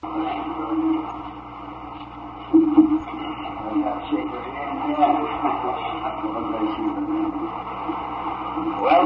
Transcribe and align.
Well, 0.00 0.10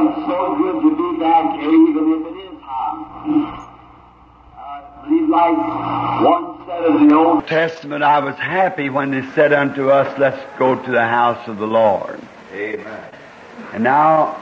it's 0.08 0.26
so 0.26 0.56
good 0.58 0.82
to 0.82 0.90
be 0.96 1.18
back 1.18 1.60
here, 1.60 1.72
even 1.72 2.04
if 2.12 2.26
it 2.26 2.36
is 2.36 2.60
hot. 2.62 2.98
I 4.58 4.60
believe 5.04 5.28
like 5.30 5.56
one 6.22 6.44
said 6.66 6.84
of 6.84 7.08
the 7.08 7.14
Old 7.14 7.46
Testament, 7.46 8.02
I 8.02 8.18
was 8.18 8.36
happy 8.36 8.90
when 8.90 9.12
they 9.12 9.22
said 9.32 9.54
unto 9.54 9.88
us, 9.88 10.18
let's 10.18 10.42
go 10.58 10.74
to 10.74 10.90
the 10.90 11.06
house 11.06 11.48
of 11.48 11.56
the 11.56 11.66
Lord. 11.66 12.20
Amen. 12.52 13.10
And 13.72 13.82
now, 13.82 14.36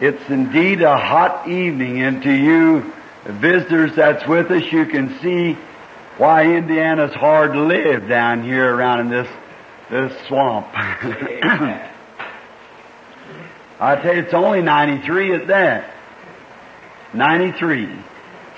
it's 0.00 0.30
indeed 0.30 0.80
a 0.80 0.96
hot 0.96 1.46
evening, 1.48 2.00
and 2.00 2.22
to 2.22 2.32
you 2.32 2.92
visitors 3.24 3.94
that's 3.94 4.26
with 4.26 4.50
us, 4.50 4.72
you 4.72 4.86
can 4.86 5.20
see 5.20 5.58
why 6.22 6.44
Indiana's 6.44 7.12
hard 7.14 7.52
to 7.52 7.60
live 7.60 8.08
down 8.08 8.44
here 8.44 8.72
around 8.72 9.00
in 9.00 9.08
this, 9.08 9.26
this 9.90 10.12
swamp. 10.28 10.68
I 13.80 13.96
tell 14.00 14.14
you, 14.14 14.20
it's 14.20 14.32
only 14.32 14.62
93 14.62 15.34
at 15.34 15.48
that. 15.48 15.92
93. 17.12 17.90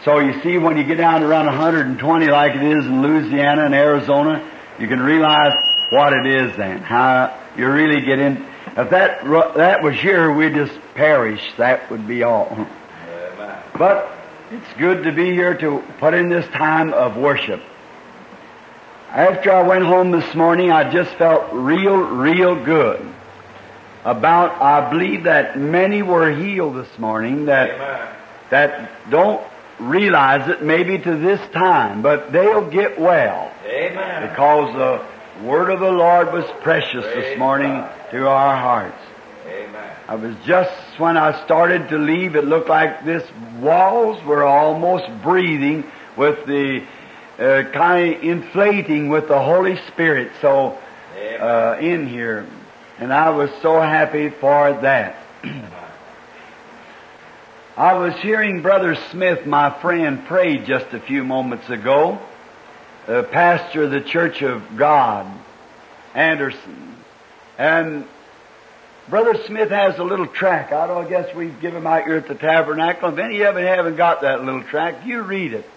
So 0.04 0.18
you 0.18 0.42
see, 0.42 0.58
when 0.58 0.76
you 0.76 0.84
get 0.84 0.98
down 0.98 1.22
to 1.22 1.26
around 1.26 1.46
120 1.46 2.26
like 2.26 2.54
it 2.54 2.62
is 2.62 2.84
in 2.84 3.00
Louisiana 3.00 3.64
and 3.64 3.74
Arizona, 3.74 4.46
you 4.78 4.86
can 4.86 5.00
realize 5.00 5.54
what 5.88 6.12
it 6.12 6.26
is 6.26 6.54
then. 6.58 6.82
How 6.82 7.34
you 7.56 7.66
really 7.70 8.02
get 8.04 8.18
in. 8.18 8.46
If 8.76 8.90
that 8.90 9.24
that 9.56 9.82
was 9.82 9.94
here, 9.94 10.30
we'd 10.30 10.52
just 10.52 10.78
perish. 10.94 11.40
That 11.56 11.90
would 11.90 12.06
be 12.06 12.24
all. 12.24 12.68
But 13.78 14.13
it's 14.54 14.78
good 14.78 15.02
to 15.04 15.12
be 15.12 15.32
here 15.32 15.54
to 15.54 15.82
put 15.98 16.14
in 16.14 16.28
this 16.28 16.46
time 16.48 16.92
of 16.92 17.16
worship. 17.16 17.60
After 19.10 19.52
I 19.52 19.62
went 19.62 19.84
home 19.84 20.12
this 20.12 20.34
morning, 20.34 20.70
I 20.70 20.92
just 20.92 21.10
felt 21.16 21.52
real, 21.52 21.96
real 21.96 22.62
good 22.64 23.04
about, 24.04 24.60
I 24.62 24.90
believe 24.90 25.24
that 25.24 25.58
many 25.58 26.02
were 26.02 26.30
healed 26.30 26.76
this 26.76 26.98
morning 26.98 27.46
that, 27.46 27.70
Amen. 27.70 28.14
that 28.50 29.10
don't 29.10 29.44
realize 29.80 30.48
it 30.48 30.62
maybe 30.62 30.98
to 30.98 31.16
this 31.16 31.40
time, 31.52 32.02
but 32.02 32.30
they'll 32.30 32.68
get 32.70 33.00
well 33.00 33.52
Amen. 33.66 34.28
because 34.28 34.72
the 34.74 35.44
word 35.44 35.70
of 35.70 35.80
the 35.80 35.90
Lord 35.90 36.32
was 36.32 36.44
precious 36.62 37.04
this 37.04 37.38
morning 37.38 37.72
God. 37.72 38.10
to 38.12 38.28
our 38.28 38.56
hearts. 38.56 39.02
I 40.06 40.16
was 40.16 40.36
just 40.44 40.70
when 40.98 41.16
I 41.16 41.44
started 41.44 41.88
to 41.88 41.98
leave, 41.98 42.36
it 42.36 42.44
looked 42.44 42.68
like 42.68 43.06
this 43.06 43.26
walls 43.58 44.22
were 44.24 44.44
almost 44.44 45.06
breathing 45.22 45.84
with 46.16 46.44
the 46.46 46.84
uh, 47.38 47.70
kind 47.70 48.14
of 48.14 48.22
inflating 48.22 49.08
with 49.08 49.28
the 49.28 49.40
Holy 49.40 49.76
Spirit. 49.88 50.32
So 50.42 50.78
uh, 51.40 51.78
in 51.80 52.06
here, 52.06 52.46
and 52.98 53.12
I 53.12 53.30
was 53.30 53.50
so 53.62 53.80
happy 53.80 54.28
for 54.28 54.72
that. 54.82 55.16
I 57.76 57.94
was 57.94 58.14
hearing 58.16 58.62
Brother 58.62 58.94
Smith, 59.10 59.46
my 59.46 59.70
friend, 59.80 60.24
pray 60.26 60.58
just 60.58 60.92
a 60.92 61.00
few 61.00 61.24
moments 61.24 61.68
ago, 61.70 62.20
pastor 63.06 63.84
of 63.84 63.90
the 63.90 64.00
Church 64.00 64.42
of 64.42 64.76
God, 64.76 65.26
Anderson, 66.14 66.94
and 67.58 68.06
Brother 69.08 69.34
Smith 69.44 69.70
has 69.70 69.98
a 69.98 70.04
little 70.04 70.26
track. 70.26 70.72
I 70.72 70.86
don't 70.86 71.08
guess 71.08 71.34
we 71.34 71.48
give 71.48 71.74
him 71.74 71.86
out 71.86 72.04
here 72.04 72.16
at 72.16 72.26
the 72.26 72.34
tabernacle. 72.34 73.10
If 73.10 73.18
any 73.18 73.42
of 73.42 73.58
you 73.58 73.66
haven't 73.66 73.96
got 73.96 74.22
that 74.22 74.44
little 74.44 74.62
track, 74.62 75.06
you 75.06 75.20
read 75.20 75.52
it. 75.52 75.68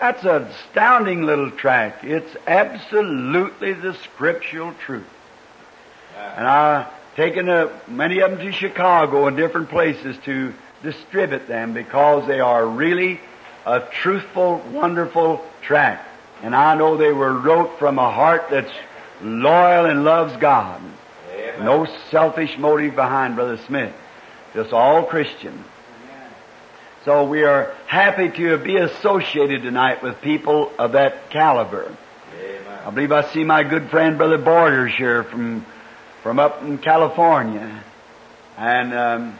That's 0.00 0.24
an 0.24 0.42
astounding 0.42 1.22
little 1.22 1.50
track. 1.52 2.02
It's 2.02 2.36
absolutely 2.46 3.72
the 3.72 3.94
scriptural 3.94 4.74
truth. 4.84 5.06
And 6.36 6.46
I've 6.46 6.86
taken 7.14 7.48
uh 7.48 7.70
many 7.86 8.20
of 8.20 8.32
them 8.32 8.40
to 8.40 8.52
Chicago 8.52 9.26
and 9.26 9.36
different 9.36 9.70
places 9.70 10.16
to 10.24 10.52
distribute 10.82 11.46
them 11.46 11.72
because 11.72 12.26
they 12.26 12.40
are 12.40 12.66
really 12.66 13.20
a 13.64 13.80
truthful, 13.80 14.58
wonderful 14.72 15.44
tract. 15.62 16.06
And 16.42 16.54
I 16.54 16.74
know 16.74 16.96
they 16.96 17.12
were 17.12 17.32
wrote 17.32 17.78
from 17.78 17.98
a 17.98 18.10
heart 18.10 18.48
that's 18.50 18.72
loyal 19.22 19.86
and 19.86 20.04
loves 20.04 20.36
God. 20.36 20.82
Amen. 21.36 21.64
No 21.64 21.86
selfish 22.10 22.56
motive 22.58 22.94
behind 22.94 23.36
Brother 23.36 23.58
Smith. 23.66 23.94
Just 24.54 24.72
all 24.72 25.04
Christian. 25.04 25.64
So 27.04 27.24
we 27.24 27.44
are 27.44 27.72
happy 27.86 28.30
to 28.30 28.58
be 28.58 28.76
associated 28.76 29.62
tonight 29.62 30.02
with 30.02 30.20
people 30.22 30.72
of 30.78 30.92
that 30.92 31.30
caliber. 31.30 31.96
I 32.84 32.90
believe 32.90 33.12
I 33.12 33.30
see 33.32 33.44
my 33.44 33.62
good 33.62 33.90
friend 33.90 34.16
Brother 34.16 34.38
Borders 34.38 34.94
here 34.94 35.24
from 35.24 35.66
from 36.22 36.40
up 36.40 36.62
in 36.62 36.78
California, 36.78 37.84
and 38.56 38.92
um, 38.92 39.38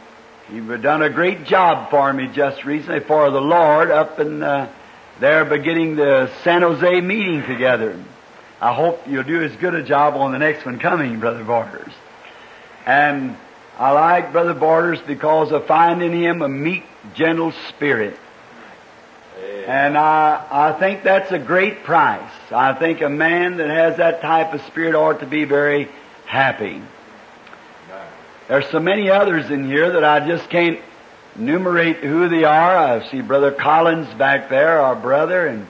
you've 0.52 0.80
done 0.80 1.02
a 1.02 1.10
great 1.10 1.44
job 1.44 1.90
for 1.90 2.12
me 2.12 2.28
just 2.28 2.64
recently 2.64 3.00
for 3.00 3.28
the 3.30 3.40
Lord 3.40 3.90
up 3.90 4.20
in 4.20 4.42
uh, 4.42 4.72
there 5.18 5.44
beginning 5.44 5.96
the 5.96 6.30
San 6.44 6.62
Jose 6.62 7.00
meeting 7.00 7.42
together. 7.42 8.00
I 8.66 8.72
hope 8.72 9.06
you'll 9.06 9.22
do 9.22 9.44
as 9.44 9.54
good 9.54 9.76
a 9.76 9.82
job 9.84 10.16
on 10.16 10.32
the 10.32 10.40
next 10.40 10.66
one 10.66 10.80
coming, 10.80 11.20
Brother 11.20 11.44
Borders. 11.44 11.92
And 12.84 13.36
I 13.78 13.92
like 13.92 14.32
Brother 14.32 14.54
Borders 14.54 14.98
because 15.06 15.52
I 15.52 15.60
find 15.60 16.02
in 16.02 16.12
him 16.12 16.42
a 16.42 16.48
meek, 16.48 16.82
gentle 17.14 17.52
spirit. 17.68 18.18
And 19.68 19.96
I, 19.96 20.44
I 20.50 20.72
think 20.80 21.04
that's 21.04 21.30
a 21.30 21.38
great 21.38 21.84
price. 21.84 22.28
I 22.50 22.72
think 22.72 23.02
a 23.02 23.08
man 23.08 23.58
that 23.58 23.70
has 23.70 23.98
that 23.98 24.20
type 24.20 24.52
of 24.52 24.60
spirit 24.62 24.96
ought 24.96 25.20
to 25.20 25.26
be 25.26 25.44
very 25.44 25.88
happy. 26.24 26.82
There's 28.48 28.68
so 28.70 28.80
many 28.80 29.10
others 29.10 29.48
in 29.48 29.64
here 29.64 29.92
that 29.92 30.02
I 30.02 30.26
just 30.26 30.50
can't 30.50 30.80
enumerate 31.36 31.98
who 31.98 32.28
they 32.28 32.42
are. 32.42 32.76
I 32.76 33.08
see 33.12 33.20
Brother 33.20 33.52
Collins 33.52 34.12
back 34.14 34.48
there, 34.48 34.80
our 34.80 34.96
brother, 34.96 35.46
and 35.46 35.68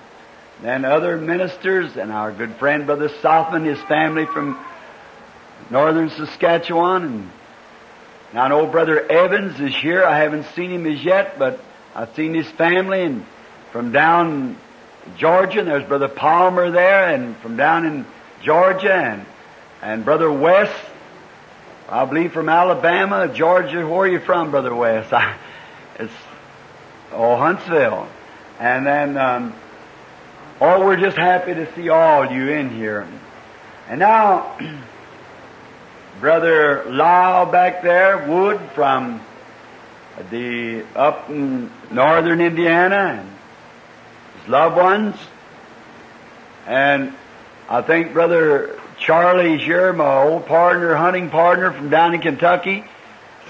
then 0.62 0.84
other 0.84 1.16
ministers, 1.16 1.96
and 1.96 2.10
our 2.10 2.32
good 2.32 2.56
friend 2.56 2.86
Brother 2.86 3.08
Sothmann, 3.08 3.64
his 3.64 3.80
family 3.82 4.26
from 4.26 4.58
northern 5.70 6.10
Saskatchewan, 6.10 7.04
and 7.04 7.30
and 8.30 8.40
I 8.40 8.48
know 8.48 8.66
Brother 8.66 9.00
Evans 9.00 9.60
is 9.60 9.74
here. 9.74 10.04
I 10.04 10.18
haven't 10.18 10.46
seen 10.54 10.70
him 10.70 10.86
as 10.86 11.02
yet, 11.02 11.38
but 11.38 11.60
I've 11.94 12.14
seen 12.16 12.34
his 12.34 12.48
family, 12.48 13.02
and 13.02 13.24
from 13.72 13.92
down 13.92 14.56
Georgia, 15.16 15.60
and 15.60 15.68
there's 15.68 15.86
Brother 15.86 16.08
Palmer 16.08 16.70
there, 16.70 17.08
and 17.14 17.36
from 17.38 17.56
down 17.56 17.86
in 17.86 18.06
Georgia, 18.42 18.92
and 18.92 19.26
and 19.80 20.04
Brother 20.04 20.30
West, 20.32 20.74
I 21.88 22.04
believe 22.04 22.32
from 22.32 22.48
Alabama, 22.48 23.32
Georgia. 23.32 23.86
Where 23.86 24.00
are 24.00 24.08
you 24.08 24.20
from, 24.20 24.50
Brother 24.50 24.74
West? 24.74 25.12
It's 25.98 26.12
oh 27.10 27.36
Huntsville, 27.36 28.06
and 28.60 28.84
then 28.84 29.16
um, 29.16 29.54
oh, 30.60 30.84
we're 30.84 30.96
just 30.96 31.16
happy 31.16 31.54
to 31.54 31.72
see 31.74 31.88
all 31.88 32.30
you 32.30 32.50
in 32.50 32.70
here. 32.70 33.06
And 33.88 34.00
now, 34.00 34.58
Brother 36.20 36.84
Lyle 36.88 37.46
back 37.46 37.82
there, 37.82 38.26
Wood 38.26 38.60
from 38.74 39.20
the 40.30 40.84
up 40.94 41.28
in 41.28 41.70
northern 41.90 42.40
Indiana, 42.40 43.20
and 43.20 43.30
his 44.40 44.48
loved 44.48 44.76
ones, 44.76 45.16
and 46.66 47.12
I 47.68 47.82
think 47.82 48.12
Brother 48.12 48.80
Charlie's 48.98 49.62
here, 49.62 49.92
my 49.92 50.22
old 50.22 50.46
partner, 50.46 50.94
hunting 50.94 51.28
partner 51.28 51.70
from 51.70 51.90
down 51.90 52.14
in 52.14 52.22
Kentucky, 52.22 52.84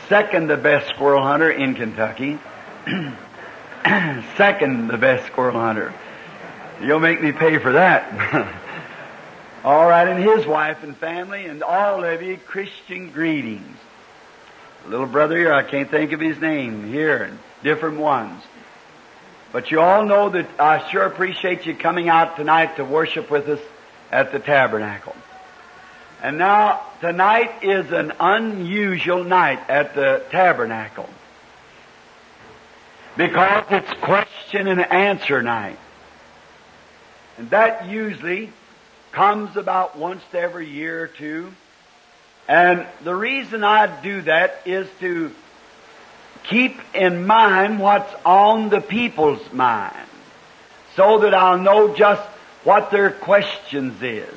second 0.09 0.49
the 0.49 0.57
best 0.57 0.89
squirrel 0.89 1.23
hunter 1.23 1.51
in 1.51 1.75
Kentucky, 1.75 2.39
second 4.37 4.89
the 4.89 4.99
best 4.99 5.27
squirrel 5.27 5.59
hunter. 5.59 5.95
You'll 6.81 7.01
make 7.01 7.23
me 7.23 7.33
pay 7.33 7.59
for 7.59 7.73
that. 7.73 8.13
all 9.65 9.87
right, 9.87 10.09
and 10.09 10.23
his 10.23 10.47
wife 10.47 10.83
and 10.83 10.97
family, 10.97 11.47
and 11.47 11.63
all 11.63 12.05
of 12.05 12.23
you, 12.23 12.37
Christian 12.37 13.11
greetings. 13.11 13.77
Little 14.87 15.07
brother 15.07 15.37
here, 15.37 15.53
I 15.53 15.63
can't 15.63 15.91
think 15.91 16.13
of 16.13 16.21
his 16.21 16.39
name 16.39 16.87
here, 16.87 17.23
and 17.23 17.39
different 17.63 17.99
ones. 17.99 18.43
But 19.53 19.71
you 19.71 19.81
all 19.81 20.05
know 20.05 20.29
that 20.31 20.49
I 20.61 20.89
sure 20.91 21.03
appreciate 21.03 21.65
you 21.65 21.75
coming 21.75 22.09
out 22.09 22.37
tonight 22.37 22.77
to 22.77 22.85
worship 22.85 23.31
with 23.31 23.49
us 23.49 23.61
at 24.13 24.31
the 24.33 24.39
tabernacle. 24.39 25.17
And 26.23 26.39
now, 26.39 26.83
tonight 27.01 27.63
is 27.63 27.91
an 27.91 28.13
unusual 28.21 29.25
night 29.25 29.61
at 29.69 29.95
the 29.95 30.23
tabernacle. 30.31 31.09
Because 33.17 33.65
it's 33.71 33.93
question 34.01 34.69
and 34.69 34.81
answer 34.81 35.43
night. 35.43 35.79
And 37.39 37.51
that 37.51 37.89
usually 37.89 38.51
comes 39.13 39.57
about 39.57 39.97
once 39.97 40.23
every 40.33 40.69
year 40.69 41.05
or 41.05 41.07
two. 41.09 41.53
And 42.49 42.87
the 43.03 43.15
reason 43.15 43.65
I 43.65 44.01
do 44.03 44.23
that 44.23 44.63
is 44.65 44.89
to 45.01 45.33
keep 46.45 46.79
in 46.95 47.27
mind 47.27 47.81
what's 47.81 48.15
on 48.25 48.69
the 48.69 48.81
people's 48.81 49.53
mind. 49.53 50.07
so 50.97 51.19
that 51.19 51.35
I'll 51.35 51.59
know 51.59 51.95
just 51.95 52.23
what 52.65 52.91
their 52.91 53.11
questions 53.11 54.03
is. 54.03 54.35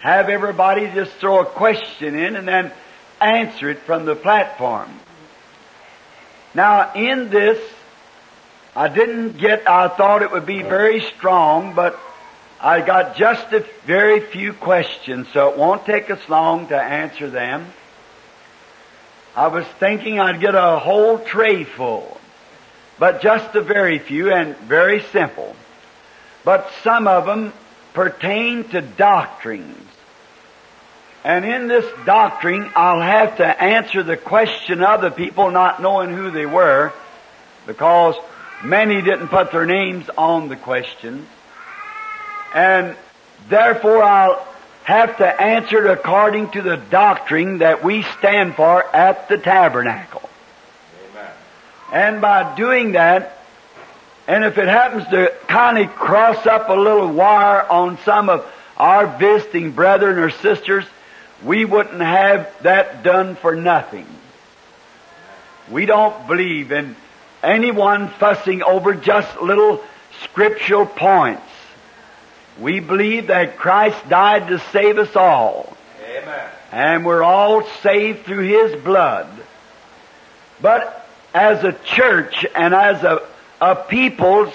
Have 0.00 0.28
everybody 0.28 0.86
just 0.94 1.12
throw 1.12 1.40
a 1.40 1.46
question 1.46 2.14
in 2.14 2.36
and 2.36 2.46
then 2.46 2.70
answer 3.20 3.70
it 3.70 3.78
from 3.80 4.04
the 4.04 4.14
platform. 4.14 4.90
Now, 6.54 6.92
in 6.94 7.30
this, 7.30 7.58
I 8.74 8.88
didn't 8.88 9.38
get, 9.38 9.68
I 9.68 9.88
thought 9.88 10.22
it 10.22 10.30
would 10.30 10.46
be 10.46 10.62
very 10.62 11.00
strong, 11.00 11.74
but 11.74 11.98
I 12.60 12.80
got 12.80 13.16
just 13.16 13.52
a 13.52 13.66
very 13.84 14.20
few 14.20 14.52
questions, 14.54 15.28
so 15.32 15.50
it 15.50 15.58
won't 15.58 15.84
take 15.84 16.10
us 16.10 16.26
long 16.28 16.68
to 16.68 16.76
answer 16.80 17.28
them. 17.28 17.66
I 19.36 19.48
was 19.48 19.66
thinking 19.78 20.18
I'd 20.18 20.40
get 20.40 20.54
a 20.54 20.78
whole 20.78 21.18
tray 21.18 21.64
full, 21.64 22.18
but 22.98 23.20
just 23.20 23.54
a 23.54 23.60
very 23.60 23.98
few 23.98 24.32
and 24.32 24.56
very 24.56 25.02
simple. 25.02 25.54
But 26.44 26.70
some 26.82 27.06
of 27.06 27.26
them 27.26 27.52
pertain 27.92 28.64
to 28.70 28.80
doctrines. 28.80 29.82
And 31.22 31.44
in 31.44 31.66
this 31.66 31.84
doctrine, 32.06 32.70
I'll 32.74 33.02
have 33.02 33.36
to 33.38 33.62
answer 33.62 34.02
the 34.02 34.16
question 34.16 34.82
of 34.82 35.02
the 35.02 35.10
people 35.10 35.50
not 35.50 35.82
knowing 35.82 36.10
who 36.10 36.30
they 36.30 36.46
were, 36.46 36.92
because 37.66 38.14
many 38.64 39.02
didn't 39.02 39.28
put 39.28 39.52
their 39.52 39.66
names 39.66 40.08
on 40.16 40.48
the 40.48 40.56
questions. 40.56 41.26
And 42.56 42.96
therefore 43.50 44.02
I'll 44.02 44.48
have 44.84 45.18
to 45.18 45.26
answer 45.26 45.84
it 45.84 45.90
according 45.90 46.48
to 46.52 46.62
the 46.62 46.78
doctrine 46.78 47.58
that 47.58 47.84
we 47.84 48.02
stand 48.18 48.54
for 48.54 48.82
at 48.96 49.28
the 49.28 49.36
tabernacle. 49.36 50.26
Amen. 51.10 51.30
And 51.92 52.20
by 52.22 52.56
doing 52.56 52.92
that, 52.92 53.36
and 54.26 54.42
if 54.42 54.56
it 54.56 54.68
happens 54.68 55.06
to 55.08 55.34
kind 55.48 55.76
of 55.76 55.94
cross 55.96 56.46
up 56.46 56.70
a 56.70 56.72
little 56.72 57.12
wire 57.12 57.70
on 57.70 57.98
some 58.06 58.30
of 58.30 58.50
our 58.78 59.06
visiting 59.18 59.72
brethren 59.72 60.16
or 60.16 60.30
sisters, 60.30 60.86
we 61.44 61.66
wouldn't 61.66 62.00
have 62.00 62.50
that 62.62 63.02
done 63.02 63.36
for 63.36 63.54
nothing. 63.54 64.06
We 65.70 65.84
don't 65.84 66.26
believe 66.26 66.72
in 66.72 66.96
anyone 67.42 68.08
fussing 68.08 68.62
over 68.62 68.94
just 68.94 69.42
little 69.42 69.84
scriptural 70.22 70.86
points. 70.86 71.42
We 72.58 72.80
believe 72.80 73.26
that 73.28 73.58
Christ 73.58 74.08
died 74.08 74.48
to 74.48 74.58
save 74.58 74.98
us 74.98 75.14
all. 75.14 75.76
Amen. 76.02 76.48
And 76.72 77.04
we're 77.04 77.22
all 77.22 77.66
saved 77.82 78.24
through 78.24 78.46
His 78.46 78.82
blood. 78.82 79.28
But 80.60 81.06
as 81.34 81.64
a 81.64 81.72
church 81.72 82.46
and 82.54 82.74
as 82.74 83.02
a, 83.02 83.22
a 83.60 83.76
people's, 83.76 84.52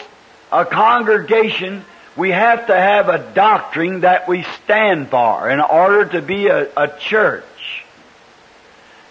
a 0.51 0.65
congregation, 0.65 1.85
we 2.17 2.31
have 2.31 2.67
to 2.67 2.75
have 2.75 3.07
a 3.07 3.31
doctrine 3.33 4.01
that 4.01 4.27
we 4.27 4.43
stand 4.63 5.09
for 5.09 5.49
in 5.49 5.59
order 5.59 6.05
to 6.05 6.21
be 6.21 6.47
a, 6.47 6.69
a 6.75 6.87
church. 6.99 7.45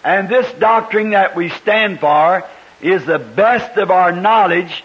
And 0.03 0.27
this 0.27 0.51
doctrine 0.53 1.11
that 1.11 1.35
we 1.35 1.49
stand 1.49 1.99
for 1.99 2.43
is 2.81 3.05
the 3.05 3.19
best 3.19 3.77
of 3.77 3.91
our 3.91 4.11
knowledge 4.11 4.83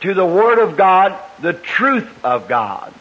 to 0.00 0.14
the 0.14 0.26
Word 0.26 0.58
of 0.58 0.76
God, 0.76 1.18
the 1.40 1.52
truth 1.52 2.08
of 2.24 2.48
God. 2.48 2.92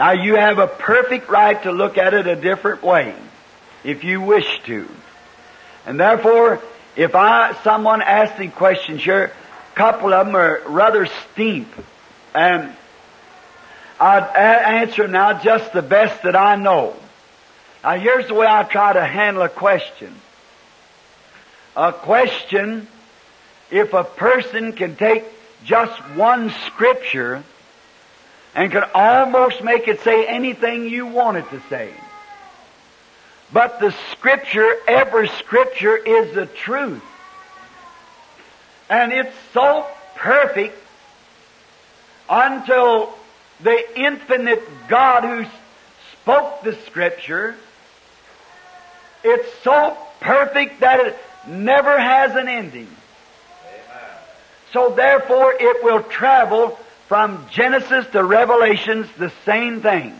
Now 0.00 0.12
you 0.12 0.36
have 0.36 0.58
a 0.58 0.66
perfect 0.66 1.28
right 1.28 1.62
to 1.64 1.72
look 1.72 1.98
at 1.98 2.14
it 2.14 2.26
a 2.26 2.34
different 2.34 2.82
way, 2.82 3.14
if 3.84 4.02
you 4.02 4.22
wish 4.22 4.62
to. 4.64 4.88
And 5.84 6.00
therefore, 6.00 6.62
if 6.96 7.14
I, 7.14 7.52
someone 7.64 8.00
asks 8.00 8.38
me 8.38 8.48
questions 8.48 9.04
here, 9.04 9.24
a 9.24 9.76
couple 9.76 10.14
of 10.14 10.24
them 10.24 10.36
are 10.36 10.62
rather 10.64 11.04
steep, 11.04 11.68
and 12.34 12.74
I'd 14.00 14.24
answer 14.34 15.06
now 15.06 15.38
just 15.38 15.74
the 15.74 15.82
best 15.82 16.22
that 16.22 16.34
I 16.34 16.56
know. 16.56 16.96
Now 17.84 17.98
here's 17.98 18.26
the 18.26 18.32
way 18.32 18.46
I 18.46 18.62
try 18.62 18.94
to 18.94 19.04
handle 19.04 19.42
a 19.42 19.50
question. 19.50 20.14
A 21.76 21.92
question, 21.92 22.88
if 23.70 23.92
a 23.92 24.04
person 24.04 24.72
can 24.72 24.96
take 24.96 25.26
just 25.66 25.92
one 26.14 26.48
scripture 26.64 27.44
and 28.54 28.72
can 28.72 28.84
almost 28.94 29.62
make 29.62 29.88
it 29.88 30.00
say 30.00 30.26
anything 30.26 30.88
you 30.88 31.06
want 31.06 31.36
it 31.36 31.48
to 31.50 31.60
say. 31.68 31.92
But 33.52 33.80
the 33.80 33.94
scripture, 34.12 34.76
every 34.86 35.28
scripture 35.28 35.96
is 35.96 36.34
the 36.34 36.46
truth. 36.46 37.02
And 38.88 39.12
it's 39.12 39.34
so 39.52 39.86
perfect 40.16 40.76
until 42.28 43.12
the 43.60 44.00
infinite 44.00 44.62
God 44.88 45.24
who 45.24 45.50
spoke 46.12 46.62
the 46.62 46.74
scripture, 46.86 47.56
it's 49.24 49.48
so 49.62 49.96
perfect 50.20 50.80
that 50.80 51.00
it 51.00 51.18
never 51.46 51.98
has 51.98 52.34
an 52.36 52.48
ending. 52.48 52.88
So 54.72 54.90
therefore 54.90 55.54
it 55.58 55.82
will 55.82 56.02
travel 56.02 56.78
from 57.10 57.44
Genesis 57.50 58.06
to 58.12 58.22
Revelations 58.22 59.08
the 59.18 59.32
same 59.44 59.80
thing. 59.80 60.14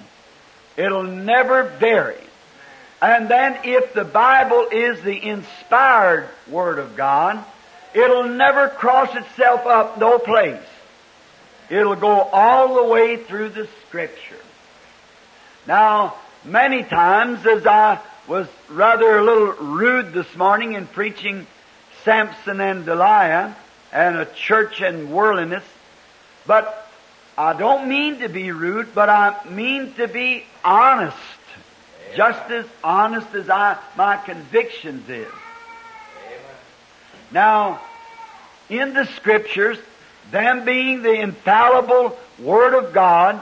It'll 0.77 1.05
never 1.05 1.63
vary. 1.63 2.19
And 3.01 3.29
then 3.29 3.61
if 3.63 3.95
the 3.95 4.03
Bible 4.03 4.67
is 4.73 5.01
the 5.03 5.17
inspired 5.29 6.29
Word 6.49 6.81
of 6.81 6.97
God, 6.97 7.45
it'll 7.95 8.27
never 8.31 8.69
cross 8.69 9.15
itself 9.15 9.67
up 9.67 9.99
no 9.99 10.19
place. 10.19 10.67
It'll 11.69 11.95
go 11.95 12.23
all 12.23 12.75
the 12.75 12.91
way 12.91 13.19
through 13.19 13.51
the 13.51 13.69
Scripture. 13.87 14.43
Now, 15.69 16.17
many 16.45 16.83
times 16.83 17.47
as 17.47 17.69
I 17.69 18.01
was 18.27 18.49
rather 18.69 19.17
a 19.17 19.23
little 19.23 19.53
rude 19.65 20.13
this 20.13 20.35
morning 20.35 20.73
in 20.73 20.89
preaching 20.89 21.47
Samson 22.05 22.61
and 22.61 22.85
Delilah 22.85 23.55
and 23.93 24.17
a 24.17 24.25
church 24.25 24.81
and 24.81 25.13
worldliness, 25.13 25.63
but 26.49 26.80
I 27.41 27.55
don't 27.55 27.89
mean 27.89 28.19
to 28.19 28.29
be 28.29 28.53
rude, 28.53 28.95
but 28.95 29.09
I 29.09 29.35
mean 29.49 29.95
to 29.95 30.07
be 30.07 30.45
honest. 30.63 31.17
Just 32.15 32.51
as 32.51 32.67
honest 32.85 33.35
as 33.35 33.49
I, 33.49 33.79
my 33.97 34.19
convictions 34.19 35.09
is. 35.09 35.33
Now, 37.31 37.81
in 38.69 38.93
the 38.93 39.07
scriptures, 39.17 39.79
them 40.31 40.67
being 40.67 41.01
the 41.01 41.15
infallible 41.15 42.19
Word 42.41 42.75
of 42.75 42.93
God, 42.93 43.41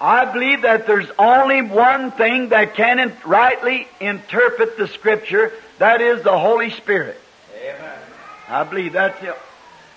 I 0.00 0.24
believe 0.24 0.62
that 0.62 0.88
there's 0.88 1.10
only 1.16 1.62
one 1.62 2.10
thing 2.10 2.48
that 2.48 2.74
can 2.74 2.98
in- 2.98 3.16
rightly 3.24 3.86
interpret 4.00 4.76
the 4.76 4.88
Scripture, 4.88 5.52
that 5.78 6.00
is 6.00 6.24
the 6.24 6.36
Holy 6.36 6.70
Spirit. 6.70 7.20
Amen. 7.56 7.98
I 8.48 8.64
believe 8.64 8.94
that's 8.94 9.22
it. 9.22 9.36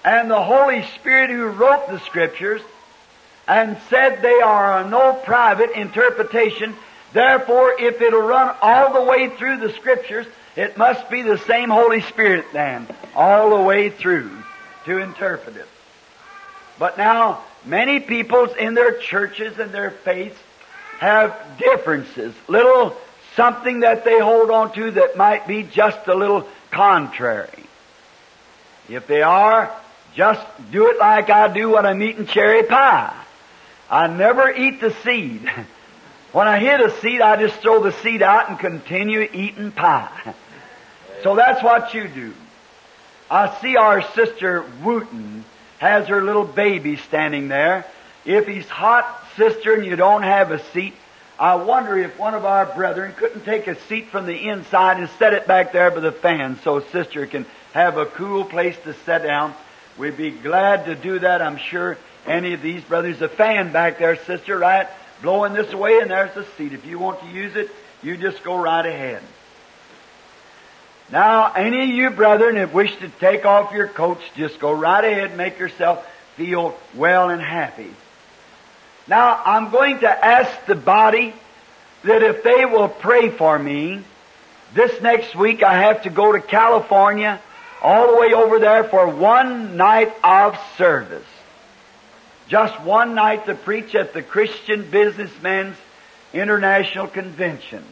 And 0.06 0.30
the 0.30 0.44
Holy 0.44 0.84
Spirit 1.00 1.32
who 1.32 1.48
wrote 1.48 1.90
the 1.90 2.00
Scriptures 2.02 2.62
and 3.48 3.78
said 3.90 4.22
they 4.22 4.42
are 4.42 4.88
no 4.90 5.14
private 5.14 5.72
interpretation, 5.72 6.76
therefore 7.14 7.76
if 7.80 8.02
it'll 8.02 8.22
run 8.22 8.56
all 8.62 8.94
the 8.94 9.04
way 9.04 9.30
through 9.30 9.58
the 9.58 9.74
Scriptures, 9.74 10.26
it 10.56 10.78
must 10.78 11.10
be 11.10 11.22
the 11.22 11.38
same 11.40 11.70
Holy 11.70 12.02
Spirit 12.02 12.46
then, 12.54 12.88
all 13.16 13.50
the 13.50 13.64
way 13.64 13.90
through, 13.90 14.32
to 14.86 15.00
interpret 15.00 15.58
it. 15.58 15.68
But 16.80 16.98
now, 16.98 17.44
many 17.66 18.00
peoples 18.00 18.56
in 18.56 18.74
their 18.74 18.98
churches 18.98 19.58
and 19.60 19.72
their 19.72 19.92
faiths 19.92 20.40
have 21.00 21.36
differences, 21.58 22.34
little 22.48 22.96
something 23.36 23.82
that 23.82 24.06
they 24.06 24.20
hold 24.20 24.52
on 24.52 24.74
to 24.74 24.92
that 24.92 25.18
might 25.18 25.48
be 25.48 25.64
just 25.64 26.08
a 26.08 26.16
little 26.16 26.48
contrary. 26.72 27.50
If 28.90 29.08
they 29.08 29.22
are, 29.22 29.72
just 30.16 30.46
do 30.72 30.90
it 30.90 31.00
like 31.00 31.30
I 31.30 31.52
do 31.52 31.72
when 31.72 31.86
I'm 31.86 32.02
eating 32.02 32.28
cherry 32.28 32.64
pie. 32.64 33.23
I 33.94 34.08
never 34.08 34.50
eat 34.52 34.82
the 34.82 34.94
seed. 35.04 35.50
When 36.32 36.48
I 36.48 36.58
hit 36.58 36.80
a 36.80 36.90
seed, 37.00 37.22
I 37.22 37.36
just 37.36 37.62
throw 37.62 37.84
the 37.84 37.92
seed 37.92 38.24
out 38.24 38.50
and 38.50 38.58
continue 38.58 39.22
eating 39.22 39.72
pie. 39.72 40.34
So 41.22 41.38
that's 41.38 41.64
what 41.64 41.94
you 41.94 42.10
do. 42.10 42.34
I 43.32 43.56
see 43.62 43.78
our 43.78 44.02
sister 44.14 44.66
Wooten 44.84 45.46
has 45.78 46.08
her 46.10 46.22
little 46.22 46.44
baby 46.44 46.98
standing 46.98 47.48
there. 47.48 47.86
If 48.26 48.46
he's 48.46 48.68
hot, 48.68 49.06
sister, 49.38 49.74
and 49.74 49.86
you 49.86 49.96
don't 49.96 50.24
have 50.24 50.52
a 50.52 50.62
seat, 50.72 50.96
I 51.40 51.56
wonder 51.56 51.98
if 51.98 52.20
one 52.20 52.34
of 52.34 52.44
our 52.44 52.66
brethren 52.66 53.14
couldn't 53.16 53.46
take 53.46 53.68
a 53.68 53.80
seat 53.88 54.10
from 54.10 54.26
the 54.26 54.50
inside 54.50 54.98
and 54.98 55.10
set 55.18 55.34
it 55.34 55.48
back 55.48 55.72
there 55.72 55.92
by 55.92 56.02
the 56.02 56.12
fan 56.12 56.60
so 56.64 56.82
sister 56.82 57.26
can 57.26 57.46
have 57.74 57.98
a 57.98 58.06
cool 58.06 58.44
place 58.44 58.76
to 58.84 58.94
sit 59.06 59.24
down. 59.24 59.54
We'd 59.98 60.18
be 60.18 60.32
glad 60.32 60.88
to 60.88 60.96
do 60.96 61.20
that, 61.20 61.42
I'm 61.42 61.58
sure. 61.58 61.98
Any 62.26 62.54
of 62.54 62.62
these 62.62 62.84
brothers, 62.84 63.22
a 63.22 63.30
fan 63.30 63.72
back 63.72 64.00
there, 64.00 64.16
sister, 64.26 64.58
right? 64.58 64.88
Blowing 65.22 65.54
this 65.54 65.72
away, 65.74 66.00
and 66.00 66.10
there's 66.10 66.34
the 66.34 66.46
seat. 66.58 66.74
If 66.74 66.86
you 66.86 67.00
want 67.00 67.20
to 67.22 67.28
use 67.28 67.56
it, 67.56 67.70
you 68.02 68.18
just 68.18 68.44
go 68.44 68.58
right 68.58 68.86
ahead. 68.86 69.22
Now, 71.12 71.52
any 71.54 71.84
of 71.84 71.90
you 71.90 72.10
brethren 72.10 72.56
that 72.56 72.74
wish 72.74 72.96
to 72.98 73.10
take 73.10 73.46
off 73.46 73.74
your 73.74 73.88
coats, 73.88 74.24
just 74.36 74.60
go 74.60 74.72
right 74.72 75.04
ahead 75.04 75.30
and 75.30 75.38
make 75.38 75.60
yourself 75.60 76.08
feel 76.36 76.78
well 76.96 77.30
and 77.30 77.42
happy. 77.42 77.94
Now, 79.08 79.42
I'm 79.46 79.70
going 79.70 80.00
to 80.00 80.10
ask 80.10 80.66
the 80.66 80.76
body 80.76 81.34
that 82.04 82.24
if 82.24 82.44
they 82.44 82.66
will 82.66 82.90
pray 82.90 83.30
for 83.30 83.58
me, 83.60 84.02
this 84.74 85.02
next 85.02 85.36
week 85.36 85.62
I 85.62 85.82
have 85.82 86.04
to 86.04 86.10
go 86.10 86.32
to 86.32 86.42
California, 86.42 87.40
all 87.82 88.08
the 88.14 88.18
way 88.18 88.34
over 88.34 88.60
there 88.60 88.86
for 88.86 89.08
one 89.08 89.76
night 89.76 90.14
of 90.24 90.58
service. 90.78 91.26
Just 92.48 92.80
one 92.82 93.16
night 93.16 93.46
to 93.46 93.56
preach 93.56 93.96
at 93.96 94.14
the 94.14 94.22
Christian 94.22 94.90
Businessmen's 94.90 95.78
International 96.34 97.08
Convention. 97.08 97.84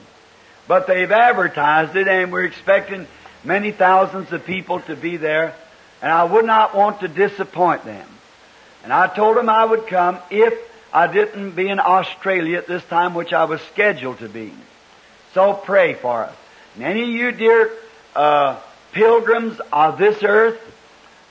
But 0.67 0.87
they've 0.87 1.11
advertised 1.11 1.95
it 1.95 2.07
and 2.07 2.31
we're 2.31 2.45
expecting 2.45 3.07
many 3.43 3.71
thousands 3.71 4.31
of 4.31 4.45
people 4.45 4.79
to 4.81 4.95
be 4.95 5.17
there 5.17 5.55
and 6.01 6.11
I 6.11 6.23
would 6.23 6.45
not 6.45 6.75
want 6.75 7.01
to 7.01 7.07
disappoint 7.07 7.85
them. 7.85 8.07
And 8.83 8.91
I 8.91 9.07
told 9.07 9.37
them 9.37 9.49
I 9.49 9.63
would 9.63 9.87
come 9.87 10.17
if 10.29 10.53
I 10.91 11.07
didn't 11.07 11.51
be 11.51 11.69
in 11.69 11.79
Australia 11.79 12.57
at 12.57 12.67
this 12.67 12.83
time, 12.85 13.13
which 13.13 13.33
I 13.33 13.45
was 13.45 13.61
scheduled 13.61 14.19
to 14.19 14.29
be. 14.29 14.51
So 15.33 15.53
pray 15.53 15.93
for 15.93 16.25
us. 16.25 16.35
And 16.75 16.83
any 16.83 17.03
of 17.03 17.09
you 17.09 17.31
dear 17.31 17.71
uh, 18.15 18.59
pilgrims 18.91 19.59
of 19.71 19.97
this 19.97 20.23
earth 20.23 20.59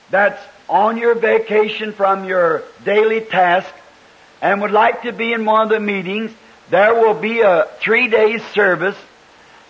that's 0.09 0.41
on 0.71 0.97
your 0.97 1.13
vacation 1.13 1.93
from 1.93 2.25
your 2.25 2.63
daily 2.83 3.21
task 3.21 3.69
and 4.41 4.61
would 4.61 4.71
like 4.71 5.03
to 5.03 5.11
be 5.11 5.33
in 5.33 5.45
one 5.45 5.61
of 5.63 5.69
the 5.69 5.79
meetings, 5.79 6.31
there 6.71 6.95
will 6.95 7.13
be 7.13 7.41
a 7.41 7.67
three 7.79 8.07
day 8.07 8.39
service 8.53 8.97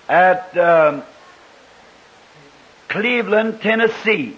at 0.07 0.57
um, 0.57 1.03
Cleveland, 2.87 3.59
Tennessee. 3.61 4.37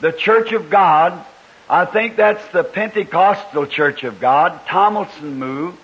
The 0.00 0.12
Church 0.12 0.52
of 0.52 0.70
God 0.70 1.24
I 1.68 1.84
think 1.84 2.14
that's 2.16 2.46
the 2.52 2.62
Pentecostal 2.62 3.66
Church 3.66 4.04
of 4.04 4.20
God, 4.20 4.60
Tomlinson 4.68 5.38
moved. 5.38 5.78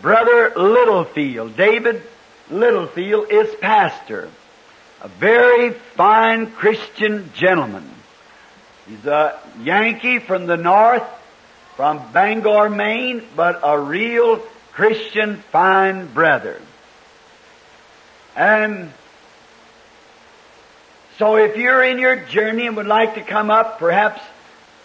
Brother 0.00 0.52
Littlefield, 0.56 1.56
David 1.56 2.02
Littlefield 2.50 3.30
is 3.30 3.52
pastor. 3.56 4.30
A 5.00 5.08
very 5.08 5.72
fine 5.72 6.52
Christian 6.52 7.32
gentleman. 7.34 7.90
He's 8.88 9.06
a 9.06 9.38
Yankee 9.60 10.18
from 10.18 10.46
the 10.46 10.56
north, 10.56 11.04
from 11.76 12.12
Bangor, 12.12 12.68
Maine, 12.68 13.22
but 13.36 13.60
a 13.62 13.78
real 13.78 14.38
Christian 14.72 15.36
fine 15.52 16.06
brother. 16.12 16.60
And 18.34 18.92
so 21.18 21.36
if 21.36 21.56
you're 21.56 21.82
in 21.82 21.98
your 21.98 22.16
journey 22.16 22.66
and 22.66 22.76
would 22.76 22.86
like 22.86 23.14
to 23.14 23.20
come 23.22 23.50
up, 23.50 23.78
perhaps 23.78 24.20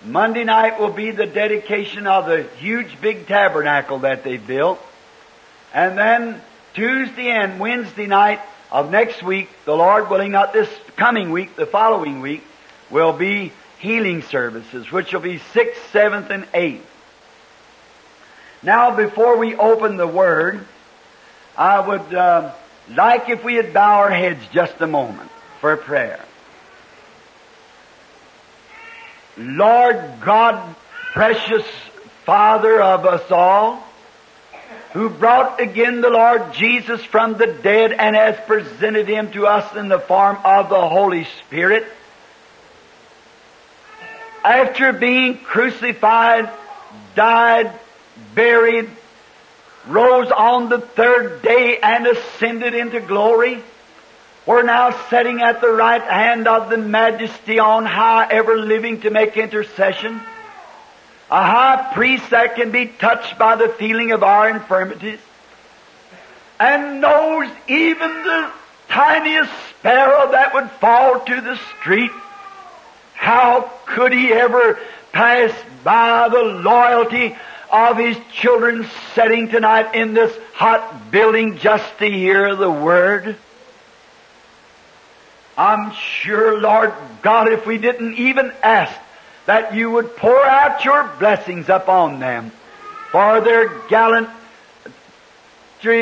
Monday 0.04 0.44
night 0.44 0.80
will 0.80 0.92
be 0.92 1.12
the 1.12 1.25
dedication 1.25 2.06
of 2.06 2.27
the 2.27 2.44
huge 2.60 3.01
big 3.01 3.27
tabernacle 3.27 4.00
that 4.00 4.24
they 4.24 4.38
built. 4.38 4.80
And 5.74 5.98
then 5.98 6.42
Tuesday 6.74 7.30
and 7.30 7.60
Wednesday 7.60 8.06
night 8.06 8.42
of 8.72 8.92
next 8.92 9.24
week, 9.24 9.50
the 9.66 9.75
Lord 9.75 10.10
willing, 10.10 10.32
not 10.32 10.54
this 10.54 10.70
coming 10.98 11.32
week, 11.32 11.56
the 11.56 11.66
following 11.66 12.22
week, 12.22 12.44
will 12.89 13.13
be 13.13 13.51
healing 13.79 14.22
services, 14.24 14.91
which 14.91 15.13
will 15.13 15.22
be 15.22 15.39
6th, 15.39 15.75
7th, 15.91 16.29
and 16.29 16.46
8th. 16.51 16.81
Now, 18.63 18.96
before 18.96 19.38
we 19.38 19.55
open 19.55 19.98
the 19.98 20.07
Word, 20.07 20.65
I 21.55 21.79
would 21.79 22.13
uh, 22.13 22.53
like 22.89 23.29
if 23.29 23.43
we 23.43 23.55
would 23.55 23.74
bow 23.74 24.00
our 24.00 24.12
heads 24.12 24.43
just 24.51 24.79
a 24.81 24.88
moment 24.88 25.29
for 25.62 25.74
a 25.74 25.77
prayer. 25.77 26.24
Lord 29.38 30.01
God, 30.22 30.75
precious 31.13 31.65
Father 32.25 32.81
of 32.81 33.05
us 33.05 33.29
all, 33.31 33.84
who 34.93 35.10
brought 35.10 35.62
again 35.62 36.01
the 36.01 36.10
Lord 36.10 36.53
Jesus 36.53 37.03
from 37.03 37.38
the 37.38 37.48
dead 37.48 37.91
and 37.91 38.15
has 38.15 38.39
presented 38.48 39.07
him 39.07 39.31
to 39.34 39.46
us 39.46 39.75
in 39.75 39.89
the 39.89 40.00
form 40.00 40.38
of 40.43 40.69
the 40.69 40.89
Holy 40.89 41.25
Spirit, 41.46 41.86
after 44.48 44.94
being 44.94 45.38
crucified, 45.38 46.50
died, 47.16 47.72
buried, 48.34 48.89
rose 49.88 50.32
on 50.32 50.70
the 50.70 50.80
third 50.80 51.42
day 51.42 51.80
and 51.84 52.08
ascended 52.08 52.74
into 52.74 53.01
glory, 53.01 53.62
we're 54.46 54.63
now 54.63 54.98
sitting 55.10 55.42
at 55.42 55.60
the 55.60 55.70
right 55.70 56.01
hand 56.01 56.48
of 56.48 56.70
the 56.70 56.77
majesty 56.77 57.60
on 57.60 57.86
high, 57.86 58.27
ever 58.32 58.56
living 58.56 59.01
to 59.01 59.10
make 59.10 59.36
intercession. 59.36 60.22
A 61.30 61.44
high 61.44 61.92
priest 61.94 62.30
that 62.30 62.56
can 62.56 62.72
be 62.72 62.88
touched 62.88 63.38
by 63.38 63.58
the 63.58 63.68
feeling 63.68 64.13
of 64.13 64.24
our 64.24 64.50
infirmities 64.50 65.20
and 66.58 67.01
knows 67.01 67.50
even 67.68 68.24
the 68.24 68.50
tiniest 68.88 69.51
sparrow 69.72 70.32
that 70.32 70.54
would 70.54 70.72
fall 70.72 71.20
to 71.20 71.42
the 71.42 71.60
street. 71.80 72.12
How 73.27 73.69
could 73.88 74.13
he 74.13 74.31
ever 74.31 74.79
pass 75.12 75.51
by 75.84 76.29
the 76.29 76.43
loyalty 76.43 77.36
of 77.69 77.98
his 77.98 78.15
children 78.31 78.88
sitting 79.15 79.50
tonight 79.50 79.96
in 79.96 80.13
this 80.13 80.34
hot 80.53 81.12
building 81.12 81.57
just 81.57 81.98
to 82.00 82.10
hear 82.10 82.55
the 82.55 82.72
word? 82.72 83.36
I'm 85.57 85.91
sure, 85.91 86.62
Lord 86.62 86.93
God, 87.22 87.51
if 87.51 87.65
we 87.65 87.77
didn't 87.77 88.13
even 88.13 88.53
ask 88.63 88.98
that 89.46 89.75
you 89.75 89.91
would 89.91 90.15
pour 90.15 90.46
out 90.46 90.86
your 90.86 91.03
blessings 91.19 91.67
upon 91.67 92.22
them 92.22 92.53
for 93.12 93.41
their 93.41 93.77
gallantry 93.89 94.31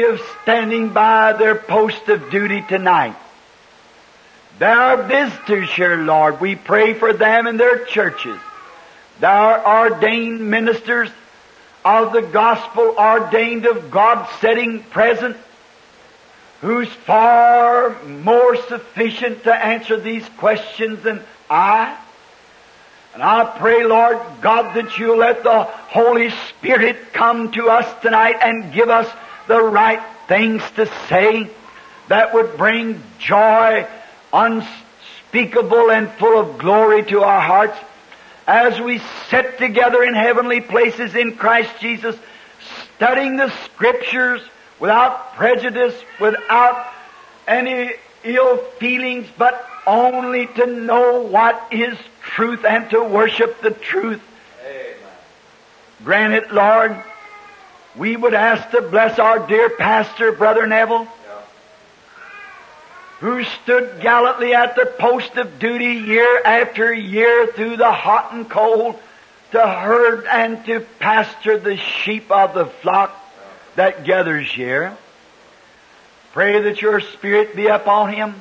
of 0.03 0.22
standing 0.44 0.89
by 0.89 1.34
their 1.34 1.55
post 1.55 2.08
of 2.08 2.29
duty 2.29 2.63
tonight. 2.70 3.15
Are 4.62 5.03
visitors 5.03 5.69
here, 5.71 5.97
Lord. 5.97 6.39
We 6.39 6.55
pray 6.55 6.93
for 6.93 7.12
them 7.12 7.47
and 7.47 7.59
their 7.59 7.85
churches. 7.85 8.39
Are 9.21 9.85
ordained 9.85 10.50
ministers 10.50 11.09
of 11.83 12.13
the 12.13 12.21
gospel, 12.21 12.95
ordained 12.97 13.65
of 13.65 13.91
God, 13.91 14.27
setting 14.39 14.81
present 14.83 15.38
who's 16.62 16.88
far 16.88 18.01
more 18.03 18.55
sufficient 18.55 19.43
to 19.43 19.53
answer 19.53 20.00
these 20.00 20.27
questions 20.38 21.03
than 21.03 21.21
I. 21.50 21.97
And 23.13 23.21
I 23.21 23.45
pray, 23.57 23.85
Lord 23.85 24.19
God, 24.41 24.75
that 24.75 24.97
you 24.97 25.15
let 25.15 25.43
the 25.43 25.63
Holy 25.63 26.31
Spirit 26.31 27.13
come 27.13 27.51
to 27.51 27.69
us 27.69 28.01
tonight 28.01 28.38
and 28.41 28.74
give 28.74 28.89
us 28.89 29.09
the 29.47 29.62
right 29.62 30.01
things 30.27 30.63
to 30.71 30.88
say 31.07 31.50
that 32.07 32.33
would 32.33 32.57
bring 32.57 33.01
joy 33.19 33.88
unspeakable 34.36 35.89
and 35.92 36.10
full 36.12 36.38
of 36.39 36.58
glory 36.58 37.04
to 37.06 37.24
our 37.24 37.42
hearts 37.42 37.77
as 38.46 38.80
we 38.80 39.01
sit 39.30 39.58
together 39.58 40.04
in 40.04 40.13
heavenly 40.13 40.62
places 40.62 41.15
in 41.15 41.36
Christ 41.36 41.72
Jesus, 41.80 42.15
studying 42.96 43.38
the 43.38 43.50
Scriptures, 43.65 44.42
without 44.80 45.36
prejudice, 45.36 45.96
without 46.20 46.86
any 47.48 47.94
ill 48.24 48.58
feelings, 48.80 49.27
but 49.38 49.68
only 49.88 50.48
to 50.48 50.65
know 50.65 51.22
what 51.22 51.68
is 51.72 51.98
truth 52.22 52.65
and 52.65 52.89
to 52.89 53.04
worship 53.04 53.62
the 53.62 53.72
truth. 53.72 54.22
Amen. 54.65 54.96
Grant 56.04 56.34
it, 56.34 56.51
Lord. 56.51 56.96
We 57.96 58.18
would 58.18 58.34
ask 58.34 58.70
to 58.72 58.82
bless 58.82 59.20
our 59.20 59.48
dear 59.48 59.70
pastor, 59.70 60.34
Brother 60.34 60.68
Neville. 60.68 61.08
Who 63.19 63.43
stood 63.43 64.01
gallantly 64.01 64.53
at 64.53 64.75
the 64.75 64.86
post 64.86 65.36
of 65.38 65.57
duty 65.60 65.93
year 65.93 66.41
after 66.43 66.93
year 66.93 67.48
through 67.48 67.77
the 67.77 67.91
hot 67.91 68.34
and 68.34 68.50
cold 68.50 69.00
to 69.51 69.65
herd 69.65 70.25
and 70.25 70.65
to 70.65 70.81
pasture 71.00 71.57
the 71.57 71.77
sheep 71.77 72.29
of 72.29 72.53
the 72.53 72.65
flock 72.65 73.15
that 73.75 74.03
gathers 74.03 74.51
here. 74.51 74.98
Pray 76.34 76.63
that 76.63 76.81
your 76.81 77.00
Spirit 77.00 77.55
be 77.55 77.67
upon 77.67 78.13
him. 78.13 78.36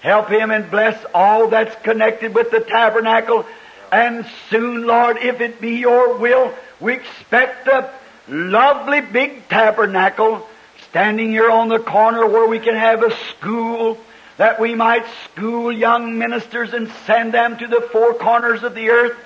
Help 0.00 0.28
him 0.28 0.50
and 0.50 0.70
bless 0.70 1.04
all 1.14 1.48
that's 1.48 1.74
connected 1.84 2.34
with 2.34 2.50
the 2.50 2.60
tabernacle. 2.60 3.46
And 3.92 4.26
soon, 4.50 4.86
Lord, 4.86 5.18
if 5.18 5.40
it 5.40 5.60
be 5.60 5.76
your 5.76 6.18
will, 6.18 6.52
we 6.80 6.94
expect 6.94 7.68
a 7.68 7.90
lovely 8.28 9.00
big 9.00 9.48
tabernacle 9.48 10.46
standing 10.90 11.30
here 11.30 11.50
on 11.50 11.68
the 11.68 11.78
corner 11.78 12.26
where 12.26 12.48
we 12.48 12.58
can 12.58 12.74
have 12.74 13.02
a 13.02 13.16
school 13.30 13.98
that 14.38 14.58
we 14.60 14.74
might 14.74 15.04
school 15.24 15.70
young 15.70 16.16
ministers 16.16 16.72
and 16.72 16.90
send 17.06 17.34
them 17.34 17.58
to 17.58 17.66
the 17.66 17.86
four 17.92 18.14
corners 18.14 18.62
of 18.62 18.74
the 18.74 18.88
earth 18.88 19.18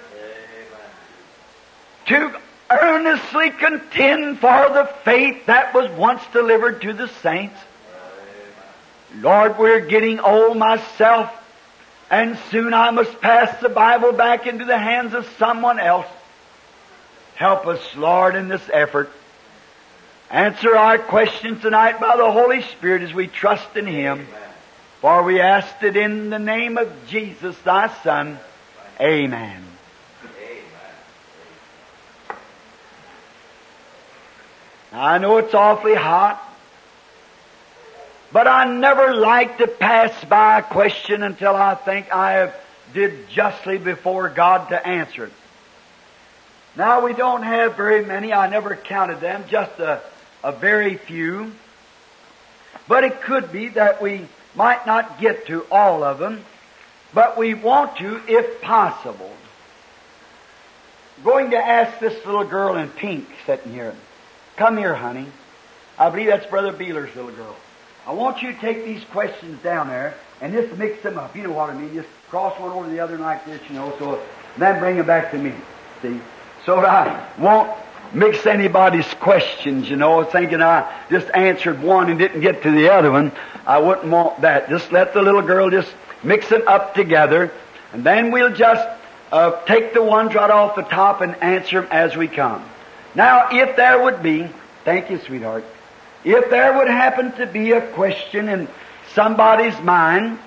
Amen. 2.09 2.33
to 2.33 2.41
earnestly 2.71 3.51
contend 3.51 4.41
for 4.41 4.71
the 4.71 4.91
faith 5.05 5.47
that 5.47 5.75
was 5.75 5.91
once 5.93 6.23
delivered 6.33 6.81
to 6.83 6.95
the 6.95 7.09
saints. 7.09 7.59
Lord, 9.21 9.59
we're 9.59 9.81
getting 9.81 10.19
old 10.19 10.57
myself, 10.57 11.31
and 12.11 12.39
soon 12.51 12.73
I 12.73 12.91
must 12.91 13.21
pass 13.21 13.61
the 13.61 13.69
Bible 13.69 14.13
back 14.13 14.47
into 14.47 14.65
the 14.65 14.79
hands 14.79 15.13
of 15.13 15.29
someone 15.39 15.79
else. 15.79 16.07
Help 17.35 17.67
us, 17.67 17.81
Lord, 17.95 18.35
in 18.35 18.49
this 18.49 18.63
effort. 18.73 19.11
answer 20.31 20.75
our 20.75 20.97
questions 20.99 21.61
tonight 21.61 22.01
by 22.01 22.17
the 22.17 22.33
Holy 22.33 22.63
Spirit 22.63 23.03
as 23.03 23.13
we 23.13 23.27
trust 23.27 23.77
in 23.77 23.87
Him. 23.87 24.27
For 25.03 25.25
we 25.25 25.41
asked 25.41 25.83
it 25.83 25.97
in 25.97 26.31
the 26.31 26.39
name 26.39 26.79
of 26.79 26.89
Jesus, 27.09 27.59
thy 27.63 27.89
Son. 28.05 28.39
Amen. 29.01 29.65
I 34.93 35.19
know 35.19 35.39
it's 35.39 35.55
awfully 35.55 35.97
hot, 35.97 36.41
but 38.31 38.47
I 38.47 38.73
never 38.73 39.13
like 39.13 39.59
to 39.59 39.67
pass 39.67 40.13
by 40.27 40.61
a 40.61 40.63
question 40.63 41.25
until 41.25 41.57
I 41.57 41.75
think 41.75 42.15
I 42.15 42.35
have 42.35 42.55
did 42.95 43.29
justly 43.29 43.79
before 43.79 44.29
God 44.29 44.69
to 44.69 44.87
answer 44.87 45.25
it. 45.25 45.33
Now 46.77 47.05
we 47.05 47.13
don't 47.13 47.43
have 47.43 47.77
very 47.77 48.05
many, 48.05 48.33
I 48.33 48.49
never 48.49 48.77
counted 48.77 49.21
them, 49.21 49.47
just 49.49 49.81
a, 49.81 50.01
a 50.45 50.53
very 50.53 50.97
few. 50.97 51.51
But 52.87 53.03
it 53.03 53.21
could 53.23 53.51
be 53.51 53.71
that 53.71 54.01
we 54.01 54.29
might 54.55 54.87
not 54.87 55.19
get 55.21 55.47
to 55.47 55.65
all 55.71 56.03
of 56.03 56.19
them, 56.19 56.45
but 57.15 57.37
we 57.37 57.55
want 57.55 57.97
to 57.99 58.21
if 58.29 58.61
possible. 58.61 59.31
Going 61.25 61.51
to 61.51 61.57
ask 61.57 62.01
this 62.01 62.25
little 62.27 62.45
girl 62.45 62.77
in 62.77 62.89
pink 62.89 63.29
sitting 63.47 63.73
here. 63.73 63.95
Come 64.57 64.77
here, 64.77 64.95
honey. 64.95 65.27
I 65.99 66.11
believe 66.11 66.27
that's 66.27 66.47
Brother 66.47 66.73
Beeler's 66.73 67.15
little 67.15 67.31
girl. 67.31 67.55
I 68.07 68.13
want 68.13 68.43
you 68.43 68.53
to 68.53 68.59
take 68.59 68.85
these 68.85 69.05
questions 69.05 69.63
down 69.63 69.89
there 69.89 70.15
and 70.41 70.53
just 70.53 70.77
mix 70.77 71.03
them 71.03 71.19
up. 71.19 71.37
You 71.37 71.45
know 71.45 71.53
what 71.53 71.71
I 71.71 71.75
mean? 71.75 71.95
Just 71.95 72.09
cross 72.29 72.59
one 72.59 72.73
over 72.73 72.89
the 72.89 72.99
other 72.99 73.19
like 73.19 73.45
this, 73.47 73.61
you 73.69 73.77
know, 73.77 73.95
so 73.99 74.21
then 74.59 74.81
bring 74.81 74.97
them 74.97 75.07
back 75.07 75.31
to 75.31 75.39
me. 75.39 75.53
See? 76.01 76.21
So 76.67 76.77
that 76.77 76.87
I 76.87 77.41
won't 77.41 77.71
mix 78.13 78.47
anybody's 78.47 79.07
questions, 79.15 79.89
you 79.89 79.97
know, 79.97 80.25
thinking 80.25 80.61
I 80.61 80.93
just 81.11 81.29
answered 81.35 81.81
one 81.81 82.11
and 82.11 82.19
didn't 82.19 82.41
get 82.41 82.63
to 82.63 82.71
the 82.71 82.93
other 82.93 83.11
one. 83.11 83.33
I 83.67 83.79
wouldn't 83.79 84.11
want 84.11 84.41
that. 84.43 84.69
Just 84.69 84.93
let 84.93 85.15
the 85.15 85.23
little 85.23 85.43
girl 85.43 85.71
just 85.71 85.93
mix 86.23 86.49
them 86.49 86.63
up 86.67 86.95
together, 86.95 87.53
and 87.93 88.05
then 88.05 88.31
we'll 88.31 88.55
just 88.55 88.87
uh, 89.31 89.65
take 89.65 89.95
the 89.95 90.03
ones 90.03 90.35
right 90.35 90.51
off 90.51 90.77
the 90.77 90.83
top 90.83 91.21
and 91.21 91.41
answer 91.43 91.81
them 91.83 91.91
as 91.91 92.17
we 92.17 92.29
come. 92.29 92.65
Now, 93.15 93.49
if 93.51 93.77
there 93.77 94.03
would 94.03 94.23
be, 94.23 94.49
thank 94.85 95.11
you, 95.11 95.19
sweetheart, 95.19 95.65
if 96.25 96.51
there 96.51 96.79
would 96.79 96.89
happen 96.89 97.33
to 97.33 97.47
be 97.47 97.73
a 97.73 97.81
question 97.93 98.49
in 98.49 98.69
somebody's 99.15 99.79
mind, 99.81 100.39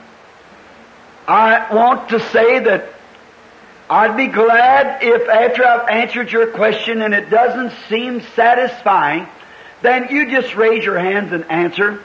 I 1.27 1.73
want 1.73 2.09
to 2.09 2.19
say 2.19 2.59
that 2.59 2.89
I'd 3.89 4.17
be 4.17 4.27
glad 4.27 5.03
if 5.03 5.27
after 5.27 5.65
I've 5.65 5.89
answered 5.89 6.31
your 6.31 6.47
question 6.47 7.01
and 7.01 7.13
it 7.13 7.29
doesn't 7.29 7.73
seem 7.89 8.21
satisfying, 8.35 9.27
then 9.81 10.07
you 10.09 10.31
just 10.31 10.55
raise 10.55 10.83
your 10.83 10.97
hands 10.97 11.31
and 11.31 11.49
answer. 11.51 12.03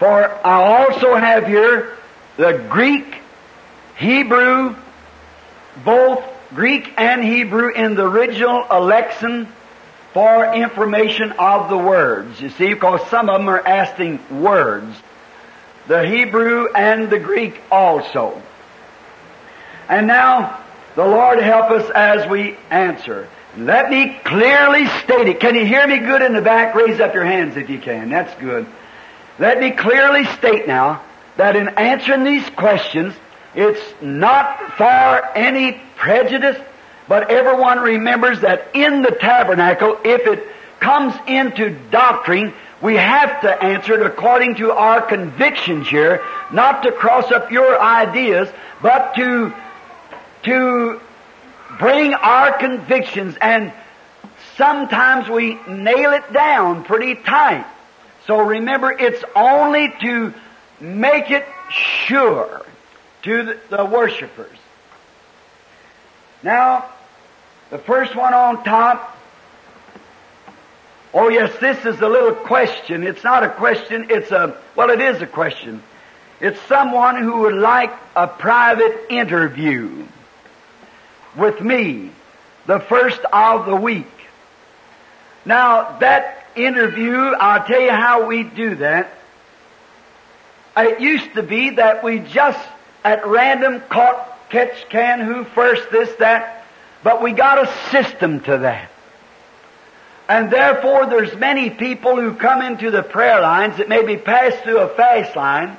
For 0.00 0.30
I 0.46 0.62
also 0.62 1.14
have 1.14 1.46
here 1.46 1.94
the 2.38 2.64
Greek, 2.70 3.16
Hebrew, 3.98 4.74
both 5.84 6.24
Greek 6.54 6.94
and 6.96 7.22
Hebrew 7.22 7.68
in 7.68 7.96
the 7.96 8.06
original 8.06 8.64
Alexan 8.64 9.46
for 10.14 10.54
information 10.54 11.32
of 11.32 11.68
the 11.68 11.76
words. 11.76 12.40
You 12.40 12.48
see, 12.48 12.72
because 12.72 13.06
some 13.10 13.28
of 13.28 13.40
them 13.40 13.48
are 13.50 13.60
asking 13.64 14.40
words. 14.40 14.96
The 15.86 16.08
Hebrew 16.08 16.68
and 16.74 17.10
the 17.10 17.18
Greek 17.18 17.60
also. 17.70 18.40
And 19.86 20.06
now, 20.06 20.64
the 20.96 21.04
Lord 21.04 21.40
help 21.40 21.70
us 21.70 21.90
as 21.94 22.26
we 22.26 22.56
answer. 22.70 23.28
Let 23.54 23.90
me 23.90 24.18
clearly 24.24 24.86
state 25.04 25.28
it. 25.28 25.40
Can 25.40 25.56
you 25.56 25.66
hear 25.66 25.86
me 25.86 25.98
good 25.98 26.22
in 26.22 26.32
the 26.32 26.40
back? 26.40 26.74
Raise 26.74 27.00
up 27.00 27.12
your 27.12 27.26
hands 27.26 27.58
if 27.58 27.68
you 27.68 27.78
can. 27.78 28.08
That's 28.08 28.34
good. 28.40 28.66
Let 29.40 29.58
me 29.58 29.70
clearly 29.70 30.26
state 30.26 30.68
now 30.68 31.00
that 31.38 31.56
in 31.56 31.70
answering 31.70 32.24
these 32.24 32.46
questions, 32.50 33.14
it's 33.54 33.80
not 34.02 34.74
for 34.76 35.34
any 35.34 35.80
prejudice, 35.96 36.60
but 37.08 37.30
everyone 37.30 37.78
remembers 37.78 38.42
that 38.42 38.68
in 38.74 39.00
the 39.00 39.12
tabernacle, 39.12 39.96
if 40.04 40.26
it 40.26 40.46
comes 40.78 41.14
into 41.26 41.70
doctrine, 41.90 42.52
we 42.82 42.96
have 42.96 43.40
to 43.40 43.50
answer 43.50 43.94
it 43.94 44.04
according 44.04 44.56
to 44.56 44.72
our 44.72 45.00
convictions 45.00 45.88
here, 45.88 46.22
not 46.52 46.82
to 46.82 46.92
cross 46.92 47.32
up 47.32 47.50
your 47.50 47.80
ideas, 47.80 48.50
but 48.82 49.14
to, 49.14 49.54
to 50.42 51.00
bring 51.78 52.12
our 52.12 52.58
convictions 52.58 53.38
and 53.40 53.72
sometimes 54.58 55.30
we 55.30 55.54
nail 55.66 56.12
it 56.12 56.30
down 56.30 56.84
pretty 56.84 57.14
tight. 57.14 57.64
So 58.30 58.40
remember, 58.42 58.92
it's 58.92 59.24
only 59.34 59.92
to 60.02 60.32
make 60.78 61.32
it 61.32 61.44
sure 61.68 62.64
to 63.22 63.42
the, 63.42 63.58
the 63.70 63.84
worshipers. 63.84 64.56
Now, 66.40 66.88
the 67.70 67.78
first 67.78 68.14
one 68.14 68.32
on 68.32 68.62
top. 68.62 69.18
Oh 71.12 71.28
yes, 71.28 71.52
this 71.58 71.84
is 71.84 72.00
a 72.00 72.08
little 72.08 72.36
question. 72.36 73.02
It's 73.02 73.24
not 73.24 73.42
a 73.42 73.48
question, 73.48 74.06
it's 74.10 74.30
a, 74.30 74.56
well 74.76 74.90
it 74.90 75.00
is 75.00 75.20
a 75.20 75.26
question. 75.26 75.82
It's 76.40 76.60
someone 76.68 77.20
who 77.20 77.38
would 77.38 77.54
like 77.54 77.92
a 78.14 78.28
private 78.28 79.10
interview 79.10 80.06
with 81.36 81.60
me 81.60 82.12
the 82.66 82.78
first 82.78 83.22
of 83.32 83.66
the 83.66 83.74
week. 83.74 84.19
Now 85.44 85.98
that 85.98 86.46
interview, 86.56 87.16
I'll 87.16 87.66
tell 87.66 87.80
you 87.80 87.90
how 87.90 88.26
we 88.26 88.42
do 88.42 88.76
that. 88.76 89.12
Uh, 90.76 90.82
it 90.82 91.00
used 91.00 91.34
to 91.34 91.42
be 91.42 91.70
that 91.70 92.04
we 92.04 92.20
just 92.20 92.58
at 93.04 93.26
random 93.26 93.80
caught, 93.88 94.50
catch, 94.50 94.88
can, 94.88 95.20
who 95.20 95.44
first, 95.44 95.90
this, 95.90 96.14
that, 96.16 96.64
but 97.02 97.22
we 97.22 97.32
got 97.32 97.58
a 97.58 97.72
system 97.90 98.40
to 98.40 98.58
that. 98.58 98.90
And 100.28 100.50
therefore 100.50 101.06
there's 101.06 101.34
many 101.36 101.70
people 101.70 102.14
who 102.16 102.34
come 102.34 102.62
into 102.62 102.90
the 102.90 103.02
prayer 103.02 103.40
lines 103.40 103.78
that 103.78 103.88
maybe 103.88 104.16
pass 104.16 104.54
through 104.60 104.78
a 104.78 104.88
fast 104.88 105.34
line 105.34 105.76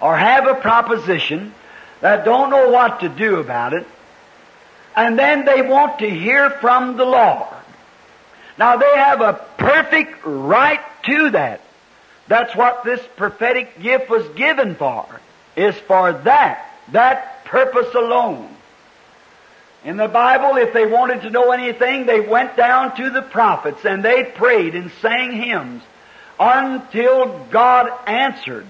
or 0.00 0.16
have 0.16 0.46
a 0.46 0.54
proposition 0.54 1.52
that 2.00 2.24
don't 2.24 2.50
know 2.50 2.70
what 2.70 3.00
to 3.00 3.08
do 3.08 3.36
about 3.36 3.72
it. 3.72 3.86
And 4.94 5.18
then 5.18 5.44
they 5.44 5.62
want 5.62 5.98
to 6.00 6.08
hear 6.08 6.50
from 6.50 6.96
the 6.96 7.04
Lord. 7.04 7.53
Now 8.58 8.76
they 8.76 8.94
have 8.96 9.20
a 9.20 9.34
perfect 9.58 10.24
right 10.24 10.80
to 11.04 11.30
that. 11.30 11.60
That's 12.28 12.54
what 12.56 12.84
this 12.84 13.00
prophetic 13.16 13.80
gift 13.82 14.08
was 14.08 14.26
given 14.30 14.76
for, 14.76 15.06
is 15.56 15.74
for 15.74 16.12
that, 16.12 16.70
that 16.92 17.44
purpose 17.44 17.94
alone. 17.94 18.48
In 19.84 19.98
the 19.98 20.08
Bible, 20.08 20.56
if 20.56 20.72
they 20.72 20.86
wanted 20.86 21.22
to 21.22 21.30
know 21.30 21.50
anything, 21.50 22.06
they 22.06 22.20
went 22.20 22.56
down 22.56 22.96
to 22.96 23.10
the 23.10 23.20
prophets 23.20 23.84
and 23.84 24.02
they 24.02 24.24
prayed 24.24 24.74
and 24.74 24.90
sang 25.02 25.32
hymns 25.32 25.82
until 26.40 27.44
God 27.50 27.90
answered. 28.06 28.66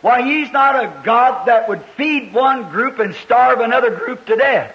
Why, 0.00 0.22
He's 0.22 0.50
not 0.50 0.74
a 0.74 1.02
God 1.04 1.46
that 1.46 1.68
would 1.68 1.84
feed 1.96 2.34
one 2.34 2.70
group 2.70 2.98
and 2.98 3.14
starve 3.14 3.60
another 3.60 3.94
group 3.94 4.26
to 4.26 4.36
death. 4.36 4.74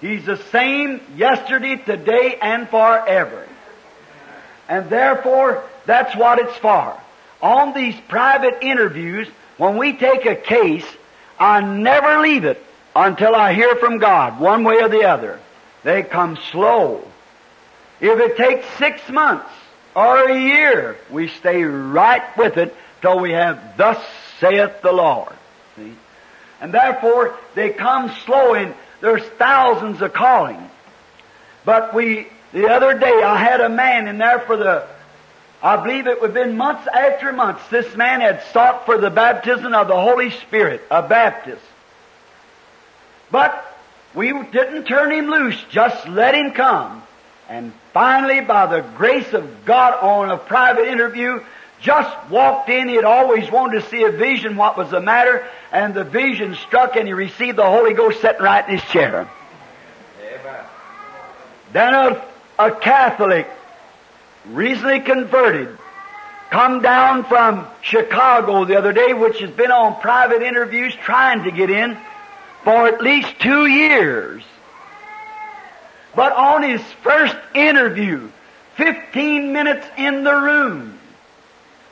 He's 0.00 0.24
the 0.24 0.38
same 0.50 1.00
yesterday, 1.16 1.76
today, 1.76 2.38
and 2.40 2.68
forever. 2.68 3.46
And 4.68 4.88
therefore, 4.88 5.64
that's 5.84 6.16
what 6.16 6.38
it's 6.38 6.56
for. 6.58 6.98
On 7.42 7.74
these 7.74 7.96
private 8.08 8.62
interviews, 8.62 9.28
when 9.58 9.76
we 9.76 9.92
take 9.94 10.24
a 10.26 10.36
case, 10.36 10.86
I 11.38 11.60
never 11.60 12.20
leave 12.20 12.44
it 12.44 12.64
until 12.94 13.34
I 13.34 13.52
hear 13.52 13.76
from 13.76 13.98
God, 13.98 14.40
one 14.40 14.64
way 14.64 14.76
or 14.80 14.88
the 14.88 15.04
other. 15.04 15.38
They 15.82 16.02
come 16.02 16.38
slow. 16.50 17.04
If 18.00 18.18
it 18.18 18.36
takes 18.36 18.66
six 18.78 19.06
months 19.10 19.50
or 19.94 20.28
a 20.28 20.40
year, 20.40 20.96
we 21.10 21.28
stay 21.28 21.62
right 21.62 22.36
with 22.36 22.56
it 22.56 22.74
till 23.02 23.20
we 23.20 23.32
have 23.32 23.76
thus 23.76 24.02
saith 24.38 24.82
the 24.82 24.92
Lord. 24.92 25.34
See? 25.76 25.94
And 26.60 26.72
therefore, 26.72 27.36
they 27.54 27.70
come 27.70 28.10
slow 28.24 28.54
and 28.54 28.74
there's 29.00 29.22
thousands 29.22 30.02
of 30.02 30.12
calling. 30.12 30.70
But 31.64 31.94
we, 31.94 32.28
the 32.52 32.68
other 32.68 32.98
day, 32.98 33.22
I 33.22 33.36
had 33.36 33.60
a 33.60 33.68
man 33.68 34.08
in 34.08 34.18
there 34.18 34.40
for 34.40 34.56
the, 34.56 34.86
I 35.62 35.76
believe 35.76 36.06
it 36.06 36.20
would 36.20 36.34
have 36.34 36.46
been 36.46 36.56
months 36.56 36.86
after 36.86 37.32
months, 37.32 37.62
this 37.68 37.94
man 37.96 38.20
had 38.20 38.42
sought 38.52 38.86
for 38.86 38.98
the 38.98 39.10
baptism 39.10 39.74
of 39.74 39.88
the 39.88 40.00
Holy 40.00 40.30
Spirit, 40.30 40.82
a 40.90 41.02
Baptist. 41.02 41.62
But 43.30 43.66
we 44.14 44.32
didn't 44.32 44.84
turn 44.84 45.12
him 45.12 45.26
loose, 45.26 45.62
just 45.70 46.08
let 46.08 46.34
him 46.34 46.52
come. 46.52 47.02
And 47.48 47.72
finally, 47.92 48.40
by 48.40 48.66
the 48.66 48.80
grace 48.96 49.32
of 49.32 49.64
God 49.64 49.94
on 50.02 50.30
a 50.30 50.38
private 50.38 50.88
interview, 50.88 51.42
just 51.80 52.30
walked 52.30 52.68
in. 52.68 52.88
He 52.88 52.94
had 52.94 53.04
always 53.04 53.50
wanted 53.50 53.82
to 53.82 53.88
see 53.88 54.02
a 54.04 54.10
vision, 54.10 54.56
what 54.56 54.76
was 54.76 54.90
the 54.90 55.00
matter, 55.00 55.46
and 55.72 55.94
the 55.94 56.04
vision 56.04 56.54
struck 56.54 56.96
and 56.96 57.06
he 57.06 57.14
received 57.14 57.58
the 57.58 57.64
Holy 57.64 57.94
Ghost 57.94 58.20
sitting 58.20 58.42
right 58.42 58.66
in 58.68 58.78
his 58.78 58.88
chair. 58.90 59.28
Amen. 60.22 60.64
Then 61.72 61.94
a, 61.94 62.24
a 62.58 62.70
Catholic 62.72 63.48
recently 64.46 65.00
converted, 65.00 65.76
come 66.50 66.82
down 66.82 67.24
from 67.24 67.66
Chicago 67.82 68.64
the 68.64 68.76
other 68.76 68.92
day, 68.92 69.12
which 69.12 69.40
has 69.40 69.50
been 69.50 69.70
on 69.70 70.00
private 70.00 70.42
interviews 70.42 70.94
trying 70.94 71.44
to 71.44 71.50
get 71.50 71.70
in 71.70 71.96
for 72.64 72.86
at 72.88 73.00
least 73.00 73.38
two 73.40 73.66
years. 73.66 74.42
But 76.14 76.32
on 76.32 76.62
his 76.62 76.82
first 77.02 77.36
interview, 77.54 78.30
15 78.76 79.52
minutes 79.52 79.86
in 79.96 80.24
the 80.24 80.34
room, 80.34 80.99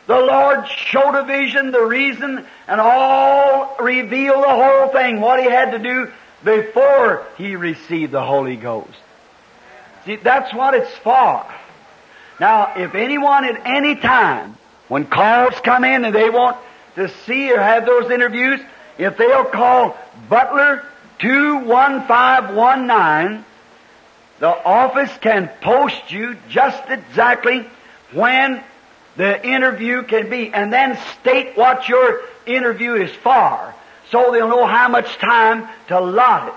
the 0.08 0.18
Lord 0.18 0.66
showed 0.66 1.14
a 1.14 1.22
vision, 1.22 1.70
the 1.70 1.84
reason, 1.84 2.44
and 2.66 2.80
all 2.80 3.76
revealed 3.78 4.42
the 4.42 4.48
whole 4.48 4.88
thing, 4.88 5.20
what 5.20 5.38
he 5.38 5.44
had 5.44 5.72
to 5.72 5.78
do 5.78 6.10
before 6.42 7.26
he 7.36 7.56
received 7.56 8.12
the 8.12 8.24
Holy 8.24 8.56
Ghost. 8.56 8.88
See, 10.06 10.16
that's 10.16 10.54
what 10.54 10.72
it's 10.72 10.96
for. 10.98 11.44
Now, 12.40 12.72
if 12.76 12.94
anyone 12.94 13.44
at 13.44 13.66
any 13.66 13.96
time, 13.96 14.56
when 14.88 15.04
calls 15.04 15.60
come 15.60 15.84
in 15.84 16.06
and 16.06 16.14
they 16.14 16.30
want 16.30 16.56
to 16.94 17.10
see 17.26 17.52
or 17.52 17.60
have 17.60 17.84
those 17.84 18.10
interviews, 18.10 18.60
if 18.96 19.18
they'll 19.18 19.44
call 19.44 19.94
Butler 20.30 20.86
21519, 21.18 23.44
the 24.38 24.48
office 24.48 25.14
can 25.18 25.50
post 25.60 26.10
you 26.10 26.38
just 26.48 26.82
exactly 26.88 27.68
when 28.12 28.64
the 29.18 29.44
interview 29.46 30.04
can 30.04 30.30
be 30.30 30.54
and 30.54 30.72
then 30.72 30.96
state 31.20 31.56
what 31.56 31.88
your 31.88 32.22
interview 32.46 32.94
is 32.94 33.10
for 33.10 33.74
so 34.10 34.30
they'll 34.30 34.48
know 34.48 34.64
how 34.64 34.88
much 34.88 35.18
time 35.18 35.68
to 35.88 35.98
allot 35.98 36.48
it. 36.48 36.54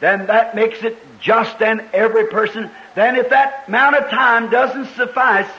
Then 0.00 0.26
that 0.26 0.54
makes 0.54 0.82
it 0.82 0.98
just 1.20 1.60
and 1.62 1.82
every 1.94 2.26
person. 2.26 2.70
Then 2.94 3.16
if 3.16 3.30
that 3.30 3.64
amount 3.66 3.96
of 3.96 4.10
time 4.10 4.50
doesn't 4.50 4.94
suffice, 4.94 5.50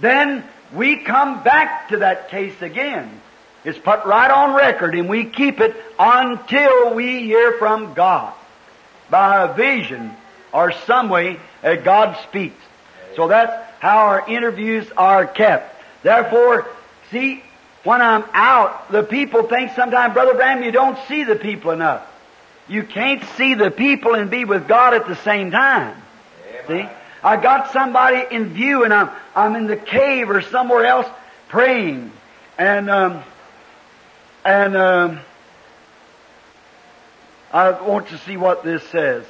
then 0.00 0.44
we 0.72 0.98
come 0.98 1.42
back 1.42 1.88
to 1.88 1.98
that 1.98 2.30
case 2.30 2.62
again. 2.62 3.20
It's 3.64 3.78
put 3.78 4.04
right 4.04 4.30
on 4.30 4.54
record 4.54 4.94
and 4.94 5.08
we 5.08 5.24
keep 5.24 5.58
it 5.60 5.74
until 5.98 6.94
we 6.94 7.24
hear 7.24 7.54
from 7.54 7.94
God 7.94 8.34
by 9.10 9.42
a 9.42 9.54
vision 9.54 10.12
or 10.52 10.70
some 10.70 11.08
way 11.08 11.40
that 11.62 11.82
God 11.82 12.16
speaks. 12.28 12.62
So 13.16 13.26
that's 13.26 13.52
how 13.80 13.98
our 13.98 14.30
interviews 14.30 14.86
are 14.96 15.26
kept. 15.26 15.77
Therefore, 16.02 16.66
see, 17.10 17.42
when 17.84 18.00
I'm 18.00 18.24
out, 18.32 18.90
the 18.90 19.02
people 19.02 19.44
think 19.44 19.72
sometimes, 19.74 20.14
Brother 20.14 20.34
Branham, 20.34 20.64
you 20.64 20.72
don't 20.72 20.98
see 21.08 21.24
the 21.24 21.36
people 21.36 21.70
enough. 21.70 22.06
You 22.68 22.82
can't 22.82 23.22
see 23.36 23.54
the 23.54 23.70
people 23.70 24.14
and 24.14 24.30
be 24.30 24.44
with 24.44 24.68
God 24.68 24.94
at 24.94 25.06
the 25.06 25.16
same 25.16 25.50
time. 25.50 26.00
See? 26.66 26.86
I 27.22 27.36
got 27.36 27.72
somebody 27.72 28.22
in 28.30 28.52
view 28.52 28.84
and 28.84 28.92
I'm, 28.92 29.10
I'm 29.34 29.56
in 29.56 29.66
the 29.66 29.76
cave 29.76 30.30
or 30.30 30.42
somewhere 30.42 30.84
else 30.84 31.06
praying. 31.48 32.12
And, 32.58 32.90
um, 32.90 33.22
and, 34.44 34.76
um, 34.76 35.20
I 37.52 37.70
want 37.80 38.08
to 38.08 38.18
see 38.18 38.36
what 38.36 38.62
this 38.62 38.82
says. 38.90 39.24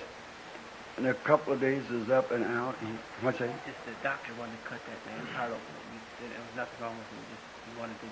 In 0.97 1.07
a 1.07 1.15
couple 1.15 1.53
of 1.53 1.61
days 1.61 1.89
is 1.91 2.11
up 2.11 2.33
and 2.33 2.45
out. 2.45 2.75
What's 3.21 3.39
that? 3.39 3.51
Just 3.65 3.79
the 3.87 3.93
doctor 4.03 4.33
wanted 4.39 4.61
to 4.61 4.69
cut 4.69 4.81
that 4.85 5.13
man's 5.13 5.31
heart 5.31 5.51
open. 5.51 5.63
He 5.93 5.99
said 6.19 6.31
there 6.33 6.41
was 6.41 6.48
nothing 6.59 6.83
wrong 6.85 6.97
with 6.99 7.07
him. 7.07 7.23
Just 7.31 7.47
he 7.65 7.81
wanted 7.81 7.99
to. 8.03 8.07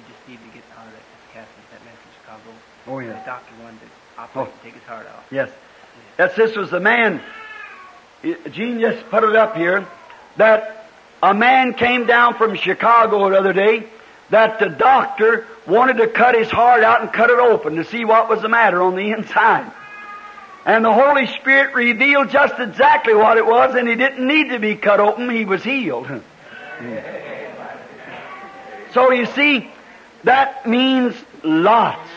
He 0.00 0.02
just 0.08 0.22
needed 0.26 0.44
to 0.48 0.52
get 0.56 0.64
out 0.76 0.86
of 0.88 0.92
that 0.96 1.04
casket. 1.32 1.64
That 1.70 1.84
man 1.84 1.94
from 2.00 2.10
Chicago. 2.16 2.50
Oh 2.88 2.98
And 2.98 3.08
yeah. 3.08 3.20
the 3.20 3.26
doctor 3.26 3.52
wanted 3.62 3.80
to 3.80 3.86
oh. 3.86 4.22
operate 4.22 4.48
Oh. 4.48 4.50
and 4.50 4.62
take 4.64 4.74
his 4.74 4.82
heart 4.84 5.06
out. 5.06 5.22
Yes. 5.30 5.50
That's 6.16 6.34
this 6.34 6.56
was 6.56 6.70
the 6.70 6.80
man. 6.80 7.20
Gene 8.50 8.80
just 8.80 9.08
put 9.10 9.22
it 9.24 9.36
up 9.36 9.56
here. 9.56 9.86
That 10.36 10.86
a 11.22 11.34
man 11.34 11.74
came 11.74 12.06
down 12.06 12.34
from 12.34 12.56
Chicago 12.56 13.28
the 13.28 13.38
other 13.38 13.52
day. 13.52 13.86
That 14.30 14.58
the 14.60 14.68
doctor 14.68 15.46
wanted 15.66 15.98
to 15.98 16.06
cut 16.06 16.34
his 16.34 16.48
heart 16.48 16.82
out 16.84 17.02
and 17.02 17.12
cut 17.12 17.30
it 17.30 17.38
open 17.38 17.76
to 17.76 17.84
see 17.84 18.04
what 18.04 18.28
was 18.28 18.40
the 18.42 18.48
matter 18.48 18.80
on 18.80 18.94
the 18.96 19.10
inside. 19.16 19.70
And 20.64 20.84
the 20.84 20.92
Holy 20.92 21.26
Spirit 21.26 21.74
revealed 21.74 22.30
just 22.30 22.54
exactly 22.58 23.14
what 23.14 23.38
it 23.38 23.46
was, 23.46 23.74
and 23.74 23.88
he 23.88 23.94
didn't 23.96 24.24
need 24.26 24.50
to 24.50 24.58
be 24.58 24.76
cut 24.76 25.00
open. 25.00 25.28
He 25.30 25.44
was 25.44 25.64
healed. 25.64 26.06
Hmm. 26.06 26.18
So 28.92 29.12
you 29.12 29.26
see, 29.26 29.70
that 30.24 30.66
means 30.66 31.14
lots. 31.42 32.08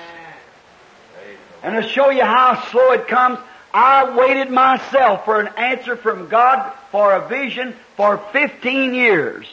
And 1.62 1.82
to 1.82 1.88
show 1.88 2.10
you 2.10 2.24
how 2.24 2.62
slow 2.70 2.92
it 2.92 3.08
comes, 3.08 3.40
I 3.74 4.16
waited 4.18 4.52
myself 4.52 5.26
for 5.26 5.40
an 5.40 5.48
answer 5.58 5.96
from 5.96 6.28
God 6.28 6.74
for 6.92 7.14
a 7.14 7.28
vision 7.28 7.76
for 7.96 8.18
15 8.32 8.94
years. 8.94 9.48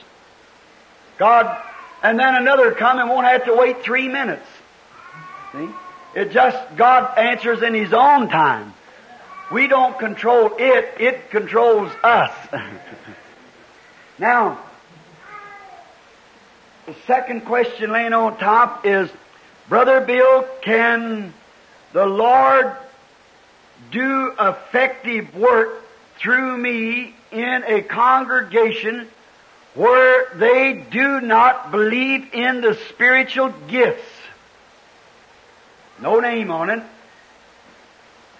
God, 1.18 1.62
and 2.02 2.18
then 2.18 2.35
another 2.35 2.72
come 2.72 2.98
and 2.98 3.09
won't 3.09 3.26
have 3.26 3.44
to 3.44 3.54
wait 3.54 3.83
three 3.83 4.09
minutes. 4.09 4.46
See? 5.52 5.68
It 6.14 6.33
just, 6.33 6.76
God 6.76 7.16
answers 7.18 7.62
in 7.62 7.74
His 7.74 7.92
own 7.92 8.28
time. 8.28 8.74
We 9.52 9.68
don't 9.68 9.98
control 9.98 10.52
it, 10.59 11.00
it 11.00 11.30
controls 11.30 11.92
us. 12.02 12.33
now, 14.18 14.59
the 16.90 16.96
second 17.07 17.42
question 17.42 17.92
laying 17.92 18.12
on 18.12 18.37
top 18.38 18.85
is, 18.85 19.09
Brother 19.68 20.00
Bill, 20.00 20.44
can 20.61 21.33
the 21.92 22.05
Lord 22.05 22.74
do 23.92 24.35
effective 24.40 25.33
work 25.37 25.85
through 26.18 26.57
me 26.57 27.14
in 27.31 27.62
a 27.64 27.83
congregation 27.83 29.07
where 29.74 30.35
they 30.35 30.85
do 30.90 31.20
not 31.20 31.70
believe 31.70 32.35
in 32.35 32.61
the 32.61 32.76
spiritual 32.88 33.55
gifts? 33.68 34.03
No 36.00 36.18
name 36.18 36.50
on 36.50 36.70
it. 36.70 36.83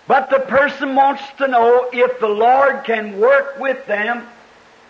But 0.09 0.29
the 0.29 0.41
person 0.41 0.97
wants 0.97 1.23
to 1.39 1.47
know 1.47 1.89
if 1.93 2.19
the 2.19 2.27
Lord 2.27 2.83
can 2.83 3.21
work 3.21 3.61
with 3.61 3.87
them 3.87 4.27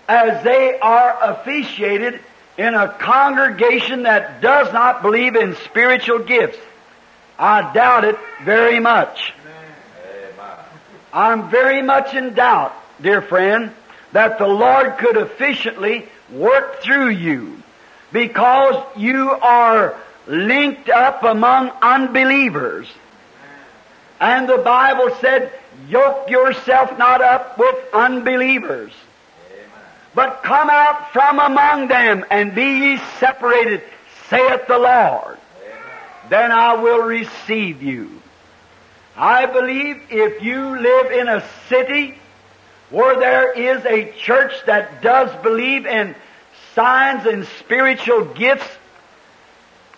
as 0.08 0.42
they 0.44 0.78
are 0.78 1.18
officiated 1.20 2.20
in 2.60 2.74
a 2.74 2.88
congregation 2.88 4.02
that 4.02 4.42
does 4.42 4.70
not 4.70 5.00
believe 5.00 5.34
in 5.34 5.56
spiritual 5.64 6.18
gifts. 6.18 6.58
I 7.38 7.72
doubt 7.72 8.04
it 8.04 8.18
very 8.44 8.78
much. 8.80 9.32
I'm 11.10 11.48
very 11.48 11.80
much 11.80 12.12
in 12.12 12.34
doubt, 12.34 12.74
dear 13.00 13.22
friend, 13.22 13.72
that 14.12 14.36
the 14.36 14.46
Lord 14.46 14.98
could 14.98 15.16
efficiently 15.16 16.06
work 16.30 16.82
through 16.82 17.08
you 17.08 17.62
because 18.12 18.84
you 18.94 19.30
are 19.30 19.96
linked 20.26 20.90
up 20.90 21.22
among 21.22 21.70
unbelievers. 21.80 22.86
And 24.20 24.46
the 24.46 24.58
Bible 24.58 25.16
said, 25.22 25.50
yoke 25.88 26.28
yourself 26.28 26.98
not 26.98 27.22
up 27.22 27.56
with 27.56 27.76
unbelievers, 27.94 28.92
but 30.14 30.42
come 30.42 30.68
out 30.70 31.12
from 31.12 31.38
among 31.38 31.88
them 31.88 32.24
and 32.30 32.54
be 32.54 32.62
ye 32.62 32.96
separated, 33.18 33.82
saith 34.28 34.66
the 34.66 34.78
Lord. 34.78 35.38
Then 36.28 36.52
I 36.52 36.74
will 36.74 37.02
receive 37.02 37.82
you. 37.82 38.20
I 39.16 39.46
believe 39.46 40.00
if 40.10 40.42
you 40.42 40.78
live 40.78 41.12
in 41.12 41.28
a 41.28 41.44
city 41.68 42.18
where 42.90 43.18
there 43.18 43.52
is 43.52 43.84
a 43.84 44.12
church 44.12 44.52
that 44.66 45.02
does 45.02 45.34
believe 45.42 45.86
in 45.86 46.14
signs 46.74 47.26
and 47.26 47.46
spiritual 47.58 48.24
gifts, 48.24 48.66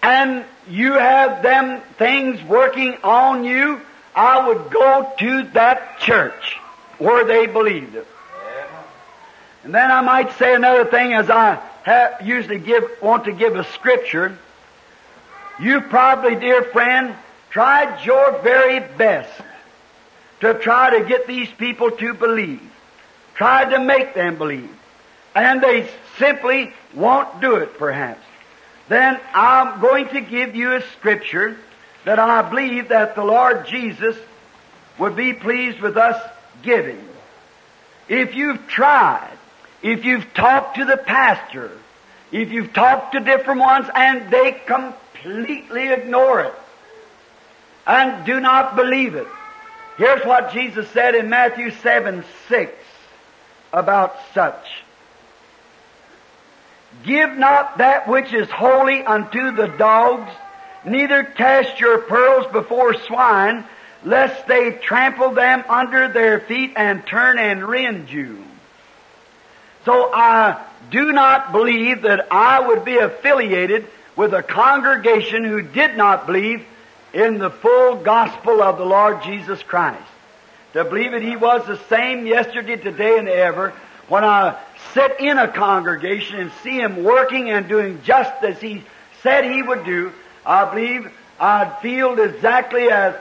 and 0.02 0.44
you 0.68 0.94
have 0.94 1.42
them 1.42 1.80
things 1.98 2.42
working 2.42 2.96
on 3.04 3.44
you, 3.44 3.80
I 4.14 4.48
would 4.48 4.70
go 4.70 5.12
to 5.18 5.42
that 5.54 6.00
church 6.00 6.58
where 6.98 7.24
they 7.24 7.46
believed 7.46 7.94
it. 7.94 8.06
And 9.64 9.74
then 9.74 9.90
I 9.90 10.00
might 10.00 10.32
say 10.38 10.54
another 10.54 10.84
thing 10.84 11.12
as 11.12 11.30
I 11.30 11.54
ha 11.84 12.16
usually 12.22 12.58
give, 12.58 12.84
want 13.00 13.24
to 13.24 13.32
give 13.32 13.56
a 13.56 13.64
scripture. 13.64 14.36
You 15.60 15.80
probably, 15.82 16.34
dear 16.34 16.64
friend, 16.64 17.14
tried 17.50 18.04
your 18.04 18.38
very 18.40 18.80
best 18.80 19.30
to 20.40 20.54
try 20.54 20.98
to 20.98 21.04
get 21.06 21.26
these 21.26 21.48
people 21.50 21.90
to 21.90 22.14
believe. 22.14 22.62
Tried 23.34 23.70
to 23.70 23.80
make 23.80 24.14
them 24.14 24.36
believe. 24.36 24.74
And 25.34 25.62
they 25.62 25.88
simply 26.18 26.72
won't 26.94 27.40
do 27.40 27.56
it 27.56 27.78
perhaps. 27.78 28.20
Then 28.88 29.18
I'm 29.32 29.80
going 29.80 30.08
to 30.08 30.20
give 30.20 30.56
you 30.56 30.74
a 30.74 30.82
scripture 30.98 31.56
that 32.04 32.18
I 32.18 32.42
believe 32.42 32.88
that 32.88 33.14
the 33.14 33.24
Lord 33.24 33.66
Jesus 33.66 34.16
would 34.98 35.14
be 35.14 35.32
pleased 35.32 35.80
with 35.80 35.96
us 35.96 36.20
giving. 36.62 37.08
If 38.08 38.34
you've 38.34 38.66
tried, 38.66 39.31
if 39.82 40.04
you've 40.04 40.32
talked 40.32 40.76
to 40.76 40.84
the 40.84 40.96
pastor, 40.96 41.72
if 42.30 42.50
you've 42.50 42.72
talked 42.72 43.12
to 43.12 43.20
different 43.20 43.60
ones 43.60 43.88
and 43.94 44.30
they 44.30 44.52
completely 44.52 45.88
ignore 45.88 46.40
it 46.40 46.54
and 47.86 48.24
do 48.24 48.40
not 48.40 48.76
believe 48.76 49.14
it, 49.16 49.26
here's 49.98 50.24
what 50.24 50.52
Jesus 50.52 50.88
said 50.90 51.14
in 51.14 51.28
Matthew 51.28 51.70
7 51.70 52.24
6 52.48 52.72
about 53.72 54.16
such. 54.34 54.82
Give 57.04 57.36
not 57.36 57.78
that 57.78 58.06
which 58.06 58.32
is 58.32 58.48
holy 58.50 59.02
unto 59.02 59.50
the 59.52 59.66
dogs, 59.66 60.30
neither 60.84 61.24
cast 61.24 61.80
your 61.80 61.98
pearls 61.98 62.46
before 62.52 62.94
swine, 62.94 63.64
lest 64.04 64.46
they 64.46 64.72
trample 64.72 65.30
them 65.30 65.64
under 65.68 66.08
their 66.08 66.40
feet 66.40 66.74
and 66.76 67.04
turn 67.06 67.38
and 67.38 67.66
rend 67.66 68.10
you. 68.10 68.44
So 69.84 70.12
I 70.12 70.64
do 70.90 71.12
not 71.12 71.52
believe 71.52 72.02
that 72.02 72.28
I 72.30 72.60
would 72.60 72.84
be 72.84 72.98
affiliated 72.98 73.86
with 74.14 74.32
a 74.34 74.42
congregation 74.42 75.44
who 75.44 75.62
did 75.62 75.96
not 75.96 76.26
believe 76.26 76.64
in 77.12 77.38
the 77.38 77.50
full 77.50 77.96
gospel 77.96 78.62
of 78.62 78.78
the 78.78 78.84
Lord 78.84 79.22
Jesus 79.22 79.62
Christ. 79.62 80.02
To 80.74 80.84
believe 80.84 81.12
that 81.12 81.22
He 81.22 81.36
was 81.36 81.66
the 81.66 81.78
same 81.88 82.26
yesterday, 82.26 82.76
today, 82.76 83.18
and 83.18 83.28
ever. 83.28 83.72
When 84.08 84.24
I 84.24 84.58
sit 84.94 85.20
in 85.20 85.38
a 85.38 85.48
congregation 85.48 86.38
and 86.38 86.52
see 86.62 86.78
Him 86.78 87.02
working 87.02 87.50
and 87.50 87.68
doing 87.68 88.00
just 88.04 88.42
as 88.44 88.60
He 88.60 88.84
said 89.22 89.44
He 89.44 89.62
would 89.62 89.84
do, 89.84 90.12
I 90.46 90.64
believe 90.64 91.10
I'd 91.40 91.78
feel 91.80 92.18
exactly 92.20 92.90
as 92.90 93.16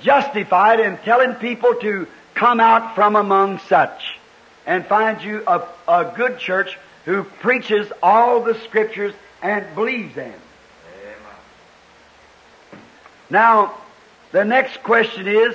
justified 0.00 0.80
in 0.80 0.98
telling 0.98 1.34
people 1.34 1.74
to 1.76 2.06
come 2.34 2.60
out 2.60 2.94
from 2.94 3.16
among 3.16 3.58
such 3.60 4.18
and 4.66 4.84
find 4.84 5.22
you 5.22 5.42
a, 5.46 5.62
a 5.88 6.12
good 6.16 6.38
church 6.38 6.76
who 7.04 7.22
preaches 7.22 7.90
all 8.02 8.42
the 8.42 8.54
scriptures 8.62 9.14
and 9.40 9.74
believes 9.74 10.14
them. 10.14 10.34
Now, 13.30 13.74
the 14.32 14.44
next 14.44 14.82
question 14.82 15.26
is, 15.26 15.54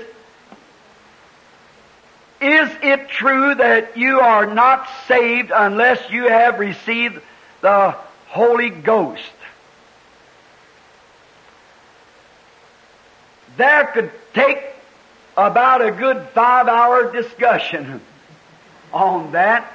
is 2.41 2.69
it 2.81 3.09
true 3.09 3.53
that 3.55 3.97
you 3.97 4.19
are 4.19 4.47
not 4.47 4.89
saved 5.07 5.51
unless 5.53 6.09
you 6.09 6.27
have 6.27 6.59
received 6.59 7.21
the 7.61 7.95
Holy 8.27 8.69
Ghost? 8.69 9.21
There 13.57 13.85
could 13.87 14.11
take 14.33 14.63
about 15.37 15.85
a 15.85 15.91
good 15.91 16.27
five 16.33 16.67
hour 16.67 17.11
discussion 17.11 18.01
on 18.93 19.31
that. 19.31 19.71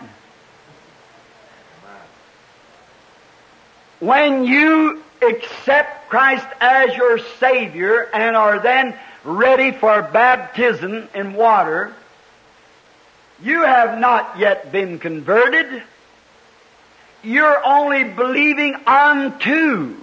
When 4.00 4.44
you 4.44 5.02
accept 5.22 6.09
Christ 6.11 6.46
as 6.61 6.94
your 6.96 7.18
Savior 7.40 8.09
and 8.12 8.37
are 8.37 8.59
then 8.59 8.96
ready 9.24 9.72
for 9.72 10.02
baptism 10.02 11.09
in 11.14 11.33
water, 11.33 11.94
you 13.42 13.62
have 13.62 13.98
not 13.98 14.38
yet 14.38 14.70
been 14.70 14.98
converted. 14.98 15.83
You're 17.22 17.64
only 17.64 18.05
believing 18.05 18.76
unto 18.87 19.96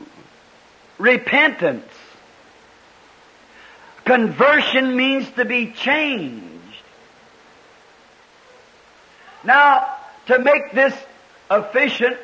repentance. 0.97 1.86
Conversion 4.06 4.95
means 4.95 5.30
to 5.32 5.45
be 5.45 5.71
changed. 5.71 6.53
Now, 9.43 9.95
to 10.27 10.39
make 10.39 10.71
this 10.71 10.93
efficient, 11.51 12.17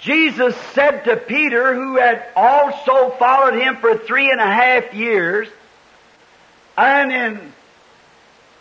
Jesus 0.00 0.54
said 0.74 1.04
to 1.04 1.16
Peter, 1.16 1.74
who 1.74 1.96
had 1.96 2.26
also 2.36 3.10
followed 3.18 3.54
him 3.54 3.76
for 3.76 3.96
three 3.96 4.30
and 4.30 4.40
a 4.40 4.46
half 4.46 4.92
years, 4.92 5.48
and 6.76 7.10
in 7.10 7.52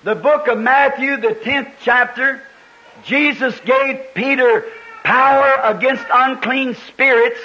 the 0.04 0.16
book 0.16 0.48
of 0.48 0.58
Matthew, 0.58 1.18
the 1.18 1.36
10th 1.36 1.72
chapter, 1.82 2.42
Jesus 3.04 3.60
gave 3.66 4.14
Peter 4.14 4.66
power 5.04 5.60
against 5.64 6.06
unclean 6.12 6.76
spirits 6.88 7.40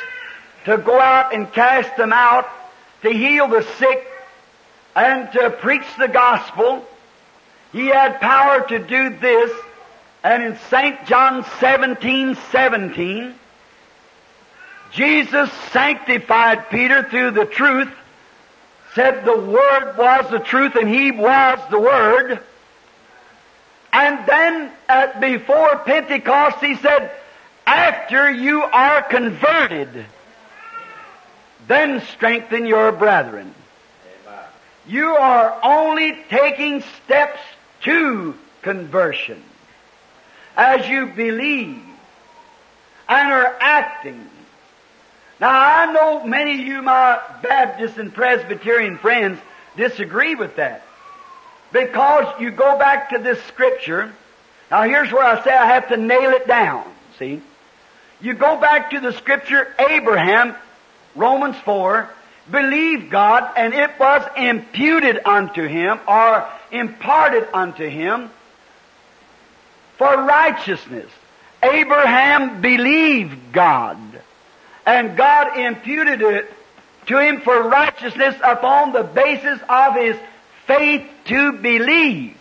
to 0.65 0.79
go 0.79 0.99
out 1.01 1.35
and 1.35 1.53
cast 1.53 1.97
them 1.97 2.13
out, 2.13 2.49
to 3.03 3.11
heal 3.11 3.49
the 3.49 3.63
sick, 3.79 4.07
and 4.95 5.33
to 5.33 5.51
preach 5.51 5.87
the 5.99 6.09
gospel. 6.09 6.85
He 7.73 7.87
had 7.87 8.21
power 8.21 8.67
to 8.69 8.79
do 8.79 9.11
this, 9.19 9.51
and 10.23 10.43
in 10.43 10.57
St. 10.69 11.07
John 11.07 11.45
17, 11.61 12.37
17, 12.51 13.35
Jesus 14.93 15.51
sanctified 15.73 16.69
Peter 16.69 17.09
through 17.09 17.31
the 17.31 17.47
truth, 17.47 17.91
said 18.95 19.25
the 19.25 19.39
Word 19.39 19.95
was 19.97 20.31
the 20.31 20.41
truth 20.41 20.75
and 20.75 20.89
He 20.89 21.11
was 21.11 21.59
the 21.71 21.81
Word. 21.81 22.41
And 23.93 24.27
then 24.27 24.73
at, 24.89 25.21
before 25.21 25.77
Pentecost, 25.79 26.59
He 26.59 26.75
said, 26.77 27.13
after 27.67 28.31
you 28.31 28.63
are 28.63 29.03
converted, 29.03 30.05
then 31.67 32.03
strengthen 32.03 32.67
your 32.67 32.93
brethren. 32.93 33.55
You 34.87 35.07
are 35.07 35.59
only 35.63 36.19
taking 36.29 36.83
steps 37.05 37.39
to 37.83 38.35
conversion 38.63 39.43
as 40.61 40.87
you 40.87 41.07
believe 41.07 41.83
and 43.09 43.33
are 43.33 43.57
acting. 43.61 44.29
Now 45.41 45.49
I 45.49 45.91
know 45.91 46.27
many 46.27 46.61
of 46.61 46.67
you, 46.67 46.83
my 46.83 47.19
Baptist 47.43 47.97
and 47.97 48.13
Presbyterian 48.13 48.99
friends, 48.99 49.41
disagree 49.79 50.35
with 50.35 50.57
that. 50.57 50.85
Because 51.73 52.39
you 52.43 52.51
go 52.51 52.79
back 52.79 53.09
to 53.11 53.19
this 53.19 53.43
scripture. 53.45 54.13
Now 54.71 54.83
here's 54.83 55.11
where 55.11 55.25
I 55.25 55.43
say 55.43 55.51
I 55.51 55.65
have 55.65 55.89
to 55.89 55.97
nail 55.97 56.33
it 56.33 56.47
down. 56.47 56.85
See? 57.19 57.41
You 58.21 58.35
go 58.35 58.61
back 58.61 58.91
to 58.91 59.01
the 59.01 59.13
scripture, 59.13 59.67
Abraham, 59.79 60.55
Romans 61.15 61.57
4, 61.65 62.07
believed 62.51 63.11
God 63.11 63.51
and 63.57 63.73
it 63.73 63.99
was 63.99 64.29
imputed 64.37 65.21
unto 65.25 65.67
him 65.67 66.01
or 66.07 66.47
imparted 66.71 67.49
unto 67.55 67.89
him 67.89 68.31
for 70.01 70.17
righteousness. 70.25 71.11
Abraham 71.63 72.63
believed 72.63 73.53
God 73.53 73.99
and 74.87 75.15
God 75.15 75.59
imputed 75.59 76.23
it 76.23 76.51
to 77.09 77.19
him 77.19 77.43
for 77.43 77.69
righteousness 77.69 78.35
upon 78.43 78.93
the 78.93 79.03
basis 79.03 79.61
of 79.69 79.95
his 79.95 80.17
faith 80.67 81.07
to 81.27 81.53
believe. 81.53 82.35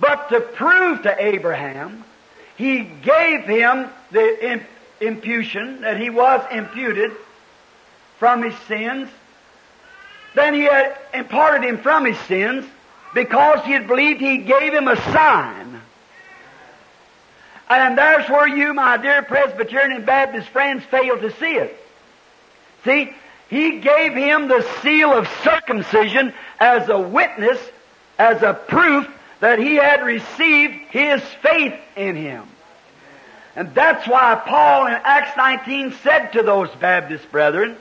But 0.00 0.30
to 0.30 0.40
prove 0.40 1.02
to 1.02 1.24
Abraham, 1.24 2.02
he 2.56 2.80
gave 2.80 3.44
him 3.44 3.88
the 4.10 4.60
imputation 5.00 5.82
that 5.82 6.00
he 6.00 6.10
was 6.10 6.44
imputed 6.50 7.12
from 8.18 8.42
his 8.42 8.58
sins 8.66 9.08
then 10.34 10.54
he 10.54 10.62
had 10.62 10.98
imparted 11.12 11.64
him 11.68 11.78
from 11.78 12.06
his 12.06 12.18
sins 12.20 12.64
because 13.14 13.64
he 13.64 13.72
had 13.72 13.86
believed 13.86 14.20
he 14.20 14.38
gave 14.38 14.72
him 14.72 14.88
a 14.88 14.96
sign. 14.96 15.71
And 17.68 17.96
there's 17.96 18.28
where 18.28 18.48
you, 18.48 18.74
my 18.74 18.96
dear 18.96 19.22
Presbyterian 19.22 19.92
and 19.92 20.06
Baptist 20.06 20.48
friends, 20.48 20.84
fail 20.84 21.18
to 21.18 21.30
see 21.36 21.54
it. 21.54 21.76
See, 22.84 23.12
he 23.48 23.80
gave 23.80 24.14
him 24.14 24.48
the 24.48 24.66
seal 24.80 25.12
of 25.12 25.28
circumcision 25.42 26.32
as 26.58 26.88
a 26.88 26.98
witness, 26.98 27.58
as 28.18 28.42
a 28.42 28.54
proof 28.54 29.08
that 29.40 29.58
he 29.58 29.74
had 29.74 30.04
received 30.04 30.74
his 30.90 31.22
faith 31.42 31.74
in 31.96 32.16
him. 32.16 32.44
And 33.54 33.74
that's 33.74 34.08
why 34.08 34.40
Paul 34.46 34.86
in 34.86 34.94
Acts 34.94 35.36
19 35.36 35.92
said 36.02 36.28
to 36.32 36.42
those 36.42 36.70
Baptist 36.70 37.30
brethren 37.30 37.76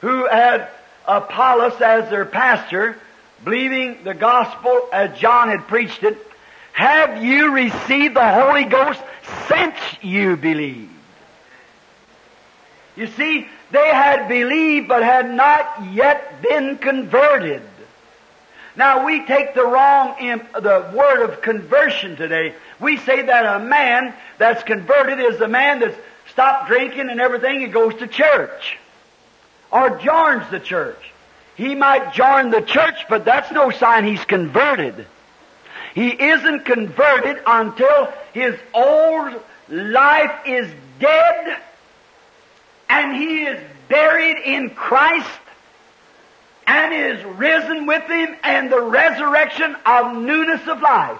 who 0.00 0.26
had 0.26 0.68
Apollos 1.06 1.80
as 1.80 2.10
their 2.10 2.26
pastor, 2.26 2.96
believing 3.42 4.04
the 4.04 4.14
gospel 4.14 4.88
as 4.92 5.18
John 5.18 5.48
had 5.48 5.66
preached 5.66 6.02
it, 6.02 6.18
have 6.78 7.24
you 7.24 7.50
received 7.50 8.14
the 8.14 8.32
Holy 8.32 8.62
Ghost 8.62 9.00
since 9.48 9.74
you 10.00 10.36
believed? 10.36 10.92
You 12.94 13.08
see, 13.08 13.48
they 13.72 13.88
had 13.88 14.28
believed 14.28 14.86
but 14.86 15.02
had 15.02 15.28
not 15.28 15.92
yet 15.92 16.40
been 16.40 16.78
converted. 16.78 17.62
Now 18.76 19.04
we 19.04 19.26
take 19.26 19.56
the 19.56 19.66
wrong, 19.66 20.18
imp, 20.20 20.52
the 20.52 20.92
word 20.94 21.24
of 21.24 21.42
conversion 21.42 22.14
today. 22.14 22.54
We 22.78 22.98
say 22.98 23.22
that 23.22 23.60
a 23.60 23.64
man 23.64 24.14
that's 24.38 24.62
converted 24.62 25.18
is 25.18 25.40
a 25.40 25.48
man 25.48 25.80
that's 25.80 25.98
stopped 26.30 26.68
drinking 26.68 27.10
and 27.10 27.20
everything 27.20 27.64
and 27.64 27.72
goes 27.72 27.96
to 27.96 28.06
church 28.06 28.78
or 29.72 29.98
joins 29.98 30.48
the 30.52 30.60
church. 30.60 31.10
He 31.56 31.74
might 31.74 32.12
join 32.12 32.50
the 32.50 32.62
church, 32.62 33.06
but 33.08 33.24
that's 33.24 33.50
no 33.50 33.72
sign 33.72 34.04
he's 34.04 34.24
converted. 34.24 35.08
He 35.98 36.10
isn't 36.10 36.64
converted 36.64 37.42
until 37.44 38.12
his 38.32 38.54
old 38.72 39.34
life 39.68 40.46
is 40.46 40.72
dead 41.00 41.56
and 42.88 43.16
he 43.16 43.42
is 43.42 43.60
buried 43.88 44.36
in 44.36 44.70
Christ 44.70 45.40
and 46.68 46.94
is 46.94 47.24
risen 47.36 47.86
with 47.86 48.04
him 48.04 48.36
and 48.44 48.70
the 48.70 48.80
resurrection 48.80 49.74
of 49.84 50.16
newness 50.16 50.68
of 50.68 50.80
life. 50.80 51.18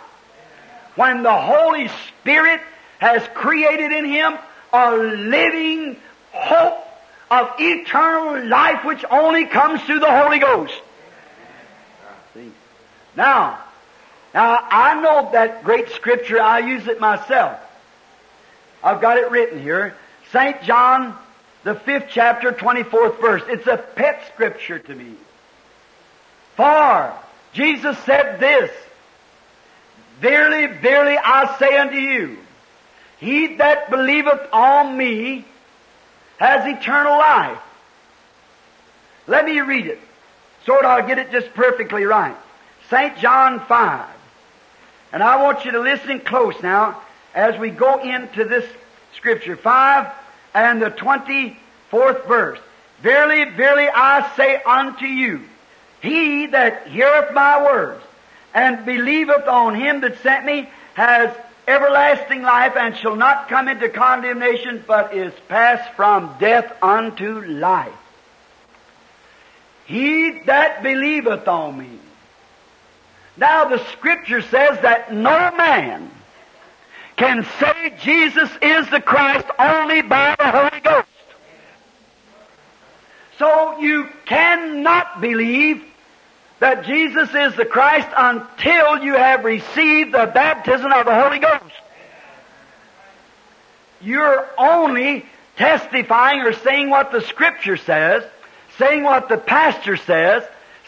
When 0.95 1.25
the 1.25 1.37
Holy 1.37 1.91
Spirit 2.21 2.61
has 3.01 3.27
created 3.35 3.91
in 3.91 4.05
him 4.05 4.38
a 4.73 4.93
living 4.95 5.97
hope 6.31 6.87
of 7.33 7.51
eternal 7.59 8.47
life 8.47 8.85
which 8.85 9.05
only 9.11 9.47
comes 9.47 9.83
through 9.83 9.99
the 9.99 10.23
Holy 10.23 10.38
Ghost. 10.38 10.81
Now, 13.17 13.64
now 14.35 14.67
I 14.71 15.01
know 15.01 15.31
that 15.33 15.64
great 15.64 15.91
scripture, 15.91 16.41
I 16.41 16.61
use 16.61 16.87
it 16.87 17.01
myself. 17.01 17.59
I've 18.83 19.01
got 19.01 19.19
it 19.19 19.31
written 19.31 19.61
here. 19.61 19.95
St. 20.33 20.62
John, 20.62 21.17
the 21.64 21.75
fifth 21.75 22.07
chapter, 22.11 22.53
24th 22.53 23.21
verse. 23.21 23.43
It's 23.49 23.67
a 23.67 23.77
pet 23.77 24.23
scripture 24.33 24.79
to 24.79 24.95
me. 24.95 25.14
For 26.57 27.12
Jesus 27.53 27.99
said 28.01 28.41
this, 28.41 28.71
Verily, 30.21 30.67
verily, 30.67 31.17
I 31.17 31.57
say 31.59 31.77
unto 31.77 31.97
you, 31.97 32.38
he 33.19 33.57
that 33.57 33.91
believeth 33.91 34.49
on 34.53 34.97
me 34.97 35.45
has 36.38 36.67
eternal 36.67 37.17
life. 37.19 37.61
Let 39.27 39.45
me 39.45 39.61
read 39.61 39.87
it, 39.87 40.01
so 40.67 40.75
that 40.75 40.85
I'll 40.85 41.07
get 41.07 41.19
it 41.19 41.31
just 41.31 41.53
perfectly 41.55 42.05
right. 42.05 42.37
St. 42.91 43.17
John 43.19 43.61
5. 43.61 44.09
And 45.12 45.23
I 45.23 45.42
want 45.42 45.64
you 45.64 45.73
to 45.73 45.81
listen 45.81 46.21
close 46.21 46.55
now 46.62 47.01
as 47.35 47.59
we 47.59 47.71
go 47.71 48.01
into 48.01 48.44
this 48.44 48.64
scripture. 49.14 49.57
5 49.57 50.12
and 50.55 50.83
the 50.83 50.90
24th 50.90 52.27
verse. 52.27 52.59
Verily, 53.03 53.44
verily, 53.51 53.88
I 53.88 54.31
say 54.37 54.61
unto 54.62 55.07
you, 55.07 55.42
he 56.01 56.47
that 56.47 56.88
heareth 56.88 57.33
my 57.33 57.62
words 57.62 58.03
and 58.55 58.85
believeth 58.85 59.47
on 59.47 59.75
him 59.75 60.01
that 60.01 60.21
sent 60.23 60.44
me 60.44 60.68
has 60.94 61.35
everlasting 61.68 62.42
life 62.42 62.77
and 62.77 62.97
shall 62.97 63.14
not 63.14 63.49
come 63.49 63.68
into 63.68 63.88
condemnation, 63.88 64.83
but 64.87 65.14
is 65.14 65.33
passed 65.49 65.94
from 65.94 66.35
death 66.40 66.73
unto 66.83 67.40
life. 67.42 67.92
He 69.87 70.40
that 70.47 70.83
believeth 70.83 71.47
on 71.47 71.79
me. 71.79 71.99
Now 73.38 73.68
the 73.68 73.85
scripture 73.92 74.42
says 74.42 74.81
that 74.81 75.12
no 75.14 75.53
man 75.57 76.11
can 77.16 77.46
say 77.61 77.94
Jesus 78.01 78.51
is 78.61 78.90
the 78.90 79.01
Christ 79.01 79.46
only 79.59 80.03
by 80.03 80.35
the 80.38 80.51
Holy 80.51 80.81
Ghost. 80.81 81.09
So 83.38 83.79
you 83.79 84.09
cannot 84.27 85.20
believe 85.20 85.85
that 86.59 86.85
Jesus 86.85 87.29
is 87.33 87.55
the 87.55 87.64
Christ 87.64 88.09
until 88.16 89.05
you 89.05 89.14
have 89.14 89.44
received 89.44 90.12
the 90.12 90.27
baptism 90.27 90.90
of 90.90 91.07
the 91.07 91.14
Holy 91.14 91.38
Ghost. 91.38 91.74
You're 94.01 94.48
only 94.59 95.24
testifying 95.57 96.40
or 96.40 96.53
saying 96.53 96.90
what 96.90 97.12
the 97.12 97.20
Scripture 97.20 97.77
says, 97.77 98.24
saying 98.79 99.05
what 99.05 99.29
the 99.29 99.38
pastor 99.38 99.96
says, 99.96 100.42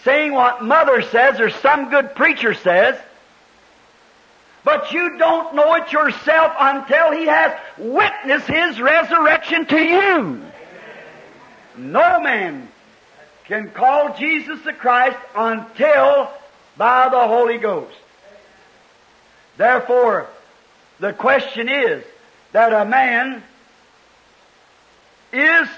saying 0.04 0.32
what 0.32 0.62
mother 0.62 1.02
says 1.02 1.40
or 1.40 1.50
some 1.50 1.90
good 1.90 2.14
preacher 2.14 2.54
says, 2.54 2.98
but 4.64 4.92
you 4.92 5.18
don't 5.18 5.54
know 5.54 5.74
it 5.74 5.92
yourself 5.92 6.52
until 6.58 7.12
He 7.12 7.26
has 7.26 7.58
witnessed 7.78 8.46
His 8.46 8.80
resurrection 8.80 9.66
to 9.66 9.78
you. 9.78 10.42
No 11.76 12.20
man 12.20 12.68
can 13.44 13.70
call 13.70 14.16
Jesus 14.16 14.60
the 14.62 14.72
Christ 14.72 15.16
until 15.34 16.30
by 16.76 17.08
the 17.08 17.26
Holy 17.26 17.58
Ghost. 17.58 17.96
Therefore, 19.56 20.26
the 20.98 21.12
question 21.12 21.68
is 21.68 22.04
that 22.52 22.72
a 22.72 22.84
man 22.84 23.42
is 25.32 25.68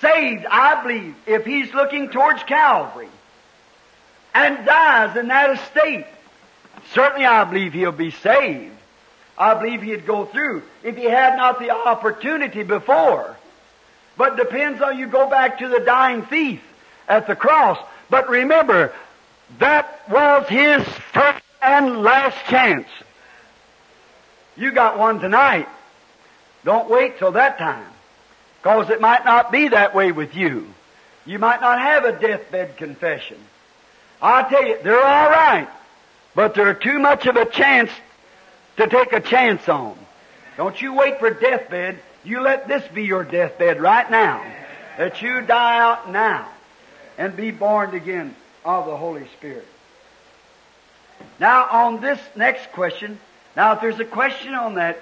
saved, 0.00 0.46
I 0.46 0.82
believe, 0.82 1.14
if 1.26 1.44
he's 1.44 1.72
looking 1.72 2.10
towards 2.10 2.42
Calvary 2.44 3.08
and 4.34 4.64
dies 4.64 5.16
in 5.16 5.28
that 5.28 5.50
estate. 5.58 6.06
Certainly 6.92 7.26
I 7.26 7.44
believe 7.44 7.72
he'll 7.72 7.92
be 7.92 8.10
saved. 8.10 8.74
I 9.36 9.54
believe 9.54 9.82
he'd 9.82 10.06
go 10.06 10.26
through 10.26 10.62
if 10.82 10.96
he 10.96 11.04
had 11.04 11.36
not 11.36 11.58
the 11.58 11.70
opportunity 11.70 12.62
before. 12.62 13.36
But 14.16 14.36
depends 14.36 14.82
on 14.82 14.98
you 14.98 15.06
go 15.06 15.28
back 15.28 15.58
to 15.60 15.68
the 15.68 15.80
dying 15.80 16.22
thief 16.22 16.62
at 17.08 17.26
the 17.26 17.36
cross. 17.36 17.78
But 18.10 18.28
remember, 18.28 18.92
that 19.58 20.08
was 20.10 20.46
his 20.48 20.82
first 21.12 21.42
and 21.62 22.02
last 22.02 22.36
chance. 22.46 22.86
You 24.56 24.72
got 24.72 24.98
one 24.98 25.20
tonight. 25.20 25.68
Don't 26.64 26.90
wait 26.90 27.18
till 27.18 27.32
that 27.32 27.58
time. 27.58 27.86
Because 28.62 28.90
it 28.90 29.00
might 29.00 29.24
not 29.24 29.50
be 29.50 29.68
that 29.68 29.94
way 29.94 30.12
with 30.12 30.34
you. 30.34 30.72
You 31.24 31.38
might 31.38 31.60
not 31.60 31.78
have 31.78 32.04
a 32.04 32.12
deathbed 32.18 32.76
confession. 32.76 33.38
I 34.20 34.42
tell 34.42 34.66
you, 34.66 34.78
they're 34.82 35.02
all 35.02 35.30
right. 35.30 35.68
But 36.34 36.54
they're 36.54 36.74
too 36.74 36.98
much 36.98 37.26
of 37.26 37.36
a 37.36 37.46
chance 37.46 37.90
to 38.76 38.86
take 38.86 39.12
a 39.12 39.20
chance 39.20 39.68
on. 39.68 39.96
Don't 40.56 40.80
you 40.80 40.94
wait 40.94 41.18
for 41.18 41.30
deathbed. 41.30 41.98
You 42.22 42.40
let 42.40 42.68
this 42.68 42.86
be 42.88 43.04
your 43.04 43.24
deathbed 43.24 43.80
right 43.80 44.10
now. 44.10 44.44
That 44.98 45.22
you 45.22 45.40
die 45.40 45.78
out 45.78 46.10
now 46.10 46.48
and 47.16 47.34
be 47.34 47.50
born 47.50 47.94
again 47.94 48.34
of 48.64 48.86
the 48.86 48.96
Holy 48.96 49.26
Spirit. 49.38 49.66
Now, 51.38 51.66
on 51.70 52.00
this 52.00 52.20
next 52.36 52.72
question, 52.72 53.18
now 53.56 53.72
if 53.72 53.80
there's 53.80 54.00
a 54.00 54.04
question 54.04 54.54
on 54.54 54.74
that, 54.74 54.98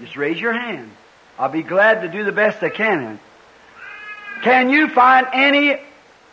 just 0.00 0.16
raise 0.16 0.40
your 0.40 0.52
hand. 0.52 0.90
I'll 1.38 1.50
be 1.50 1.62
glad 1.62 2.02
to 2.02 2.08
do 2.08 2.24
the 2.24 2.32
best 2.32 2.62
I 2.62 2.70
can. 2.70 3.20
Can 4.42 4.70
you 4.70 4.88
find 4.88 5.26
any 5.32 5.78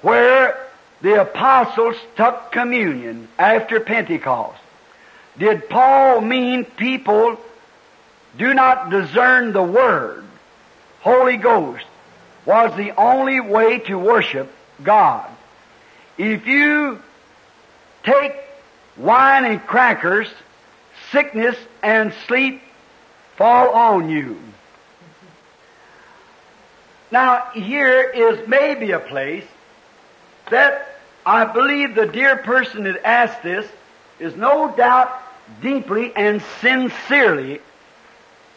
where 0.01 0.57
the 1.01 1.21
apostles 1.21 1.95
took 2.15 2.51
communion 2.51 3.27
after 3.37 3.79
Pentecost? 3.79 4.59
Did 5.37 5.69
Paul 5.69 6.21
mean 6.21 6.63
people 6.63 7.39
do 8.37 8.53
not 8.53 8.89
discern 8.89 9.51
the 9.51 9.63
Word? 9.63 10.23
Holy 11.01 11.37
Ghost 11.37 11.85
was 12.45 12.75
the 12.77 12.91
only 12.91 13.39
way 13.39 13.79
to 13.79 13.97
worship 13.97 14.51
God. 14.81 15.29
If 16.17 16.45
you 16.47 17.01
take 18.03 18.35
wine 18.95 19.45
and 19.45 19.65
crackers, 19.65 20.29
sickness 21.11 21.57
and 21.81 22.13
sleep 22.27 22.61
fall 23.35 23.69
on 23.69 24.09
you. 24.09 24.37
Now, 27.13 27.51
here 27.53 28.01
is 28.01 28.47
maybe 28.47 28.89
a 28.89 28.99
place 28.99 29.45
that 30.49 30.97
I 31.23 31.45
believe 31.45 31.93
the 31.93 32.07
dear 32.07 32.37
person 32.37 32.85
that 32.85 33.05
asked 33.05 33.43
this 33.43 33.69
is 34.17 34.35
no 34.35 34.75
doubt 34.75 35.21
deeply 35.61 36.11
and 36.15 36.41
sincerely, 36.59 37.61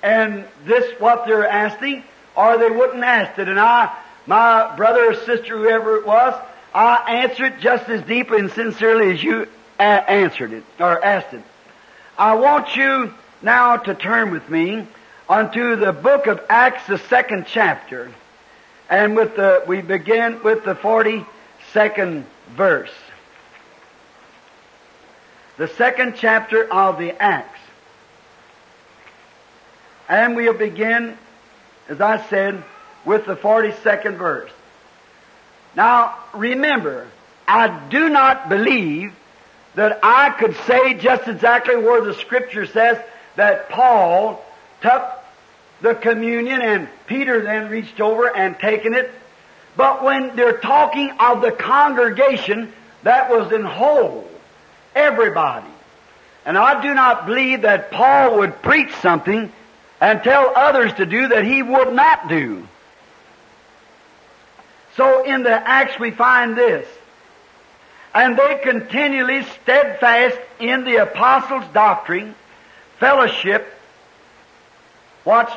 and 0.03 0.47
this 0.65 0.99
what 0.99 1.27
they're 1.27 1.47
asking, 1.47 2.03
or 2.35 2.57
they 2.57 2.71
wouldn't 2.71 3.05
ask 3.05 3.39
it. 3.39 3.47
And 3.47 3.61
I, 3.61 3.95
my 4.25 4.75
brother 4.75 5.11
or 5.11 5.15
sister, 5.15 5.59
whoever 5.59 5.97
it 5.99 6.07
was, 6.07 6.33
I 6.73 7.25
answered 7.27 7.61
just 7.61 7.87
as 7.91 8.01
deeply 8.05 8.39
and 8.39 8.51
sincerely 8.51 9.13
as 9.13 9.23
you 9.23 9.49
a- 9.79 9.83
answered 9.83 10.55
it, 10.55 10.65
or 10.81 11.05
asked 11.05 11.35
it. 11.35 11.43
I 12.17 12.37
want 12.37 12.75
you 12.75 13.13
now 13.43 13.77
to 13.77 13.95
turn 13.95 14.31
with 14.31 14.49
me 14.49 14.87
unto 15.29 15.77
the 15.77 15.93
book 15.93 16.27
of 16.27 16.41
Acts, 16.49 16.87
the 16.87 16.97
second 16.97 17.45
chapter. 17.49 18.11
And 18.89 19.17
with 19.17 19.37
the, 19.37 19.65
we 19.67 19.83
begin 19.83 20.43
with 20.43 20.65
the 20.65 20.75
42nd 20.75 22.25
verse. 22.51 22.93
The 25.57 25.69
second 25.69 26.15
chapter 26.17 26.71
of 26.73 26.99
the 26.99 27.21
Acts. 27.21 27.59
And 30.09 30.37
we'll 30.37 30.53
begin, 30.53 31.19
as 31.89 32.01
I 32.01 32.25
said, 32.29 32.63
with 33.05 33.27
the 33.27 33.35
42nd 33.35 34.19
verse. 34.19 34.51
Now, 35.75 36.17
remember, 36.35 37.09
I 37.49 37.89
do 37.89 38.09
not 38.09 38.49
believe 38.49 39.13
that 39.75 40.01
I 40.03 40.31
could 40.31 40.57
say 40.67 40.95
just 40.95 41.29
exactly 41.29 41.77
where 41.77 42.03
the 42.03 42.15
scripture 42.15 42.67
says 42.67 42.99
that 43.37 43.69
Paul 43.69 44.45
took 44.81 45.03
the 45.81 45.95
communion 45.95 46.61
and 46.61 46.89
Peter 47.07 47.43
then 47.43 47.71
reached 47.71 48.01
over 48.01 48.35
and 48.35 48.59
taken 48.59 48.95
it. 48.95 49.11
But 49.77 50.03
when 50.03 50.37
they're 50.37 50.59
talking 50.59 51.11
of 51.21 51.43
the 51.43 51.53
congregation, 51.53 52.73
that 53.03 53.31
was 53.31 53.53
in 53.53 53.63
whole. 53.63 54.29
Everybody. 54.95 55.67
And 56.47 56.57
I 56.57 56.81
do 56.81 56.95
not 56.95 57.27
believe 57.27 57.63
that 57.63 57.91
Paul 57.91 58.39
would 58.39 58.63
preach 58.63 58.93
something 58.97 59.53
and 60.01 60.23
tell 60.23 60.53
others 60.57 60.93
to 60.95 61.07
do 61.07 61.29
that 61.29 61.45
he 61.45 61.63
would 61.63 61.93
not 61.93 62.29
do. 62.29 62.67
So 64.97 65.25
in 65.25 65.43
the 65.43 65.51
Acts 65.51 65.99
we 65.99 66.11
find 66.11 66.57
this. 66.57 66.89
And 68.15 68.39
they 68.39 68.61
continually 68.63 69.45
steadfast 69.63 70.39
in 70.59 70.85
the 70.85 70.97
apostles' 70.97 71.67
doctrine, 71.75 72.35
fellowship, 72.99 73.71
watch, 75.25 75.53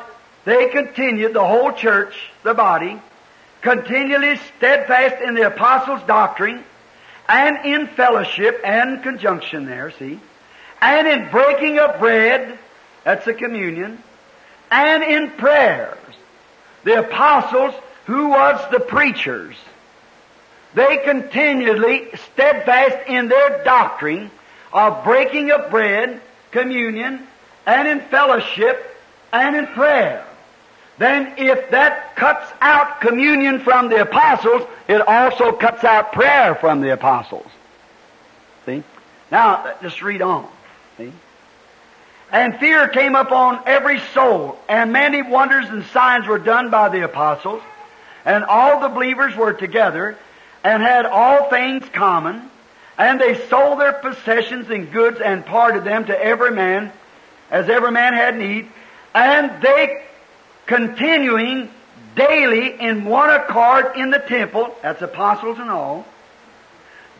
they 0.45 0.69
continued, 0.69 1.33
the 1.33 1.45
whole 1.45 1.73
church, 1.73 2.15
the 2.43 2.53
body, 2.53 2.99
continually 3.61 4.39
steadfast 4.57 5.21
in 5.21 5.35
the 5.35 5.47
apostles' 5.47 6.01
doctrine, 6.07 6.63
and 7.27 7.65
in 7.65 7.87
fellowship 7.87 8.61
and 8.63 9.03
conjunction 9.03 9.65
there, 9.65 9.91
see, 9.91 10.19
and 10.81 11.07
in 11.07 11.29
breaking 11.29 11.77
of 11.77 11.99
bread, 11.99 12.57
that's 13.03 13.27
a 13.27 13.33
communion, 13.33 14.01
and 14.71 15.03
in 15.03 15.31
prayers. 15.31 15.97
The 16.83 16.99
apostles, 16.99 17.75
who 18.05 18.29
was 18.29 18.59
the 18.71 18.79
preachers, 18.79 19.55
they 20.73 20.97
continually 21.03 22.09
steadfast 22.31 23.07
in 23.07 23.27
their 23.27 23.63
doctrine 23.63 24.31
of 24.71 25.03
breaking 25.03 25.51
of 25.51 25.69
bread, 25.69 26.21
communion, 26.51 27.27
and 27.65 27.87
in 27.87 27.99
fellowship, 28.01 28.85
and 29.33 29.55
in 29.55 29.67
prayer. 29.67 30.25
Then 30.99 31.35
if 31.37 31.71
that 31.71 32.17
cuts 32.17 32.51
out 32.59 32.99
communion 32.99 33.61
from 33.61 33.87
the 33.87 34.01
apostles, 34.01 34.63
it 34.89 34.99
also 34.99 35.53
cuts 35.53 35.85
out 35.85 36.11
prayer 36.11 36.55
from 36.55 36.81
the 36.81 36.91
apostles. 36.91 37.47
See? 38.65 38.83
Now, 39.31 39.55
uh, 39.55 39.81
just 39.81 40.01
read 40.01 40.21
on. 40.21 40.45
See? 40.97 41.13
And 42.33 42.59
fear 42.59 42.89
came 42.89 43.15
upon 43.15 43.61
every 43.65 44.01
soul, 44.13 44.59
and 44.67 44.91
many 44.91 45.21
wonders 45.21 45.69
and 45.69 45.85
signs 45.85 46.27
were 46.27 46.37
done 46.37 46.69
by 46.69 46.89
the 46.89 47.05
apostles, 47.05 47.63
and 48.25 48.43
all 48.43 48.81
the 48.81 48.89
believers 48.89 49.33
were 49.37 49.53
together, 49.53 50.17
and 50.65 50.83
had 50.83 51.05
all 51.05 51.49
things 51.49 51.87
common, 51.93 52.51
and 52.97 53.21
they 53.21 53.39
sold 53.47 53.79
their 53.79 53.93
possessions 53.93 54.69
and 54.69 54.91
goods 54.91 55.21
and 55.21 55.45
parted 55.45 55.85
them 55.85 56.05
to 56.07 56.23
every 56.23 56.51
man, 56.51 56.91
as 57.49 57.69
every 57.69 57.91
man 57.91 58.13
had 58.13 58.37
need, 58.37 58.67
and 59.15 59.61
they 59.61 60.03
continuing 60.69 61.67
daily 62.15 62.79
in 62.79 63.03
one 63.03 63.31
accord 63.31 63.97
in 63.97 64.11
the 64.11 64.19
temple, 64.19 64.75
that's 64.83 65.01
apostles 65.01 65.57
and 65.57 65.67
all, 65.67 66.05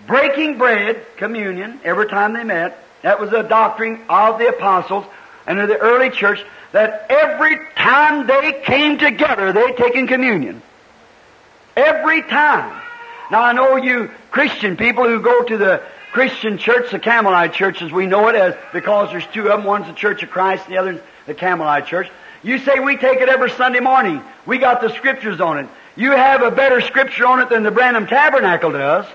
breaking 0.06 0.60
bread, 0.60 1.04
communion, 1.18 1.82
every 1.84 2.08
time 2.08 2.34
they 2.34 2.44
met, 2.44 2.82
that 3.02 3.20
was 3.20 3.32
the 3.32 3.42
doctrine 3.42 4.00
of 4.08 4.38
the 4.38 4.48
apostles 4.48 5.04
and 5.48 5.60
of 5.60 5.68
the 5.68 5.78
early 5.78 6.12
church 6.12 6.46
that 6.74 7.08
every 7.10 7.58
time 7.76 8.28
they 8.28 8.62
came 8.64 9.00
together, 9.00 9.52
they 9.52 9.72
taken 9.74 10.06
communion. 10.06 10.62
Every 11.76 12.22
time. 12.22 12.80
Now 13.32 13.42
I 13.42 13.54
know 13.54 13.78
you 13.78 14.12
Christian 14.30 14.78
people 14.78 15.06
who 15.06 15.22
go 15.22 15.44
to 15.44 15.58
the 15.58 15.82
Christian 16.12 16.60
church, 16.60 16.92
the 16.92 17.00
Campbellite 17.00 17.54
church 17.54 17.82
as 17.82 17.92
we 17.92 18.06
know 18.06 18.28
it 18.28 18.36
as 18.36 18.54
because 18.74 19.10
there's 19.10 19.26
two 19.34 19.48
of 19.50 19.58
them, 19.58 19.64
one's 19.64 19.88
the 19.88 19.94
Church 19.94 20.22
of 20.22 20.30
Christ 20.30 20.66
and 20.66 20.76
the 20.76 20.78
other's 20.78 21.02
the 21.26 21.34
Campbellite 21.34 21.86
church. 21.86 22.10
You 22.44 22.60
say 22.60 22.80
we 22.80 22.96
take 22.96 23.20
it 23.20 23.30
every 23.30 23.50
Sunday 23.52 23.80
morning. 23.80 24.24
We 24.46 24.58
got 24.58 24.82
the 24.82 24.90
scriptures 24.96 25.42
on 25.42 25.60
it. 25.60 25.70
You 25.96 26.12
have 26.12 26.42
a 26.42 26.52
better 26.52 26.80
scripture 26.82 27.26
on 27.26 27.42
it 27.42 27.50
than 27.50 27.64
the 27.64 27.72
Branham 27.72 28.08
Tabernacle 28.08 28.72
does. 28.72 29.06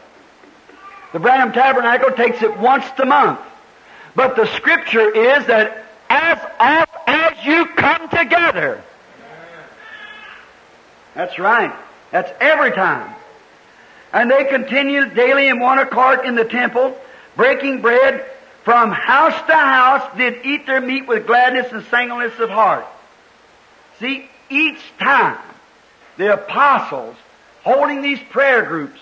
The 1.13 1.21
Branham 1.21 1.53
Tabernacle 1.53 2.11
takes 2.11 2.43
it 2.43 2.59
once 2.59 2.85
a 2.99 3.07
month. 3.07 3.41
But 4.15 4.37
the 4.37 4.47
scripture 4.57 5.09
is 5.09 5.47
that 5.47 5.87
as 6.11 6.39
oft 6.61 6.95
as 7.07 7.45
you 7.45 7.67
come 7.67 8.09
together. 8.09 8.83
That's 11.15 11.39
right. 11.39 11.75
That's 12.11 12.31
every 12.41 12.73
time. 12.73 13.15
And 14.13 14.31
they 14.31 14.45
continued 14.45 15.15
daily 15.15 15.49
in 15.49 15.59
one 15.59 15.79
accord 15.79 16.25
in 16.25 16.35
the 16.35 16.45
temple, 16.45 16.97
breaking 17.37 17.81
bread 17.81 18.25
from 18.65 18.91
house 18.91 19.47
to 19.47 19.55
house, 19.55 20.17
did 20.17 20.45
eat 20.45 20.67
their 20.67 20.81
meat 20.81 21.07
with 21.07 21.27
gladness 21.27 21.73
and 21.73 21.85
singleness 21.87 22.39
of 22.39 22.51
heart. 22.51 22.87
See, 24.01 24.29
each 24.51 24.81
time 24.99 25.39
the 26.17 26.35
apostles 26.35 27.17
holding 27.63 28.03
these 28.03 28.21
prayer 28.31 28.65
groups, 28.65 29.01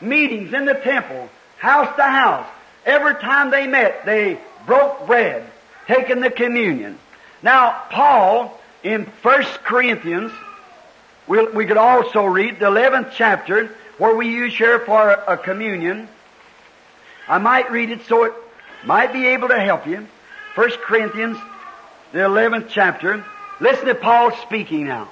meetings 0.00 0.52
in 0.52 0.64
the 0.64 0.74
temple, 0.74 1.28
house 1.58 1.94
to 1.96 2.02
house, 2.02 2.46
every 2.84 3.14
time 3.14 3.50
they 3.50 3.66
met, 3.66 4.04
they 4.04 4.38
broke 4.66 5.06
bread, 5.06 5.44
taking 5.86 6.20
the 6.20 6.30
communion. 6.30 6.98
Now, 7.42 7.82
Paul, 7.90 8.58
in 8.82 9.04
1 9.22 9.42
Corinthians, 9.64 10.32
we 11.26 11.46
we 11.46 11.66
could 11.66 11.76
also 11.76 12.24
read 12.24 12.58
the 12.58 12.66
11th 12.66 13.12
chapter, 13.14 13.70
where 13.98 14.16
we 14.16 14.28
use 14.28 14.56
here 14.56 14.80
for 14.80 15.10
a, 15.10 15.34
a 15.34 15.36
communion. 15.36 16.08
I 17.28 17.38
might 17.38 17.70
read 17.70 17.90
it 17.90 18.06
so 18.06 18.24
it 18.24 18.32
might 18.84 19.12
be 19.12 19.28
able 19.28 19.48
to 19.48 19.60
help 19.60 19.86
you. 19.86 20.06
1 20.54 20.70
Corinthians, 20.82 21.38
the 22.12 22.20
11th 22.20 22.68
chapter. 22.70 23.24
Listen 23.60 23.86
to 23.86 23.94
Paul 23.94 24.32
speaking 24.42 24.86
now. 24.86 25.08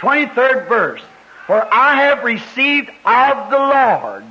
23rd 0.00 0.68
verse. 0.68 1.02
For 1.46 1.72
I 1.72 2.02
have 2.02 2.24
received 2.24 2.90
of 3.04 3.50
the 3.50 3.58
Lord 3.58 4.24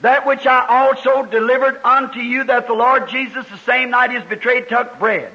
that 0.00 0.26
which 0.26 0.46
I 0.46 0.66
also 0.66 1.24
delivered 1.24 1.80
unto 1.82 2.20
you 2.20 2.44
that 2.44 2.66
the 2.66 2.74
Lord 2.74 3.08
Jesus 3.08 3.48
the 3.48 3.58
same 3.58 3.90
night 3.90 4.10
he 4.10 4.18
was 4.18 4.26
betrayed 4.28 4.68
took 4.68 4.98
bread. 4.98 5.32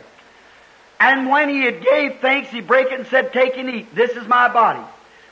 And 0.99 1.30
when 1.30 1.49
he 1.49 1.64
had 1.64 1.84
gave 1.84 2.20
thanks, 2.20 2.49
he 2.49 2.61
brake 2.61 2.88
it 2.88 2.99
and 2.99 3.07
said, 3.07 3.34
Take 3.34 3.57
and 3.57 3.70
eat. 3.70 3.93
This 3.93 4.11
is 4.11 4.26
my 4.26 4.47
body, 4.47 4.84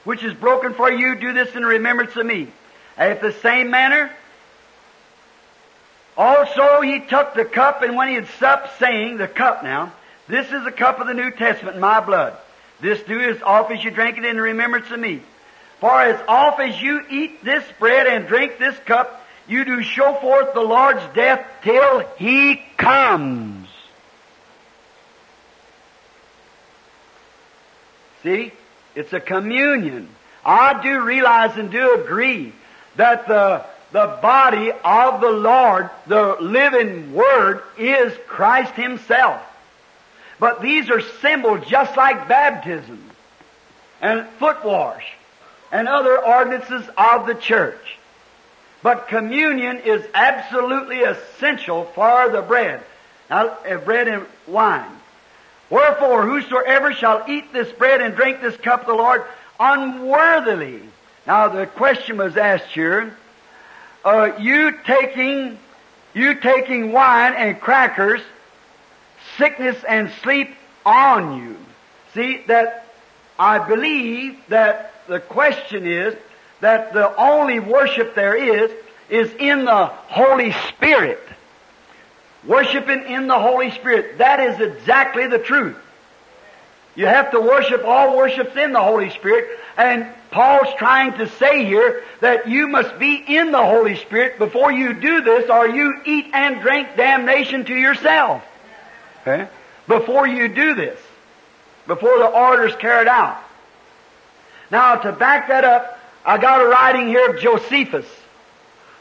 which 0.03 0.23
is 0.23 0.34
broken 0.34 0.73
for 0.73 0.91
you. 0.91 1.15
Do 1.15 1.32
this 1.32 1.55
in 1.55 1.63
remembrance 1.63 2.15
of 2.17 2.25
me. 2.25 2.51
And 2.97 3.13
if 3.13 3.21
the 3.21 3.32
same 3.32 3.71
manner, 3.71 4.11
also 6.17 6.82
he 6.82 6.99
took 6.99 7.34
the 7.34 7.45
cup, 7.45 7.84
and 7.84 7.95
when 7.95 8.09
he 8.09 8.15
had 8.15 8.27
supped, 8.38 8.79
saying, 8.79 9.15
the 9.17 9.29
cup 9.29 9.63
now, 9.63 9.93
this 10.32 10.49
is 10.49 10.63
the 10.63 10.71
cup 10.71 11.01
of 11.01 11.07
the 11.07 11.13
New 11.13 11.29
Testament 11.32 11.75
in 11.75 11.82
my 11.82 11.99
blood. 11.99 12.38
This 12.79 13.03
do 13.03 13.19
as 13.19 13.41
oft 13.41 13.69
as 13.69 13.84
you 13.84 13.91
drink 13.91 14.17
it 14.17 14.23
in 14.23 14.39
remembrance 14.39 14.89
of 14.89 14.97
me. 14.97 15.21
For 15.82 15.91
as 15.91 16.17
often 16.25 16.69
as 16.69 16.82
you 16.82 17.01
eat 17.09 17.43
this 17.43 17.65
bread 17.79 18.07
and 18.07 18.27
drink 18.27 18.57
this 18.57 18.77
cup, 18.86 19.27
you 19.45 19.65
do 19.65 19.84
show 19.84 20.13
forth 20.15 20.53
the 20.53 20.61
Lord's 20.61 21.03
death 21.13 21.45
till 21.63 21.99
He 22.17 22.61
comes. 22.77 23.67
See? 28.23 28.53
It's 28.95 29.11
a 29.11 29.19
communion. 29.19 30.07
I 30.45 30.82
do 30.82 31.01
realize 31.01 31.57
and 31.57 31.71
do 31.71 31.95
agree 31.95 32.53
that 32.95 33.27
the, 33.27 33.65
the 33.91 34.17
body 34.21 34.71
of 34.71 35.19
the 35.19 35.29
Lord, 35.29 35.89
the 36.07 36.38
living 36.39 37.13
Word, 37.13 37.63
is 37.77 38.13
Christ 38.27 38.75
Himself. 38.75 39.41
But 40.41 40.59
these 40.59 40.89
are 40.89 41.01
symbols 41.21 41.67
just 41.67 41.95
like 41.95 42.27
baptism 42.27 42.99
and 44.01 44.27
foot 44.39 44.65
wash 44.65 45.05
and 45.71 45.87
other 45.87 46.17
ordinances 46.17 46.89
of 46.97 47.27
the 47.27 47.35
church. 47.35 47.99
But 48.81 49.07
communion 49.07 49.81
is 49.85 50.03
absolutely 50.15 51.01
essential 51.01 51.85
for 51.93 52.27
the 52.29 52.41
bread. 52.41 52.81
Now, 53.29 53.49
uh, 53.49 53.77
bread 53.77 54.07
and 54.07 54.25
wine. 54.47 54.89
Wherefore, 55.69 56.25
whosoever 56.25 56.91
shall 56.91 57.23
eat 57.29 57.53
this 57.53 57.71
bread 57.73 58.01
and 58.01 58.15
drink 58.15 58.41
this 58.41 58.57
cup 58.57 58.81
of 58.81 58.87
the 58.87 58.93
Lord 58.95 59.23
unworthily. 59.59 60.81
Now, 61.27 61.49
the 61.49 61.67
question 61.67 62.17
was 62.17 62.35
asked 62.35 62.65
here, 62.65 63.15
uh, 64.03 64.31
you 64.39 64.71
taking, 64.85 65.59
you 66.15 66.33
taking 66.33 66.91
wine 66.91 67.35
and 67.35 67.61
crackers, 67.61 68.21
sickness 69.41 69.83
and 69.87 70.11
sleep 70.21 70.53
on 70.85 71.41
you. 71.41 71.57
See, 72.13 72.43
that 72.45 72.85
I 73.39 73.57
believe 73.67 74.37
that 74.49 74.93
the 75.07 75.19
question 75.19 75.87
is 75.87 76.15
that 76.59 76.93
the 76.93 77.15
only 77.15 77.59
worship 77.59 78.13
there 78.13 78.35
is, 78.35 78.69
is 79.09 79.33
in 79.39 79.65
the 79.65 79.87
Holy 79.87 80.51
Spirit. 80.69 81.19
Worshiping 82.45 83.05
in 83.07 83.25
the 83.25 83.39
Holy 83.39 83.71
Spirit. 83.71 84.19
That 84.19 84.39
is 84.39 84.59
exactly 84.59 85.25
the 85.25 85.39
truth. 85.39 85.77
You 86.93 87.07
have 87.07 87.31
to 87.31 87.41
worship, 87.41 87.83
all 87.83 88.15
worships 88.15 88.55
in 88.55 88.73
the 88.73 88.83
Holy 88.83 89.09
Spirit, 89.09 89.47
and 89.75 90.05
Paul's 90.29 90.73
trying 90.77 91.17
to 91.17 91.27
say 91.29 91.65
here 91.65 92.03
that 92.19 92.47
you 92.47 92.67
must 92.67 92.99
be 92.99 93.15
in 93.15 93.51
the 93.51 93.65
Holy 93.65 93.95
Spirit 93.95 94.37
before 94.37 94.71
you 94.71 94.93
do 94.93 95.21
this, 95.21 95.49
or 95.49 95.67
you 95.67 95.99
eat 96.05 96.27
and 96.31 96.61
drink 96.61 96.95
damnation 96.95 97.65
to 97.65 97.73
yourself. 97.73 98.43
Okay? 99.22 99.47
Before 99.88 100.28
you 100.28 100.47
do 100.47 100.76
this. 100.76 100.99
Before 101.88 102.17
the 102.17 102.28
order's 102.28 102.76
carried 102.76 103.07
out. 103.07 103.41
Now, 104.69 104.95
to 104.95 105.11
back 105.11 105.49
that 105.49 105.63
up, 105.63 105.99
I 106.26 106.38
got 106.38 106.61
a 106.61 106.67
writing 106.67 107.07
here 107.07 107.32
of 107.32 107.39
Josephus, 107.39 108.05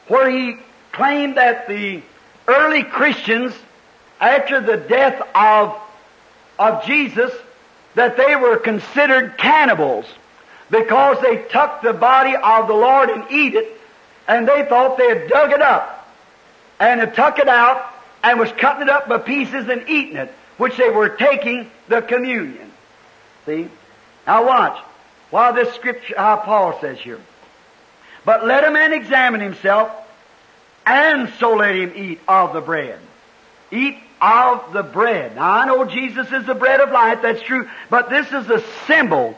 where 0.09 0.29
he 0.29 0.57
claimed 0.93 1.37
that 1.37 1.69
the 1.69 2.03
early 2.49 2.83
Christians, 2.83 3.55
after 4.21 4.61
the 4.61 4.77
death 4.77 5.23
of, 5.35 5.81
of 6.59 6.85
Jesus, 6.85 7.33
that 7.95 8.17
they 8.17 8.35
were 8.37 8.57
considered 8.57 9.37
cannibals 9.39 10.07
because 10.71 11.21
they 11.23 11.37
took 11.37 11.83
the 11.83 11.93
body 11.93 12.35
of 12.35 12.67
the 12.67 12.75
Lord 12.75 13.11
and 13.11 13.31
eat 13.31 13.55
it, 13.55 13.81
and 14.27 14.49
they 14.49 14.65
thought 14.65 14.97
they 14.97 15.09
had 15.09 15.29
dug 15.29 15.53
it 15.53 15.61
up 15.61 16.09
and 16.79 17.01
had 17.01 17.15
took 17.15 17.39
it 17.39 17.49
out 17.49 17.93
and 18.23 18.39
was 18.39 18.53
cutting 18.53 18.83
it 18.83 18.89
up 18.89 19.09
by 19.09 19.19
pieces 19.19 19.69
and 19.69 19.89
eating 19.89 20.17
it, 20.17 20.33
which 20.57 20.77
they 20.77 20.91
were 20.91 21.09
taking 21.09 21.71
the 21.89 22.03
communion. 22.03 22.71
See? 23.47 23.69
Now 24.27 24.47
watch. 24.47 24.79
While 25.31 25.55
this 25.55 25.73
scripture, 25.75 26.15
how 26.17 26.37
Paul 26.37 26.81
says 26.81 26.99
here. 26.99 27.21
But 28.25 28.47
let 28.47 28.65
a 28.65 28.71
man 28.71 28.93
examine 28.93 29.41
himself, 29.41 29.91
and 30.85 31.33
so 31.39 31.55
let 31.55 31.75
him 31.75 31.93
eat 31.97 32.21
of 32.29 32.53
the 32.53 32.61
bread. 32.61 32.99
Eat 33.71 33.97
of 34.21 34.73
the 34.73 34.83
bread. 34.83 35.37
Now 35.37 35.51
I 35.51 35.67
know 35.67 35.85
Jesus 35.85 36.31
is 36.33 36.47
the 36.47 36.55
bread 36.55 36.81
of 36.81 36.91
life, 36.91 37.23
that's 37.23 37.43
true, 37.43 37.69
but 37.89 38.11
this 38.11 38.27
is 38.27 38.49
a 38.51 38.63
symbol. 38.87 39.37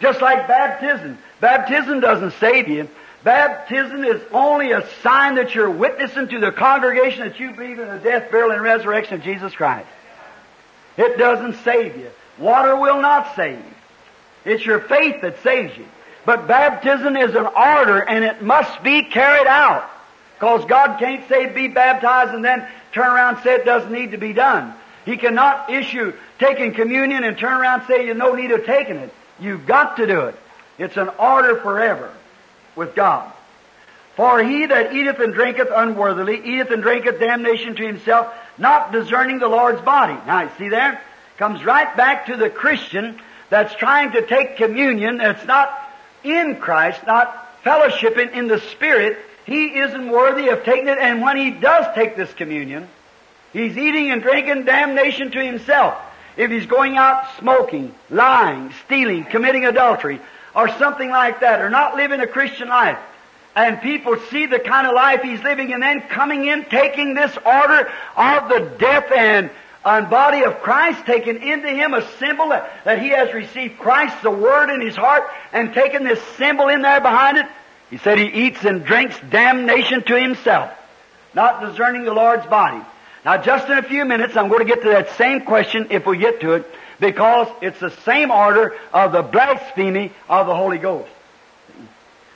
Just 0.00 0.20
like 0.22 0.46
baptism. 0.46 1.18
Baptism 1.40 2.00
doesn't 2.00 2.32
save 2.34 2.68
you. 2.68 2.88
Baptism 3.22 4.02
is 4.04 4.22
only 4.32 4.72
a 4.72 4.86
sign 5.02 5.34
that 5.34 5.54
you're 5.54 5.70
witnessing 5.70 6.28
to 6.28 6.40
the 6.40 6.52
congregation 6.52 7.28
that 7.28 7.38
you 7.38 7.52
believe 7.52 7.78
in 7.78 7.88
the 7.88 7.98
death, 7.98 8.30
burial, 8.30 8.50
and 8.52 8.62
resurrection 8.62 9.14
of 9.14 9.22
Jesus 9.22 9.54
Christ. 9.54 9.88
It 10.96 11.18
doesn't 11.18 11.56
save 11.62 11.96
you. 11.96 12.10
Water 12.38 12.76
will 12.76 13.02
not 13.02 13.36
save. 13.36 13.58
You. 13.58 14.52
It's 14.52 14.64
your 14.64 14.80
faith 14.80 15.20
that 15.20 15.42
saves 15.42 15.76
you. 15.76 15.84
But 16.24 16.48
baptism 16.48 17.16
is 17.16 17.34
an 17.34 17.46
order 17.46 17.98
and 17.98 18.24
it 18.24 18.42
must 18.42 18.82
be 18.82 19.04
carried 19.04 19.46
out. 19.46 19.88
Because 20.34 20.64
God 20.64 20.98
can't 20.98 21.28
say 21.28 21.46
be 21.46 21.68
baptized 21.68 22.32
and 22.32 22.42
then 22.42 22.66
turn 22.92 23.06
around 23.06 23.34
and 23.36 23.44
say 23.44 23.54
it 23.56 23.66
doesn't 23.66 23.92
need 23.92 24.12
to 24.12 24.18
be 24.18 24.32
done. 24.32 24.72
He 25.04 25.18
cannot 25.18 25.70
issue 25.70 26.14
taking 26.38 26.72
communion 26.72 27.24
and 27.24 27.36
turn 27.36 27.52
around 27.52 27.80
and 27.80 27.88
say 27.88 28.06
you 28.06 28.14
no 28.14 28.34
need 28.34 28.50
of 28.50 28.64
taking 28.64 28.96
it. 28.96 29.12
You've 29.38 29.66
got 29.66 29.98
to 29.98 30.06
do 30.06 30.20
it. 30.22 30.36
It's 30.78 30.96
an 30.96 31.10
order 31.18 31.60
forever 31.60 32.10
with 32.76 32.94
God. 32.94 33.32
For 34.16 34.42
he 34.42 34.66
that 34.66 34.92
eateth 34.92 35.18
and 35.18 35.32
drinketh 35.32 35.68
unworthily, 35.74 36.40
eateth 36.44 36.70
and 36.70 36.82
drinketh 36.82 37.20
damnation 37.20 37.76
to 37.76 37.86
himself, 37.86 38.32
not 38.58 38.92
discerning 38.92 39.38
the 39.38 39.48
Lord's 39.48 39.80
body. 39.80 40.18
Now, 40.26 40.42
you 40.42 40.50
see 40.58 40.68
there? 40.68 41.00
Comes 41.38 41.64
right 41.64 41.96
back 41.96 42.26
to 42.26 42.36
the 42.36 42.50
Christian 42.50 43.18
that's 43.48 43.74
trying 43.74 44.12
to 44.12 44.26
take 44.26 44.56
communion 44.56 45.16
that's 45.18 45.44
not 45.46 45.72
in 46.22 46.56
Christ, 46.56 47.00
not 47.06 47.62
fellowshipping 47.64 48.32
in 48.32 48.46
the 48.46 48.60
Spirit. 48.60 49.18
He 49.46 49.78
isn't 49.78 50.10
worthy 50.10 50.48
of 50.48 50.64
taking 50.64 50.88
it, 50.88 50.98
and 50.98 51.22
when 51.22 51.36
he 51.36 51.50
does 51.50 51.86
take 51.94 52.16
this 52.16 52.32
communion, 52.34 52.88
he's 53.52 53.76
eating 53.78 54.10
and 54.10 54.22
drinking 54.22 54.64
damnation 54.64 55.30
to 55.30 55.42
himself. 55.42 55.96
If 56.36 56.50
he's 56.50 56.66
going 56.66 56.96
out 56.96 57.24
smoking, 57.38 57.94
lying, 58.08 58.72
stealing, 58.84 59.24
committing 59.24 59.64
adultery, 59.64 60.20
or 60.54 60.68
something 60.78 61.08
like 61.08 61.40
that, 61.40 61.60
or 61.60 61.70
not 61.70 61.96
living 61.96 62.20
a 62.20 62.26
Christian 62.26 62.68
life, 62.68 62.98
and 63.54 63.80
people 63.80 64.18
see 64.30 64.46
the 64.46 64.58
kind 64.58 64.86
of 64.86 64.94
life 64.94 65.22
he's 65.22 65.42
living 65.42 65.72
and 65.72 65.82
then 65.82 66.02
coming 66.02 66.46
in, 66.46 66.64
taking 66.64 67.14
this 67.14 67.36
order 67.44 67.90
of 68.16 68.48
the 68.48 68.76
death 68.78 69.10
and, 69.10 69.50
and 69.84 70.10
body 70.10 70.44
of 70.44 70.60
Christ, 70.60 71.04
taking 71.04 71.42
into 71.42 71.68
him 71.68 71.94
a 71.94 72.06
symbol 72.18 72.50
that, 72.50 72.70
that 72.84 73.02
he 73.02 73.08
has 73.08 73.32
received 73.34 73.78
Christ, 73.78 74.22
the 74.22 74.30
Word 74.30 74.70
in 74.72 74.80
his 74.80 74.96
heart, 74.96 75.24
and 75.52 75.74
taking 75.74 76.04
this 76.04 76.22
symbol 76.36 76.68
in 76.68 76.82
there 76.82 77.00
behind 77.00 77.38
it. 77.38 77.46
He 77.90 77.98
said 77.98 78.18
he 78.18 78.26
eats 78.26 78.64
and 78.64 78.84
drinks 78.84 79.18
damnation 79.30 80.04
to 80.04 80.20
himself, 80.20 80.70
not 81.34 81.60
discerning 81.60 82.04
the 82.04 82.14
Lord's 82.14 82.46
body. 82.46 82.80
Now 83.24 83.42
just 83.42 83.68
in 83.68 83.78
a 83.78 83.82
few 83.82 84.04
minutes 84.04 84.36
I'm 84.36 84.48
going 84.48 84.60
to 84.60 84.72
get 84.74 84.82
to 84.82 84.90
that 84.90 85.10
same 85.16 85.42
question 85.42 85.88
if 85.90 86.06
we 86.06 86.18
get 86.18 86.40
to 86.42 86.52
it, 86.52 86.66
because 87.00 87.48
it's 87.60 87.80
the 87.80 87.90
same 87.90 88.30
order 88.30 88.76
of 88.92 89.12
the 89.12 89.22
blasphemy 89.22 90.12
of 90.28 90.46
the 90.46 90.54
Holy 90.54 90.78
Ghost 90.78 91.10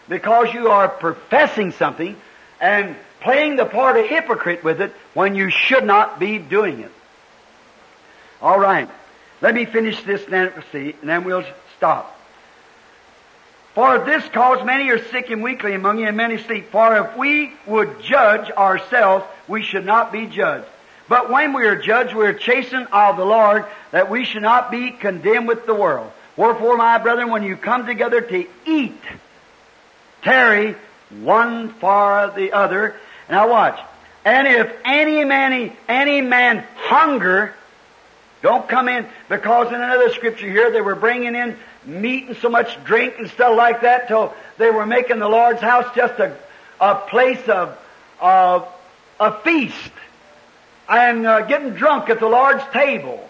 because 0.08 0.52
you 0.52 0.68
are 0.68 0.88
professing 0.88 1.72
something 1.72 2.16
and 2.60 2.96
playing 3.20 3.56
the 3.56 3.64
part 3.64 3.96
of 3.96 4.06
hypocrite 4.06 4.64
with 4.64 4.80
it 4.80 4.92
when 5.14 5.34
you 5.34 5.50
should 5.50 5.84
not 5.84 6.18
be 6.18 6.38
doing 6.38 6.80
it. 6.80 6.92
All 8.40 8.58
right. 8.58 8.88
Let 9.40 9.54
me 9.54 9.64
finish 9.64 10.02
this 10.02 10.24
then, 10.26 10.52
and 10.72 10.94
then 11.02 11.24
we'll 11.24 11.44
stop. 11.76 12.18
For 13.74 13.98
this 13.98 14.26
cause 14.28 14.64
many 14.64 14.90
are 14.90 15.02
sick 15.10 15.30
and 15.30 15.42
weakly 15.42 15.74
among 15.74 15.98
you, 15.98 16.06
and 16.06 16.16
many 16.16 16.38
sleep. 16.38 16.70
For 16.70 16.96
if 16.98 17.16
we 17.16 17.52
would 17.66 18.02
judge 18.02 18.50
ourselves, 18.50 19.24
we 19.48 19.62
should 19.62 19.84
not 19.84 20.12
be 20.12 20.26
judged. 20.26 20.68
But 21.08 21.30
when 21.30 21.52
we 21.52 21.66
are 21.66 21.76
judged, 21.76 22.14
we 22.14 22.24
are 22.26 22.34
chastened 22.34 22.88
of 22.90 23.16
the 23.16 23.24
Lord, 23.24 23.66
that 23.90 24.10
we 24.10 24.24
should 24.24 24.42
not 24.42 24.70
be 24.70 24.90
condemned 24.90 25.48
with 25.48 25.66
the 25.66 25.74
world. 25.74 26.10
Wherefore, 26.36 26.76
my 26.76 26.98
brethren, 26.98 27.30
when 27.30 27.42
you 27.42 27.56
come 27.56 27.86
together 27.86 28.20
to 28.20 28.46
eat, 28.66 29.00
tarry 30.22 30.76
one 31.20 31.68
for 31.74 32.32
the 32.34 32.52
other. 32.52 32.96
Now 33.28 33.50
watch. 33.50 33.78
And 34.24 34.48
if 34.48 34.74
any 34.84 35.24
man, 35.24 35.76
any 35.88 36.20
man 36.22 36.64
hunger, 36.76 37.54
don't 38.42 38.66
come 38.68 38.88
in, 38.88 39.06
because 39.28 39.68
in 39.68 39.74
another 39.74 40.10
scripture 40.10 40.50
here 40.50 40.70
they 40.70 40.80
were 40.80 40.94
bringing 40.94 41.34
in 41.34 41.56
meat 41.84 42.28
and 42.28 42.36
so 42.38 42.48
much 42.48 42.82
drink 42.84 43.14
and 43.18 43.30
stuff 43.30 43.56
like 43.56 43.82
that 43.82 44.08
till 44.08 44.34
they 44.56 44.70
were 44.70 44.86
making 44.86 45.18
the 45.18 45.28
Lord's 45.28 45.60
house 45.60 45.94
just 45.94 46.18
a, 46.18 46.36
a 46.80 46.94
place 46.94 47.46
of, 47.48 47.78
of 48.20 48.66
a 49.20 49.32
feast 49.40 49.92
and 50.88 51.26
uh, 51.26 51.42
getting 51.42 51.70
drunk 51.70 52.10
at 52.10 52.20
the 52.20 52.28
Lord's 52.28 52.64
table. 52.72 53.28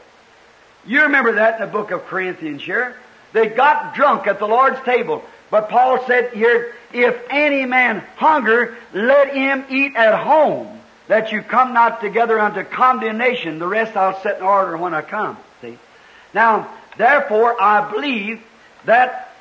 You 0.86 1.02
remember 1.02 1.32
that 1.32 1.60
in 1.60 1.66
the 1.66 1.72
book 1.72 1.90
of 1.90 2.06
Corinthians 2.06 2.62
here. 2.62 2.96
They 3.32 3.48
got 3.48 3.94
drunk 3.94 4.26
at 4.26 4.38
the 4.38 4.46
Lord's 4.46 4.80
table. 4.84 5.24
But 5.50 5.68
Paul 5.68 6.04
said 6.06 6.32
here, 6.32 6.74
if 6.92 7.16
any 7.30 7.66
man 7.66 8.02
hunger, 8.16 8.76
let 8.92 9.34
him 9.34 9.64
eat 9.70 9.96
at 9.96 10.18
home, 10.24 10.80
that 11.08 11.32
you 11.32 11.42
come 11.42 11.74
not 11.74 12.00
together 12.00 12.40
unto 12.40 12.64
condemnation. 12.64 13.58
The 13.58 13.66
rest 13.66 13.96
I'll 13.96 14.20
set 14.20 14.38
in 14.38 14.42
order 14.42 14.76
when 14.76 14.94
I 14.94 15.02
come. 15.02 15.36
See? 15.60 15.78
Now, 16.32 16.70
therefore, 16.96 17.60
I 17.60 17.90
believe 17.90 18.42
that 18.84 19.34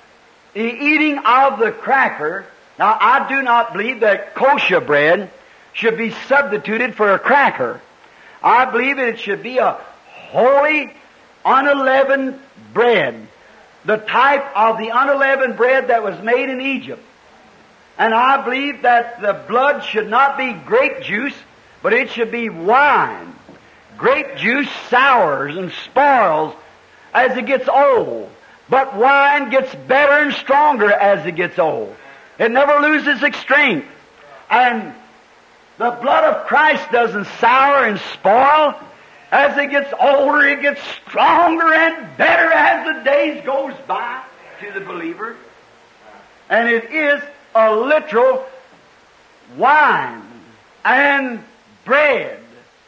the 0.53 0.61
eating 0.61 1.19
of 1.19 1.59
the 1.59 1.71
cracker, 1.71 2.45
now 2.77 2.97
I 2.99 3.27
do 3.27 3.41
not 3.41 3.73
believe 3.73 4.01
that 4.01 4.35
kosher 4.35 4.81
bread 4.81 5.31
should 5.73 5.97
be 5.97 6.11
substituted 6.11 6.95
for 6.95 7.11
a 7.13 7.19
cracker. 7.19 7.81
I 8.43 8.65
believe 8.65 8.99
it 8.99 9.19
should 9.19 9.41
be 9.41 9.57
a 9.57 9.77
holy, 10.31 10.93
unleavened 11.45 12.39
bread 12.73 13.27
the 13.85 13.97
type 13.97 14.45
of 14.55 14.77
the 14.77 14.89
unleavened 14.89 15.57
bread 15.57 15.87
that 15.87 16.03
was 16.03 16.19
made 16.21 16.49
in 16.49 16.61
Egypt. 16.61 17.03
And 17.97 18.13
I 18.13 18.43
believe 18.43 18.83
that 18.83 19.21
the 19.21 19.33
blood 19.33 19.83
should 19.83 20.09
not 20.09 20.37
be 20.37 20.53
grape 20.53 21.01
juice, 21.01 21.35
but 21.81 21.93
it 21.93 22.09
should 22.09 22.31
be 22.31 22.49
wine. 22.49 23.35
Grape 23.97 24.37
juice 24.37 24.69
sours 24.89 25.55
and 25.55 25.71
spoils 25.85 26.55
as 27.13 27.37
it 27.37 27.45
gets 27.45 27.67
old. 27.67 28.31
But 28.69 28.95
wine 28.95 29.49
gets 29.49 29.73
better 29.75 30.23
and 30.23 30.33
stronger 30.33 30.91
as 30.91 31.25
it 31.25 31.35
gets 31.35 31.59
old. 31.59 31.95
It 32.39 32.51
never 32.51 32.79
loses 32.79 33.21
its 33.21 33.37
strength. 33.37 33.87
And 34.49 34.95
the 35.77 35.91
blood 36.01 36.23
of 36.23 36.45
Christ 36.47 36.91
doesn't 36.91 37.25
sour 37.39 37.85
and 37.85 37.99
spoil. 37.99 38.75
As 39.31 39.57
it 39.57 39.71
gets 39.71 39.91
older, 39.99 40.45
it 40.47 40.61
gets 40.61 40.81
stronger 41.07 41.73
and 41.73 42.17
better 42.17 42.51
as 42.51 42.95
the 42.95 43.03
days 43.03 43.43
goes 43.43 43.73
by 43.87 44.21
to 44.61 44.71
the 44.79 44.85
believer. 44.85 45.35
And 46.49 46.69
it 46.69 46.91
is 46.91 47.21
a 47.55 47.75
literal 47.75 48.45
wine 49.57 50.21
and 50.85 51.43
bread, 51.85 52.39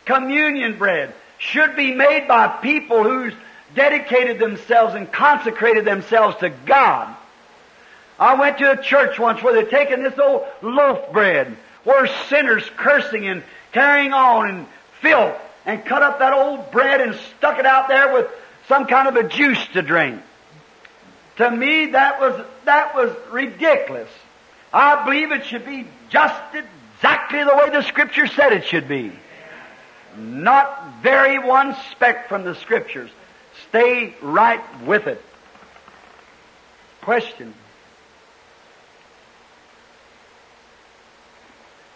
communion 0.06 0.78
bread, 0.78 1.14
should 1.40 1.76
be 1.76 1.94
made 1.94 2.28
by 2.28 2.48
people 2.48 3.04
who's 3.04 3.34
dedicated 3.74 4.40
themselves 4.40 4.96
and 4.96 5.12
consecrated 5.12 5.86
themselves 5.86 6.38
to 6.38 6.50
God. 6.50 7.16
I 8.20 8.36
went 8.36 8.60
to 8.60 8.72
a 8.72 8.82
church 8.82 9.20
once 9.20 9.44
where 9.44 9.54
they're 9.54 9.66
taking 9.66 10.04
this 10.04 10.18
old 10.18 10.46
loaf 10.62 11.12
bread, 11.12 11.58
where 11.86 12.08
sinners 12.28 12.70
cursing 12.76 13.28
and 13.28 13.44
carrying 13.72 14.12
on 14.12 14.50
and 14.50 14.68
filth 15.02 15.38
and 15.66 15.86
cut 15.86 16.04
up 16.04 16.20
that 16.20 16.34
old 16.34 16.72
bread 16.72 17.00
and 17.00 17.16
stuck 17.38 17.58
it 17.58 17.66
out 17.66 17.88
there 17.88 18.14
with 18.14 18.28
some 18.68 18.88
kind 18.88 19.08
of 19.08 19.16
a 19.16 19.28
juice 19.28 19.66
to 19.74 19.82
drink. 19.82 20.22
To 21.38 21.50
me, 21.50 21.88
that 21.88 22.20
was, 22.20 22.46
that 22.66 22.96
was 22.96 23.16
ridiculous. 23.32 24.10
I 24.74 25.06
believe 25.06 25.32
it 25.32 25.46
should 25.46 25.66
be 25.66 25.88
just 26.10 26.36
exactly 26.54 27.44
the 27.44 27.56
way 27.56 27.70
the 27.70 27.84
Scripture 27.84 28.28
said 28.28 28.52
it 28.52 28.66
should 28.66 28.88
be. 28.88 29.12
Not 30.18 31.02
vary 31.02 31.40
one 31.40 31.76
speck 31.92 32.30
from 32.30 32.44
the 32.44 32.56
Scriptures. 32.56 33.12
Stay 33.70 34.16
right 34.22 34.62
with 34.84 35.08
it. 35.08 35.22
Question. 37.02 37.54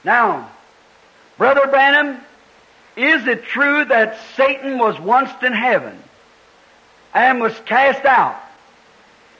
Now, 0.03 0.49
Brother 1.37 1.67
Branham, 1.67 2.21
is 2.95 3.27
it 3.27 3.45
true 3.45 3.85
that 3.85 4.19
Satan 4.35 4.77
was 4.77 4.99
once 4.99 5.31
in 5.41 5.53
heaven 5.53 5.97
and 7.13 7.39
was 7.39 7.57
cast 7.65 8.05
out? 8.05 8.39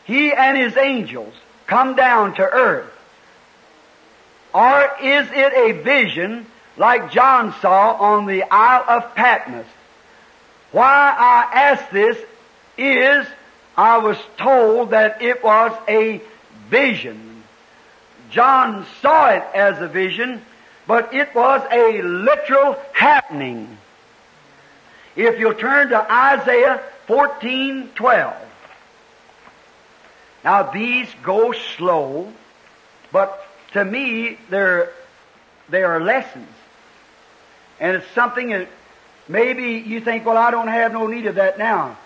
He 0.06 0.34
and 0.34 0.58
his 0.58 0.76
angels 0.78 1.34
come 1.68 1.96
down 1.96 2.36
to 2.36 2.44
earth. 2.44 2.92
Or 4.54 4.92
is 5.02 5.28
it 5.32 5.54
a 5.54 5.84
vision 5.84 6.46
like 6.78 7.12
John 7.12 7.54
saw 7.62 7.94
on 7.94 8.26
the 8.26 8.44
Isle 8.44 8.86
of 8.88 9.16
Patmos? 9.16 9.68
Why 10.72 11.16
I 11.18 11.50
ask 11.54 11.90
this 11.92 12.18
is 12.78 13.28
I 13.78 14.00
was 14.00 14.18
told 14.38 14.92
that 14.92 15.22
it 15.22 15.44
was 15.44 15.72
a 15.88 16.22
vision. 16.70 17.44
John 18.30 18.86
saw 19.02 19.30
it 19.30 19.44
as 19.54 19.80
a 19.82 19.88
vision, 19.88 20.42
but 20.90 21.14
it 21.14 21.36
was 21.36 21.62
a 21.72 22.02
literal 22.02 22.76
happening. 22.94 23.78
If 25.16 25.40
you'll 25.40 25.54
turn 25.54 25.90
to 25.90 26.12
Isaiah 26.12 26.82
14, 27.06 27.92
12. 27.94 28.34
Now 30.44 30.64
these 30.72 31.08
go 31.22 31.52
slow, 31.52 32.34
but 33.12 33.46
to 33.74 33.86
me 33.86 34.40
they're, 34.50 34.92
they 35.70 35.84
are 35.84 36.02
lessons. 36.02 36.50
And 37.80 37.98
it's 37.98 38.12
something 38.16 38.50
that 38.50 38.68
maybe 39.28 39.74
you 39.88 40.02
think, 40.02 40.26
well, 40.26 40.38
I 40.38 40.50
don't 40.50 40.70
have 40.70 40.92
no 40.92 41.06
need 41.06 41.28
of 41.28 41.36
that 41.36 41.60
now. 41.60 42.00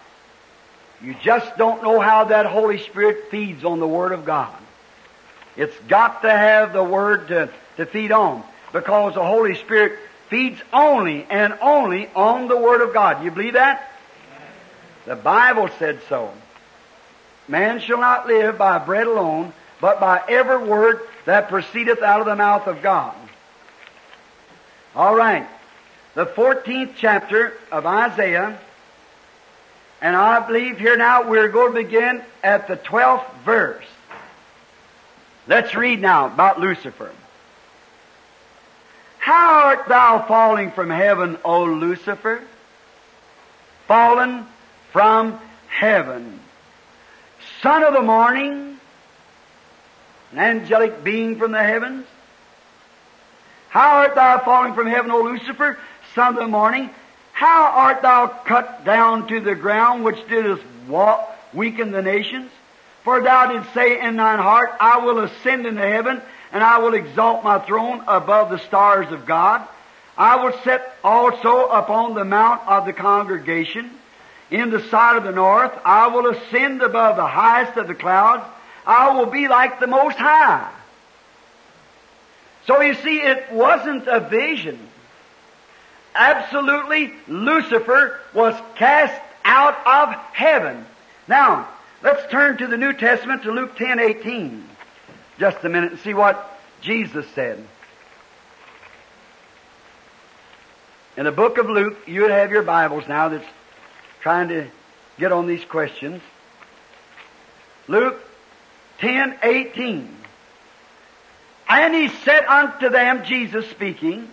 You 1.01 1.15
just 1.23 1.57
don't 1.57 1.83
know 1.83 2.01
how 2.01 2.25
that 2.25 2.47
Holy 2.47 2.79
Spirit 2.79 3.29
feeds 3.31 3.63
on 3.63 3.79
the 3.79 3.87
Word 3.87 4.11
of 4.11 4.25
God. 4.25 4.53
It's 5.55 5.77
got 5.87 6.23
to 6.23 6.29
have 6.29 6.73
the 6.73 6.83
Word 6.83 7.29
to, 7.29 7.49
to 7.77 7.85
feed 7.85 8.11
on 8.11 8.43
because 8.73 9.13
the 9.13 9.23
Holy 9.23 9.55
Spirit 9.55 9.97
feeds 10.29 10.59
only 10.73 11.25
and 11.29 11.57
only 11.61 12.09
on 12.15 12.47
the 12.47 12.57
Word 12.57 12.81
of 12.81 12.93
God. 12.93 13.23
You 13.23 13.31
believe 13.31 13.53
that? 13.53 13.89
The 15.05 15.15
Bible 15.15 15.69
said 15.79 16.01
so. 16.09 16.33
Man 17.47 17.79
shall 17.79 17.99
not 17.99 18.27
live 18.27 18.57
by 18.57 18.79
bread 18.79 19.07
alone, 19.07 19.53
but 19.79 19.99
by 19.99 20.21
every 20.27 20.57
word 20.57 21.01
that 21.25 21.49
proceedeth 21.49 22.01
out 22.01 22.21
of 22.21 22.25
the 22.25 22.35
mouth 22.35 22.67
of 22.67 22.81
God. 22.81 23.13
All 24.95 25.15
right. 25.15 25.47
The 26.15 26.25
14th 26.25 26.93
chapter 26.95 27.53
of 27.71 27.85
Isaiah, 27.85 28.59
and 30.01 30.15
I 30.15 30.45
believe 30.45 30.77
here 30.77 30.95
now 30.95 31.27
we're 31.27 31.49
going 31.49 31.73
to 31.73 31.83
begin 31.83 32.21
at 32.43 32.67
the 32.67 32.77
12th 32.77 33.33
verse. 33.43 33.85
Let's 35.47 35.75
read 35.75 35.99
now 36.01 36.27
about 36.27 36.59
Lucifer. 36.59 37.11
How 39.23 39.67
art 39.67 39.87
thou 39.87 40.25
falling 40.27 40.71
from 40.71 40.89
heaven, 40.89 41.37
O 41.45 41.63
Lucifer? 41.63 42.41
Fallen 43.87 44.45
from 44.91 45.39
heaven. 45.69 46.41
Son 47.61 47.83
of 47.83 47.93
the 47.93 48.01
morning, 48.01 48.77
an 50.33 50.39
angelic 50.39 51.05
being 51.05 51.37
from 51.37 51.53
the 51.53 51.63
heavens. 51.63 52.05
How 53.69 53.99
art 53.99 54.15
thou 54.15 54.39
falling 54.39 54.73
from 54.73 54.87
heaven, 54.87 55.09
O 55.09 55.21
Lucifer, 55.21 55.79
son 56.15 56.33
of 56.33 56.41
the 56.41 56.47
morning? 56.49 56.89
How 57.31 57.63
art 57.63 58.01
thou 58.01 58.27
cut 58.27 58.83
down 58.83 59.27
to 59.29 59.39
the 59.39 59.55
ground, 59.55 60.03
which 60.03 60.27
didst 60.27 60.65
walk, 60.89 61.33
weaken 61.53 61.91
the 61.91 62.01
nations? 62.01 62.51
For 63.05 63.21
thou 63.21 63.53
didst 63.53 63.73
say 63.73 64.01
in 64.01 64.17
thine 64.17 64.39
heart, 64.39 64.73
I 64.81 64.97
will 64.97 65.19
ascend 65.19 65.65
into 65.65 65.79
heaven, 65.81 66.21
and 66.53 66.63
I 66.63 66.77
will 66.77 66.93
exalt 66.93 67.43
my 67.43 67.59
throne 67.59 68.03
above 68.07 68.51
the 68.51 68.59
stars 68.59 69.11
of 69.11 69.25
God. 69.25 69.67
I 70.15 70.35
will 70.35 70.53
set 70.63 70.95
also 71.03 71.67
upon 71.67 72.13
the 72.13 72.23
mount 72.23 72.61
of 72.67 72.85
the 72.85 72.93
congregation 72.93 73.89
in 74.51 74.69
the 74.69 74.87
side 74.89 75.17
of 75.17 75.23
the 75.23 75.31
north. 75.31 75.71
I 75.83 76.07
will 76.07 76.27
ascend 76.27 76.83
above 76.83 77.15
the 77.15 77.27
highest 77.27 77.75
of 77.77 77.87
the 77.87 77.95
clouds. 77.95 78.43
I 78.85 79.17
will 79.17 79.25
be 79.25 79.47
like 79.47 79.79
the 79.79 79.87
Most 79.87 80.17
High. 80.17 80.71
So 82.67 82.79
you 82.81 82.93
see, 82.93 83.17
it 83.17 83.51
wasn't 83.51 84.07
a 84.07 84.19
vision. 84.19 84.79
Absolutely, 86.13 87.13
Lucifer 87.27 88.19
was 88.35 88.55
cast 88.75 89.19
out 89.43 89.75
of 89.87 90.13
heaven. 90.33 90.85
Now, 91.27 91.67
let's 92.03 92.31
turn 92.31 92.57
to 92.57 92.67
the 92.67 92.77
New 92.77 92.93
Testament 92.93 93.41
to 93.43 93.51
Luke 93.51 93.75
10, 93.75 93.99
18. 93.99 94.69
Just 95.39 95.63
a 95.63 95.69
minute 95.69 95.91
and 95.91 95.99
see 96.01 96.13
what 96.13 96.59
Jesus 96.81 97.25
said. 97.33 97.63
In 101.15 101.25
the 101.25 101.31
book 101.31 101.57
of 101.57 101.69
Luke, 101.69 101.97
you 102.07 102.21
would 102.21 102.31
have 102.31 102.51
your 102.51 102.63
Bibles 102.63 103.07
now 103.07 103.29
that's 103.29 103.45
trying 104.21 104.47
to 104.49 104.67
get 105.19 105.31
on 105.31 105.47
these 105.47 105.63
questions. 105.63 106.21
Luke 107.87 108.19
10, 108.99 109.37
18. 109.43 110.17
And 111.69 111.93
he 111.93 112.09
said 112.09 112.45
unto 112.45 112.89
them, 112.89 113.25
Jesus 113.25 113.69
speaking, 113.69 114.27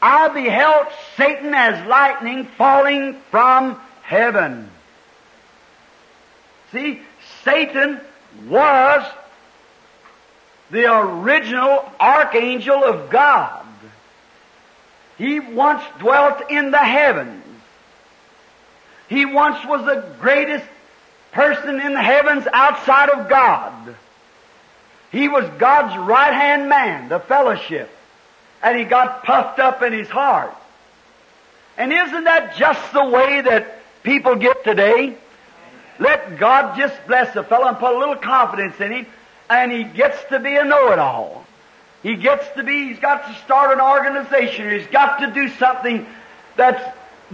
I 0.00 0.28
beheld 0.28 0.86
Satan 1.16 1.54
as 1.54 1.86
lightning 1.86 2.44
falling 2.44 3.20
from 3.30 3.80
heaven. 4.02 4.70
See, 6.72 7.00
Satan 7.42 8.00
was 8.48 9.06
the 10.70 10.92
original 10.92 11.90
archangel 12.00 12.84
of 12.84 13.10
God. 13.10 13.64
He 15.18 15.38
once 15.40 15.82
dwelt 15.98 16.50
in 16.50 16.70
the 16.70 16.78
heavens. 16.78 17.44
He 19.08 19.26
once 19.26 19.64
was 19.64 19.84
the 19.84 20.14
greatest 20.20 20.64
person 21.32 21.80
in 21.80 21.94
the 21.94 22.02
heavens 22.02 22.46
outside 22.52 23.10
of 23.10 23.28
God. 23.28 23.94
He 25.12 25.28
was 25.28 25.48
God's 25.58 25.96
right 25.96 26.32
hand 26.32 26.68
man, 26.68 27.08
the 27.08 27.20
fellowship. 27.20 27.90
And 28.62 28.76
he 28.78 28.84
got 28.84 29.24
puffed 29.24 29.60
up 29.60 29.82
in 29.82 29.92
his 29.92 30.08
heart. 30.08 30.54
And 31.76 31.92
isn't 31.92 32.24
that 32.24 32.56
just 32.56 32.92
the 32.92 33.04
way 33.04 33.40
that 33.42 33.78
people 34.02 34.36
get 34.36 34.64
today? 34.64 35.16
Let 35.98 36.38
God 36.38 36.76
just 36.76 36.94
bless 37.06 37.36
a 37.36 37.44
fellow 37.44 37.68
and 37.68 37.78
put 37.78 37.94
a 37.94 37.98
little 37.98 38.16
confidence 38.16 38.80
in 38.80 38.90
him, 38.90 39.06
and 39.48 39.70
he 39.70 39.84
gets 39.84 40.22
to 40.30 40.40
be 40.40 40.56
a 40.56 40.64
know-it-all. 40.64 41.44
He 42.02 42.16
gets 42.16 42.46
to 42.56 42.62
be, 42.62 42.88
he's 42.88 42.98
got 42.98 43.26
to 43.26 43.34
start 43.44 43.72
an 43.72 43.80
organization, 43.80 44.70
he's 44.70 44.86
got 44.88 45.18
to 45.20 45.32
do 45.32 45.48
something 45.48 46.06
that's 46.56 46.82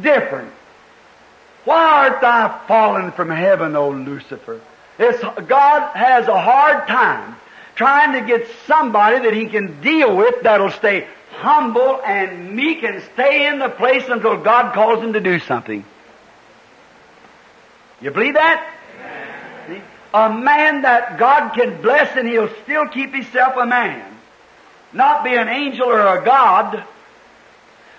different. 0.01 0.53
Why 1.65 2.09
art 2.09 2.21
thou 2.21 2.61
fallen 2.67 3.13
from 3.13 3.31
heaven, 3.31 3.77
O 3.77 3.91
Lucifer? 3.91 4.61
It's, 4.99 5.21
God 5.21 5.97
has 5.97 6.29
a 6.29 6.41
hard 6.41 6.87
time 6.89 7.37
trying 7.75 8.21
to 8.21 8.27
get 8.27 8.47
somebody 8.67 9.21
that 9.21 9.35
he 9.35 9.47
can 9.47 9.81
deal 9.81 10.17
with 10.17 10.43
that'll 10.43 10.71
stay 10.71 11.07
humble 11.33 12.01
and 12.05 12.55
meek 12.55 12.83
and 12.83 13.03
stay 13.15 13.47
in 13.47 13.59
the 13.59 13.69
place 13.69 14.05
until 14.09 14.37
God 14.37 14.75
calls 14.75 15.03
him 15.03 15.15
to 15.15 15.21
do 15.21 15.39
something. 15.39 15.85
You 18.01 18.11
believe 18.11 18.35
that? 18.35 18.75
A 20.13 20.31
man 20.31 20.83
that 20.83 21.19
God 21.19 21.55
can 21.55 21.81
bless 21.83 22.17
and 22.17 22.29
he'll 22.29 22.53
still 22.65 22.89
keep 22.89 23.15
himself 23.15 23.55
a 23.57 23.67
man. 23.67 24.05
Not 24.93 25.23
be 25.23 25.35
an 25.35 25.49
angel 25.49 25.87
or 25.87 26.19
a 26.19 26.25
God. 26.25 26.85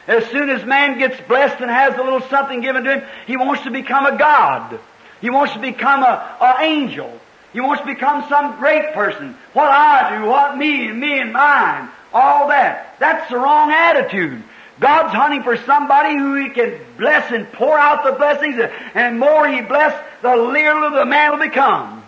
As 0.07 0.25
soon 0.25 0.49
as 0.49 0.65
man 0.65 0.97
gets 0.97 1.19
blessed 1.27 1.61
and 1.61 1.69
has 1.69 1.95
a 1.95 2.03
little 2.03 2.21
something 2.21 2.61
given 2.61 2.83
to 2.83 2.97
him, 2.97 3.09
he 3.27 3.37
wants 3.37 3.63
to 3.63 3.71
become 3.71 4.05
a 4.05 4.17
God. 4.17 4.79
He 5.21 5.29
wants 5.29 5.53
to 5.53 5.59
become 5.59 6.03
a, 6.03 6.57
angel. 6.59 7.17
He 7.53 7.61
wants 7.61 7.81
to 7.81 7.87
become 7.87 8.27
some 8.27 8.57
great 8.57 8.93
person. 8.93 9.37
What 9.53 9.69
I 9.69 10.17
do, 10.17 10.25
what 10.25 10.57
me 10.57 10.87
and 10.87 10.99
me 10.99 11.19
and 11.19 11.31
mine, 11.31 11.89
all 12.13 12.47
that. 12.47 12.95
That's 12.99 13.29
the 13.29 13.37
wrong 13.37 13.71
attitude. 13.71 14.43
God's 14.79 15.13
hunting 15.13 15.43
for 15.43 15.57
somebody 15.57 16.17
who 16.17 16.35
He 16.35 16.49
can 16.49 16.79
bless 16.97 17.31
and 17.31 17.49
pour 17.51 17.77
out 17.77 18.03
the 18.03 18.13
blessings, 18.13 18.55
and 18.95 19.19
more 19.19 19.47
He 19.47 19.61
bless, 19.61 19.93
the 20.23 20.35
littler 20.35 20.89
the 20.89 21.05
man 21.05 21.31
will 21.31 21.45
become. 21.45 22.00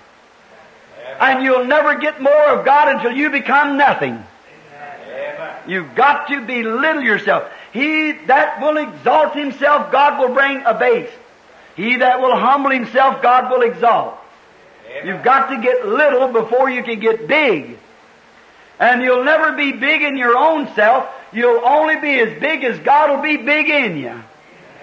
And 1.19 1.43
you'll 1.43 1.65
never 1.65 1.95
get 1.95 2.21
more 2.21 2.49
of 2.49 2.65
God 2.65 2.95
until 2.95 3.11
you 3.11 3.29
become 3.29 3.77
nothing. 3.77 4.23
You've 5.67 5.95
got 5.95 6.27
to 6.27 6.45
belittle 6.45 7.03
yourself. 7.03 7.49
He 7.71 8.11
that 8.27 8.61
will 8.61 8.77
exalt 8.77 9.33
himself, 9.33 9.91
God 9.91 10.19
will 10.19 10.33
bring 10.33 10.63
a 10.65 10.73
base. 10.73 11.09
He 11.75 11.97
that 11.97 12.21
will 12.21 12.35
humble 12.35 12.71
himself, 12.71 13.21
God 13.21 13.51
will 13.51 13.61
exalt. 13.61 14.17
You've 15.03 15.23
got 15.23 15.49
to 15.49 15.61
get 15.61 15.87
little 15.87 16.27
before 16.27 16.69
you 16.69 16.83
can 16.83 16.99
get 16.99 17.27
big. 17.27 17.77
And 18.79 19.01
you'll 19.01 19.23
never 19.23 19.53
be 19.53 19.71
big 19.71 20.01
in 20.01 20.17
your 20.17 20.37
own 20.37 20.73
self. 20.75 21.07
You'll 21.31 21.65
only 21.65 21.95
be 21.99 22.19
as 22.19 22.39
big 22.39 22.63
as 22.63 22.79
God 22.79 23.09
will 23.09 23.23
be 23.23 23.37
big 23.37 23.69
in 23.69 23.97
you. 23.97 24.21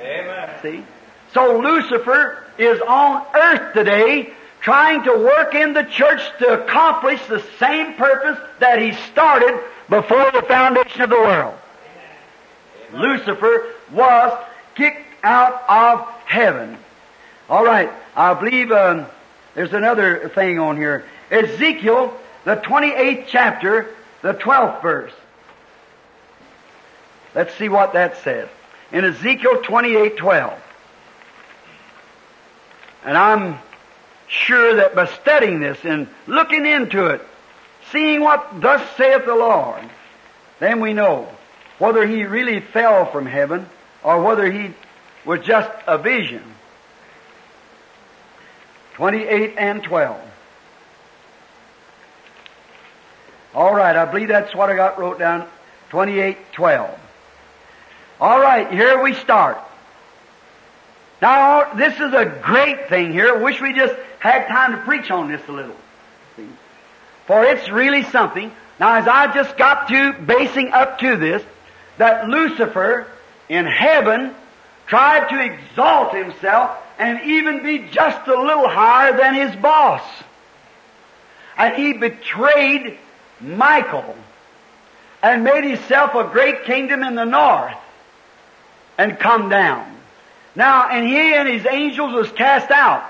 Amen. 0.00 0.50
See? 0.62 0.84
So 1.32 1.58
Lucifer 1.58 2.44
is 2.58 2.80
on 2.80 3.24
earth 3.34 3.74
today 3.74 4.32
trying 4.60 5.02
to 5.04 5.12
work 5.12 5.54
in 5.54 5.72
the 5.72 5.84
church 5.84 6.20
to 6.38 6.62
accomplish 6.62 7.24
the 7.26 7.42
same 7.58 7.94
purpose 7.94 8.38
that 8.58 8.80
he 8.80 8.92
started 9.10 9.58
before 9.88 10.30
the 10.32 10.42
foundation 10.42 11.02
of 11.02 11.10
the 11.10 11.16
world. 11.16 11.54
Lucifer 12.92 13.66
was 13.92 14.46
kicked 14.74 15.06
out 15.22 15.62
of 15.68 16.06
heaven. 16.24 16.76
All 17.48 17.64
right, 17.64 17.90
I 18.14 18.34
believe 18.34 18.70
um, 18.70 19.06
there's 19.54 19.72
another 19.72 20.28
thing 20.34 20.58
on 20.58 20.76
here. 20.76 21.04
Ezekiel, 21.30 22.14
the 22.44 22.56
28th 22.56 23.26
chapter, 23.28 23.94
the 24.22 24.34
12th 24.34 24.82
verse. 24.82 25.12
Let's 27.34 27.54
see 27.54 27.68
what 27.68 27.92
that 27.94 28.22
says. 28.22 28.48
In 28.92 29.04
Ezekiel 29.04 29.62
28, 29.62 30.16
12. 30.16 30.62
And 33.04 33.16
I'm 33.16 33.58
sure 34.30 34.76
that 34.76 34.94
by 34.94 35.06
studying 35.06 35.60
this 35.60 35.84
and 35.84 36.08
looking 36.26 36.64
into 36.64 37.06
it, 37.06 37.20
seeing 37.90 38.20
what 38.20 38.60
thus 38.60 38.82
saith 38.96 39.26
the 39.26 39.34
Lord, 39.34 39.82
then 40.60 40.80
we 40.80 40.92
know 40.92 41.28
whether 41.78 42.06
he 42.06 42.24
really 42.24 42.60
fell 42.60 43.10
from 43.10 43.26
heaven 43.26 43.68
or 44.02 44.22
whether 44.22 44.50
he 44.50 44.72
was 45.24 45.40
just 45.40 45.70
a 45.86 45.98
vision. 45.98 46.42
28 48.94 49.54
and 49.58 49.82
12. 49.82 50.20
All 53.54 53.74
right, 53.74 53.96
I 53.96 54.04
believe 54.04 54.28
that's 54.28 54.54
what 54.54 54.70
I 54.70 54.76
got 54.76 54.98
wrote 54.98 55.18
down. 55.18 55.48
28, 55.88 56.36
12. 56.52 57.00
All 58.20 58.38
right, 58.38 58.70
here 58.70 59.02
we 59.02 59.14
start. 59.14 59.58
Now, 61.20 61.74
this 61.74 61.94
is 61.94 62.12
a 62.14 62.26
great 62.42 62.88
thing 62.88 63.12
here. 63.12 63.38
Wish 63.38 63.60
we 63.60 63.72
just 63.72 63.94
had 64.20 64.46
time 64.46 64.72
to 64.72 64.78
preach 64.82 65.10
on 65.10 65.28
this 65.28 65.40
a 65.48 65.52
little. 65.52 65.76
See? 66.36 66.46
For 67.26 67.44
it's 67.44 67.68
really 67.68 68.04
something. 68.04 68.52
Now, 68.78 68.94
as 68.94 69.08
I 69.08 69.32
just 69.34 69.56
got 69.56 69.88
to 69.88 70.12
basing 70.12 70.72
up 70.72 71.00
to 71.00 71.16
this, 71.16 71.42
that 71.98 72.28
Lucifer 72.28 73.06
in 73.48 73.66
heaven 73.66 74.34
tried 74.86 75.28
to 75.28 75.42
exalt 75.42 76.14
himself 76.14 76.76
and 76.98 77.20
even 77.22 77.62
be 77.62 77.88
just 77.90 78.26
a 78.28 78.40
little 78.40 78.68
higher 78.68 79.16
than 79.16 79.34
his 79.34 79.54
boss. 79.56 80.02
And 81.56 81.74
he 81.74 81.94
betrayed 81.94 82.98
Michael 83.40 84.16
and 85.22 85.44
made 85.44 85.64
himself 85.64 86.14
a 86.14 86.24
great 86.24 86.64
kingdom 86.64 87.02
in 87.02 87.14
the 87.14 87.24
north 87.24 87.76
and 88.98 89.18
come 89.18 89.48
down. 89.48 89.96
Now, 90.54 90.88
and 90.88 91.06
he 91.06 91.34
and 91.34 91.48
his 91.48 91.66
angels 91.66 92.12
was 92.12 92.30
cast 92.32 92.70
out. 92.70 93.09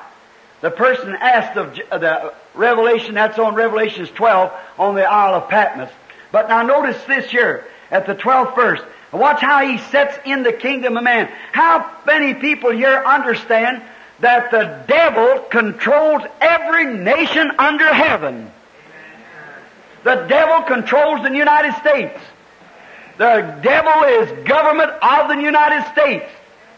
The 0.60 0.70
person 0.70 1.14
asked 1.14 1.56
of 1.56 1.74
the 1.74 2.34
Revelation, 2.54 3.14
that's 3.14 3.38
on 3.38 3.54
Revelations 3.54 4.10
12, 4.10 4.52
on 4.78 4.94
the 4.94 5.04
Isle 5.04 5.34
of 5.34 5.48
Patmos. 5.48 5.90
But 6.32 6.48
now 6.48 6.62
notice 6.62 7.02
this 7.04 7.30
here, 7.30 7.64
at 7.90 8.06
the 8.06 8.14
12th 8.14 8.54
verse. 8.54 8.80
Watch 9.12 9.40
how 9.40 9.66
he 9.66 9.78
sets 9.78 10.18
in 10.24 10.42
the 10.42 10.52
kingdom 10.52 10.96
of 10.96 11.02
man. 11.02 11.28
How 11.52 11.90
many 12.06 12.34
people 12.34 12.70
here 12.70 13.02
understand 13.04 13.82
that 14.20 14.50
the 14.50 14.84
devil 14.86 15.40
controls 15.50 16.22
every 16.40 16.84
nation 16.84 17.50
under 17.58 17.92
heaven? 17.92 18.52
The 20.04 20.26
devil 20.28 20.62
controls 20.62 21.22
the 21.22 21.34
United 21.34 21.74
States. 21.80 22.18
The 23.18 23.58
devil 23.62 24.04
is 24.04 24.46
government 24.46 24.92
of 25.02 25.28
the 25.28 25.42
United 25.42 25.90
States. 25.92 26.30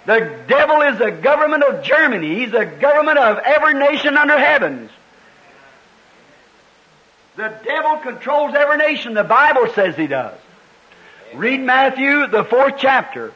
The 0.05 0.45
devil 0.49 0.83
is 0.83 0.99
the 0.99 1.11
government 1.13 1.63
of 1.63 1.85
Germany. 1.85 2.41
He's 2.41 2.51
the 2.51 2.67
government 2.67 3.19
of 3.19 3.39
every 3.39 3.75
nation 3.75 4.17
under 4.17 4.39
heavens. 4.39 4.91
The 7.37 7.55
devil 7.65 7.99
controls 7.99 8.55
every 8.55 8.79
nation. 8.79 9.15
The 9.15 9.25
Bible 9.25 9.69
says 9.75 9.97
he 9.97 10.07
does. 10.07 10.39
Read 11.35 11.61
Matthew, 11.61 12.27
the 12.27 12.45
fourth 12.45 12.75
chapter. 12.79 13.33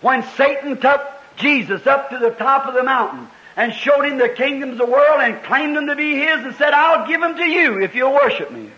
When 0.00 0.22
Satan 0.36 0.80
took 0.80 1.02
Jesus 1.36 1.86
up 1.86 2.10
to 2.10 2.18
the 2.18 2.30
top 2.30 2.66
of 2.66 2.74
the 2.74 2.82
mountain 2.82 3.28
and 3.56 3.72
showed 3.72 4.04
him 4.04 4.18
the 4.18 4.28
kingdoms 4.28 4.72
of 4.72 4.78
the 4.78 4.86
world 4.86 5.20
and 5.20 5.42
claimed 5.42 5.76
them 5.76 5.88
to 5.88 5.96
be 5.96 6.14
his 6.14 6.44
and 6.44 6.54
said, 6.54 6.72
I'll 6.72 7.06
give 7.06 7.20
them 7.20 7.36
to 7.36 7.44
you 7.44 7.82
if 7.82 7.94
you'll 7.94 8.14
worship 8.14 8.50
me. 8.50 8.70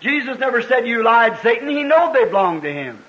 Jesus 0.00 0.38
never 0.38 0.62
said 0.62 0.86
you 0.86 1.02
lied, 1.02 1.38
Satan. 1.42 1.68
He 1.68 1.82
knew 1.82 2.12
they 2.12 2.26
belonged 2.26 2.62
to 2.62 2.72
him. 2.72 3.02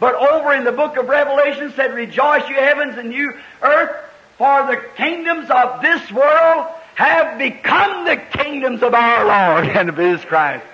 But 0.00 0.14
over 0.14 0.52
in 0.52 0.64
the 0.64 0.72
book 0.72 0.96
of 0.96 1.08
Revelation 1.08 1.72
said, 1.76 1.94
Rejoice, 1.94 2.48
you 2.48 2.56
heavens 2.56 2.98
and 2.98 3.12
you 3.12 3.34
earth, 3.62 3.96
for 4.38 4.66
the 4.66 4.82
kingdoms 4.96 5.48
of 5.50 5.80
this 5.82 6.10
world 6.10 6.66
have 6.94 7.38
become 7.38 8.04
the 8.04 8.16
kingdoms 8.16 8.82
of 8.82 8.94
our 8.94 9.24
Lord 9.24 9.68
and 9.68 9.88
of 9.88 9.96
His 9.96 10.24
Christ. 10.24 10.64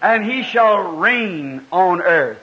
And 0.00 0.24
He 0.24 0.42
shall 0.42 0.96
reign 0.96 1.66
on 1.70 2.00
earth. 2.02 2.38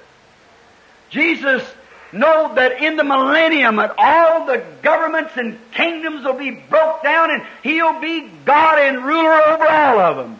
Jesus 1.09 1.63
know 2.11 2.55
that 2.55 2.81
in 2.81 2.95
the 2.95 3.03
millennium 3.03 3.75
that 3.75 3.95
all 3.97 4.45
the 4.45 4.63
governments 4.81 5.33
and 5.35 5.59
kingdoms 5.71 6.25
will 6.25 6.33
be 6.33 6.51
broke 6.51 7.03
down 7.03 7.31
and 7.31 7.43
He'll 7.63 7.99
be 7.99 8.29
God 8.45 8.79
and 8.79 9.03
ruler 9.03 9.33
over 9.33 9.67
all 9.67 9.99
of 9.99 10.17
them. 10.17 10.39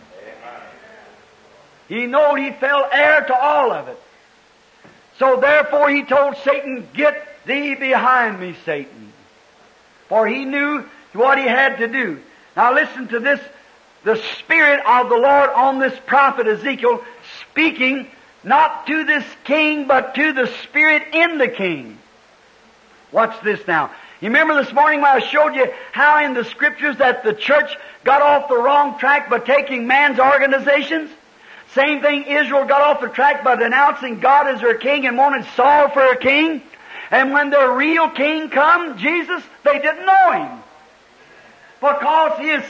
He 1.88 2.06
know 2.06 2.36
He 2.36 2.52
fell 2.52 2.88
heir 2.92 3.26
to 3.26 3.36
all 3.36 3.72
of 3.72 3.88
it. 3.88 4.00
So 5.20 5.40
therefore 5.40 5.90
He 5.90 6.04
told 6.04 6.38
Satan, 6.38 6.88
Get 6.94 7.46
thee 7.46 7.76
behind 7.76 8.40
me, 8.40 8.56
Satan. 8.66 9.14
For 10.08 10.28
He 10.28 10.46
knew 10.46 10.84
what 11.14 11.38
He 11.38 11.46
had 11.46 11.78
to 11.78 11.88
do. 11.88 12.20
Now 12.56 12.74
listen 12.74 13.10
to 13.10 13.20
this, 13.20 13.40
the 14.04 14.16
Spirit 14.40 14.82
of 14.86 15.10
the 15.10 15.18
Lord 15.18 15.50
on 15.52 15.80
this 15.80 15.98
prophet 16.08 16.48
Ezekiel 16.48 17.04
speaking 17.52 18.08
not 18.44 18.88
to 18.88 19.04
this 19.04 19.26
king, 19.44 19.88
but 19.88 20.16
to 20.16 20.34
the 20.34 20.48
Spirit 20.64 21.04
in 21.14 21.38
the 21.38 21.50
king. 21.50 21.98
Watch 23.12 23.42
this 23.44 23.66
now. 23.68 23.92
You 24.22 24.28
remember 24.28 24.62
this 24.62 24.74
morning 24.74 25.02
when 25.02 25.12
I 25.12 25.20
showed 25.20 25.56
you 25.56 25.72
how 25.92 26.24
in 26.24 26.34
the 26.34 26.44
scriptures 26.44 26.98
that 26.98 27.24
the 27.24 27.34
church 27.34 27.76
got 28.04 28.22
off 28.22 28.50
the 28.50 28.58
wrong 28.58 29.00
track 29.00 29.30
by 29.30 29.40
taking 29.40 29.88
man's 29.88 30.20
organizations? 30.20 31.10
Same 31.74 32.02
thing, 32.02 32.24
Israel 32.24 32.66
got 32.66 32.82
off 32.82 33.02
the 33.02 33.10
track 33.10 33.44
by 33.44 33.56
denouncing 33.56 34.20
God 34.20 34.48
as 34.48 34.62
their 34.62 34.78
king 34.78 35.06
and 35.06 35.18
wanted 35.18 35.46
Saul 35.56 35.90
for 35.90 36.04
a 36.04 36.18
king. 36.18 36.64
And 37.12 37.32
when 37.32 37.52
their 37.52 37.72
real 37.72 38.10
king 38.10 38.50
come, 38.50 38.98
Jesus, 38.98 39.44
they 39.64 39.80
didn't 39.80 40.06
know 40.06 40.32
him. 40.32 40.60
Because 41.80 42.40
his, 42.40 42.64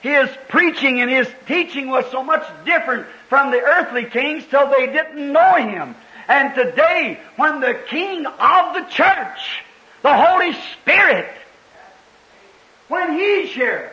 his 0.00 0.30
preaching 0.48 1.00
and 1.00 1.10
his 1.10 1.28
teaching 1.46 1.88
was 1.88 2.10
so 2.10 2.22
much 2.22 2.46
different 2.64 3.06
from 3.28 3.50
the 3.50 3.60
earthly 3.60 4.04
kings 4.04 4.44
till 4.50 4.70
they 4.70 4.86
didn't 4.86 5.32
know 5.32 5.54
him. 5.56 5.94
And 6.26 6.54
today, 6.54 7.20
when 7.36 7.60
the 7.60 7.74
king 7.88 8.26
of 8.26 8.74
the 8.74 8.86
church, 8.90 9.62
the 10.02 10.14
Holy 10.14 10.54
Spirit, 10.72 11.30
when 12.88 13.18
he's 13.18 13.50
here, 13.50 13.92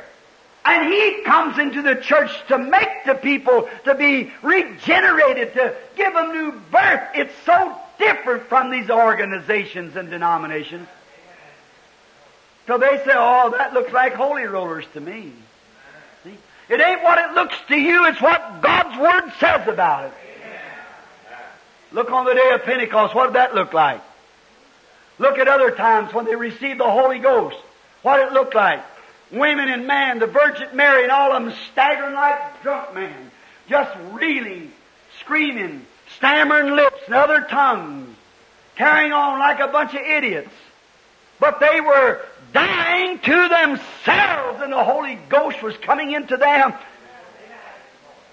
and 0.66 0.92
he 0.92 1.22
comes 1.24 1.60
into 1.60 1.82
the 1.84 1.96
church 1.96 2.32
to 2.48 2.58
make 2.58 3.06
the 3.06 3.14
people 3.14 3.70
to 3.84 3.94
be 3.94 4.32
regenerated, 4.42 5.54
to 5.54 5.76
give 5.96 6.14
them 6.14 6.32
new 6.32 6.52
birth. 6.72 7.10
It's 7.14 7.34
so 7.46 7.78
different 8.00 8.44
from 8.44 8.72
these 8.72 8.90
organizations 8.90 9.96
and 9.96 10.10
denominations. 10.10 10.88
So 12.66 12.80
they 12.80 12.98
say, 13.06 13.14
oh, 13.14 13.54
that 13.58 13.74
looks 13.74 13.94
like 13.94 14.16
holy 14.16 14.46
rollers 14.46 14.86
to 14.94 15.00
me. 15.00 15.32
See? 16.24 16.36
It 16.70 16.82
ain't 16.82 17.04
what 17.04 17.20
it 17.20 17.36
looks 17.36 17.56
to 17.68 17.76
you, 17.76 18.06
it's 18.08 18.22
what 18.22 18.62
God's 18.64 18.98
Word 18.98 19.32
says 19.40 19.68
about 19.68 20.06
it. 20.06 20.14
Look 21.92 22.12
on 22.12 22.26
the 22.26 22.34
day 22.34 22.50
of 22.54 22.64
Pentecost, 22.64 23.14
what 23.14 23.28
did 23.28 23.36
that 23.36 23.54
look 23.54 23.72
like? 23.72 24.02
Look 25.20 25.38
at 25.38 25.48
other 25.48 25.72
times 25.72 26.12
when 26.12 26.26
they 26.26 26.36
received 26.36 26.80
the 26.80 26.90
Holy 26.90 27.20
Ghost. 27.20 27.56
What 28.02 28.20
it 28.20 28.34
looked 28.34 28.56
like? 28.56 28.84
Women 29.32 29.70
and 29.70 29.88
man, 29.88 30.20
the 30.20 30.28
Virgin 30.28 30.76
Mary 30.76 31.04
and 31.04 31.12
all 31.12 31.34
of 31.34 31.44
them 31.44 31.54
staggering 31.72 32.14
like 32.14 32.62
drunk 32.62 32.94
men. 32.94 33.32
Just 33.68 33.98
reeling, 34.12 34.72
screaming, 35.20 35.86
stammering 36.18 36.76
lips 36.76 37.02
and 37.08 37.16
other 37.16 37.42
tongues. 37.42 38.16
Carrying 38.76 39.14
on 39.14 39.40
like 39.40 39.60
a 39.60 39.68
bunch 39.68 39.94
of 39.94 40.02
idiots. 40.02 40.52
But 41.40 41.60
they 41.60 41.82
were 41.82 42.22
dying 42.54 43.20
to 43.20 43.48
themselves 43.50 44.62
and 44.62 44.72
the 44.72 44.84
Holy 44.84 45.16
Ghost 45.30 45.62
was 45.62 45.76
coming 45.78 46.12
into 46.12 46.38
them. 46.38 46.74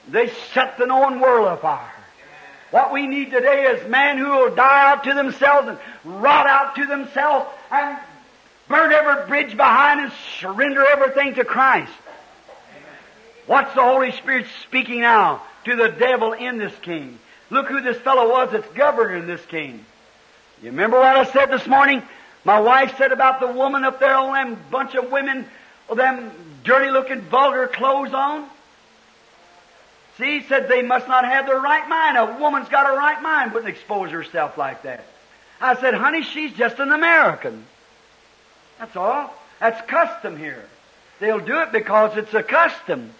They 0.08 0.30
set 0.52 0.78
the 0.78 0.86
known 0.86 1.20
world 1.20 1.46
afire. 1.46 1.92
What 2.70 2.92
we 2.92 3.06
need 3.06 3.30
today 3.30 3.64
is 3.64 3.88
men 3.88 4.18
who 4.18 4.30
will 4.30 4.54
die 4.54 4.90
out 4.90 5.04
to 5.04 5.14
themselves 5.14 5.68
and 5.68 5.78
rot 6.22 6.46
out 6.46 6.74
to 6.76 6.86
themselves 6.86 7.50
and 7.70 7.98
burn 8.72 8.90
every 8.90 9.26
bridge 9.26 9.56
behind 9.56 10.00
and 10.00 10.12
surrender 10.40 10.84
everything 10.84 11.34
to 11.34 11.44
Christ. 11.44 11.92
What's 13.46 13.74
the 13.74 13.82
Holy 13.82 14.12
Spirit 14.12 14.46
speaking 14.62 15.02
now 15.02 15.42
to 15.66 15.76
the 15.76 15.88
devil 15.88 16.32
in 16.32 16.56
this 16.56 16.74
king? 16.80 17.18
Look 17.50 17.68
who 17.68 17.82
this 17.82 17.98
fellow 17.98 18.30
was 18.30 18.50
that's 18.50 18.66
governing 18.72 19.26
this 19.26 19.44
king. 19.46 19.84
You 20.62 20.70
remember 20.70 20.96
what 20.96 21.16
I 21.16 21.24
said 21.24 21.46
this 21.50 21.66
morning? 21.66 22.02
My 22.44 22.60
wife 22.60 22.96
said 22.96 23.12
about 23.12 23.40
the 23.40 23.48
woman 23.48 23.84
up 23.84 24.00
there 24.00 24.14
on 24.14 24.32
them 24.32 24.58
bunch 24.70 24.94
of 24.94 25.12
women 25.12 25.44
with 25.88 25.98
them 25.98 26.32
dirty 26.64 26.90
looking 26.90 27.20
vulgar 27.20 27.66
clothes 27.66 28.14
on. 28.14 28.48
See, 30.16 30.42
said 30.44 30.68
they 30.68 30.82
must 30.82 31.08
not 31.08 31.26
have 31.26 31.46
their 31.46 31.60
right 31.60 31.86
mind. 31.88 32.16
A 32.16 32.38
woman's 32.40 32.68
got 32.68 32.90
a 32.90 32.96
right 32.96 33.20
mind, 33.20 33.52
wouldn't 33.52 33.74
expose 33.74 34.10
herself 34.10 34.56
like 34.56 34.82
that. 34.84 35.04
I 35.60 35.78
said, 35.78 35.94
honey, 35.94 36.22
she's 36.22 36.52
just 36.54 36.78
an 36.78 36.90
American. 36.90 37.66
That's 38.82 38.96
all. 38.96 39.32
That's 39.60 39.80
custom 39.88 40.36
here. 40.36 40.64
They'll 41.20 41.38
do 41.38 41.60
it 41.60 41.70
because 41.70 42.16
it's 42.16 42.34
a 42.34 42.42
custom. 42.42 43.12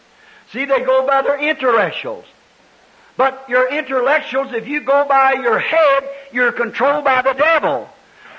See, 0.50 0.64
they 0.64 0.80
go 0.80 1.06
by 1.06 1.22
their 1.22 1.38
intellectuals. 1.38 2.24
But 3.16 3.44
your 3.48 3.72
intellectuals, 3.72 4.52
if 4.54 4.66
you 4.66 4.80
go 4.80 5.04
by 5.04 5.34
your 5.34 5.60
head, 5.60 6.08
you're 6.32 6.50
controlled 6.50 7.04
by 7.04 7.22
the 7.22 7.34
devil. 7.34 7.88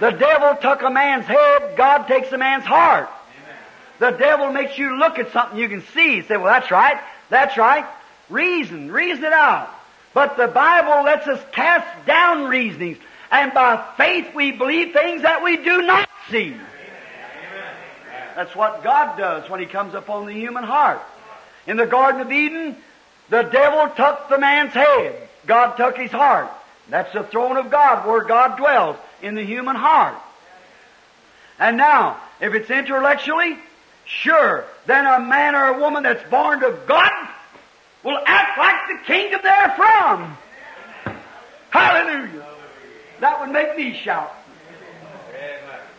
The 0.01 0.09
devil 0.09 0.57
took 0.61 0.81
a 0.81 0.89
man's 0.91 1.23
head, 1.23 1.77
God 1.77 2.09
takes 2.09 2.29
a 2.33 2.37
man's 2.37 2.65
heart. 2.65 3.09
the 3.99 4.11
devil 4.11 4.51
makes 4.51 4.77
you 4.77 4.97
look 4.97 5.17
at 5.17 5.31
something 5.31 5.57
you 5.57 5.69
can 5.69 5.81
see. 5.93 6.17
You 6.17 6.23
say, 6.23 6.35
well, 6.35 6.51
that's 6.51 6.71
right. 6.71 6.99
That's 7.29 7.55
right. 7.55 7.85
Reason. 8.29 8.91
Reason 8.91 9.23
it 9.23 9.31
out. 9.31 9.69
But 10.13 10.35
the 10.35 10.49
Bible 10.49 11.05
lets 11.05 11.25
us 11.25 11.41
cast 11.53 12.05
down 12.05 12.49
reasonings. 12.49 12.97
And 13.31 13.53
by 13.53 13.81
faith 13.95 14.35
we 14.35 14.51
believe 14.51 14.91
things 14.91 15.21
that 15.21 15.41
we 15.41 15.55
do 15.55 15.83
not 15.83 16.09
see. 16.29 16.57
That's 18.35 18.55
what 18.55 18.83
God 18.83 19.17
does 19.17 19.49
when 19.49 19.59
He 19.59 19.65
comes 19.65 19.93
upon 19.93 20.25
the 20.25 20.33
human 20.33 20.63
heart. 20.63 21.01
In 21.65 21.77
the 21.77 21.85
Garden 21.85 22.21
of 22.21 22.31
Eden, 22.31 22.75
the 23.29 23.43
devil 23.43 23.89
took 23.95 24.29
the 24.29 24.37
man's 24.37 24.73
head. 24.73 25.29
God 25.45 25.75
took 25.75 25.97
his 25.97 26.11
heart. 26.11 26.49
That's 26.89 27.11
the 27.13 27.23
throne 27.23 27.57
of 27.57 27.71
God 27.71 28.07
where 28.07 28.23
God 28.23 28.57
dwells 28.57 28.97
in 29.21 29.35
the 29.35 29.43
human 29.43 29.75
heart. 29.75 30.15
And 31.59 31.77
now, 31.77 32.17
if 32.41 32.53
it's 32.53 32.69
intellectually, 32.69 33.57
sure, 34.05 34.65
then 34.85 35.05
a 35.05 35.19
man 35.19 35.55
or 35.55 35.65
a 35.65 35.79
woman 35.79 36.03
that's 36.03 36.29
born 36.29 36.63
of 36.63 36.85
God 36.85 37.11
will 38.03 38.19
act 38.25 38.57
like 38.57 38.99
the 38.99 39.05
kingdom 39.05 39.39
they're 39.41 39.73
from. 39.75 40.37
Hallelujah. 41.69 42.45
That 43.21 43.39
would 43.39 43.51
make 43.51 43.77
me 43.77 43.93
shout. 43.93 44.31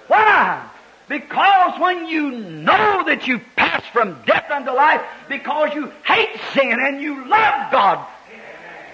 Why? 0.08 0.68
Because 1.08 1.78
when 1.78 2.06
you 2.06 2.30
know 2.30 3.04
that 3.04 3.26
you 3.26 3.40
pass 3.56 3.84
from 3.92 4.22
death 4.26 4.50
unto 4.50 4.70
life, 4.70 5.02
because 5.28 5.74
you 5.74 5.92
hate 6.04 6.40
sin 6.52 6.72
and 6.72 7.02
you 7.02 7.28
love 7.28 7.70
God, 7.70 8.06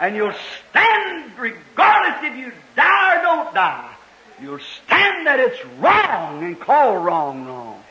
and 0.01 0.17
you'll 0.17 0.35
stand 0.71 1.39
regardless 1.39 2.33
if 2.33 2.37
you 2.37 2.53
die 2.75 3.19
or 3.19 3.23
don't 3.23 3.55
die. 3.55 3.95
You'll 4.41 4.59
stand 4.85 5.27
that 5.27 5.39
it's 5.39 5.65
wrong 5.79 6.43
and 6.43 6.59
call 6.59 6.97
wrong 6.97 7.47
wrong. 7.47 7.85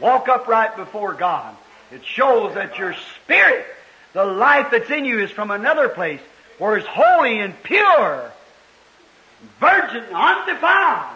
Walk 0.00 0.28
upright 0.28 0.76
before 0.76 1.14
God. 1.14 1.56
It 1.90 2.04
shows 2.04 2.54
that 2.54 2.78
your 2.78 2.94
spirit, 3.24 3.66
the 4.12 4.24
life 4.24 4.68
that's 4.70 4.90
in 4.90 5.04
you, 5.04 5.20
is 5.20 5.30
from 5.30 5.50
another 5.50 5.88
place 5.88 6.20
where 6.58 6.76
it's 6.76 6.86
holy 6.86 7.40
and 7.40 7.60
pure, 7.62 8.30
virgin, 9.60 10.04
undefiled. 10.12 11.11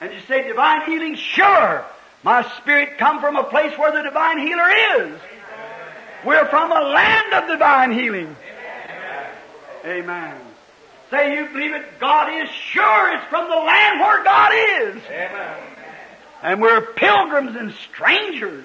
And 0.00 0.12
you 0.12 0.20
say 0.20 0.46
divine 0.48 0.90
healing? 0.90 1.14
Sure. 1.16 1.84
My 2.22 2.42
spirit 2.58 2.98
come 2.98 3.20
from 3.20 3.36
a 3.36 3.44
place 3.44 3.76
where 3.78 3.92
the 3.92 4.02
divine 4.02 4.38
healer 4.38 4.70
is. 4.98 5.20
We're 6.24 6.46
from 6.48 6.70
a 6.70 6.80
land 6.80 7.32
of 7.32 7.48
divine 7.48 7.92
healing. 7.92 8.36
Amen. 9.84 10.36
Say 11.10 11.34
you 11.34 11.46
believe 11.46 11.74
it, 11.74 11.98
God 11.98 12.42
is 12.42 12.48
sure 12.50 13.14
it's 13.14 13.24
from 13.26 13.48
the 13.48 13.56
land 13.56 14.00
where 14.00 14.22
God 14.22 14.52
is. 14.54 15.02
Amen. 15.06 15.56
And 16.42 16.62
we're 16.62 16.82
pilgrims 16.92 17.56
and 17.56 17.72
strangers. 17.72 18.64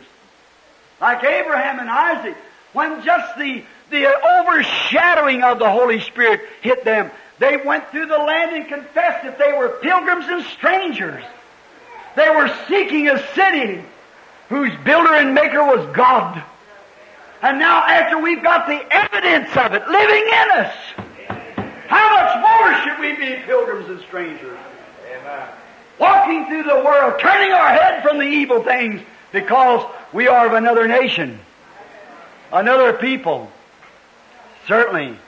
Like 1.02 1.24
Abraham 1.24 1.80
and 1.80 1.90
Isaac. 1.90 2.38
When 2.74 3.04
just 3.04 3.38
the, 3.38 3.64
the 3.90 4.06
overshadowing 4.42 5.44
of 5.44 5.60
the 5.60 5.70
Holy 5.70 6.02
Spirit 6.02 6.42
hit 6.62 6.84
them, 6.84 7.10
they 7.40 7.58
went 7.58 7.90
through 7.90 8.06
the 8.06 8.18
land 8.18 8.56
and 8.56 8.68
confessed 8.68 9.24
that 9.26 9.38
they 9.38 9.52
were 9.52 9.70
pilgrims 9.82 10.26
and 10.28 10.44
strangers. 10.46 11.24
They 12.16 12.30
were 12.30 12.54
seeking 12.68 13.10
a 13.10 13.22
city 13.34 13.84
whose 14.48 14.72
builder 14.86 15.14
and 15.14 15.34
maker 15.34 15.64
was 15.64 15.94
God. 15.96 16.42
And 17.42 17.60
now 17.60 17.84
after 17.84 18.20
we've 18.20 18.42
got 18.42 18.68
the 18.68 18.82
evidence 18.90 19.56
of 19.58 19.74
it 19.74 19.88
living 19.88 20.24
in 20.24 20.52
us, 20.52 20.76
how 21.88 22.16
much 22.16 22.42
more 22.42 22.84
should 22.84 23.00
we 23.00 23.16
be 23.16 23.42
pilgrims 23.44 23.90
and 23.90 24.00
strangers? 24.02 24.58
Amen. 25.12 25.48
Walking 26.00 26.46
through 26.48 26.64
the 26.64 26.84
world, 26.84 27.20
turning 27.20 27.52
our 27.52 27.70
head 27.70 28.02
from 28.04 28.18
the 28.18 28.26
evil 28.26 28.64
things 28.64 29.02
because 29.32 29.86
we 30.14 30.28
are 30.28 30.48
of 30.48 30.54
another 30.54 30.88
nation, 30.88 31.40
another 32.52 32.94
people. 32.94 33.52
Certainly. 34.68 35.20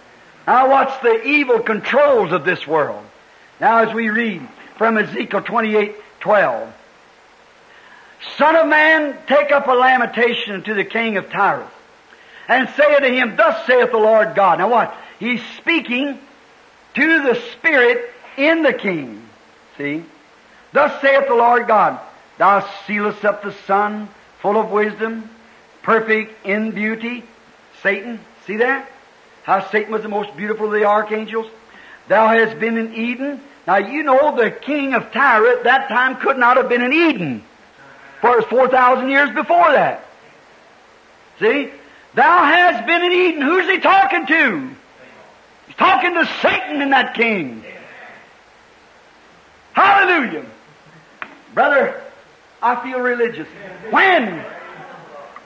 Now 0.48 0.70
watch 0.70 1.02
the 1.02 1.28
evil 1.28 1.60
controls 1.60 2.32
of 2.32 2.46
this 2.46 2.66
world. 2.66 3.04
Now 3.60 3.80
as 3.80 3.94
we 3.94 4.10
read 4.10 4.48
from 4.78 4.98
Ezekiel 4.98 5.42
28, 5.42 5.96
12. 6.22 6.74
Son 8.38 8.56
of 8.56 8.68
man, 8.68 9.18
take 9.28 9.52
up 9.52 9.68
a 9.68 9.74
lamentation 9.74 10.64
to 10.64 10.74
the 10.74 10.86
king 10.86 11.18
of 11.18 11.30
Tyrus, 11.30 11.70
and 12.48 12.70
say 12.70 12.96
unto 12.96 13.10
him, 13.10 13.36
Thus 13.36 13.68
saith 13.68 13.92
the 13.92 13.98
Lord 13.98 14.36
God. 14.36 14.60
Now 14.60 14.70
what? 14.70 14.96
He's 15.20 15.42
speaking 15.58 16.18
to 16.96 17.24
the 17.24 17.36
Spirit 17.52 18.10
in 18.38 18.64
the 18.64 18.74
king. 18.74 19.28
See? 19.78 20.04
Thus 20.72 21.02
saith 21.02 21.28
the 21.28 21.36
Lord 21.36 21.68
God, 21.68 22.00
Thou 22.38 22.68
sealest 22.86 23.26
up 23.26 23.44
the 23.44 23.54
sun, 23.66 24.08
full 24.40 24.58
of 24.58 24.72
wisdom, 24.72 25.30
perfect 25.82 26.46
in 26.46 26.72
beauty. 26.72 27.24
Satan, 27.82 28.20
see 28.46 28.58
that? 28.58 28.90
How 29.48 29.66
Satan 29.70 29.94
was 29.94 30.02
the 30.02 30.10
most 30.10 30.36
beautiful 30.36 30.66
of 30.66 30.74
the 30.74 30.84
archangels. 30.84 31.48
Thou 32.10 32.28
hast 32.28 32.60
been 32.60 32.78
in 32.78 32.94
Eden. 32.94 33.40
Now 33.66 33.78
you 33.78 34.04
know 34.04 34.36
the 34.36 34.52
king 34.52 34.94
of 34.94 35.14
Tyre 35.14 35.48
at 35.48 35.64
that 35.64 35.88
time 35.88 36.18
could 36.18 36.38
not 36.38 36.58
have 36.58 36.68
been 36.68 36.82
in 36.82 36.92
Eden. 36.92 37.44
For 38.20 38.32
it 38.32 38.38
was 38.40 38.46
4,000 38.48 39.10
years 39.10 39.30
before 39.30 39.72
that. 39.72 40.06
See? 41.40 41.72
Thou 42.14 42.44
hast 42.44 42.86
been 42.86 43.02
in 43.04 43.12
Eden. 43.14 43.42
Who's 43.42 43.70
he 43.70 43.80
talking 43.80 44.26
to? 44.26 44.70
He's 45.68 45.76
talking 45.78 46.14
to 46.16 46.26
Satan 46.42 46.82
and 46.82 46.92
that 46.92 47.14
king. 47.14 47.64
Hallelujah. 49.72 50.46
Brother, 51.54 52.04
I 52.62 52.84
feel 52.84 53.00
religious. 53.00 53.48
When? 53.92 54.44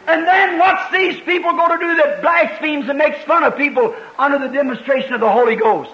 And 0.08 0.26
then 0.26 0.58
what's 0.58 0.92
these 0.92 1.20
people 1.22 1.54
going 1.54 1.80
to 1.80 1.86
do 1.86 1.96
that 1.98 2.22
blasphemes 2.22 2.90
and 2.90 2.98
makes 2.98 3.24
fun 3.24 3.44
of 3.44 3.56
people 3.56 3.96
under 4.18 4.40
the 4.40 4.48
demonstration 4.48 5.14
of 5.14 5.22
the 5.22 5.30
Holy 5.30 5.56
Ghost? 5.56 5.92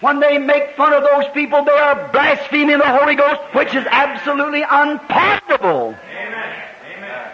When 0.00 0.18
they 0.18 0.38
make 0.38 0.76
fun 0.76 0.94
of 0.94 1.02
those 1.02 1.30
people, 1.34 1.62
they 1.64 1.72
are 1.72 2.08
blaspheming 2.10 2.78
the 2.78 2.88
Holy 2.88 3.16
Ghost, 3.16 3.40
which 3.54 3.74
is 3.74 3.86
absolutely 3.90 4.62
unpardonable. 4.62 5.94
Amen. 6.10 6.64
Amen. 6.96 7.30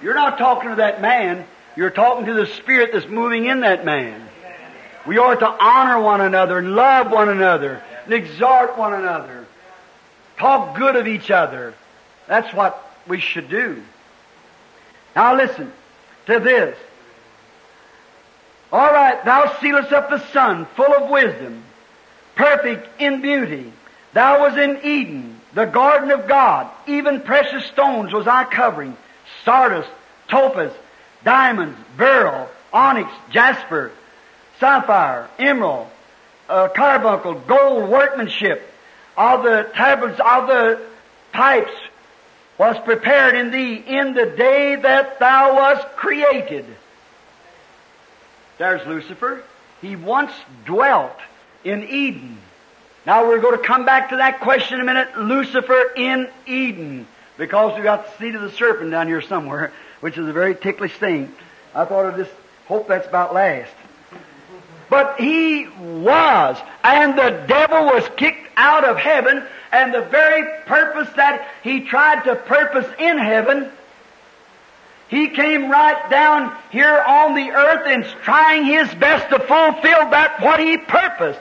You're 0.00 0.14
not 0.14 0.38
talking 0.38 0.70
to 0.70 0.76
that 0.76 1.02
man. 1.02 1.44
You're 1.74 1.90
talking 1.90 2.26
to 2.26 2.34
the 2.34 2.46
Spirit 2.46 2.90
that's 2.92 3.08
moving 3.08 3.46
in 3.46 3.60
that 3.60 3.84
man. 3.84 4.28
We 5.06 5.18
are 5.18 5.34
to 5.34 5.46
honor 5.46 6.00
one 6.00 6.20
another 6.20 6.58
and 6.58 6.74
love 6.74 7.10
one 7.10 7.28
another 7.28 7.82
and 8.04 8.14
exhort 8.14 8.78
one 8.78 8.94
another. 8.94 9.46
Talk 10.38 10.76
good 10.76 10.96
of 10.96 11.08
each 11.08 11.30
other. 11.30 11.74
That's 12.28 12.52
what 12.54 12.80
we 13.06 13.20
should 13.20 13.48
do. 13.48 13.82
Now 15.16 15.34
listen 15.34 15.72
to 16.26 16.38
this. 16.38 16.76
All 18.70 18.92
right, 18.92 19.24
thou 19.24 19.56
sealest 19.60 19.90
up 19.90 20.10
the 20.10 20.18
sun, 20.32 20.66
full 20.76 20.92
of 20.92 21.08
wisdom, 21.08 21.64
perfect 22.34 23.00
in 23.00 23.22
beauty. 23.22 23.72
Thou 24.12 24.40
was 24.40 24.58
in 24.58 24.80
Eden, 24.84 25.40
the 25.54 25.64
garden 25.64 26.10
of 26.10 26.28
God. 26.28 26.70
Even 26.86 27.22
precious 27.22 27.64
stones 27.64 28.12
was 28.12 28.26
I 28.26 28.44
covering. 28.44 28.94
Sardis, 29.44 29.86
topaz, 30.28 30.72
diamonds, 31.24 31.78
beryl, 31.96 32.48
onyx, 32.72 33.10
jasper, 33.30 33.92
sapphire, 34.60 35.30
emerald, 35.38 35.88
uh, 36.48 36.68
carbuncle, 36.68 37.34
gold 37.34 37.88
workmanship 37.88 38.70
of 39.16 39.44
the 39.44 39.70
tablets 39.74 40.20
of 40.20 40.46
the 40.46 40.80
pipes 41.32 41.72
was 42.58 42.78
prepared 42.84 43.34
in 43.36 43.50
thee 43.50 43.74
in 43.74 44.14
the 44.14 44.26
day 44.26 44.76
that 44.76 45.18
thou 45.18 45.56
wast 45.56 45.86
created. 45.96 46.64
There's 48.58 48.86
Lucifer. 48.86 49.42
He 49.82 49.96
once 49.96 50.32
dwelt 50.64 51.16
in 51.64 51.84
Eden. 51.84 52.38
Now 53.04 53.28
we're 53.28 53.40
going 53.40 53.60
to 53.60 53.64
come 53.64 53.84
back 53.84 54.10
to 54.10 54.16
that 54.16 54.40
question 54.40 54.76
in 54.76 54.80
a 54.80 54.84
minute. 54.84 55.18
Lucifer 55.18 55.92
in 55.96 56.28
Eden. 56.46 57.06
Because 57.36 57.74
we've 57.74 57.84
got 57.84 58.06
the 58.06 58.18
seed 58.18 58.34
of 58.34 58.40
the 58.40 58.50
serpent 58.50 58.90
down 58.90 59.06
here 59.06 59.20
somewhere, 59.20 59.72
which 60.00 60.16
is 60.16 60.26
a 60.26 60.32
very 60.32 60.54
ticklish 60.54 60.96
thing. 60.96 61.32
I 61.74 61.84
thought 61.84 62.06
I'd 62.06 62.16
just 62.16 62.32
hope 62.66 62.88
that's 62.88 63.06
about 63.06 63.34
last. 63.34 63.72
But 64.88 65.18
he 65.18 65.66
was, 65.66 66.58
and 66.84 67.18
the 67.18 67.44
devil 67.48 67.86
was 67.86 68.08
kicked 68.16 68.48
out 68.56 68.84
of 68.84 68.96
heaven, 68.96 69.42
and 69.72 69.92
the 69.92 70.02
very 70.02 70.62
purpose 70.64 71.08
that 71.16 71.48
he 71.62 71.80
tried 71.80 72.24
to 72.24 72.36
purpose 72.36 72.86
in 72.98 73.18
heaven 73.18 73.70
he 75.08 75.28
came 75.28 75.70
right 75.70 76.10
down 76.10 76.56
here 76.70 77.00
on 77.00 77.34
the 77.34 77.50
earth 77.50 77.86
and 77.86 78.04
trying 78.24 78.64
his 78.64 78.92
best 78.94 79.30
to 79.30 79.38
fulfill 79.38 80.10
that 80.10 80.40
what 80.40 80.58
he 80.58 80.76
purposed. 80.78 81.40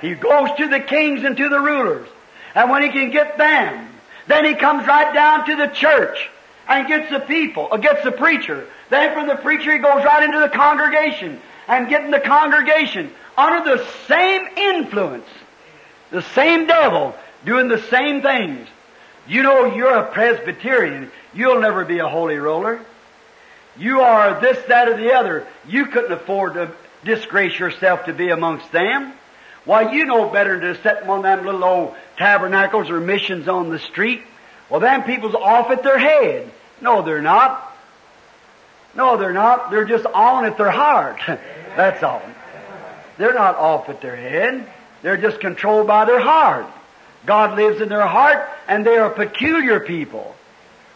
He 0.00 0.14
goes 0.14 0.50
to 0.58 0.68
the 0.68 0.80
kings 0.80 1.22
and 1.22 1.36
to 1.36 1.48
the 1.48 1.60
rulers. 1.60 2.08
And 2.54 2.70
when 2.70 2.82
he 2.82 2.88
can 2.88 3.10
get 3.10 3.38
them, 3.38 3.88
then 4.26 4.44
he 4.44 4.54
comes 4.54 4.86
right 4.86 5.14
down 5.14 5.46
to 5.46 5.56
the 5.56 5.68
church 5.68 6.30
and 6.68 6.88
gets 6.88 7.10
the 7.10 7.20
people, 7.20 7.68
or 7.70 7.78
gets 7.78 8.02
the 8.02 8.10
preacher. 8.10 8.66
Then 8.90 9.14
from 9.14 9.28
the 9.28 9.36
preacher 9.36 9.72
he 9.72 9.78
goes 9.78 10.04
right 10.04 10.24
into 10.24 10.40
the 10.40 10.48
congregation 10.48 11.40
and 11.68 11.88
getting 11.88 12.10
the 12.10 12.20
congregation 12.20 13.10
under 13.36 13.76
the 13.76 13.86
same 14.06 14.46
influence, 14.56 15.26
the 16.10 16.22
same 16.22 16.66
devil 16.66 17.14
doing 17.44 17.68
the 17.68 17.82
same 17.82 18.22
things. 18.22 18.66
You 19.28 19.42
know 19.42 19.74
you're 19.74 19.94
a 19.94 20.12
Presbyterian. 20.12 21.10
You'll 21.34 21.60
never 21.60 21.84
be 21.84 21.98
a 21.98 22.08
holy 22.08 22.36
roller. 22.36 22.80
You 23.76 24.00
are 24.00 24.40
this, 24.40 24.58
that, 24.68 24.88
or 24.88 24.96
the 24.96 25.12
other. 25.12 25.46
You 25.66 25.86
couldn't 25.86 26.12
afford 26.12 26.54
to 26.54 26.72
disgrace 27.04 27.58
yourself 27.58 28.06
to 28.06 28.12
be 28.12 28.30
amongst 28.30 28.70
them. 28.72 29.12
Why, 29.64 29.92
you 29.92 30.04
know 30.04 30.30
better 30.30 30.58
than 30.60 30.74
to 30.74 30.82
set 30.82 31.00
them 31.00 31.10
on 31.10 31.22
them 31.22 31.44
little 31.44 31.64
old 31.64 31.94
tabernacles 32.16 32.88
or 32.88 33.00
missions 33.00 33.48
on 33.48 33.68
the 33.68 33.80
street. 33.80 34.22
Well, 34.70 34.80
them 34.80 35.02
people's 35.02 35.34
off 35.34 35.70
at 35.70 35.82
their 35.82 35.98
head. 35.98 36.50
No, 36.80 37.02
they're 37.02 37.22
not. 37.22 37.75
No, 38.96 39.16
they're 39.16 39.32
not. 39.32 39.70
They're 39.70 39.84
just 39.84 40.06
on 40.06 40.44
at 40.44 40.56
their 40.56 40.70
heart. 40.70 41.20
That's 41.76 42.02
all. 42.02 42.22
They're 43.18 43.34
not 43.34 43.56
off 43.56 43.88
at 43.88 44.00
their 44.00 44.16
head. 44.16 44.66
They're 45.02 45.16
just 45.16 45.40
controlled 45.40 45.86
by 45.86 46.04
their 46.04 46.20
heart. 46.20 46.66
God 47.26 47.56
lives 47.56 47.80
in 47.80 47.88
their 47.88 48.06
heart, 48.06 48.48
and 48.68 48.86
they 48.86 48.96
are 48.96 49.10
a 49.10 49.14
peculiar 49.14 49.80
people. 49.80 50.34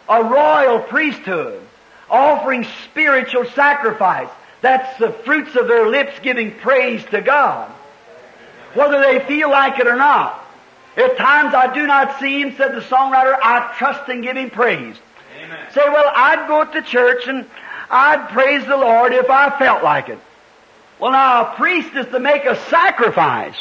A 0.08 0.24
royal 0.24 0.80
priesthood, 0.80 1.62
offering 2.08 2.66
spiritual 2.84 3.44
sacrifice. 3.46 4.28
That's 4.60 4.98
the 4.98 5.10
fruits 5.10 5.54
of 5.56 5.68
their 5.68 5.88
lips 5.88 6.18
giving 6.22 6.52
praise 6.52 7.04
to 7.06 7.20
God. 7.20 7.70
Whether 8.74 9.00
they 9.00 9.20
feel 9.26 9.50
like 9.50 9.78
it 9.78 9.86
or 9.86 9.96
not. 9.96 10.36
At 10.96 11.16
times 11.16 11.54
I 11.54 11.72
do 11.72 11.86
not 11.86 12.18
see 12.18 12.40
him, 12.40 12.56
said 12.56 12.74
the 12.74 12.80
songwriter, 12.80 13.36
I 13.40 13.74
trust 13.78 14.08
and 14.08 14.22
give 14.22 14.36
him 14.36 14.50
praise. 14.50 14.96
Amen. 15.38 15.58
Say, 15.72 15.88
well, 15.88 16.12
I'd 16.14 16.46
go 16.48 16.64
to 16.64 16.82
church 16.82 17.26
and 17.26 17.46
I'd 17.90 18.28
praise 18.30 18.64
the 18.66 18.76
Lord 18.76 19.12
if 19.12 19.28
I 19.28 19.58
felt 19.58 19.82
like 19.82 20.08
it. 20.08 20.18
Well, 21.00 21.12
now 21.12 21.52
a 21.52 21.56
priest 21.56 21.94
is 21.96 22.06
to 22.06 22.20
make 22.20 22.44
a 22.44 22.56
sacrifice. 22.68 23.56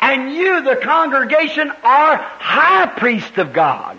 And 0.00 0.34
you, 0.34 0.62
the 0.62 0.76
congregation, 0.76 1.70
are 1.84 2.16
high 2.16 2.86
priest 2.86 3.38
of 3.38 3.52
God. 3.52 3.98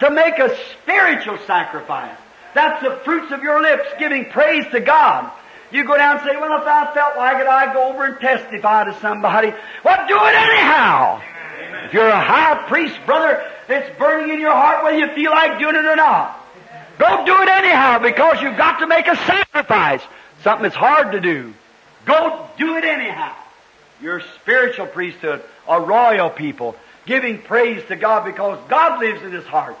To 0.00 0.10
make 0.10 0.38
a 0.38 0.56
spiritual 0.72 1.38
sacrifice. 1.46 2.16
That's 2.54 2.82
the 2.82 2.96
fruits 3.04 3.32
of 3.32 3.42
your 3.42 3.60
lips 3.62 3.88
giving 3.98 4.26
praise 4.26 4.66
to 4.72 4.80
God. 4.80 5.32
You 5.70 5.84
go 5.84 5.96
down 5.96 6.18
and 6.18 6.26
say, 6.26 6.36
well, 6.36 6.60
if 6.60 6.66
I 6.66 6.92
felt 6.94 7.16
like 7.16 7.40
it, 7.40 7.46
I'd 7.46 7.74
go 7.74 7.90
over 7.90 8.04
and 8.04 8.20
testify 8.20 8.84
to 8.84 8.98
somebody. 9.00 9.52
Well, 9.84 10.08
do 10.08 10.14
it 10.14 10.34
anyhow. 10.34 11.20
Amen. 11.60 11.84
If 11.86 11.94
you're 11.94 12.08
a 12.08 12.24
high 12.24 12.66
priest, 12.68 12.98
brother, 13.04 13.42
it's 13.68 13.98
burning 13.98 14.32
in 14.32 14.40
your 14.40 14.52
heart 14.52 14.84
whether 14.84 14.98
you 14.98 15.14
feel 15.14 15.30
like 15.30 15.58
doing 15.58 15.76
it 15.76 15.84
or 15.84 15.96
not. 15.96 16.37
Go 16.98 17.24
do 17.24 17.42
it 17.42 17.48
anyhow 17.48 17.98
because 18.00 18.42
you've 18.42 18.56
got 18.56 18.80
to 18.80 18.86
make 18.86 19.06
a 19.06 19.16
sacrifice. 19.16 20.02
Something 20.42 20.64
that's 20.64 20.74
hard 20.74 21.12
to 21.12 21.20
do. 21.20 21.54
Go 22.04 22.48
do 22.58 22.76
it 22.76 22.84
anyhow. 22.84 23.34
Your 24.00 24.20
spiritual 24.40 24.86
priesthood, 24.86 25.42
a 25.68 25.80
royal 25.80 26.30
people, 26.30 26.76
giving 27.06 27.40
praise 27.42 27.84
to 27.88 27.96
God 27.96 28.24
because 28.24 28.58
God 28.68 29.00
lives 29.00 29.22
in 29.22 29.32
His 29.32 29.44
heart. 29.44 29.76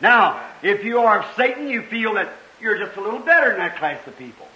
Now, 0.00 0.42
if 0.62 0.84
you 0.84 1.00
are 1.00 1.24
Satan, 1.36 1.68
you 1.68 1.82
feel 1.82 2.14
that 2.14 2.32
you're 2.60 2.78
just 2.78 2.96
a 2.96 3.00
little 3.00 3.20
better 3.20 3.50
than 3.50 3.58
that 3.58 3.76
class 3.76 4.06
of 4.06 4.16
people. 4.18 4.46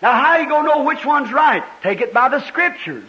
Now, 0.00 0.12
how 0.12 0.32
are 0.32 0.40
you 0.40 0.48
going 0.48 0.64
to 0.64 0.74
know 0.74 0.84
which 0.84 1.04
one's 1.04 1.32
right? 1.32 1.62
Take 1.82 2.00
it 2.00 2.12
by 2.12 2.28
the 2.28 2.46
Scriptures. 2.46 3.08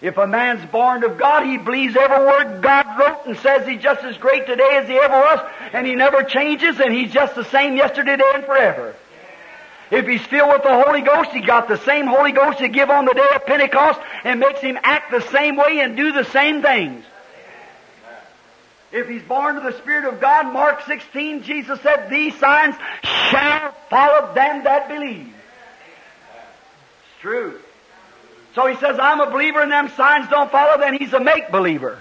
If 0.00 0.16
a 0.16 0.26
man's 0.26 0.64
born 0.70 1.02
of 1.02 1.18
God, 1.18 1.44
he 1.44 1.56
believes 1.56 1.96
every 1.96 2.24
word 2.24 2.62
God 2.62 2.98
wrote 2.98 3.26
and 3.26 3.36
says 3.38 3.66
he's 3.66 3.82
just 3.82 4.04
as 4.04 4.16
great 4.16 4.46
today 4.46 4.76
as 4.76 4.86
he 4.86 4.94
ever 4.94 5.18
was, 5.18 5.40
and 5.72 5.86
he 5.86 5.96
never 5.96 6.22
changes, 6.22 6.78
and 6.78 6.92
he's 6.92 7.12
just 7.12 7.34
the 7.34 7.44
same 7.44 7.76
yesterday, 7.76 8.12
today, 8.12 8.30
and 8.34 8.44
forever. 8.44 8.94
If 9.90 10.06
he's 10.06 10.22
filled 10.22 10.50
with 10.50 10.62
the 10.62 10.84
Holy 10.84 11.00
Ghost, 11.00 11.30
he 11.30 11.40
got 11.40 11.66
the 11.66 11.78
same 11.78 12.06
Holy 12.06 12.30
Ghost 12.30 12.58
to 12.58 12.68
give 12.68 12.90
on 12.90 13.06
the 13.06 13.14
day 13.14 13.28
of 13.34 13.46
Pentecost 13.46 13.98
and 14.22 14.38
makes 14.38 14.60
him 14.60 14.78
act 14.82 15.10
the 15.10 15.22
same 15.32 15.56
way 15.56 15.80
and 15.80 15.96
do 15.96 16.12
the 16.12 16.24
same 16.24 16.62
things. 16.62 17.04
If 18.92 19.08
he's 19.08 19.22
born 19.22 19.56
of 19.56 19.64
the 19.64 19.76
Spirit 19.78 20.12
of 20.12 20.20
God, 20.20 20.52
Mark 20.52 20.82
16, 20.86 21.42
Jesus 21.42 21.80
said, 21.80 22.08
These 22.08 22.38
signs 22.38 22.74
shall 23.02 23.74
follow 23.90 24.32
them 24.34 24.64
that 24.64 24.88
believe. 24.88 25.26
It's 25.26 27.20
true. 27.20 27.60
So 28.58 28.66
he 28.66 28.74
says, 28.78 28.98
I'm 28.98 29.20
a 29.20 29.30
believer 29.30 29.62
and 29.62 29.70
them 29.70 29.88
signs 29.90 30.28
don't 30.28 30.50
follow, 30.50 30.80
then 30.80 30.98
he's 30.98 31.12
a 31.12 31.20
make 31.20 31.52
believer. 31.52 32.00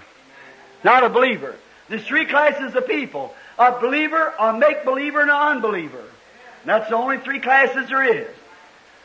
Not 0.84 1.04
a 1.04 1.10
believer. 1.10 1.54
There's 1.88 2.04
three 2.04 2.26
classes 2.26 2.74
of 2.74 2.88
people. 2.88 3.36
A 3.60 3.80
believer, 3.80 4.34
a 4.40 4.58
make 4.58 4.84
believer, 4.84 5.22
and 5.22 5.30
an 5.30 5.36
unbeliever. 5.36 6.00
And 6.00 6.66
that's 6.66 6.90
the 6.90 6.96
only 6.96 7.20
three 7.20 7.42
classes 7.42 7.90
there 7.90 8.04
is. 8.04 8.36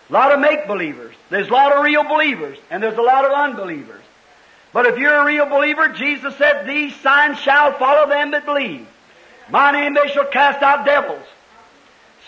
A 0.08 0.12
lot 0.14 0.32
of 0.32 0.40
make 0.40 0.66
believers. 0.66 1.14
There's 1.28 1.48
a 1.48 1.52
lot 1.52 1.76
of 1.76 1.84
real 1.84 2.04
believers. 2.04 2.56
And 2.70 2.82
there's 2.82 2.96
a 2.96 3.02
lot 3.02 3.26
of 3.26 3.32
unbelievers. 3.32 4.02
But 4.72 4.86
if 4.86 4.96
you're 4.96 5.14
a 5.14 5.26
real 5.26 5.44
believer, 5.44 5.90
Jesus 5.90 6.34
said, 6.36 6.66
These 6.66 6.96
signs 7.02 7.38
shall 7.38 7.74
follow 7.74 8.08
them 8.08 8.30
that 8.30 8.46
believe. 8.46 8.88
My 9.50 9.72
name 9.72 9.92
they 9.92 10.08
shall 10.08 10.28
cast 10.28 10.62
out 10.62 10.86
devils. 10.86 11.26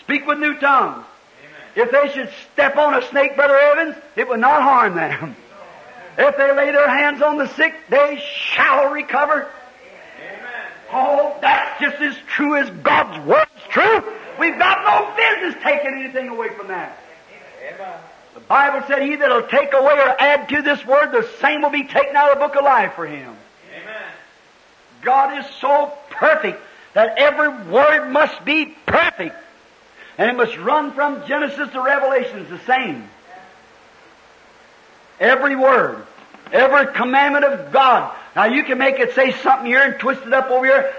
Speak 0.01 0.27
with 0.27 0.37
new 0.37 0.59
tongues. 0.59 1.03
If 1.75 1.91
they 1.91 2.09
should 2.13 2.29
step 2.53 2.77
on 2.77 2.93
a 2.93 3.05
snake, 3.09 3.35
Brother 3.35 3.57
Evans, 3.57 3.95
it 4.15 4.27
would 4.27 4.39
not 4.39 4.61
harm 4.61 4.95
them. 4.95 5.35
If 6.17 6.37
they 6.37 6.55
lay 6.55 6.71
their 6.71 6.89
hands 6.89 7.21
on 7.21 7.37
the 7.37 7.47
sick, 7.55 7.73
they 7.89 8.23
shall 8.53 8.91
recover. 8.91 9.49
Amen. 10.21 10.71
Oh, 10.93 11.37
that's 11.41 11.81
just 11.81 12.01
as 12.01 12.15
true 12.27 12.55
as 12.55 12.69
God's 12.69 13.25
word's 13.25 13.51
true. 13.69 14.01
We've 14.39 14.57
got 14.57 14.83
no 14.85 15.13
business 15.15 15.61
taking 15.63 15.93
anything 15.99 16.29
away 16.29 16.49
from 16.49 16.69
that. 16.69 16.97
Amen. 17.61 17.99
The 18.33 18.39
Bible 18.41 18.85
said, 18.87 19.01
He 19.01 19.15
that'll 19.15 19.47
take 19.47 19.73
away 19.73 19.93
or 19.93 20.21
add 20.21 20.47
to 20.49 20.61
this 20.61 20.85
word, 20.85 21.11
the 21.11 21.27
same 21.41 21.61
will 21.61 21.69
be 21.69 21.83
taken 21.83 22.15
out 22.15 22.31
of 22.31 22.39
the 22.39 22.47
book 22.47 22.55
of 22.55 22.63
life 22.63 22.93
for 22.93 23.05
him. 23.05 23.35
Amen. 23.73 24.03
God 25.01 25.39
is 25.39 25.45
so 25.59 25.91
perfect 26.09 26.61
that 26.93 27.17
every 27.17 27.49
word 27.49 28.09
must 28.09 28.43
be 28.45 28.75
perfect. 28.85 29.35
And 30.17 30.29
it 30.29 30.37
must 30.37 30.57
run 30.57 30.93
from 30.93 31.27
Genesis 31.27 31.71
to 31.71 31.81
Revelation. 31.81 32.39
It's 32.39 32.49
the 32.49 32.59
same. 32.59 33.09
Every 35.19 35.55
word. 35.55 36.05
Every 36.51 36.93
commandment 36.93 37.45
of 37.45 37.71
God. 37.71 38.15
Now 38.35 38.45
you 38.45 38.63
can 38.63 38.77
make 38.77 38.99
it 38.99 39.13
say 39.13 39.31
something 39.31 39.67
here 39.67 39.81
and 39.81 39.99
twist 39.99 40.21
it 40.25 40.33
up 40.33 40.49
over 40.49 40.65
here. 40.65 40.93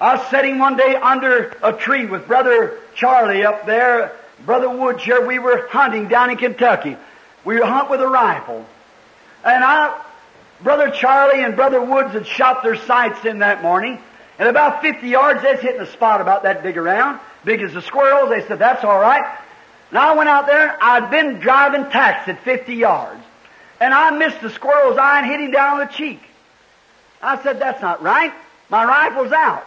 I 0.00 0.16
was 0.16 0.26
sitting 0.28 0.58
one 0.58 0.76
day 0.76 0.94
under 0.94 1.54
a 1.62 1.74
tree 1.74 2.06
with 2.06 2.26
Brother 2.26 2.78
Charlie 2.94 3.44
up 3.44 3.66
there, 3.66 4.12
Brother 4.46 4.70
Woods 4.70 5.02
here. 5.02 5.26
We 5.26 5.38
were 5.38 5.68
hunting 5.68 6.08
down 6.08 6.30
in 6.30 6.38
Kentucky. 6.38 6.96
We 7.44 7.58
were 7.58 7.66
hunt 7.66 7.90
with 7.90 8.00
a 8.00 8.08
rifle. 8.08 8.64
And 9.44 9.62
I, 9.62 10.00
Brother 10.62 10.90
Charlie 10.90 11.42
and 11.42 11.56
Brother 11.56 11.82
Woods 11.82 12.12
had 12.12 12.26
shot 12.26 12.62
their 12.62 12.76
sights 12.76 13.26
in 13.26 13.40
that 13.40 13.62
morning. 13.62 13.98
And 14.38 14.48
about 14.48 14.80
50 14.80 15.06
yards, 15.06 15.42
that's 15.42 15.60
hitting 15.60 15.80
a 15.82 15.86
spot 15.86 16.22
about 16.22 16.44
that 16.44 16.62
big 16.62 16.78
around 16.78 17.20
big 17.44 17.62
as 17.62 17.74
the 17.74 17.82
squirrels. 17.82 18.30
They 18.30 18.46
said, 18.46 18.58
that's 18.58 18.84
all 18.84 18.98
right. 18.98 19.38
And 19.90 19.98
I 19.98 20.14
went 20.14 20.28
out 20.28 20.46
there, 20.46 20.76
I'd 20.80 21.10
been 21.10 21.40
driving 21.40 21.90
tacks 21.90 22.28
at 22.28 22.42
50 22.44 22.74
yards. 22.74 23.20
And 23.80 23.92
I 23.94 24.10
missed 24.10 24.40
the 24.40 24.50
squirrel's 24.50 24.98
eye 24.98 25.18
and 25.20 25.26
hit 25.26 25.40
him 25.40 25.50
down 25.50 25.78
the 25.78 25.86
cheek. 25.86 26.20
I 27.22 27.42
said, 27.42 27.58
that's 27.58 27.82
not 27.82 28.02
right. 28.02 28.32
My 28.68 28.84
rifle's 28.84 29.32
out. 29.32 29.66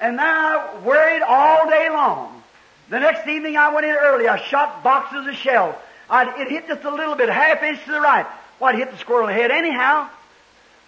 And 0.00 0.18
then 0.18 0.26
I 0.26 0.80
worried 0.84 1.22
all 1.22 1.68
day 1.68 1.88
long. 1.88 2.42
The 2.90 3.00
next 3.00 3.26
evening 3.26 3.56
I 3.56 3.72
went 3.72 3.86
in 3.86 3.94
early. 3.94 4.28
I 4.28 4.42
shot 4.42 4.82
boxes 4.84 5.26
of 5.26 5.34
shells. 5.34 5.74
I'd, 6.10 6.28
it 6.40 6.50
hit 6.50 6.68
just 6.68 6.84
a 6.84 6.90
little 6.94 7.14
bit, 7.14 7.30
half 7.30 7.62
inch 7.62 7.82
to 7.84 7.92
the 7.92 8.00
right. 8.00 8.26
Well, 8.60 8.70
I'd 8.70 8.78
hit 8.78 8.90
the 8.90 8.98
squirrel 8.98 9.28
in 9.28 9.34
the 9.34 9.40
head 9.40 9.50
anyhow. 9.50 10.10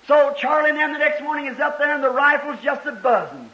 So 0.06 0.34
Charlie 0.38 0.70
and 0.70 0.78
them 0.78 0.92
the 0.92 0.98
next 0.98 1.22
morning 1.22 1.46
is 1.46 1.58
up 1.58 1.78
there 1.78 1.92
and 1.92 2.04
the 2.04 2.10
rifle's 2.10 2.58
just 2.62 2.86
a 2.86 2.92
buzzing 2.92 3.50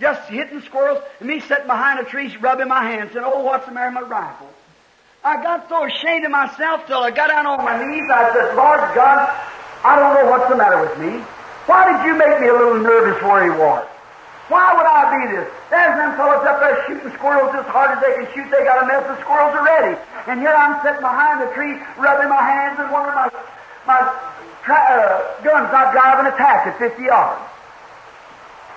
just 0.00 0.28
hitting 0.30 0.62
squirrels, 0.62 1.02
and 1.20 1.28
me 1.28 1.40
sitting 1.40 1.66
behind 1.66 2.00
a 2.00 2.04
tree 2.04 2.34
rubbing 2.40 2.68
my 2.68 2.82
hands, 2.82 3.12
saying, 3.12 3.24
oh, 3.24 3.44
what's 3.44 3.66
the 3.66 3.72
matter 3.72 4.00
with 4.00 4.08
my 4.08 4.20
rifle? 4.20 4.48
I 5.22 5.42
got 5.42 5.68
so 5.68 5.84
ashamed 5.84 6.24
of 6.24 6.30
myself 6.30 6.86
till 6.86 7.04
I 7.04 7.10
got 7.10 7.28
down 7.28 7.44
on 7.44 7.62
my 7.62 7.76
knees. 7.76 8.08
I 8.08 8.32
said, 8.32 8.56
Lord 8.56 8.80
God, 8.96 9.28
I 9.84 10.00
don't 10.00 10.16
know 10.16 10.30
what's 10.32 10.48
the 10.48 10.56
matter 10.56 10.80
with 10.80 10.96
me. 10.96 11.20
Why 11.68 11.92
did 11.92 12.00
you 12.08 12.16
make 12.16 12.40
me 12.40 12.48
a 12.48 12.56
little 12.56 12.80
nervous 12.80 13.20
where 13.22 13.44
he 13.44 13.52
was? 13.52 13.84
Why 14.48 14.74
would 14.74 14.88
I 14.88 15.06
be 15.14 15.36
this? 15.36 15.46
There's 15.68 15.94
them 15.94 16.16
fellows 16.16 16.42
up 16.42 16.58
there 16.58 16.74
shooting 16.88 17.12
squirrels 17.14 17.54
as 17.54 17.68
hard 17.70 17.94
as 17.94 18.02
they 18.02 18.16
can 18.18 18.26
shoot. 18.34 18.50
They 18.50 18.64
got 18.64 18.82
a 18.82 18.86
mess 18.88 19.06
of 19.06 19.20
squirrels 19.22 19.54
already. 19.54 19.94
And 20.26 20.40
here 20.40 20.50
I'm 20.50 20.80
sitting 20.82 21.04
behind 21.04 21.44
the 21.44 21.52
tree, 21.54 21.78
rubbing 22.00 22.32
my 22.32 22.42
hands, 22.42 22.80
and 22.80 22.90
one 22.90 23.06
of 23.06 23.14
my 23.14 23.28
my 23.86 24.00
tra- 24.64 24.90
uh, 24.90 25.42
guns 25.44 25.70
not 25.70 25.92
driving 25.92 26.26
a 26.26 26.36
tack 26.36 26.66
at 26.66 26.78
50 26.78 27.04
yards. 27.04 27.40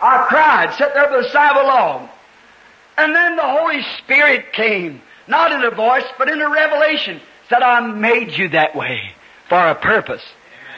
I 0.04 0.26
cried, 0.28 0.74
sat 0.74 0.94
there 0.94 1.08
by 1.08 1.22
the 1.22 1.30
side 1.30 1.56
of 1.56 1.64
a 1.64 1.68
log. 1.68 2.10
And 2.98 3.16
then 3.16 3.38
the 3.38 3.42
Holy 3.42 3.82
Spirit 4.00 4.52
came, 4.52 5.02
not 5.30 5.54
in 5.54 5.64
a 5.64 5.72
voice, 5.72 6.04
but 6.18 6.28
in 6.28 6.42
a 6.42 6.50
revelation, 6.50 7.22
said, 7.48 7.62
I 7.62 7.80
made 7.80 8.38
you 8.38 8.50
that 8.50 8.76
way 8.76 9.00
for 9.48 9.58
a 9.58 9.76
purpose. 9.76 10.22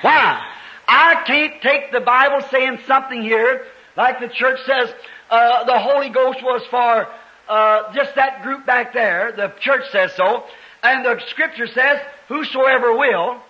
Why? 0.02 0.46
I 0.88 1.24
can't 1.26 1.60
take 1.64 1.92
the 1.92 2.02
Bible 2.02 2.46
saying 2.52 2.80
something 2.86 3.24
here, 3.24 3.66
like 3.98 4.20
the 4.20 4.28
church 4.28 4.60
says, 4.68 4.94
uh, 5.32 5.64
the 5.64 5.80
Holy 5.80 6.10
Ghost 6.10 6.44
was 6.44 6.62
for 6.70 7.08
uh, 7.50 7.94
just 7.94 8.14
that 8.16 8.44
group 8.44 8.68
back 8.68 8.94
there. 8.94 9.34
The 9.36 9.52
church 9.60 9.86
says 9.92 10.14
so. 10.14 10.44
And 10.84 11.04
the 11.04 11.20
scripture 11.30 11.66
says, 11.66 12.00
whosoever 12.28 12.96
will. 12.96 13.42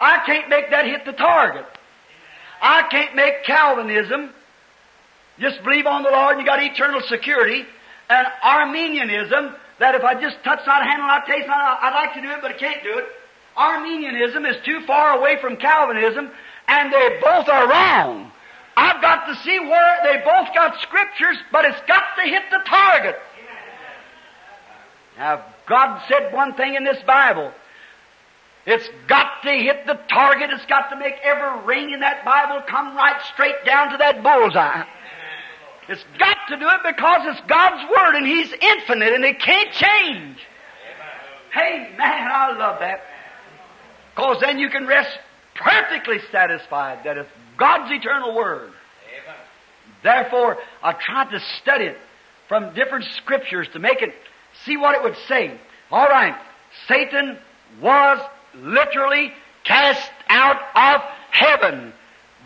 I 0.00 0.24
can't 0.26 0.48
make 0.48 0.70
that 0.70 0.86
hit 0.86 1.04
the 1.04 1.12
target. 1.12 1.66
I 2.60 2.82
can't 2.90 3.14
make 3.14 3.44
Calvinism 3.44 4.30
just 5.40 5.62
believe 5.64 5.86
on 5.86 6.02
the 6.02 6.10
Lord 6.10 6.36
and 6.36 6.40
you 6.40 6.46
got 6.46 6.62
eternal 6.62 7.00
security. 7.08 7.64
And 8.08 8.26
Arminianism, 8.42 9.54
that 9.78 9.94
if 9.94 10.04
I 10.04 10.20
just 10.20 10.42
touch 10.44 10.60
not, 10.66 10.82
handle 10.82 11.06
not, 11.06 11.26
taste 11.26 11.46
not, 11.46 11.82
I'd 11.82 11.94
like 11.94 12.14
to 12.14 12.20
do 12.20 12.30
it, 12.30 12.38
but 12.42 12.50
I 12.52 12.58
can't 12.58 12.82
do 12.82 12.98
it. 12.98 13.04
Arminianism 13.56 14.46
is 14.46 14.56
too 14.64 14.80
far 14.86 15.18
away 15.18 15.40
from 15.40 15.56
Calvinism, 15.56 16.30
and 16.68 16.92
they 16.92 17.18
both 17.22 17.48
are 17.48 17.68
wrong. 17.68 18.30
I've 18.76 19.02
got 19.02 19.26
to 19.26 19.34
see 19.42 19.58
where 19.58 19.96
they 20.04 20.18
both 20.18 20.54
got 20.54 20.80
scriptures, 20.80 21.36
but 21.50 21.64
it's 21.64 21.80
got 21.86 22.04
to 22.16 22.22
hit 22.22 22.42
the 22.50 22.60
target. 22.66 23.16
Now, 25.18 25.44
God 25.66 26.02
said 26.08 26.32
one 26.32 26.54
thing 26.54 26.74
in 26.74 26.84
this 26.84 27.02
Bible. 27.06 27.52
It's 28.66 28.88
got 29.08 29.42
to 29.42 29.50
hit 29.50 29.86
the 29.86 29.98
target. 30.08 30.50
It's 30.50 30.66
got 30.66 30.90
to 30.90 30.96
make 30.96 31.14
every 31.22 31.66
ring 31.66 31.90
in 31.90 32.00
that 32.00 32.24
Bible 32.24 32.62
come 32.66 32.96
right 32.96 33.20
straight 33.32 33.64
down 33.64 33.90
to 33.92 33.98
that 33.98 34.22
bullseye. 34.22 34.84
It's 35.90 36.04
got 36.20 36.36
to 36.50 36.56
do 36.56 36.68
it 36.68 36.80
because 36.86 37.22
it's 37.24 37.48
God's 37.48 37.90
Word 37.90 38.14
and 38.14 38.24
He's 38.24 38.52
infinite 38.52 39.12
and 39.12 39.24
it 39.24 39.40
can't 39.40 39.72
change. 39.72 40.38
Hey, 41.52 41.92
man, 41.98 42.30
I 42.30 42.56
love 42.56 42.78
that. 42.78 43.00
Because 44.14 44.40
then 44.40 44.60
you 44.60 44.70
can 44.70 44.86
rest 44.86 45.10
perfectly 45.56 46.18
satisfied 46.30 47.00
that 47.02 47.18
it's 47.18 47.28
God's 47.56 47.90
eternal 47.90 48.36
Word. 48.36 48.70
Therefore, 50.04 50.58
I 50.80 50.92
tried 50.92 51.32
to 51.32 51.40
study 51.60 51.86
it 51.86 51.96
from 52.46 52.72
different 52.72 53.06
scriptures 53.16 53.66
to 53.72 53.80
make 53.80 54.00
it 54.00 54.14
see 54.64 54.76
what 54.76 54.94
it 54.94 55.02
would 55.02 55.16
say. 55.26 55.58
All 55.90 56.06
right, 56.06 56.36
Satan 56.86 57.36
was 57.82 58.20
literally 58.54 59.32
cast 59.64 60.08
out 60.28 60.60
of 60.76 61.00
heaven 61.32 61.92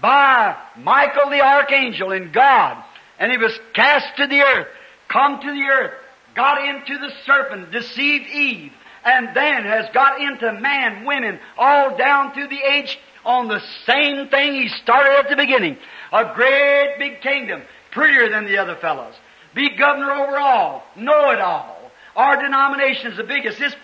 by 0.00 0.56
Michael 0.78 1.28
the 1.28 1.42
archangel 1.42 2.12
and 2.12 2.32
God, 2.32 2.82
and 3.18 3.30
he 3.30 3.38
was 3.38 3.58
cast 3.72 4.16
to 4.16 4.26
the 4.26 4.40
earth, 4.40 4.68
come 5.08 5.40
to 5.40 5.52
the 5.52 5.62
earth, 5.62 5.92
got 6.34 6.64
into 6.66 6.98
the 6.98 7.12
serpent, 7.24 7.70
deceived 7.70 8.26
Eve, 8.28 8.72
and 9.04 9.28
then 9.34 9.64
has 9.64 9.86
got 9.92 10.20
into 10.20 10.52
man, 10.60 11.04
women, 11.04 11.38
all 11.56 11.96
down 11.96 12.32
through 12.32 12.48
the 12.48 12.60
age 12.60 12.98
on 13.24 13.48
the 13.48 13.60
same 13.86 14.28
thing 14.28 14.54
he 14.54 14.68
started 14.68 15.18
at 15.18 15.28
the 15.28 15.36
beginning. 15.36 15.76
A 16.12 16.34
great 16.34 16.96
big 16.98 17.20
kingdom, 17.20 17.62
prettier 17.90 18.28
than 18.30 18.44
the 18.46 18.58
other 18.58 18.76
fellows. 18.76 19.14
Be 19.54 19.76
governor 19.76 20.10
over 20.10 20.38
all, 20.38 20.84
know 20.96 21.30
it 21.30 21.40
all. 21.40 21.90
Our 22.16 22.40
denomination 22.42 23.12
is 23.12 23.16
the 23.16 23.24
biggest. 23.24 23.60
It's, 23.60 23.74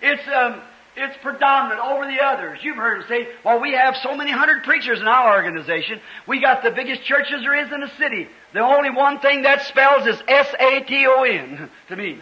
it's, 0.00 0.28
um, 0.28 0.62
it's 0.96 1.16
predominant 1.22 1.80
over 1.80 2.06
the 2.06 2.20
others. 2.22 2.58
You've 2.62 2.76
heard 2.76 3.02
them 3.02 3.08
say, 3.08 3.28
well, 3.44 3.60
we 3.60 3.72
have 3.72 3.94
so 4.02 4.16
many 4.16 4.30
hundred 4.30 4.64
preachers 4.64 5.00
in 5.00 5.06
our 5.06 5.36
organization. 5.36 6.00
We 6.26 6.40
got 6.40 6.62
the 6.62 6.70
biggest 6.70 7.02
churches 7.04 7.40
there 7.42 7.64
is 7.64 7.72
in 7.72 7.80
the 7.80 7.90
city. 7.98 8.28
The 8.54 8.60
only 8.60 8.90
one 8.90 9.20
thing 9.20 9.42
that 9.42 9.62
spells 9.62 10.06
is 10.06 10.20
S-A-T-O-N 10.26 11.70
to 11.88 11.96
me. 11.96 12.18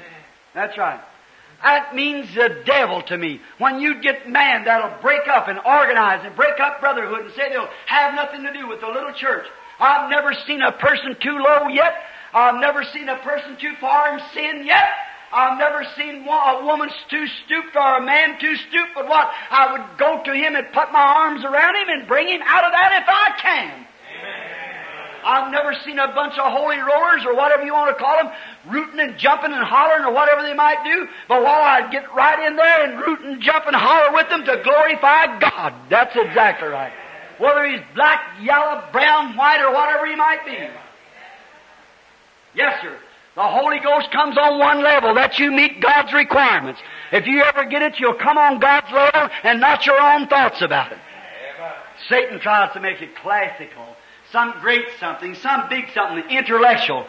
That's 0.54 0.76
right. 0.76 1.00
That 1.62 1.94
means 1.94 2.34
the 2.34 2.62
devil 2.64 3.02
to 3.02 3.16
me. 3.16 3.40
When 3.58 3.80
you 3.80 4.00
get 4.02 4.28
man 4.28 4.64
that'll 4.64 5.00
break 5.00 5.26
up 5.28 5.48
and 5.48 5.58
organize 5.58 6.24
and 6.24 6.36
break 6.36 6.60
up 6.60 6.80
brotherhood 6.80 7.26
and 7.26 7.34
say 7.34 7.48
they'll 7.48 7.68
have 7.86 8.14
nothing 8.14 8.42
to 8.42 8.52
do 8.52 8.68
with 8.68 8.80
the 8.80 8.88
little 8.88 9.12
church. 9.12 9.46
I've 9.78 10.10
never 10.10 10.34
seen 10.46 10.62
a 10.62 10.72
person 10.72 11.16
too 11.20 11.38
low 11.38 11.68
yet. 11.68 11.94
I've 12.32 12.60
never 12.60 12.84
seen 12.84 13.08
a 13.08 13.18
person 13.18 13.56
too 13.58 13.74
far 13.80 14.18
in 14.18 14.20
sin 14.34 14.66
yet. 14.66 14.88
I've 15.32 15.58
never 15.58 15.84
seen 15.96 16.26
a 16.28 16.64
woman 16.64 16.88
too 17.10 17.26
stooped 17.44 17.74
or 17.74 17.98
a 17.98 18.04
man 18.04 18.38
too 18.40 18.54
stooped, 18.56 18.92
but 18.94 19.08
what? 19.08 19.28
I 19.50 19.72
would 19.72 19.98
go 19.98 20.22
to 20.22 20.32
him 20.32 20.54
and 20.54 20.66
put 20.72 20.92
my 20.92 21.02
arms 21.02 21.44
around 21.44 21.76
him 21.76 21.88
and 21.88 22.08
bring 22.08 22.28
him 22.28 22.42
out 22.44 22.64
of 22.64 22.72
that 22.72 23.02
if 23.02 23.08
I 23.08 23.40
can. 23.40 23.86
I've 25.26 25.50
never 25.50 25.74
seen 25.84 25.98
a 25.98 26.06
bunch 26.14 26.38
of 26.38 26.52
holy 26.52 26.78
rollers 26.78 27.26
or 27.26 27.34
whatever 27.34 27.64
you 27.64 27.72
want 27.72 27.96
to 27.96 28.02
call 28.02 28.16
them, 28.16 28.32
rooting 28.68 29.00
and 29.00 29.18
jumping 29.18 29.52
and 29.52 29.64
hollering 29.64 30.04
or 30.04 30.12
whatever 30.12 30.42
they 30.42 30.54
might 30.54 30.84
do. 30.84 31.08
But 31.26 31.42
while 31.42 31.60
I'd 31.60 31.90
get 31.90 32.14
right 32.14 32.46
in 32.46 32.54
there 32.54 32.84
and 32.84 33.00
root 33.00 33.20
and 33.20 33.42
jump 33.42 33.66
and 33.66 33.74
holler 33.74 34.14
with 34.14 34.28
them 34.28 34.44
to 34.44 34.62
glorify 34.62 35.40
God. 35.40 35.74
That's 35.90 36.14
exactly 36.14 36.68
right. 36.68 36.92
Whether 37.38 37.66
he's 37.66 37.80
black, 37.94 38.22
yellow, 38.40 38.84
brown, 38.92 39.36
white, 39.36 39.60
or 39.60 39.74
whatever 39.74 40.06
he 40.06 40.14
might 40.14 40.46
be. 40.46 40.56
Yes, 42.54 42.80
sir. 42.80 42.96
The 43.34 43.42
Holy 43.42 43.80
Ghost 43.80 44.10
comes 44.12 44.38
on 44.38 44.58
one 44.58 44.82
level, 44.82 45.14
that 45.14 45.38
you 45.38 45.50
meet 45.50 45.82
God's 45.82 46.12
requirements. 46.14 46.80
If 47.12 47.26
you 47.26 47.42
ever 47.42 47.66
get 47.66 47.82
it, 47.82 48.00
you'll 48.00 48.14
come 48.14 48.38
on 48.38 48.60
God's 48.60 48.90
level 48.90 49.28
and 49.42 49.60
not 49.60 49.84
your 49.84 50.00
own 50.00 50.26
thoughts 50.28 50.62
about 50.62 50.92
it. 50.92 50.98
Satan 52.08 52.40
tries 52.40 52.72
to 52.72 52.80
make 52.80 53.02
it 53.02 53.14
classical, 53.16 53.96
some 54.36 54.52
great 54.60 54.84
something, 55.00 55.34
some 55.36 55.66
big 55.70 55.86
something, 55.94 56.28
intellectual. 56.28 57.06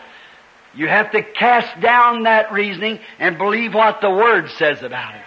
You 0.73 0.87
have 0.87 1.11
to 1.11 1.21
cast 1.21 1.81
down 1.81 2.23
that 2.23 2.53
reasoning 2.53 2.99
and 3.19 3.37
believe 3.37 3.73
what 3.73 3.99
the 3.99 4.09
Word 4.09 4.49
says 4.51 4.81
about 4.81 5.13
it. 5.13 5.21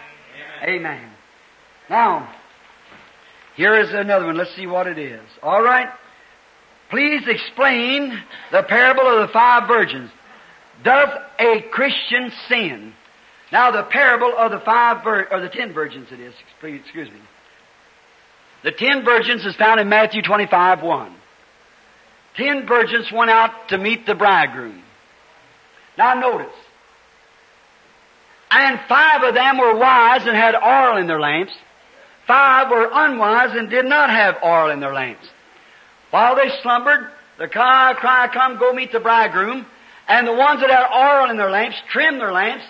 Amen. 0.62 0.80
Amen. 0.80 1.10
Now, 1.90 2.34
here 3.54 3.78
is 3.78 3.92
another 3.92 4.24
one. 4.24 4.38
Let's 4.38 4.54
see 4.56 4.66
what 4.66 4.86
it 4.86 4.96
is. 4.96 5.20
All 5.42 5.62
right. 5.62 5.90
Please 6.88 7.22
explain 7.26 8.18
the 8.50 8.62
parable 8.62 9.06
of 9.06 9.26
the 9.26 9.32
five 9.32 9.68
virgins. 9.68 10.10
Does 10.82 11.10
a 11.38 11.60
Christian 11.70 12.32
sin? 12.48 12.94
Now, 13.52 13.72
the 13.72 13.82
parable 13.82 14.32
of 14.38 14.52
the 14.52 14.60
five 14.60 15.04
vir- 15.04 15.28
or 15.30 15.40
the 15.40 15.50
ten 15.50 15.74
virgins, 15.74 16.08
it 16.12 16.20
is. 16.20 16.32
Excuse 16.62 17.10
me. 17.10 17.20
The 18.64 18.72
ten 18.72 19.04
virgins 19.04 19.44
is 19.44 19.54
found 19.56 19.80
in 19.80 19.90
Matthew 19.90 20.22
25, 20.22 20.82
1. 20.82 21.16
Ten 22.40 22.66
virgins 22.66 23.12
went 23.12 23.30
out 23.30 23.68
to 23.68 23.76
meet 23.76 24.06
the 24.06 24.14
bridegroom. 24.14 24.82
Now 25.98 26.14
notice. 26.14 26.56
And 28.50 28.80
five 28.88 29.22
of 29.22 29.34
them 29.34 29.58
were 29.58 29.76
wise 29.76 30.26
and 30.26 30.34
had 30.34 30.54
oil 30.54 30.96
in 30.96 31.06
their 31.06 31.20
lamps. 31.20 31.52
Five 32.26 32.70
were 32.70 32.88
unwise 32.90 33.54
and 33.54 33.68
did 33.68 33.84
not 33.84 34.08
have 34.08 34.36
oil 34.42 34.70
in 34.70 34.80
their 34.80 34.94
lamps. 34.94 35.28
While 36.10 36.34
they 36.34 36.48
slumbered, 36.62 37.10
the 37.38 37.46
cry, 37.46 37.92
cry, 37.98 38.28
come, 38.32 38.58
go 38.58 38.72
meet 38.72 38.90
the 38.90 39.00
bridegroom. 39.00 39.66
And 40.08 40.26
the 40.26 40.32
ones 40.32 40.62
that 40.62 40.70
had 40.70 40.86
oil 40.96 41.30
in 41.30 41.36
their 41.36 41.50
lamps 41.50 41.76
trimmed 41.90 42.22
their 42.22 42.32
lamps. 42.32 42.64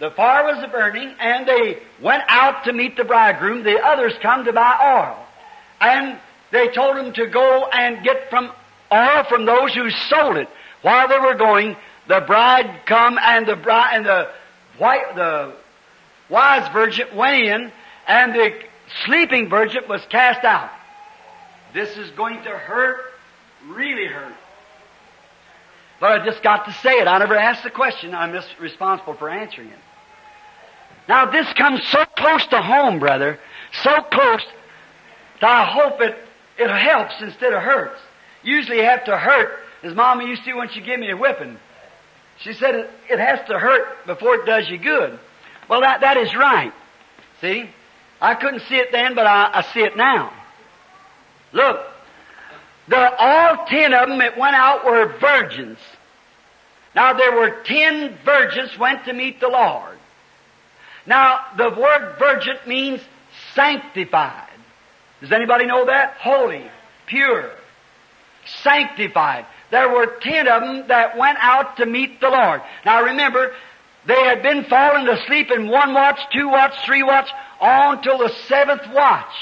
The 0.00 0.12
fire 0.12 0.44
was 0.44 0.66
burning, 0.72 1.14
and 1.20 1.46
they 1.46 1.82
went 2.02 2.22
out 2.26 2.64
to 2.64 2.72
meet 2.72 2.96
the 2.96 3.04
bridegroom. 3.04 3.64
The 3.64 3.84
others 3.84 4.14
come 4.22 4.46
to 4.46 4.52
buy 4.54 4.78
oil. 4.82 5.26
And 5.78 6.18
they 6.52 6.68
told 6.68 6.96
them 6.96 7.12
to 7.12 7.26
go 7.26 7.68
and 7.70 8.02
get 8.02 8.30
from 8.30 8.50
oil 8.92 9.24
from 9.24 9.46
those 9.46 9.74
who 9.74 9.90
sold 9.90 10.36
it. 10.36 10.48
While 10.82 11.08
they 11.08 11.18
were 11.18 11.34
going, 11.34 11.76
the 12.08 12.20
bride 12.20 12.80
come 12.86 13.18
and 13.20 13.46
the 13.46 13.56
bride 13.56 13.96
and 13.96 14.06
the 14.06 14.30
white 14.78 15.14
the 15.14 15.54
wise 16.28 16.70
virgin 16.72 17.06
went 17.16 17.46
in, 17.46 17.72
and 18.06 18.34
the 18.34 18.52
sleeping 19.04 19.48
virgin 19.48 19.84
was 19.88 20.04
cast 20.10 20.44
out. 20.44 20.70
This 21.72 21.96
is 21.96 22.10
going 22.12 22.42
to 22.44 22.50
hurt, 22.50 23.00
really 23.68 24.06
hurt. 24.06 24.34
But 26.00 26.20
I 26.20 26.24
just 26.24 26.42
got 26.42 26.66
to 26.66 26.72
say 26.72 26.92
it. 26.92 27.08
I 27.08 27.18
never 27.18 27.36
asked 27.36 27.62
the 27.62 27.70
question. 27.70 28.14
I'm 28.14 28.32
just 28.32 28.48
responsible 28.60 29.14
for 29.14 29.30
answering 29.30 29.68
it. 29.68 29.78
Now 31.08 31.30
this 31.30 31.50
comes 31.54 31.82
so 31.88 32.04
close 32.16 32.46
to 32.46 32.60
home, 32.60 32.98
brother. 32.98 33.38
So 33.82 33.90
close 34.02 34.42
that 35.40 35.50
I 35.50 35.64
hope 35.64 36.00
it, 36.00 36.16
it 36.58 36.70
helps 36.70 37.14
instead 37.20 37.52
of 37.52 37.62
hurts. 37.62 38.00
Usually 38.44 38.82
have 38.82 39.04
to 39.04 39.16
hurt, 39.16 39.58
as 39.82 39.94
Mama 39.94 40.24
used 40.24 40.44
to 40.44 40.54
when 40.54 40.68
she 40.68 40.80
gave 40.80 40.98
me 40.98 41.10
a 41.10 41.16
whipping. 41.16 41.56
She 42.38 42.52
said 42.52 42.74
it, 43.08 43.18
has 43.18 43.46
to 43.48 43.58
hurt 43.58 44.06
before 44.06 44.36
it 44.36 44.46
does 44.46 44.68
you 44.68 44.78
good. 44.78 45.18
Well, 45.68 45.80
that, 45.80 46.02
that 46.02 46.16
is 46.16 46.34
right. 46.34 46.72
See? 47.40 47.70
I 48.20 48.34
couldn't 48.34 48.60
see 48.60 48.76
it 48.76 48.92
then, 48.92 49.14
but 49.14 49.26
I, 49.26 49.50
I 49.54 49.62
see 49.72 49.80
it 49.80 49.96
now. 49.96 50.32
Look, 51.52 51.80
the, 52.88 53.16
all 53.16 53.66
ten 53.66 53.94
of 53.94 54.08
them 54.08 54.18
that 54.18 54.36
went 54.36 54.56
out 54.56 54.84
were 54.84 55.06
virgins. 55.18 55.78
Now 56.94 57.12
there 57.14 57.34
were 57.34 57.62
ten 57.64 58.16
virgins 58.24 58.78
went 58.78 59.04
to 59.06 59.12
meet 59.12 59.40
the 59.40 59.48
Lord. 59.48 59.98
Now 61.06 61.40
the 61.56 61.70
word 61.70 62.16
virgin 62.18 62.56
means 62.66 63.00
sanctified. 63.54 64.48
Does 65.20 65.32
anybody 65.32 65.66
know 65.66 65.86
that? 65.86 66.14
Holy, 66.18 66.70
pure, 67.06 67.50
sanctified. 68.62 69.46
There 69.70 69.88
were 69.88 70.06
ten 70.20 70.48
of 70.48 70.62
them 70.62 70.88
that 70.88 71.16
went 71.16 71.38
out 71.40 71.78
to 71.78 71.86
meet 71.86 72.20
the 72.20 72.28
Lord. 72.28 72.62
Now 72.84 73.02
remember, 73.04 73.52
they 74.06 74.22
had 74.24 74.42
been 74.42 74.64
falling 74.64 75.08
asleep 75.08 75.50
in 75.50 75.68
one 75.68 75.94
watch, 75.94 76.20
two 76.32 76.48
watch, 76.48 76.74
three 76.84 77.02
watch, 77.02 77.30
on 77.60 78.02
till 78.02 78.18
the 78.18 78.28
seventh 78.46 78.86
watch. 78.92 79.34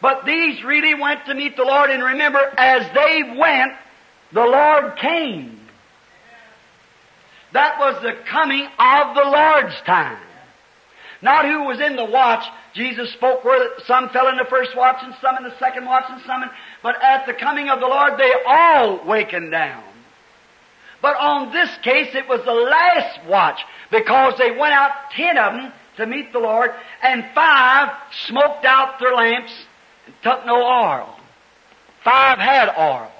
But 0.00 0.24
these 0.24 0.62
really 0.64 0.94
went 0.94 1.26
to 1.26 1.34
meet 1.34 1.56
the 1.56 1.64
Lord, 1.64 1.90
and 1.90 2.02
remember, 2.02 2.40
as 2.58 2.86
they 2.94 3.36
went, 3.38 3.72
the 4.32 4.44
Lord 4.44 4.96
came. 4.96 5.60
That 7.52 7.78
was 7.78 8.02
the 8.02 8.14
coming 8.26 8.66
of 8.78 9.14
the 9.14 9.24
Lord's 9.24 9.80
time. 9.82 10.18
Not 11.22 11.44
who 11.44 11.64
was 11.64 11.80
in 11.80 11.96
the 11.96 12.04
watch 12.04 12.44
Jesus 12.74 13.12
spoke 13.12 13.44
where 13.44 13.70
some 13.86 14.08
fell 14.10 14.28
in 14.28 14.36
the 14.36 14.44
first 14.44 14.76
watch 14.76 14.98
and 15.02 15.14
some 15.20 15.36
in 15.36 15.44
the 15.44 15.56
second 15.58 15.86
watch 15.86 16.04
and 16.08 16.20
some 16.22 16.42
in, 16.42 16.50
but 16.82 17.00
at 17.02 17.24
the 17.24 17.32
coming 17.32 17.68
of 17.68 17.80
the 17.80 17.86
Lord 17.86 18.18
they 18.18 18.32
all 18.46 19.04
wakened 19.06 19.52
down. 19.52 19.84
But 21.00 21.16
on 21.16 21.52
this 21.52 21.70
case 21.82 22.14
it 22.14 22.28
was 22.28 22.44
the 22.44 22.52
last 22.52 23.26
watch 23.28 23.60
because 23.90 24.34
they 24.38 24.50
went 24.50 24.74
out, 24.74 24.90
ten 25.12 25.38
of 25.38 25.52
them, 25.52 25.72
to 25.98 26.06
meet 26.06 26.32
the 26.32 26.40
Lord 26.40 26.72
and 27.02 27.24
five 27.32 27.90
smoked 28.26 28.64
out 28.64 28.98
their 28.98 29.14
lamps 29.14 29.52
and 30.06 30.14
took 30.22 30.44
no 30.44 30.56
oil. 30.56 31.14
Five 32.02 32.38
had 32.38 32.74
oil. 32.76 33.10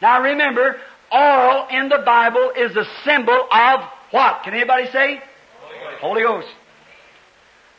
Now 0.00 0.22
remember, 0.22 0.76
oil 1.12 1.66
in 1.70 1.88
the 1.88 2.02
Bible 2.04 2.52
is 2.56 2.76
a 2.76 2.84
symbol 3.04 3.48
of 3.50 3.80
what? 4.12 4.44
Can 4.44 4.54
anybody 4.54 4.86
say? 4.92 5.20
Holy 5.60 5.78
Ghost. 5.80 6.00
Holy 6.00 6.22
Ghost. 6.22 6.48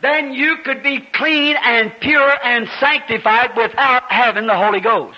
Then 0.02 0.34
you 0.34 0.58
could 0.64 0.84
be 0.84 1.00
clean 1.14 1.56
and 1.56 1.92
pure 2.00 2.34
and 2.44 2.68
sanctified 2.80 3.58
without 3.58 4.04
having 4.12 4.46
the 4.46 4.56
Holy 4.56 4.80
Ghost. 4.80 5.18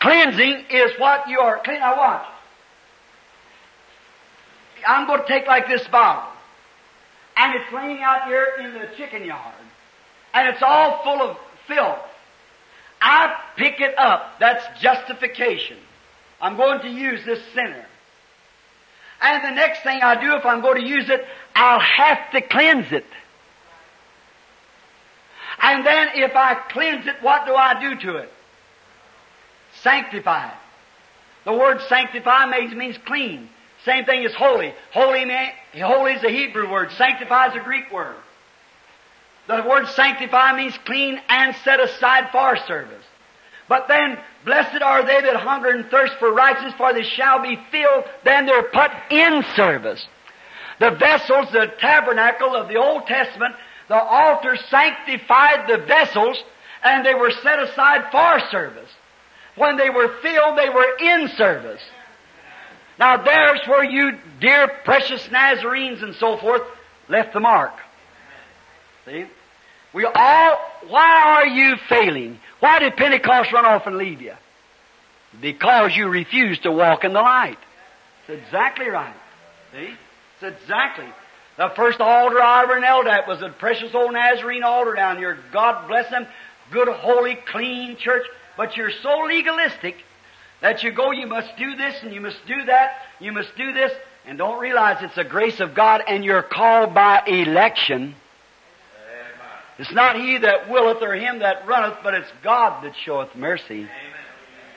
Cleansing 0.00 0.64
is 0.70 0.92
what 0.98 1.28
you 1.28 1.38
are. 1.40 1.60
Clean. 1.64 1.80
Now 1.80 1.96
watch. 1.96 2.26
I'm 4.86 5.06
going 5.06 5.20
to 5.20 5.28
take 5.28 5.46
like 5.46 5.68
this 5.68 5.86
bottle, 5.88 6.30
and 7.36 7.54
it's 7.54 7.72
laying 7.72 8.00
out 8.00 8.26
here 8.26 8.46
in 8.60 8.74
the 8.74 8.88
chicken 8.96 9.24
yard, 9.24 9.54
and 10.32 10.48
it's 10.48 10.62
all 10.62 11.02
full 11.02 11.20
of 11.20 11.36
filth. 11.66 11.98
I 13.00 13.34
pick 13.56 13.80
it 13.80 13.98
up. 13.98 14.38
That's 14.38 14.64
justification. 14.80 15.78
I'm 16.40 16.56
going 16.56 16.80
to 16.82 16.88
use 16.88 17.24
this 17.26 17.40
sinner. 17.54 17.86
And 19.20 19.44
the 19.44 19.50
next 19.50 19.82
thing 19.82 20.00
I 20.02 20.20
do, 20.20 20.36
if 20.36 20.46
I'm 20.46 20.60
going 20.60 20.80
to 20.80 20.86
use 20.86 21.08
it, 21.10 21.26
I'll 21.54 21.80
have 21.80 22.30
to 22.32 22.40
cleanse 22.40 22.92
it. 22.92 23.06
And 25.60 25.84
then 25.84 26.08
if 26.14 26.36
I 26.36 26.54
cleanse 26.54 27.06
it, 27.06 27.16
what 27.20 27.46
do 27.46 27.54
I 27.54 27.80
do 27.80 27.96
to 27.96 28.16
it? 28.18 28.32
Sanctify 29.82 30.48
it. 30.48 30.54
The 31.44 31.52
word 31.52 31.80
sanctify 31.88 32.46
means, 32.74 32.98
clean. 33.06 33.48
Same 33.84 34.04
thing 34.04 34.24
as 34.24 34.34
holy. 34.34 34.74
Holy, 34.92 35.24
man, 35.24 35.50
holy 35.74 36.12
is 36.12 36.22
a 36.22 36.30
Hebrew 36.30 36.70
word. 36.70 36.92
Sanctify 36.92 37.48
is 37.48 37.56
a 37.56 37.60
Greek 37.60 37.90
word. 37.92 38.16
The 39.46 39.64
word 39.66 39.88
sanctify 39.88 40.56
means 40.56 40.76
clean 40.84 41.20
and 41.28 41.56
set 41.64 41.80
aside 41.80 42.30
for 42.30 42.56
service. 42.66 42.97
But 43.68 43.86
then, 43.88 44.18
blessed 44.44 44.82
are 44.82 45.04
they 45.04 45.20
that 45.20 45.36
hunger 45.36 45.68
and 45.68 45.90
thirst 45.90 46.14
for 46.18 46.32
righteousness, 46.32 46.74
for 46.76 46.92
they 46.92 47.02
shall 47.02 47.42
be 47.42 47.58
filled. 47.70 48.04
Then 48.24 48.46
they're 48.46 48.62
put 48.62 48.90
in 49.10 49.44
service. 49.54 50.06
The 50.80 50.92
vessels, 50.92 51.48
the 51.52 51.72
tabernacle 51.78 52.54
of 52.54 52.68
the 52.68 52.76
Old 52.76 53.06
Testament, 53.06 53.54
the 53.88 54.00
altar 54.00 54.56
sanctified 54.70 55.68
the 55.68 55.78
vessels, 55.78 56.42
and 56.82 57.04
they 57.04 57.14
were 57.14 57.30
set 57.30 57.58
aside 57.58 58.10
for 58.10 58.40
service. 58.50 58.90
When 59.56 59.76
they 59.76 59.90
were 59.90 60.08
filled, 60.22 60.56
they 60.56 60.68
were 60.68 60.96
in 60.98 61.28
service. 61.36 61.82
Now 62.98 63.22
there's 63.22 63.60
where 63.66 63.84
you, 63.84 64.18
dear 64.40 64.68
precious 64.84 65.28
Nazarenes 65.30 66.02
and 66.02 66.14
so 66.14 66.36
forth, 66.36 66.62
left 67.08 67.32
the 67.32 67.40
mark. 67.40 67.72
See? 69.04 69.26
We 69.92 70.04
all, 70.04 70.58
why 70.88 71.22
are 71.22 71.46
you 71.46 71.76
failing? 71.88 72.38
Why 72.60 72.78
did 72.78 72.96
Pentecost 72.96 73.52
run 73.52 73.64
off 73.64 73.86
and 73.86 73.96
leave 73.96 74.20
you? 74.20 74.34
Because 75.40 75.96
you 75.96 76.08
refused 76.08 76.64
to 76.64 76.72
walk 76.72 77.04
in 77.04 77.12
the 77.12 77.20
light. 77.20 77.58
It's 78.26 78.42
exactly 78.44 78.88
right. 78.88 79.14
See? 79.72 79.94
It's 80.40 80.60
exactly. 80.62 81.06
The 81.56 81.70
first 81.74 82.00
altar 82.00 82.40
I 82.40 82.62
ever 82.62 82.78
knelt 82.80 83.06
at 83.06 83.26
was 83.26 83.42
a 83.42 83.48
precious 83.48 83.94
old 83.94 84.12
Nazarene 84.12 84.62
altar 84.62 84.94
down 84.94 85.16
here. 85.18 85.38
God 85.52 85.88
bless 85.88 86.08
them. 86.10 86.26
Good, 86.70 86.88
holy, 86.88 87.36
clean 87.50 87.96
church. 87.96 88.26
But 88.56 88.76
you're 88.76 88.92
so 89.02 89.24
legalistic 89.26 89.96
that 90.60 90.82
you 90.82 90.92
go, 90.92 91.12
you 91.12 91.26
must 91.26 91.56
do 91.56 91.76
this 91.76 91.96
and 92.02 92.12
you 92.12 92.20
must 92.20 92.38
do 92.46 92.64
that, 92.66 92.98
you 93.20 93.32
must 93.32 93.56
do 93.56 93.72
this, 93.72 93.92
and 94.26 94.36
don't 94.36 94.60
realize 94.60 95.02
it's 95.02 95.14
the 95.14 95.24
grace 95.24 95.60
of 95.60 95.74
God 95.74 96.02
and 96.06 96.24
you're 96.24 96.42
called 96.42 96.94
by 96.94 97.22
election. 97.26 98.14
It's 99.78 99.92
not 99.92 100.16
he 100.16 100.38
that 100.38 100.68
willeth 100.68 101.02
or 101.02 101.14
him 101.14 101.38
that 101.38 101.66
runneth, 101.66 101.98
but 102.02 102.14
it's 102.14 102.28
God 102.42 102.84
that 102.84 102.92
showeth 103.04 103.34
mercy. 103.36 103.86
Amen. 103.86 103.88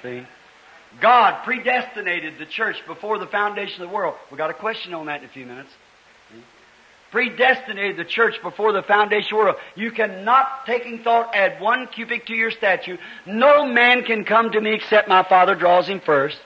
See? 0.04 0.28
God 1.02 1.44
predestinated 1.44 2.36
the 2.38 2.46
church 2.46 2.76
before 2.86 3.18
the 3.18 3.26
foundation 3.26 3.82
of 3.82 3.90
the 3.90 3.96
world. 3.96 4.16
We've 4.30 4.38
got 4.38 4.50
a 4.50 4.56
question 4.56 4.94
on 4.94 5.08
that 5.08 5.22
in 5.22 5.30
a 5.30 5.32
few 5.32 5.46
minutes. 5.46 5.70
See? 6.32 6.44
Predestinated 7.12 7.98
the 7.98 8.06
church 8.06 8.36
before 8.44 8.74
the 8.74 8.84
foundation 8.84 9.26
of 9.26 9.30
the 9.32 9.36
world. 9.38 9.56
You 9.76 9.92
cannot, 9.92 10.66
taking 10.66 11.02
thought, 11.04 11.36
add 11.36 11.62
one 11.62 11.88
cubic 11.88 12.28
to 12.28 12.34
your 12.34 12.52
statue. 12.52 12.98
No 13.26 13.66
man 13.66 14.04
can 14.04 14.24
come 14.24 14.52
to 14.52 14.62
me 14.62 14.76
except 14.76 15.08
my 15.08 15.24
Father 15.28 15.56
draws 15.56 15.88
him 15.88 16.02
first. 16.06 16.38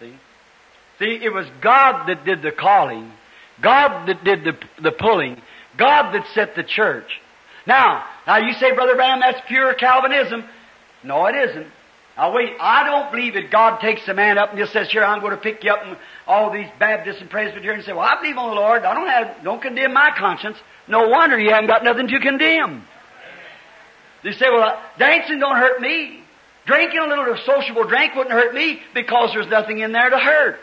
See? 0.00 0.14
See, 0.98 1.20
it 1.22 1.32
was 1.32 1.46
God 1.62 2.06
that 2.08 2.24
did 2.24 2.42
the 2.42 2.52
calling. 2.52 3.12
God 3.62 4.08
that 4.08 4.24
did 4.24 4.44
the, 4.44 4.58
the 4.82 4.92
pulling. 4.92 5.40
God 5.78 6.12
that 6.12 6.26
set 6.34 6.56
the 6.56 6.64
church. 6.64 7.20
Now, 7.66 8.04
now 8.26 8.38
you 8.38 8.52
say, 8.54 8.74
Brother 8.74 8.94
Branham, 8.94 9.20
that's 9.20 9.40
pure 9.48 9.74
Calvinism. 9.74 10.44
No, 11.02 11.26
it 11.26 11.34
isn't. 11.34 11.66
Now 12.16 12.32
wait, 12.32 12.50
I 12.60 12.84
don't 12.84 13.10
believe 13.10 13.34
that 13.34 13.50
God 13.50 13.80
takes 13.80 14.06
a 14.06 14.14
man 14.14 14.38
up 14.38 14.50
and 14.50 14.58
just 14.58 14.72
says, 14.72 14.88
here, 14.90 15.02
I'm 15.02 15.20
going 15.20 15.32
to 15.32 15.36
pick 15.36 15.64
you 15.64 15.72
up 15.72 15.80
and 15.82 15.96
all 16.26 16.52
these 16.52 16.68
Baptists 16.78 17.20
and 17.20 17.28
Presbyterians 17.28 17.86
say, 17.86 17.92
well, 17.92 18.02
I 18.02 18.20
believe 18.20 18.36
on 18.36 18.50
the 18.50 18.60
Lord. 18.60 18.84
I 18.84 18.94
don't 18.94 19.08
have, 19.08 19.44
don't 19.44 19.60
condemn 19.60 19.92
my 19.92 20.12
conscience. 20.16 20.56
No 20.86 21.08
wonder 21.08 21.38
you 21.38 21.50
haven't 21.50 21.66
got 21.66 21.82
nothing 21.82 22.06
to 22.08 22.20
condemn. 22.20 22.84
They 24.22 24.32
say, 24.32 24.46
well, 24.48 24.80
dancing 24.98 25.40
don't 25.40 25.56
hurt 25.56 25.80
me. 25.80 26.20
Drinking 26.66 27.00
a 27.00 27.06
little 27.08 27.36
sociable 27.44 27.84
drink 27.84 28.14
wouldn't 28.14 28.32
hurt 28.32 28.54
me 28.54 28.80
because 28.94 29.30
there's 29.34 29.48
nothing 29.48 29.80
in 29.80 29.92
there 29.92 30.08
to 30.08 30.18
hurt. 30.18 30.60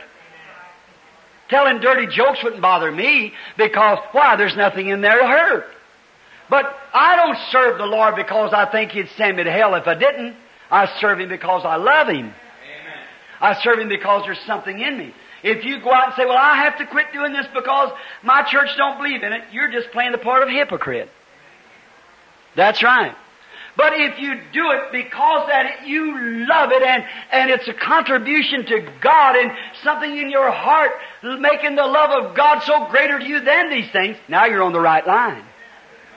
Telling 1.49 1.79
dirty 1.79 2.07
jokes 2.07 2.39
wouldn't 2.43 2.61
bother 2.61 2.91
me 2.91 3.33
because, 3.57 3.99
why, 4.13 4.35
there's 4.37 4.55
nothing 4.55 4.87
in 4.87 5.01
there 5.01 5.19
to 5.19 5.27
hurt. 5.27 5.65
But 6.51 6.65
I 6.93 7.15
don't 7.15 7.37
serve 7.49 7.77
the 7.77 7.85
Lord 7.85 8.17
because 8.17 8.51
I 8.53 8.69
think 8.69 8.91
He'd 8.91 9.07
send 9.15 9.37
me 9.37 9.45
to 9.45 9.51
hell 9.51 9.73
if 9.75 9.87
I 9.87 9.93
didn't. 9.93 10.35
I 10.69 10.85
serve 10.99 11.21
Him 11.21 11.29
because 11.29 11.63
I 11.63 11.77
love 11.77 12.09
Him. 12.09 12.17
Amen. 12.17 12.33
I 13.39 13.53
serve 13.63 13.79
Him 13.79 13.87
because 13.87 14.23
there's 14.25 14.41
something 14.45 14.77
in 14.77 14.97
me. 14.97 15.13
If 15.43 15.63
you 15.63 15.79
go 15.79 15.93
out 15.93 16.07
and 16.07 16.15
say, 16.17 16.25
well, 16.25 16.37
I 16.37 16.57
have 16.57 16.77
to 16.79 16.85
quit 16.87 17.13
doing 17.13 17.31
this 17.31 17.47
because 17.53 17.93
my 18.21 18.43
church 18.43 18.67
don't 18.77 18.97
believe 18.97 19.23
in 19.23 19.31
it, 19.31 19.43
you're 19.53 19.71
just 19.71 19.91
playing 19.91 20.11
the 20.11 20.17
part 20.17 20.43
of 20.43 20.49
a 20.49 20.51
hypocrite. 20.51 21.09
That's 22.57 22.83
right. 22.83 23.15
But 23.77 23.93
if 23.93 24.19
you 24.19 24.35
do 24.51 24.71
it 24.71 24.91
because 24.91 25.47
that 25.47 25.87
you 25.87 26.45
love 26.49 26.73
it 26.73 26.83
and, 26.83 27.05
and 27.31 27.49
it's 27.49 27.67
a 27.69 27.73
contribution 27.73 28.65
to 28.65 28.91
God 28.99 29.37
and 29.37 29.53
something 29.83 30.17
in 30.17 30.29
your 30.29 30.51
heart 30.51 30.91
making 31.23 31.77
the 31.77 31.87
love 31.87 32.25
of 32.25 32.35
God 32.35 32.61
so 32.63 32.87
greater 32.91 33.19
to 33.19 33.25
you 33.25 33.39
than 33.39 33.69
these 33.69 33.89
things, 33.93 34.17
now 34.27 34.47
you're 34.47 34.63
on 34.63 34.73
the 34.73 34.81
right 34.81 35.07
line. 35.07 35.45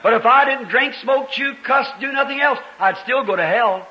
But 0.05 0.13
if 0.13 0.23
I 0.23 0.45
didn't 0.45 0.69
drink, 0.69 0.93
smoke, 1.01 1.31
chew, 1.31 1.55
cuss, 1.63 1.87
do 1.99 2.11
nothing 2.11 2.39
else, 2.39 2.59
I'd 2.77 2.95
still 2.97 3.25
go 3.25 3.35
to 3.35 3.43
hell. 3.43 3.87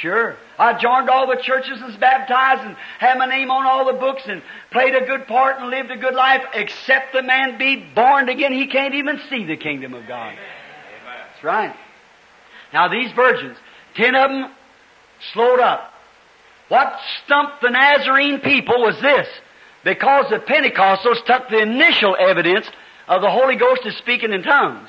Sure. 0.00 0.36
I 0.56 0.78
joined 0.78 1.10
all 1.10 1.26
the 1.26 1.42
churches 1.42 1.72
and 1.72 1.86
was 1.86 1.96
baptized 1.96 2.62
and 2.62 2.76
had 3.00 3.18
my 3.18 3.26
name 3.26 3.50
on 3.50 3.66
all 3.66 3.84
the 3.84 3.98
books 3.98 4.22
and 4.28 4.42
played 4.70 4.94
a 4.94 5.04
good 5.04 5.26
part 5.26 5.58
and 5.58 5.70
lived 5.70 5.90
a 5.90 5.96
good 5.96 6.14
life, 6.14 6.44
except 6.54 7.12
the 7.12 7.22
man 7.24 7.58
be 7.58 7.84
born 7.96 8.28
again, 8.28 8.52
he 8.52 8.68
can't 8.68 8.94
even 8.94 9.20
see 9.28 9.44
the 9.44 9.56
kingdom 9.56 9.92
of 9.94 10.06
God. 10.06 10.36
That's 11.04 11.42
right. 11.42 11.74
Now 12.72 12.86
these 12.86 13.10
virgins, 13.10 13.58
ten 13.96 14.14
of 14.14 14.30
them 14.30 14.52
slowed 15.32 15.58
up. 15.58 15.92
What 16.68 16.96
stumped 17.24 17.60
the 17.60 17.70
Nazarene 17.70 18.38
people 18.38 18.80
was 18.80 19.00
this. 19.00 19.26
Because 19.82 20.30
the 20.30 20.38
Pentecostals 20.38 21.24
took 21.26 21.48
the 21.48 21.58
initial 21.58 22.16
evidence 22.16 22.68
of 23.16 23.22
the 23.22 23.30
Holy 23.30 23.56
Ghost 23.56 23.82
is 23.84 23.96
speaking 23.96 24.32
in 24.32 24.42
tongues. 24.42 24.88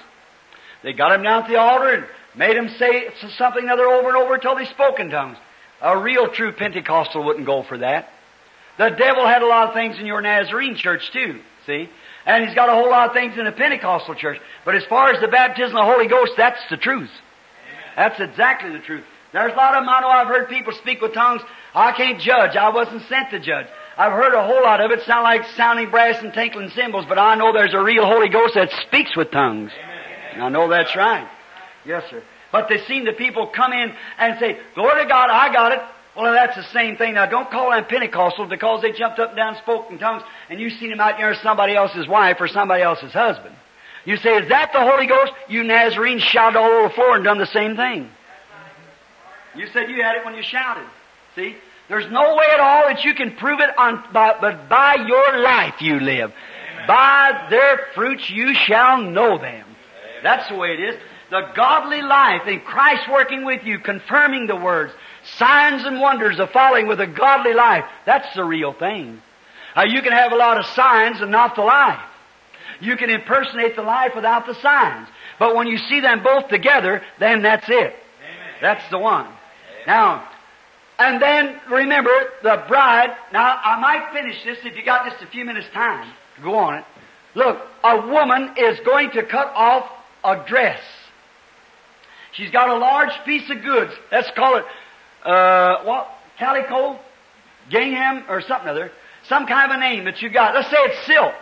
They 0.82 0.94
got 0.94 1.14
him 1.14 1.24
down 1.24 1.44
at 1.44 1.50
the 1.50 1.58
altar 1.58 1.94
and 1.94 2.06
made 2.36 2.56
him 2.56 2.70
say 2.80 3.10
something 3.38 3.68
other 3.70 3.86
over 3.86 4.10
and 4.10 4.18
over 4.18 4.36
until 4.36 4.56
they 4.56 4.66
spoke 4.66 5.00
in 5.00 5.10
tongues. 5.10 5.38
A 5.82 5.98
real 5.98 6.30
true 6.30 6.54
Pentecostal 6.54 7.24
wouldn't 7.24 7.46
go 7.46 7.64
for 7.64 7.78
that. 7.80 8.10
The 8.78 8.90
devil 8.90 9.28
had 9.28 9.42
a 9.42 9.46
lot 9.46 9.68
of 9.68 9.74
things 9.74 10.00
in 10.00 10.06
your 10.06 10.22
Nazarene 10.22 10.76
church 10.76 11.12
too, 11.12 11.42
see? 11.66 11.90
And 12.26 12.46
he's 12.46 12.56
got 12.56 12.70
a 12.70 12.72
whole 12.72 12.90
lot 12.90 13.10
of 13.10 13.14
things 13.14 13.38
in 13.38 13.44
the 13.44 13.52
Pentecostal 13.52 14.16
church. 14.16 14.40
But 14.64 14.76
as 14.76 14.86
far 14.86 15.12
as 15.12 15.20
the 15.20 15.28
baptism 15.28 15.76
of 15.76 15.86
the 15.86 15.92
Holy 15.92 16.08
Ghost, 16.08 16.32
that's 16.38 16.62
the 16.70 16.78
truth. 16.78 17.12
That's 17.98 18.20
exactly 18.20 18.72
the 18.72 18.80
truth. 18.80 19.04
There's 19.34 19.52
a 19.52 19.56
lot 19.56 19.76
of 19.76 19.82
them 19.82 19.90
I 19.90 20.00
know 20.00 20.08
I've 20.08 20.28
heard 20.28 20.48
people 20.48 20.74
speak 20.74 21.02
with 21.02 21.14
tongues. 21.14 21.42
I 21.76 21.92
can't 21.92 22.22
judge. 22.22 22.56
I 22.56 22.70
wasn't 22.70 23.02
sent 23.10 23.32
to 23.32 23.40
judge. 23.40 23.68
I've 23.98 24.12
heard 24.12 24.34
a 24.34 24.46
whole 24.46 24.64
lot 24.64 24.82
of 24.82 24.92
it 24.92 25.02
sound 25.06 25.24
like 25.24 25.46
sounding 25.56 25.92
brass 25.92 26.22
and 26.24 26.34
tinkling 26.34 26.70
cymbals, 26.70 27.06
but 27.08 27.20
I 27.20 27.36
know 27.36 27.54
there's 27.54 27.74
a 27.74 27.82
real 27.82 28.06
Holy 28.06 28.30
Ghost 28.30 28.56
that 28.56 28.72
speaks 28.88 29.16
with 29.16 29.32
tongues. 29.32 29.72
And 30.34 30.42
I 30.42 30.50
know 30.50 30.68
that's 30.68 30.96
right. 30.96 31.28
Yes, 31.86 32.04
sir. 32.10 32.24
But 32.52 32.70
they 32.70 32.80
seen 32.86 33.06
the 33.06 33.14
people 33.14 33.48
come 33.48 33.72
in 33.72 33.94
and 34.18 34.40
say, 34.40 34.58
Glory 34.76 35.04
to 35.04 35.10
God, 35.10 35.30
I 35.30 35.54
got 35.54 35.72
it. 35.74 35.80
Well, 36.16 36.32
that's 36.34 36.56
the 36.56 36.64
same 36.72 36.96
thing. 36.98 37.16
Now, 37.16 37.26
don't 37.26 37.50
call 37.50 37.72
them 37.72 37.86
Pentecostal 37.86 38.46
because 38.46 38.82
they 38.84 38.92
jumped 38.92 39.20
up 39.20 39.30
and 39.30 39.38
down 39.38 39.56
and 39.56 39.58
spoke 39.58 39.90
in 39.90 39.98
tongues 39.98 40.22
and 40.50 40.60
you 40.60 40.70
seen 40.70 40.90
them 40.90 41.00
out 41.00 41.18
there 41.18 41.32
as 41.32 41.40
somebody 41.42 41.76
else's 41.76 42.08
wife 42.08 42.38
or 42.40 42.48
somebody 42.48 42.84
else's 42.84 43.14
husband. 43.14 43.56
You 44.06 44.18
say, 44.18 44.38
is 44.38 44.50
that 44.50 44.72
the 44.74 44.82
Holy 44.82 45.08
Ghost? 45.08 45.32
You 45.48 45.64
Nazarenes 45.64 46.22
shouted 46.22 46.60
all 46.60 46.70
over 46.70 46.90
the 46.90 46.94
floor 46.94 47.16
and 47.16 47.24
done 47.24 47.40
the 47.40 47.48
same 47.48 47.76
thing. 47.76 48.10
You 49.56 49.68
said 49.68 49.90
you 49.90 50.04
had 50.04 50.16
it 50.18 50.26
when 50.26 50.36
you 50.36 50.44
shouted. 50.44 50.86
See? 51.36 51.56
There's 51.90 52.10
no 52.12 52.36
way 52.36 52.46
at 52.54 52.60
all 52.60 52.88
that 52.88 53.04
you 53.04 53.14
can 53.14 53.36
prove 53.36 53.60
it 53.60 53.78
on, 53.78 54.04
by, 54.14 54.38
but 54.40 54.70
by 54.70 54.96
your 54.96 55.40
life 55.40 55.82
you 55.82 56.00
live. 56.00 56.32
By 56.88 57.48
their 57.50 57.88
fruits 57.94 58.30
you 58.30 58.54
shall 58.54 59.02
know 59.02 59.38
them. 59.38 59.66
That's 60.22 60.48
the 60.50 60.56
way 60.56 60.74
it 60.74 60.80
is. 60.80 61.02
The 61.30 61.50
godly 61.56 62.02
life 62.02 62.48
in 62.48 62.62
Christ 62.62 63.10
working 63.12 63.44
with 63.44 63.64
you, 63.64 63.80
confirming 63.80 64.48
the 64.48 64.56
words, 64.56 64.94
signs 65.38 65.84
and 65.84 66.00
wonders 66.00 66.40
of 66.40 66.52
following 66.52 66.88
with 66.88 67.00
a 67.02 67.08
godly 67.08 67.54
life. 67.54 67.86
That's 68.06 68.34
the 68.36 68.44
real 68.44 68.74
thing. 68.74 69.22
Uh, 69.76 69.86
you 69.88 70.02
can 70.02 70.12
have 70.12 70.32
a 70.32 70.36
lot 70.36 70.60
of 70.60 70.66
signs 70.68 71.22
and 71.22 71.32
not 71.32 71.56
the 71.56 71.64
life. 71.64 72.00
You 72.80 72.96
can 72.98 73.10
impersonate 73.10 73.76
the 73.76 73.82
life 73.82 74.12
without 74.16 74.46
the 74.46 74.56
signs. 74.56 75.08
But 75.40 75.56
when 75.56 75.68
you 75.68 75.78
see 75.78 76.00
them 76.00 76.24
both 76.24 76.50
together, 76.50 77.02
then 77.20 77.42
that's 77.42 77.68
it. 77.68 77.96
That's 78.62 78.88
the 78.90 79.00
one. 79.00 79.28
Now, 79.88 80.28
and 81.00 81.22
then 81.22 81.60
remember 81.72 82.12
the 82.44 82.64
bride. 82.68 83.10
Now, 83.32 83.58
I 83.64 83.80
might 83.80 84.14
finish 84.14 84.44
this 84.44 84.60
if 84.64 84.76
you 84.76 84.86
got 84.86 85.10
just 85.10 85.24
a 85.24 85.28
few 85.28 85.44
minutes 85.46 85.68
time 85.74 86.12
to 86.36 86.42
go 86.42 86.56
on 86.56 86.76
it. 86.76 86.86
Look, 87.36 87.58
a 87.84 88.08
woman 88.08 88.54
is 88.58 88.80
going 88.86 89.12
to 89.12 89.24
cut 89.24 89.48
off 89.56 89.90
a 90.24 90.46
dress. 90.48 90.82
She's 92.34 92.52
got 92.52 92.70
a 92.70 92.78
large 92.78 93.12
piece 93.26 93.50
of 93.50 93.62
goods. 93.62 93.92
Let's 94.12 94.30
call 94.32 94.58
it, 94.58 94.66
uh, 95.24 95.84
what? 95.84 96.10
Calico? 96.38 97.00
Gingham 97.70 98.26
or 98.30 98.42
something 98.42 98.68
other. 98.68 98.92
Some 99.28 99.48
kind 99.48 99.72
of 99.72 99.78
a 99.78 99.80
name 99.80 100.06
that 100.06 100.22
you 100.22 100.30
got. 100.30 100.54
Let's 100.54 100.70
say 100.70 100.78
it's 100.80 101.08
silk. 101.08 101.34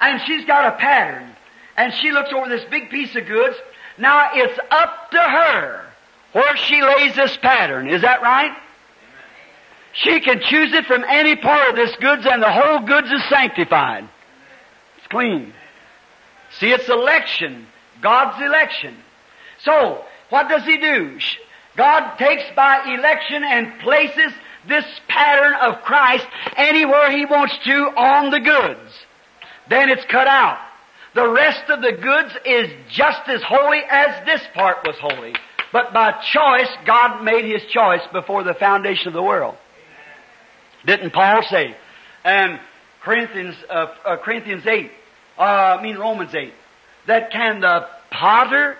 And 0.00 0.20
she's 0.26 0.44
got 0.44 0.74
a 0.74 0.76
pattern. 0.76 1.34
And 1.76 1.92
she 1.94 2.10
looks 2.10 2.30
over 2.34 2.48
this 2.48 2.64
big 2.70 2.90
piece 2.90 3.14
of 3.16 3.26
goods. 3.26 3.56
Now 3.98 4.30
it's 4.32 4.58
up 4.70 5.10
to 5.10 5.18
her 5.18 5.89
where 6.32 6.56
she 6.56 6.82
lays 6.82 7.14
this 7.16 7.36
pattern. 7.38 7.88
Is 7.88 8.02
that 8.02 8.22
right? 8.22 8.56
She 9.92 10.20
can 10.20 10.40
choose 10.40 10.72
it 10.72 10.86
from 10.86 11.04
any 11.04 11.36
part 11.36 11.70
of 11.70 11.76
this 11.76 11.94
goods 11.96 12.26
and 12.26 12.42
the 12.42 12.52
whole 12.52 12.80
goods 12.80 13.10
is 13.10 13.22
sanctified. 13.28 14.08
It's 14.98 15.06
clean. 15.08 15.52
See, 16.58 16.70
it's 16.70 16.88
election. 16.88 17.66
God's 18.00 18.42
election. 18.42 18.96
So, 19.58 20.04
what 20.30 20.48
does 20.48 20.64
He 20.64 20.78
do? 20.78 21.18
God 21.76 22.16
takes 22.16 22.44
by 22.54 22.94
election 22.94 23.42
and 23.44 23.78
places 23.80 24.32
this 24.68 24.84
pattern 25.08 25.54
of 25.60 25.82
Christ 25.82 26.26
anywhere 26.56 27.10
He 27.10 27.26
wants 27.26 27.56
to 27.64 27.72
on 27.96 28.30
the 28.30 28.40
goods. 28.40 28.92
Then 29.68 29.88
it's 29.88 30.04
cut 30.06 30.26
out. 30.26 30.58
The 31.14 31.28
rest 31.28 31.68
of 31.68 31.82
the 31.82 31.92
goods 31.92 32.34
is 32.44 32.70
just 32.88 33.28
as 33.28 33.42
holy 33.42 33.80
as 33.88 34.24
this 34.26 34.42
part 34.54 34.86
was 34.86 34.96
holy. 35.00 35.34
But 35.72 35.92
by 35.92 36.12
choice, 36.32 36.68
God 36.86 37.22
made 37.22 37.44
His 37.44 37.62
choice 37.70 38.00
before 38.12 38.42
the 38.42 38.54
foundation 38.54 39.08
of 39.08 39.14
the 39.14 39.22
world. 39.22 39.56
Didn't 40.84 41.12
Paul 41.12 41.42
say? 41.48 41.76
And 42.24 42.58
Corinthians, 43.02 43.56
uh, 43.68 43.86
uh, 44.04 44.16
Corinthians 44.18 44.66
8, 44.66 44.90
uh, 45.38 45.42
I 45.42 45.82
mean 45.82 45.96
Romans 45.96 46.34
8, 46.34 46.52
that 47.06 47.30
can 47.30 47.60
the 47.60 47.86
potter, 48.10 48.76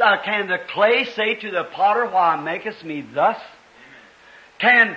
uh, 0.00 0.16
can 0.24 0.48
the 0.48 0.58
clay 0.72 1.04
say 1.16 1.34
to 1.36 1.50
the 1.50 1.64
potter, 1.72 2.06
why 2.06 2.40
makest 2.40 2.84
me 2.84 3.06
thus? 3.14 3.36
Can 4.60 4.96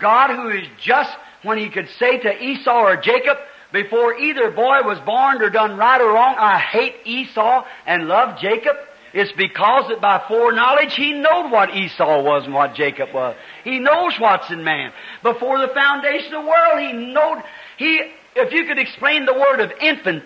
God 0.00 0.34
who 0.34 0.48
is 0.50 0.66
just 0.82 1.10
when 1.42 1.58
he 1.58 1.70
could 1.70 1.88
say 1.98 2.18
to 2.18 2.42
Esau 2.42 2.80
or 2.80 2.96
Jacob, 2.96 3.36
before 3.72 4.14
either 4.16 4.50
boy 4.50 4.82
was 4.84 4.98
born 5.04 5.42
or 5.42 5.50
done 5.50 5.76
right 5.76 6.00
or 6.00 6.12
wrong, 6.12 6.34
I 6.38 6.58
hate 6.58 6.94
Esau 7.04 7.64
and 7.86 8.08
love 8.08 8.38
Jacob? 8.38 8.76
It's 9.14 9.32
because 9.32 9.88
that 9.88 10.00
by 10.00 10.22
foreknowledge 10.28 10.94
he 10.94 11.12
knowed 11.12 11.50
what 11.50 11.74
Esau 11.74 12.22
was 12.22 12.44
and 12.44 12.54
what 12.54 12.74
Jacob 12.74 13.14
was. 13.14 13.36
He 13.64 13.78
knows 13.78 14.14
what's 14.18 14.50
in 14.50 14.64
man. 14.64 14.92
Before 15.22 15.58
the 15.58 15.72
foundation 15.72 16.34
of 16.34 16.44
the 16.44 16.48
world, 16.48 16.80
he 16.80 16.92
knowed, 16.92 17.42
he, 17.78 18.02
if 18.36 18.52
you 18.52 18.66
could 18.66 18.78
explain 18.78 19.24
the 19.24 19.34
word 19.34 19.60
of 19.60 19.72
infant, 19.80 20.24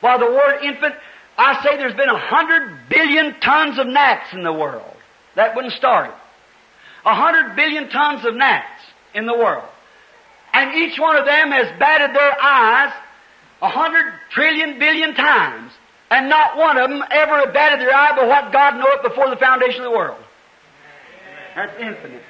while 0.00 0.18
the 0.18 0.26
word 0.26 0.62
infant, 0.62 0.94
I 1.38 1.62
say 1.62 1.76
there's 1.76 1.94
been 1.94 2.08
a 2.08 2.18
hundred 2.18 2.88
billion 2.88 3.40
tons 3.40 3.78
of 3.78 3.86
gnats 3.86 4.32
in 4.32 4.42
the 4.42 4.52
world. 4.52 4.94
That 5.34 5.54
wouldn't 5.54 5.74
start 5.74 6.10
it. 6.10 6.16
A 7.04 7.14
hundred 7.14 7.56
billion 7.56 7.88
tons 7.88 8.24
of 8.24 8.34
gnats 8.34 8.82
in 9.14 9.26
the 9.26 9.36
world. 9.36 9.68
And 10.52 10.74
each 10.74 10.98
one 10.98 11.16
of 11.16 11.24
them 11.24 11.50
has 11.50 11.78
batted 11.78 12.14
their 12.14 12.42
eyes 12.42 12.92
a 13.62 13.68
hundred 13.68 14.12
trillion 14.30 14.78
billion 14.78 15.14
times. 15.14 15.72
And 16.10 16.28
not 16.28 16.56
one 16.56 16.78
of 16.78 16.88
them 16.88 17.02
ever 17.10 17.50
batted 17.52 17.80
their 17.80 17.94
eye 17.94 18.12
but 18.14 18.28
what 18.28 18.52
God 18.52 18.76
knew 18.76 18.86
it 18.86 19.02
before 19.02 19.28
the 19.28 19.36
foundation 19.36 19.80
of 19.80 19.90
the 19.90 19.96
world. 19.96 20.22
That's 21.54 21.72
infinite. 21.80 22.22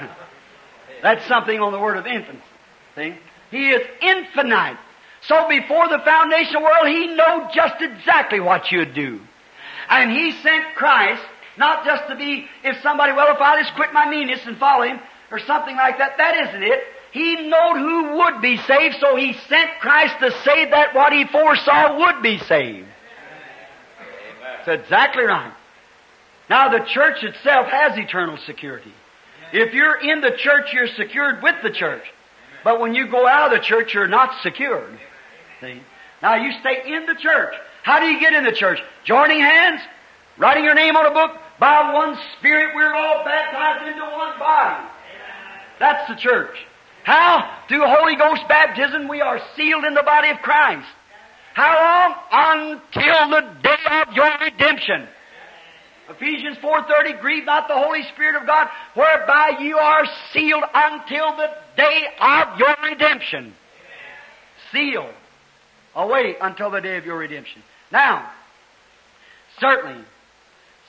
That's 1.02 1.24
something 1.26 1.60
on 1.60 1.72
the 1.72 1.78
word 1.78 1.96
of 1.98 2.06
infinite. 2.06 2.42
See? 2.96 3.14
He 3.50 3.70
is 3.70 3.86
infinite. 4.00 4.78
So 5.22 5.48
before 5.48 5.88
the 5.88 5.98
foundation 5.98 6.56
of 6.56 6.62
the 6.62 6.68
world, 6.68 6.88
He 6.88 7.06
knew 7.08 7.48
just 7.54 7.80
exactly 7.80 8.40
what 8.40 8.72
you'd 8.72 8.94
do. 8.94 9.20
And 9.88 10.10
He 10.10 10.32
sent 10.32 10.74
Christ, 10.74 11.22
not 11.56 11.84
just 11.84 12.08
to 12.08 12.16
be, 12.16 12.46
if 12.64 12.82
somebody, 12.82 13.12
well, 13.12 13.32
if 13.34 13.40
I 13.40 13.62
just 13.62 13.74
quit 13.74 13.92
my 13.92 14.08
meanness 14.08 14.40
and 14.46 14.56
follow 14.56 14.84
Him, 14.84 14.98
or 15.30 15.38
something 15.38 15.76
like 15.76 15.98
that, 15.98 16.18
that 16.18 16.48
isn't 16.48 16.62
it. 16.62 16.80
He 17.12 17.48
knowed 17.48 17.76
who 17.76 18.16
would 18.18 18.40
be 18.40 18.56
saved, 18.56 18.96
so 19.00 19.16
He 19.16 19.34
sent 19.48 19.70
Christ 19.80 20.18
to 20.20 20.30
save 20.44 20.70
that 20.70 20.94
what 20.94 21.12
He 21.12 21.26
foresaw 21.26 21.98
would 21.98 22.22
be 22.22 22.38
saved. 22.38 22.88
That's 24.64 24.84
exactly 24.84 25.24
right. 25.24 25.52
Now 26.48 26.68
the 26.68 26.84
church 26.84 27.22
itself 27.22 27.66
has 27.68 27.96
eternal 27.96 28.38
security. 28.46 28.92
If 29.52 29.74
you're 29.74 29.96
in 30.00 30.20
the 30.20 30.32
church, 30.32 30.72
you're 30.72 30.88
secured 30.88 31.42
with 31.42 31.56
the 31.62 31.70
church. 31.70 32.04
But 32.64 32.80
when 32.80 32.94
you 32.94 33.08
go 33.08 33.26
out 33.26 33.52
of 33.52 33.58
the 33.58 33.64
church, 33.64 33.92
you're 33.94 34.08
not 34.08 34.40
secured. 34.42 34.98
See? 35.60 35.80
Now 36.22 36.36
you 36.36 36.52
stay 36.60 36.82
in 36.86 37.06
the 37.06 37.14
church. 37.14 37.54
How 37.82 38.00
do 38.00 38.06
you 38.06 38.20
get 38.20 38.32
in 38.32 38.44
the 38.44 38.52
church? 38.52 38.78
Joining 39.04 39.40
hands? 39.40 39.80
Writing 40.38 40.64
your 40.64 40.74
name 40.74 40.96
on 40.96 41.06
a 41.06 41.10
book? 41.10 41.32
By 41.58 41.92
one 41.92 42.18
Spirit 42.38 42.74
we're 42.74 42.94
all 42.94 43.24
baptized 43.24 43.88
into 43.88 44.02
one 44.02 44.38
body. 44.38 44.88
That's 45.78 46.08
the 46.08 46.16
church. 46.16 46.56
How? 47.04 47.58
Through 47.68 47.84
Holy 47.86 48.16
Ghost 48.16 48.42
baptism 48.48 49.08
we 49.08 49.20
are 49.20 49.40
sealed 49.56 49.84
in 49.84 49.94
the 49.94 50.02
body 50.02 50.30
of 50.30 50.38
Christ. 50.38 50.88
How 51.54 51.74
long? 51.74 52.80
Until 52.82 53.30
the 53.30 53.62
day 53.62 54.02
of 54.02 54.14
your 54.14 54.30
redemption. 54.40 55.08
Ephesians 56.08 56.58
4.30, 56.58 57.20
grieve 57.20 57.44
not 57.44 57.68
the 57.68 57.76
Holy 57.76 58.02
Spirit 58.14 58.36
of 58.40 58.46
God, 58.46 58.68
whereby 58.94 59.58
you 59.60 59.78
are 59.78 60.04
sealed 60.32 60.64
until 60.74 61.36
the 61.36 61.50
day 61.76 62.06
of 62.20 62.58
your 62.58 62.76
redemption. 62.90 63.54
Sealed. 64.72 65.14
Oh, 65.94 66.08
Away 66.08 66.36
until 66.40 66.70
the 66.70 66.80
day 66.80 66.96
of 66.96 67.04
your 67.04 67.18
redemption. 67.18 67.62
Now, 67.90 68.30
certainly, 69.58 70.02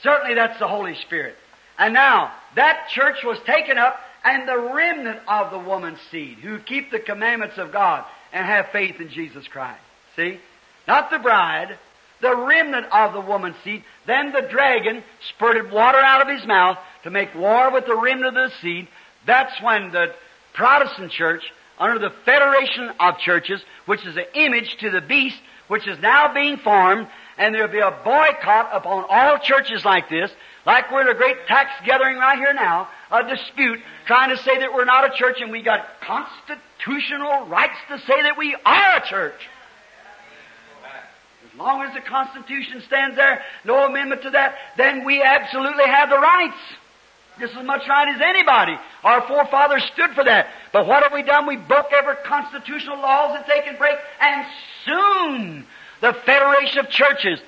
certainly 0.02 0.36
that's 0.36 0.60
the 0.60 0.68
Holy 0.68 0.96
Spirit. 0.96 1.36
And 1.78 1.94
now, 1.94 2.32
that 2.56 2.90
church 2.90 3.18
was 3.24 3.38
taken 3.46 3.78
up, 3.78 4.00
and 4.24 4.48
the 4.48 4.58
remnant 4.58 5.20
of 5.28 5.52
the 5.52 5.60
woman's 5.60 6.00
seed, 6.10 6.38
who 6.38 6.60
keep 6.60 6.92
the 6.92 7.00
commandments 7.00 7.58
of 7.58 7.72
God 7.72 8.06
and 8.32 8.46
have 8.46 8.68
faith 8.72 9.02
in 9.02 9.10
Jesus 9.10 9.48
Christ. 9.48 9.82
See? 10.16 10.40
Not 10.88 11.10
the 11.10 11.20
bride, 11.20 11.78
the 12.22 12.36
remnant 12.36 12.88
of 12.92 13.14
the 13.14 13.22
woman's 13.22 13.56
seed. 13.64 13.84
Then 14.08 14.32
the 14.32 14.42
dragon 14.42 15.04
spurted 15.30 15.72
water 15.72 16.00
out 16.00 16.22
of 16.22 16.36
his 16.36 16.48
mouth 16.48 16.78
to 17.04 17.10
make 17.10 17.36
war 17.36 17.72
with 17.72 17.86
the 17.86 17.96
remnant 17.96 18.38
of 18.38 18.52
the 18.52 18.56
seed. 18.62 18.88
That's 19.26 19.62
when 19.62 19.92
the 19.92 20.14
Protestant 20.54 21.12
church, 21.12 21.44
under 21.80 22.00
the 22.00 22.14
Federation 22.26 22.92
of 23.00 23.18
Churches, 23.18 23.62
which 23.86 24.06
is 24.06 24.16
an 24.16 24.26
image 24.36 24.78
to 24.78 24.90
the 24.90 25.02
beast, 25.02 25.40
which 25.68 25.88
is 25.88 25.98
now 26.00 26.34
being 26.34 26.58
formed, 26.58 27.08
and 27.38 27.54
there'll 27.54 27.72
be 27.72 27.80
a 27.80 27.98
boycott 28.04 28.70
upon 28.72 29.06
all 29.10 29.40
churches 29.40 29.84
like 29.84 30.10
this, 30.10 30.32
like 30.66 30.92
we're 30.92 31.02
in 31.02 31.08
a 31.08 31.16
great 31.16 31.48
tax 31.48 31.72
gathering 31.86 32.18
right 32.18 32.38
here 32.38 32.54
now, 32.54 32.88
a 33.12 33.24
dispute, 33.28 33.80
trying 34.06 34.30
to 34.30 34.42
say 34.44 34.60
that 34.60 34.74
we're 34.74 34.86
not 34.86 35.12
a 35.12 35.18
church 35.18 35.42
and 35.42 35.52
we 35.52 35.62
got 35.62 36.00
constitutional 36.02 37.48
rights 37.48 37.78
to 37.90 37.98
say 38.00 38.22
that 38.22 38.38
we 38.38 38.56
are 38.66 38.98
a 38.98 39.06
church. 39.08 39.50
As 41.54 41.60
long 41.60 41.84
as 41.84 41.94
the 41.94 42.02
Constitution 42.02 42.82
stands 42.82 43.16
there, 43.16 43.44
no 43.64 43.86
amendment 43.86 44.24
to 44.24 44.32
that, 44.32 44.56
then 44.76 45.06
we 45.06 45.22
absolutely 45.22 45.86
have 45.86 46.10
the 46.10 46.18
rights. 46.18 46.58
Just 47.40 47.56
as 47.56 47.66
much 47.66 47.88
right 47.88 48.14
as 48.14 48.22
anybody. 48.22 48.78
Our 49.04 49.28
forefathers 49.28 49.84
stood 49.94 50.12
for 50.12 50.24
that. 50.24 50.48
But 50.72 50.88
what 50.88 51.04
have 51.04 51.14
we 51.14 51.24
done? 51.24 51.48
We 51.48 51.58
broke 51.58 51.92
every 51.92 52.16
constitutional 52.26 52.98
laws 52.98 53.36
that 53.36 53.48
they 53.48 53.62
can 53.62 53.78
break, 53.78 53.98
and 54.20 54.46
soon 54.86 55.66
the 56.02 56.14
Federation 56.26 56.80
of 56.80 56.90
Churches 56.90 57.40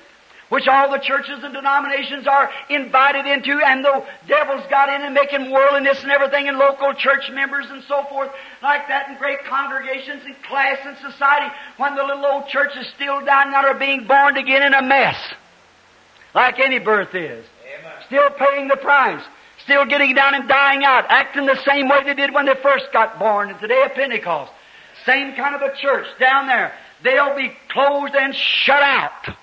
which 0.48 0.68
all 0.68 0.90
the 0.90 0.98
churches 0.98 1.42
and 1.42 1.52
denominations 1.52 2.26
are 2.26 2.50
invited 2.70 3.26
into, 3.26 3.60
and 3.66 3.84
the 3.84 4.04
devil's 4.28 4.64
got 4.70 4.88
in 4.88 5.02
and 5.02 5.14
making 5.14 5.50
worldliness 5.50 6.02
and 6.02 6.12
everything, 6.12 6.48
and 6.48 6.56
local 6.58 6.92
church 6.94 7.30
members 7.32 7.66
and 7.68 7.82
so 7.84 8.04
forth, 8.04 8.30
like 8.62 8.86
that, 8.88 9.08
in 9.10 9.18
great 9.18 9.44
congregations 9.44 10.22
and 10.24 10.40
class 10.44 10.78
and 10.84 10.96
society, 10.98 11.52
when 11.78 11.96
the 11.96 12.02
little 12.02 12.24
old 12.26 12.46
church 12.48 12.76
is 12.76 12.86
still 12.94 13.24
down 13.24 13.52
out 13.54 13.64
are 13.64 13.74
being 13.74 14.06
born 14.06 14.36
again 14.36 14.62
in 14.62 14.74
a 14.74 14.82
mess, 14.82 15.16
like 16.34 16.60
any 16.60 16.78
birth 16.78 17.14
is. 17.14 17.44
Still 18.06 18.30
paying 18.30 18.68
the 18.68 18.76
price. 18.76 19.22
Still 19.64 19.84
getting 19.84 20.14
down 20.14 20.34
and 20.34 20.48
dying 20.48 20.84
out, 20.84 21.06
acting 21.08 21.46
the 21.46 21.60
same 21.64 21.88
way 21.88 22.04
they 22.04 22.14
did 22.14 22.32
when 22.32 22.46
they 22.46 22.54
first 22.62 22.86
got 22.92 23.18
born 23.18 23.50
in 23.50 23.56
the 23.60 23.66
day 23.66 23.82
of 23.84 23.92
Pentecost. 23.94 24.52
Same 25.04 25.34
kind 25.34 25.56
of 25.56 25.62
a 25.62 25.74
church 25.76 26.06
down 26.20 26.46
there. 26.46 26.72
They'll 27.02 27.34
be 27.34 27.52
closed 27.68 28.14
and 28.14 28.34
shut 28.34 28.82
out 28.82 29.36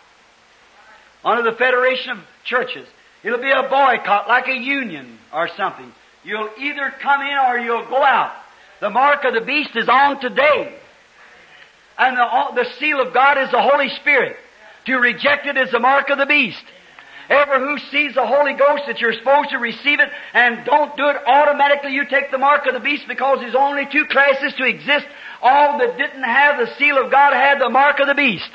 under 1.24 1.50
the 1.50 1.58
Federation 1.58 2.12
of 2.12 2.20
Churches. 2.44 2.88
It'll 3.24 3.40
be 3.40 3.52
a 3.52 3.64
boycott 3.64 4.28
like 4.28 4.48
a 4.48 4.58
union 4.58 5.18
or 5.34 5.50
something. 5.56 5.92
You'll 6.24 6.50
either 6.58 6.94
come 7.02 7.22
in 7.22 7.38
or 7.38 7.58
you'll 7.58 7.88
go 7.88 8.04
out. 8.04 8.34
The 8.82 8.90
mark 8.90 9.24
of 9.24 9.34
the 9.34 9.42
beast 9.42 9.76
is 9.76 9.88
on 9.88 10.20
today. 10.20 10.78
And 11.98 12.18
the, 12.18 12.64
the 12.64 12.70
seal 12.80 13.00
of 13.00 13.14
God 13.14 13.38
is 13.38 13.52
the 13.52 13.62
Holy 13.62 13.90
Spirit. 13.90 14.36
To 14.86 14.98
reject 14.98 15.46
it 15.46 15.58
is 15.58 15.72
the 15.72 15.80
mark 15.80 16.10
of 16.10 16.18
the 16.18 16.26
beast. 16.26 16.64
Ever 17.30 17.60
who 17.60 17.78
sees 17.90 18.16
the 18.16 18.28
Holy 18.28 18.54
Ghost 18.54 18.84
that 18.88 19.00
you're 19.00 19.14
supposed 19.14 19.52
to 19.52 19.58
receive 19.58 20.02
it 20.02 20.10
and 20.34 20.66
don't 20.66 20.96
do 20.98 21.08
it 21.08 21.16
automatically, 21.26 21.94
you 21.94 22.06
take 22.06 22.32
the 22.32 22.38
mark 22.38 22.66
of 22.66 22.74
the 22.74 22.82
beast 22.82 23.08
because 23.08 23.40
there's 23.40 23.56
only 23.56 23.86
two 23.90 24.06
classes 24.06 24.54
to 24.56 24.66
exist. 24.66 25.06
All 25.42 25.78
that 25.78 25.98
didn't 25.98 26.24
have 26.24 26.58
the 26.58 26.76
seal 26.76 26.98
of 26.98 27.12
God 27.12 27.34
had 27.34 27.62
the 27.62 27.70
mark 27.70 28.00
of 28.00 28.08
the 28.08 28.16
beast. 28.16 28.50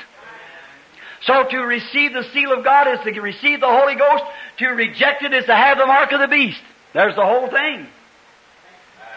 So 1.23 1.43
to 1.43 1.57
receive 1.59 2.13
the 2.13 2.23
seal 2.33 2.53
of 2.53 2.63
God 2.63 2.87
is 2.87 2.99
to 3.03 3.21
receive 3.21 3.59
the 3.59 3.67
Holy 3.67 3.95
Ghost. 3.95 4.23
To 4.59 4.67
reject 4.69 5.23
it 5.23 5.33
is 5.33 5.45
to 5.45 5.55
have 5.55 5.77
the 5.77 5.85
mark 5.85 6.11
of 6.11 6.19
the 6.19 6.27
beast. 6.27 6.61
There's 6.93 7.15
the 7.15 7.25
whole 7.25 7.49
thing. 7.49 7.87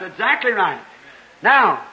That's 0.00 0.12
exactly 0.12 0.52
right. 0.52 0.82
Now, 1.42 1.84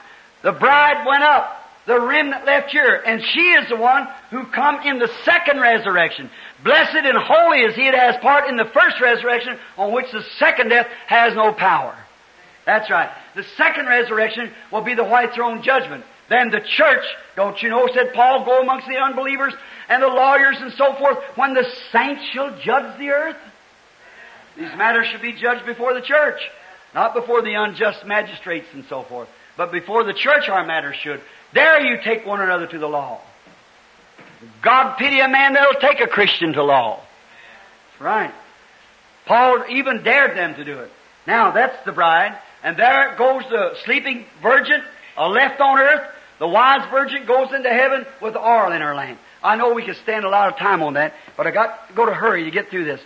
the 0.42 0.52
bride 0.52 1.06
went 1.06 1.22
up. 1.22 1.56
The 1.86 2.00
remnant 2.00 2.44
left 2.44 2.70
here. 2.70 3.02
And 3.06 3.22
she 3.22 3.40
is 3.52 3.68
the 3.68 3.76
one 3.76 4.06
who 4.30 4.46
come 4.46 4.86
in 4.86 4.98
the 4.98 5.10
second 5.24 5.60
resurrection. 5.60 6.30
Blessed 6.62 6.94
and 6.94 7.18
holy 7.18 7.60
is 7.60 7.74
he 7.74 7.90
that 7.90 7.98
has 7.98 8.16
part 8.22 8.48
in 8.48 8.56
the 8.56 8.66
first 8.66 9.00
resurrection 9.00 9.58
on 9.76 9.92
which 9.92 10.10
the 10.12 10.22
second 10.38 10.68
death 10.68 10.86
has 11.06 11.34
no 11.34 11.52
power. 11.52 11.96
That's 12.66 12.90
right. 12.90 13.10
The 13.34 13.44
second 13.56 13.86
resurrection 13.86 14.52
will 14.70 14.82
be 14.82 14.94
the 14.94 15.04
white 15.04 15.32
throne 15.34 15.62
judgment. 15.62 16.04
Then 16.30 16.50
the 16.50 16.60
church, 16.60 17.04
don't 17.34 17.60
you 17.60 17.68
know, 17.68 17.88
said 17.92 18.14
Paul, 18.14 18.44
go 18.44 18.62
amongst 18.62 18.86
the 18.86 18.96
unbelievers 18.96 19.52
and 19.88 20.00
the 20.00 20.06
lawyers 20.06 20.56
and 20.60 20.72
so 20.72 20.94
forth, 20.94 21.18
when 21.34 21.54
the 21.54 21.66
saints 21.90 22.22
shall 22.32 22.56
judge 22.60 22.98
the 22.98 23.10
earth. 23.10 23.36
These 24.56 24.72
matters 24.76 25.08
should 25.08 25.22
be 25.22 25.32
judged 25.32 25.66
before 25.66 25.92
the 25.92 26.00
church, 26.00 26.40
not 26.94 27.14
before 27.14 27.42
the 27.42 27.54
unjust 27.54 28.06
magistrates 28.06 28.68
and 28.72 28.84
so 28.88 29.02
forth, 29.02 29.28
but 29.56 29.72
before 29.72 30.04
the 30.04 30.12
church 30.14 30.48
our 30.48 30.64
matters 30.64 30.94
should. 30.96 31.20
There 31.52 31.80
you 31.80 32.00
take 32.04 32.24
one 32.24 32.40
another 32.40 32.68
to 32.68 32.78
the 32.78 32.88
law. 32.88 33.20
God 34.62 34.96
pity 34.98 35.18
a 35.18 35.28
man 35.28 35.54
that'll 35.54 35.80
take 35.80 36.00
a 36.00 36.06
Christian 36.06 36.52
to 36.52 36.62
law. 36.62 37.00
That's 37.90 38.00
right. 38.00 38.34
Paul 39.26 39.64
even 39.68 40.04
dared 40.04 40.36
them 40.36 40.54
to 40.54 40.64
do 40.64 40.78
it. 40.78 40.92
Now 41.26 41.50
that's 41.50 41.84
the 41.84 41.92
bride, 41.92 42.38
and 42.62 42.76
there 42.76 43.16
goes 43.18 43.42
the 43.50 43.74
sleeping 43.84 44.26
virgin, 44.40 44.80
left 45.18 45.60
on 45.60 45.78
earth. 45.78 46.08
The 46.40 46.48
wise 46.48 46.90
virgin 46.90 47.26
goes 47.26 47.52
into 47.54 47.68
heaven 47.68 48.06
with 48.20 48.34
oil 48.34 48.72
in 48.72 48.80
her 48.80 48.94
lamp. 48.94 49.20
I 49.42 49.56
know 49.56 49.74
we 49.74 49.84
could 49.84 49.96
stand 50.02 50.24
a 50.24 50.30
lot 50.30 50.50
of 50.50 50.58
time 50.58 50.82
on 50.82 50.94
that, 50.94 51.14
but 51.36 51.46
I 51.46 51.50
got 51.50 51.88
to 51.88 51.94
go 51.94 52.06
to 52.06 52.14
hurry 52.14 52.44
to 52.44 52.50
get 52.50 52.70
through 52.70 52.86
this. 52.86 53.00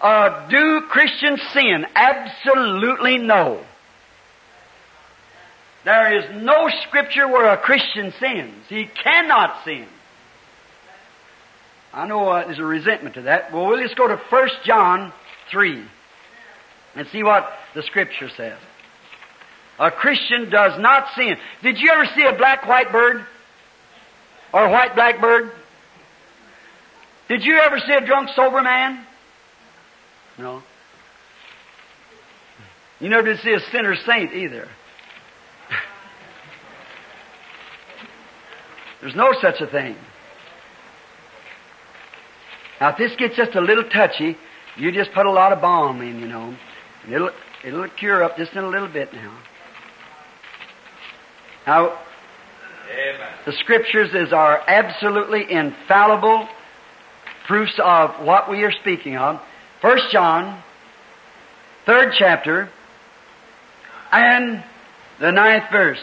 Uh, 0.00 0.48
do 0.48 0.82
Christians 0.88 1.40
sin? 1.52 1.86
Absolutely 1.94 3.18
no. 3.18 3.62
There 5.84 6.18
is 6.18 6.42
no 6.42 6.70
scripture 6.88 7.28
where 7.28 7.52
a 7.52 7.58
Christian 7.58 8.12
sins. 8.18 8.54
He 8.68 8.86
cannot 8.86 9.64
sin. 9.64 9.86
I 11.92 12.06
know 12.06 12.28
uh, 12.28 12.46
there's 12.46 12.58
a 12.58 12.64
resentment 12.64 13.16
to 13.16 13.22
that. 13.22 13.52
Well, 13.52 13.66
we'll 13.66 13.82
just 13.82 13.96
go 13.96 14.08
to 14.08 14.16
1 14.16 14.48
John 14.64 15.12
3 15.50 15.84
and 16.94 17.06
see 17.08 17.22
what 17.22 17.50
the 17.74 17.82
scripture 17.82 18.30
says. 18.34 18.58
A 19.78 19.90
Christian 19.90 20.50
does 20.50 20.80
not 20.80 21.08
sin. 21.14 21.36
Did 21.62 21.78
you 21.78 21.90
ever 21.90 22.06
see 22.16 22.24
a 22.24 22.36
black 22.36 22.66
white 22.66 22.90
bird? 22.90 23.24
Or 24.52 24.64
a 24.64 24.70
white 24.70 24.94
black 24.94 25.20
bird? 25.20 25.52
Did 27.28 27.44
you 27.44 27.58
ever 27.58 27.78
see 27.78 27.92
a 27.92 28.04
drunk 28.04 28.30
sober 28.34 28.62
man? 28.62 29.04
No. 30.38 30.62
You 33.00 33.08
never 33.08 33.22
did 33.22 33.40
see 33.40 33.52
a 33.52 33.60
sinner 33.70 33.94
saint 34.06 34.32
either. 34.32 34.68
There's 39.00 39.14
no 39.14 39.32
such 39.40 39.60
a 39.60 39.66
thing. 39.66 39.96
Now, 42.80 42.90
if 42.90 42.98
this 42.98 43.14
gets 43.16 43.36
just 43.36 43.54
a 43.54 43.60
little 43.60 43.84
touchy, 43.84 44.36
you 44.76 44.92
just 44.92 45.12
put 45.12 45.26
a 45.26 45.30
lot 45.30 45.52
of 45.52 45.60
balm 45.60 46.00
in, 46.00 46.20
you 46.20 46.26
know. 46.26 46.56
And 47.04 47.12
it'll, 47.12 47.30
it'll 47.64 47.88
cure 47.88 48.24
up 48.24 48.36
just 48.36 48.52
in 48.52 48.64
a 48.64 48.68
little 48.68 48.88
bit 48.88 49.12
now. 49.12 49.36
Now, 51.68 51.98
Amen. 52.90 53.28
the 53.44 53.52
scriptures 53.52 54.14
is 54.14 54.32
our 54.32 54.58
absolutely 54.66 55.52
infallible 55.52 56.48
proofs 57.46 57.78
of 57.78 58.24
what 58.24 58.48
we 58.48 58.64
are 58.64 58.72
speaking 58.72 59.18
of. 59.18 59.38
First 59.82 60.04
John, 60.10 60.62
third 61.84 62.14
chapter, 62.16 62.70
and 64.10 64.64
the 65.20 65.30
ninth 65.30 65.64
verse. 65.70 66.00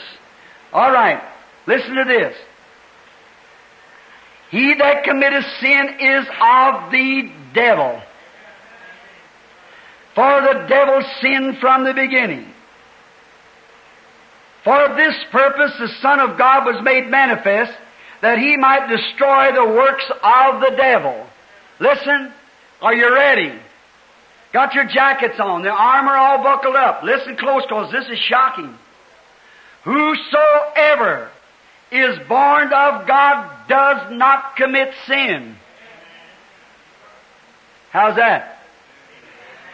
All 0.71 0.91
right, 0.91 1.23
listen 1.65 1.95
to 1.95 2.03
this. 2.03 2.37
He 4.51 4.75
that 4.75 5.03
committeth 5.03 5.45
sin 5.61 5.97
is 5.99 6.27
of 6.27 6.91
the 6.91 7.31
devil. 7.55 8.03
For 10.13 10.41
the 10.41 10.67
devil 10.69 11.01
sinned 11.21 11.57
from 11.57 11.85
the 11.85 11.95
beginning. 11.95 12.51
For 14.65 14.95
this 14.97 15.15
purpose 15.31 15.71
the 15.79 15.87
Son 16.01 16.19
of 16.19 16.37
God 16.39 16.65
was 16.65 16.83
made 16.83 17.07
manifest, 17.07 17.71
that 18.21 18.39
he 18.39 18.57
might 18.57 18.89
destroy 18.89 19.53
the 19.53 19.63
works 19.63 20.05
of 20.09 20.59
the 20.59 20.75
devil. 20.75 21.27
Listen, 21.79 22.33
are 22.81 22.95
you 22.95 23.13
ready? 23.13 23.53
Got 24.53 24.73
your 24.73 24.85
jackets 24.85 25.39
on, 25.39 25.61
the 25.61 25.69
armor 25.69 26.15
all 26.15 26.41
buckled 26.41 26.75
up. 26.75 27.03
Listen 27.03 27.37
close 27.37 27.61
because 27.63 27.91
this 27.91 28.07
is 28.09 28.17
shocking. 28.17 28.75
Whosoever 29.83 31.29
is 31.91 32.17
born 32.27 32.73
of 32.73 33.07
God 33.07 33.67
does 33.67 34.11
not 34.13 34.55
commit 34.55 34.93
sin. 35.05 35.57
How's 37.91 38.15
that? 38.15 38.59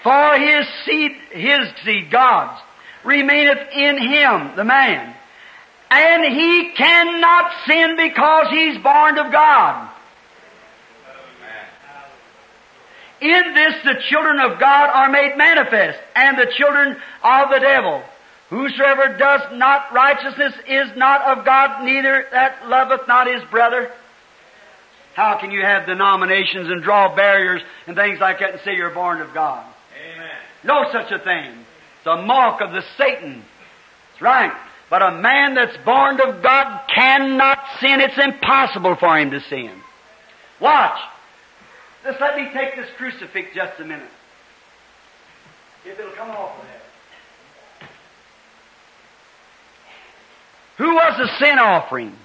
For 0.03 0.37
his 0.37 0.67
seed, 0.85 1.11
his 1.31 1.69
seed, 1.85 2.11
God's, 2.11 2.59
remaineth 3.03 3.69
in 3.73 3.97
him, 3.97 4.55
the 4.55 4.63
man. 4.63 5.15
And 5.89 6.23
he 6.33 6.71
cannot 6.75 7.51
sin 7.67 7.97
because 7.97 8.47
he's 8.49 8.77
born 8.81 9.17
of 9.17 9.31
God. 9.31 9.89
In 13.19 13.53
this 13.53 13.75
the 13.83 14.01
children 14.09 14.39
of 14.39 14.59
God 14.59 14.89
are 14.89 15.09
made 15.11 15.37
manifest, 15.37 15.99
and 16.15 16.39
the 16.39 16.51
children 16.57 16.97
of 17.23 17.49
the 17.51 17.59
devil. 17.59 18.01
Whosoever 18.49 19.15
does 19.17 19.41
not 19.53 19.93
righteousness 19.93 20.53
is 20.67 20.97
not 20.97 21.37
of 21.37 21.45
God, 21.45 21.85
neither 21.85 22.25
that 22.31 22.67
loveth 22.67 23.07
not 23.07 23.27
his 23.27 23.43
brother. 23.51 23.91
How 25.13 25.37
can 25.39 25.51
you 25.51 25.61
have 25.61 25.85
denominations 25.85 26.69
and 26.69 26.81
draw 26.81 27.15
barriers 27.15 27.61
and 27.85 27.95
things 27.95 28.19
like 28.19 28.39
that 28.39 28.51
and 28.51 28.61
say 28.61 28.75
you're 28.75 28.89
born 28.93 29.21
of 29.21 29.33
God? 29.33 29.65
Amen. 30.13 30.29
No 30.63 30.85
such 30.91 31.11
a 31.11 31.19
thing. 31.19 31.65
A 32.05 32.21
mark 32.23 32.61
of 32.61 32.71
the 32.71 32.83
Satan. 32.97 33.43
That's 34.09 34.21
right. 34.21 34.51
But 34.89 35.01
a 35.01 35.11
man 35.11 35.55
that's 35.55 35.77
born 35.85 36.19
of 36.19 36.43
God 36.43 36.81
cannot 36.93 37.59
sin. 37.79 38.01
It's 38.01 38.17
impossible 38.17 38.97
for 38.99 39.17
him 39.17 39.31
to 39.31 39.39
sin. 39.41 39.71
Watch. 40.59 40.99
Just 42.03 42.19
let 42.19 42.35
me 42.35 42.49
take 42.53 42.75
this 42.75 42.89
crucifix 42.97 43.49
just 43.55 43.79
a 43.79 43.85
minute. 43.85 44.09
If 45.85 45.97
it'll 45.99 46.11
come 46.11 46.31
off 46.31 46.59
of 46.59 46.65
there. 46.65 46.81
Who 50.77 50.95
was 50.95 51.17
the 51.17 51.27
sin 51.37 51.59
offering? 51.59 52.15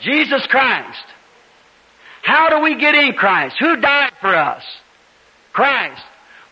Jesus 0.00 0.46
Christ. 0.46 1.04
How 2.22 2.48
do 2.48 2.60
we 2.60 2.76
get 2.76 2.94
in 2.94 3.12
Christ? 3.12 3.56
Who 3.60 3.76
died 3.76 4.12
for 4.20 4.34
us? 4.34 4.64
Christ. 5.52 6.02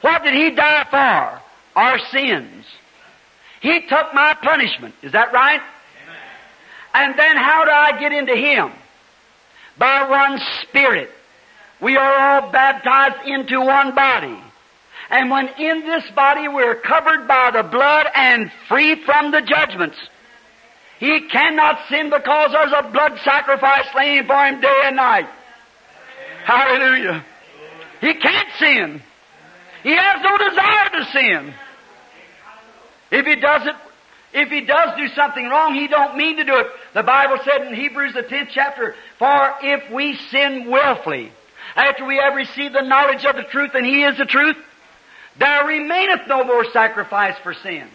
What 0.00 0.22
did 0.22 0.34
He 0.34 0.50
die 0.50 0.86
for? 0.90 1.43
Our 1.76 1.98
sins. 2.10 2.64
He 3.60 3.80
took 3.80 4.14
my 4.14 4.36
punishment. 4.42 4.94
Is 5.02 5.12
that 5.12 5.32
right? 5.32 5.60
Amen. 5.60 6.16
And 6.92 7.18
then 7.18 7.36
how 7.36 7.64
do 7.64 7.70
I 7.70 7.98
get 7.98 8.12
into 8.12 8.36
Him? 8.36 8.72
By 9.78 10.08
one 10.08 10.40
Spirit 10.62 11.10
we 11.80 11.96
are 11.96 12.42
all 12.42 12.50
baptized 12.50 13.26
into 13.26 13.60
one 13.60 13.94
body. 13.94 14.38
And 15.10 15.30
when 15.30 15.48
in 15.58 15.80
this 15.80 16.10
body 16.12 16.48
we're 16.48 16.76
covered 16.76 17.28
by 17.28 17.50
the 17.50 17.62
blood 17.62 18.06
and 18.14 18.50
free 18.68 19.04
from 19.04 19.32
the 19.32 19.42
judgments. 19.42 19.98
He 20.98 21.28
cannot 21.28 21.80
sin 21.90 22.08
because 22.08 22.52
there's 22.52 22.72
a 22.72 22.90
blood 22.90 23.18
sacrifice 23.22 23.86
laying 23.94 24.26
for 24.26 24.46
him 24.46 24.60
day 24.62 24.80
and 24.84 24.96
night. 24.96 25.28
Hallelujah. 26.44 27.24
He 28.00 28.14
can't 28.14 28.48
sin. 28.58 29.02
He 29.82 29.92
has 29.92 30.22
no 30.22 30.38
desire 30.38 30.88
to 30.90 31.04
sin. 31.12 31.54
If 33.14 33.26
he 33.26 33.36
does 33.36 33.64
it, 33.64 33.76
if 34.32 34.48
he 34.48 34.62
does 34.62 34.96
do 34.96 35.06
something 35.14 35.48
wrong, 35.48 35.74
he 35.74 35.86
don't 35.86 36.16
mean 36.16 36.38
to 36.38 36.44
do 36.44 36.58
it. 36.58 36.66
The 36.94 37.04
Bible 37.04 37.38
said 37.44 37.64
in 37.64 37.72
Hebrews 37.72 38.14
the 38.14 38.24
10th 38.24 38.48
chapter, 38.50 38.96
for 39.20 39.54
if 39.62 39.88
we 39.92 40.16
sin 40.16 40.68
willfully, 40.68 41.30
after 41.76 42.04
we 42.04 42.16
have 42.16 42.34
received 42.34 42.74
the 42.74 42.82
knowledge 42.82 43.24
of 43.24 43.36
the 43.36 43.44
truth 43.44 43.70
and 43.74 43.86
he 43.86 44.02
is 44.02 44.18
the 44.18 44.24
truth, 44.24 44.56
there 45.38 45.64
remaineth 45.64 46.26
no 46.26 46.42
more 46.42 46.64
sacrifice 46.72 47.36
for 47.44 47.54
sin. 47.54 47.88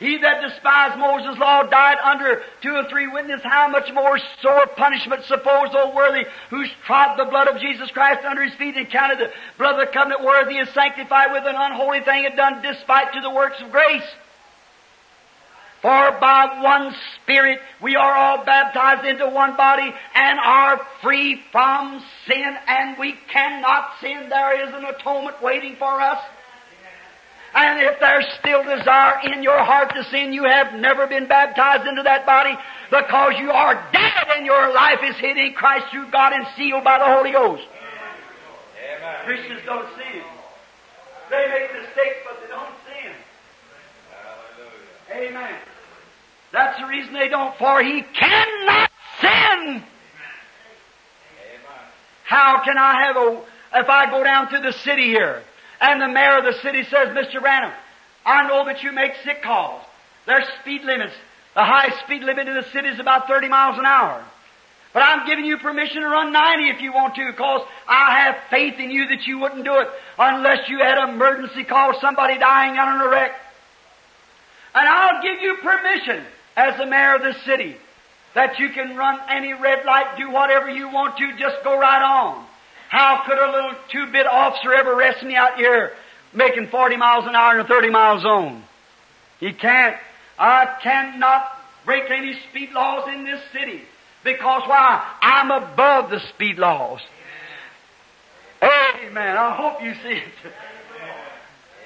He 0.00 0.16
that 0.16 0.40
despised 0.40 0.98
Moses' 0.98 1.38
law 1.38 1.62
died 1.64 1.98
under 2.02 2.42
two 2.62 2.74
or 2.74 2.88
three 2.88 3.06
witnesses. 3.06 3.44
How 3.44 3.68
much 3.68 3.92
more 3.92 4.18
sore 4.40 4.66
punishment 4.66 5.24
suppose, 5.24 5.68
O 5.74 5.94
worthy, 5.94 6.24
who's 6.48 6.70
trod 6.86 7.18
the 7.18 7.26
blood 7.26 7.48
of 7.48 7.60
Jesus 7.60 7.90
Christ 7.90 8.24
under 8.24 8.42
his 8.42 8.54
feet 8.54 8.76
and 8.76 8.88
counted 8.88 9.18
the 9.18 9.30
blood 9.58 9.78
of 9.78 9.86
the 9.86 9.92
covenant 9.92 10.24
worthy 10.24 10.56
is 10.56 10.70
sanctified 10.70 11.32
with 11.32 11.44
an 11.44 11.54
unholy 11.54 12.00
thing 12.00 12.24
and 12.24 12.34
done 12.34 12.62
despite 12.62 13.12
to 13.12 13.20
the 13.20 13.30
works 13.30 13.60
of 13.60 13.70
grace. 13.70 14.08
For 15.82 16.18
by 16.20 16.60
one 16.62 16.94
Spirit 17.22 17.58
we 17.80 17.96
are 17.96 18.14
all 18.14 18.44
baptized 18.44 19.06
into 19.06 19.28
one 19.28 19.56
body 19.56 19.90
and 20.14 20.38
are 20.38 20.80
free 21.02 21.40
from 21.52 22.02
sin 22.26 22.56
and 22.66 22.98
we 22.98 23.14
cannot 23.32 23.92
sin. 24.00 24.28
There 24.28 24.68
is 24.68 24.74
an 24.74 24.84
atonement 24.84 25.42
waiting 25.42 25.76
for 25.78 26.00
us. 26.00 26.18
And 27.54 27.80
if 27.80 27.98
there's 27.98 28.26
still 28.38 28.62
desire 28.62 29.20
in 29.32 29.42
your 29.42 29.58
heart 29.64 29.92
to 29.94 30.04
sin, 30.04 30.32
you 30.32 30.44
have 30.44 30.74
never 30.74 31.06
been 31.06 31.26
baptized 31.26 31.86
into 31.88 32.02
that 32.04 32.24
body 32.24 32.54
because 32.90 33.32
you 33.38 33.50
are 33.50 33.74
dead 33.92 34.26
and 34.36 34.46
your 34.46 34.72
life 34.72 35.00
is 35.02 35.16
hid 35.16 35.36
in 35.36 35.54
Christ 35.54 35.86
through 35.90 36.10
God 36.12 36.32
and 36.32 36.46
sealed 36.56 36.84
by 36.84 36.98
the 36.98 37.06
Holy 37.06 37.32
Ghost. 37.32 37.64
Amen. 38.94 39.24
Christians 39.24 39.60
don't 39.66 39.88
sin. 39.96 40.22
They 41.30 41.46
make 41.48 41.72
mistakes, 41.72 42.18
but 42.26 42.38
they 42.42 42.48
don't 42.48 42.74
sin. 42.86 43.12
Hallelujah. 44.10 45.30
Amen. 45.30 45.69
That's 46.52 46.80
the 46.80 46.86
reason 46.86 47.12
they 47.12 47.28
don't, 47.28 47.56
for 47.56 47.82
he 47.82 48.02
cannot 48.02 48.90
sin. 49.20 49.82
How 52.24 52.62
can 52.64 52.76
I 52.76 53.04
have 53.04 53.16
a, 53.16 53.42
if 53.74 53.88
I 53.88 54.10
go 54.10 54.24
down 54.24 54.50
to 54.52 54.60
the 54.60 54.72
city 54.72 55.04
here, 55.04 55.42
and 55.80 56.00
the 56.00 56.08
mayor 56.08 56.38
of 56.38 56.44
the 56.44 56.60
city 56.60 56.82
says, 56.84 57.08
Mr. 57.08 57.40
Branham, 57.40 57.72
I 58.24 58.46
know 58.48 58.64
that 58.66 58.82
you 58.82 58.92
make 58.92 59.12
sick 59.24 59.42
calls. 59.42 59.82
There's 60.26 60.46
speed 60.60 60.82
limits. 60.82 61.14
The 61.54 61.64
highest 61.64 62.00
speed 62.00 62.22
limit 62.22 62.48
in 62.48 62.54
the 62.54 62.68
city 62.72 62.88
is 62.88 63.00
about 63.00 63.26
30 63.26 63.48
miles 63.48 63.78
an 63.78 63.86
hour. 63.86 64.24
But 64.92 65.02
I'm 65.02 65.26
giving 65.26 65.44
you 65.44 65.56
permission 65.58 66.02
to 66.02 66.08
run 66.08 66.32
90 66.32 66.68
if 66.68 66.80
you 66.80 66.92
want 66.92 67.14
to, 67.14 67.26
because 67.30 67.62
I 67.86 68.20
have 68.20 68.36
faith 68.50 68.74
in 68.78 68.90
you 68.90 69.08
that 69.08 69.26
you 69.26 69.38
wouldn't 69.38 69.64
do 69.64 69.74
it 69.78 69.88
unless 70.18 70.68
you 70.68 70.78
had 70.78 70.98
an 70.98 71.10
emergency 71.10 71.64
call, 71.64 71.98
somebody 72.00 72.38
dying 72.38 72.76
on 72.76 73.00
a 73.00 73.08
wreck. 73.08 73.32
And 74.74 74.88
I'll 74.88 75.22
give 75.22 75.40
you 75.42 75.56
permission 75.62 76.24
as 76.60 76.76
the 76.76 76.86
mayor 76.86 77.14
of 77.14 77.22
the 77.22 77.34
city 77.46 77.74
that 78.34 78.58
you 78.58 78.68
can 78.70 78.96
run 78.96 79.18
any 79.30 79.54
red 79.54 79.84
light, 79.86 80.16
do 80.18 80.30
whatever 80.30 80.68
you 80.68 80.88
want 80.88 81.16
to, 81.16 81.36
just 81.38 81.56
go 81.64 81.78
right 81.78 82.02
on. 82.02 82.44
How 82.90 83.22
could 83.26 83.38
a 83.38 83.50
little 83.50 83.74
two-bit 83.90 84.26
officer 84.26 84.72
ever 84.72 84.92
arrest 84.92 85.24
me 85.24 85.36
out 85.36 85.56
here 85.56 85.92
making 86.34 86.68
40 86.68 86.96
miles 86.96 87.24
an 87.26 87.34
hour 87.34 87.58
in 87.58 87.64
a 87.64 87.68
30 87.68 87.90
mile 87.90 88.20
zone? 88.20 88.62
He 89.38 89.52
can't. 89.52 89.96
I 90.38 90.76
cannot 90.82 91.46
break 91.86 92.10
any 92.10 92.38
speed 92.50 92.70
laws 92.72 93.08
in 93.08 93.24
this 93.24 93.40
city. 93.52 93.82
Because 94.22 94.62
why? 94.66 95.16
I'm 95.22 95.50
above 95.50 96.10
the 96.10 96.20
speed 96.34 96.58
laws. 96.58 97.00
Amen. 98.62 99.36
I 99.36 99.56
hope 99.56 99.82
you 99.82 99.94
see 99.94 100.18
it. 100.18 100.52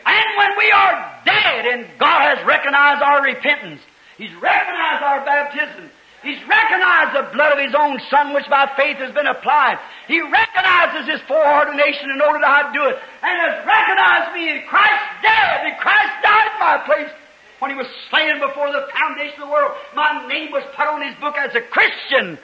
And 0.06 0.24
when 0.36 0.58
we 0.58 0.70
are 0.72 1.22
dead 1.24 1.66
and 1.66 1.86
God 1.98 2.36
has 2.36 2.46
recognized 2.46 3.02
our 3.02 3.22
repentance, 3.22 3.80
He's 4.16 4.34
recognized 4.40 5.02
our 5.02 5.24
baptism, 5.24 5.90
He's 6.24 6.40
recognized 6.48 7.12
the 7.12 7.28
blood 7.36 7.52
of 7.52 7.60
His 7.60 7.76
own 7.76 8.00
Son, 8.08 8.32
which 8.32 8.48
by 8.48 8.64
faith 8.80 8.96
has 8.96 9.12
been 9.12 9.28
applied. 9.28 9.76
He 10.08 10.24
recognizes 10.24 11.04
His 11.04 11.20
foreordination 11.28 12.08
in 12.08 12.20
order 12.24 12.40
to 12.40 12.48
how 12.48 12.62
to 12.64 12.72
do 12.72 12.84
it, 12.88 12.96
and 12.96 13.34
has 13.44 13.60
recognized 13.60 14.32
me 14.32 14.48
in 14.48 14.64
Christ's 14.64 15.20
death, 15.20 15.68
and 15.68 15.76
Christ 15.76 16.14
died 16.24 16.48
in 16.48 16.58
my 16.64 16.76
place. 16.88 17.12
When 17.60 17.70
He 17.70 17.76
was 17.76 17.86
slain 18.08 18.40
before 18.40 18.72
the 18.72 18.88
foundation 18.96 19.42
of 19.42 19.48
the 19.48 19.52
world, 19.52 19.76
my 19.94 20.26
name 20.26 20.50
was 20.50 20.64
put 20.74 20.88
on 20.88 21.04
His 21.04 21.14
book 21.20 21.36
as 21.36 21.54
a 21.54 21.60
Christian. 21.60 22.38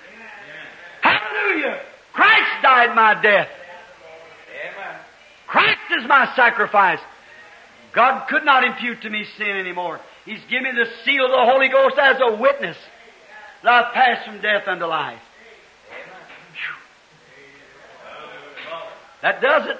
Hallelujah! 1.01 1.81
Christ 2.13 2.53
died 2.63 2.95
my 2.95 3.17
death. 3.23 3.49
Christ 5.47 5.89
is 5.99 6.07
my 6.07 6.31
sacrifice. 6.37 7.01
God 7.93 8.29
could 8.29 8.45
not 8.45 8.63
impute 8.63 9.01
to 9.03 9.11
me 9.11 9.25
sin 9.39 9.57
anymore. 9.57 10.01
He's 10.25 10.41
given 10.49 10.65
me 10.65 10.85
the 10.85 10.91
seal 11.05 11.25
of 11.25 11.31
the 11.31 11.53
Holy 11.53 11.69
Ghost 11.69 11.97
as 11.99 12.21
a 12.21 12.37
witness 12.37 12.77
that 13.63 13.73
I've 13.73 13.95
passed 13.95 14.27
from 14.27 14.41
death 14.41 14.69
unto 14.69 14.85
life. 14.85 15.21
That 19.23 19.41
does 19.41 19.67
it. 19.67 19.79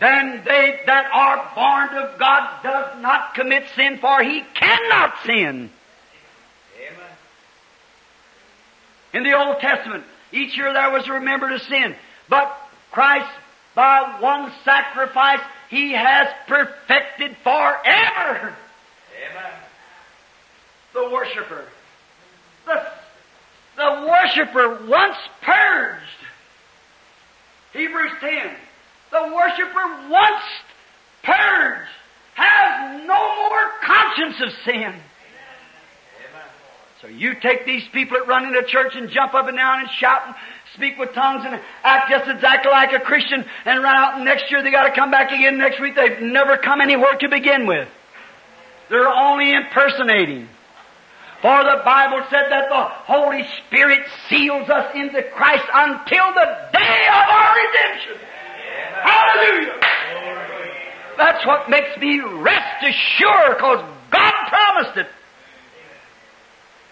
Then 0.00 0.42
they 0.44 0.80
that 0.86 1.10
are 1.12 1.50
born 1.54 2.04
of 2.04 2.18
God 2.18 2.62
does 2.62 3.02
not 3.02 3.34
commit 3.34 3.64
sin, 3.74 3.98
for 3.98 4.22
he 4.22 4.42
cannot 4.54 5.14
sin. 5.24 5.70
In 9.12 9.22
the 9.22 9.36
Old 9.36 9.58
Testament, 9.60 10.04
each 10.32 10.56
year 10.56 10.72
there 10.72 10.90
was 10.90 11.08
a 11.08 11.12
remembrance 11.12 11.62
of 11.62 11.68
sin. 11.68 11.96
But 12.28 12.54
Christ, 12.92 13.30
by 13.74 14.18
one 14.20 14.52
sacrifice, 14.64 15.40
he 15.70 15.92
has 15.92 16.28
perfected 16.46 17.36
forever 17.42 18.54
Amen. 19.18 19.52
the 20.94 21.10
worshiper. 21.10 21.64
The, 22.66 22.86
the 23.76 24.06
worshiper 24.08 24.86
once 24.86 25.16
purged. 25.42 26.02
Hebrews 27.72 28.12
10. 28.20 28.30
The 29.10 29.32
worshiper 29.34 30.08
once 30.10 30.44
purged 31.22 31.90
has 32.34 33.06
no 33.06 33.48
more 33.48 33.70
conscience 33.82 34.36
of 34.40 34.52
sin. 34.64 34.94
So 37.02 37.06
you 37.06 37.34
take 37.40 37.64
these 37.64 37.84
people 37.92 38.18
that 38.18 38.26
run 38.26 38.44
into 38.44 38.62
church 38.64 38.96
and 38.96 39.08
jump 39.08 39.32
up 39.34 39.46
and 39.46 39.56
down 39.56 39.80
and 39.80 39.88
shout 39.98 40.22
and 40.26 40.34
speak 40.74 40.98
with 40.98 41.12
tongues 41.14 41.44
and 41.46 41.60
act 41.84 42.10
just 42.10 42.28
exactly 42.28 42.72
like 42.72 42.92
a 42.92 42.98
Christian 42.98 43.44
and 43.64 43.82
run 43.82 43.96
out 43.96 44.16
and 44.16 44.24
next 44.24 44.50
year 44.50 44.62
they 44.62 44.72
gotta 44.72 44.92
come 44.92 45.10
back 45.10 45.30
again 45.30 45.58
next 45.58 45.80
week. 45.80 45.94
They've 45.94 46.20
never 46.20 46.56
come 46.56 46.80
anywhere 46.80 47.14
to 47.20 47.28
begin 47.28 47.66
with. 47.66 47.88
They're 48.88 49.08
only 49.08 49.54
impersonating. 49.54 50.48
For 51.42 51.62
the 51.62 51.82
Bible 51.84 52.24
said 52.30 52.50
that 52.50 52.68
the 52.68 52.84
Holy 53.06 53.46
Spirit 53.66 54.00
seals 54.28 54.68
us 54.68 54.92
into 54.94 55.22
Christ 55.34 55.64
until 55.72 56.34
the 56.34 56.68
day 56.72 57.06
of 57.08 57.24
our 57.28 57.54
redemption. 57.54 58.16
Hallelujah! 59.02 59.80
That's 61.16 61.46
what 61.46 61.70
makes 61.70 61.96
me 61.98 62.20
rest 62.20 62.84
assured 62.84 63.56
because 63.56 63.84
God 64.10 64.34
promised 64.48 64.96
it. 64.98 65.06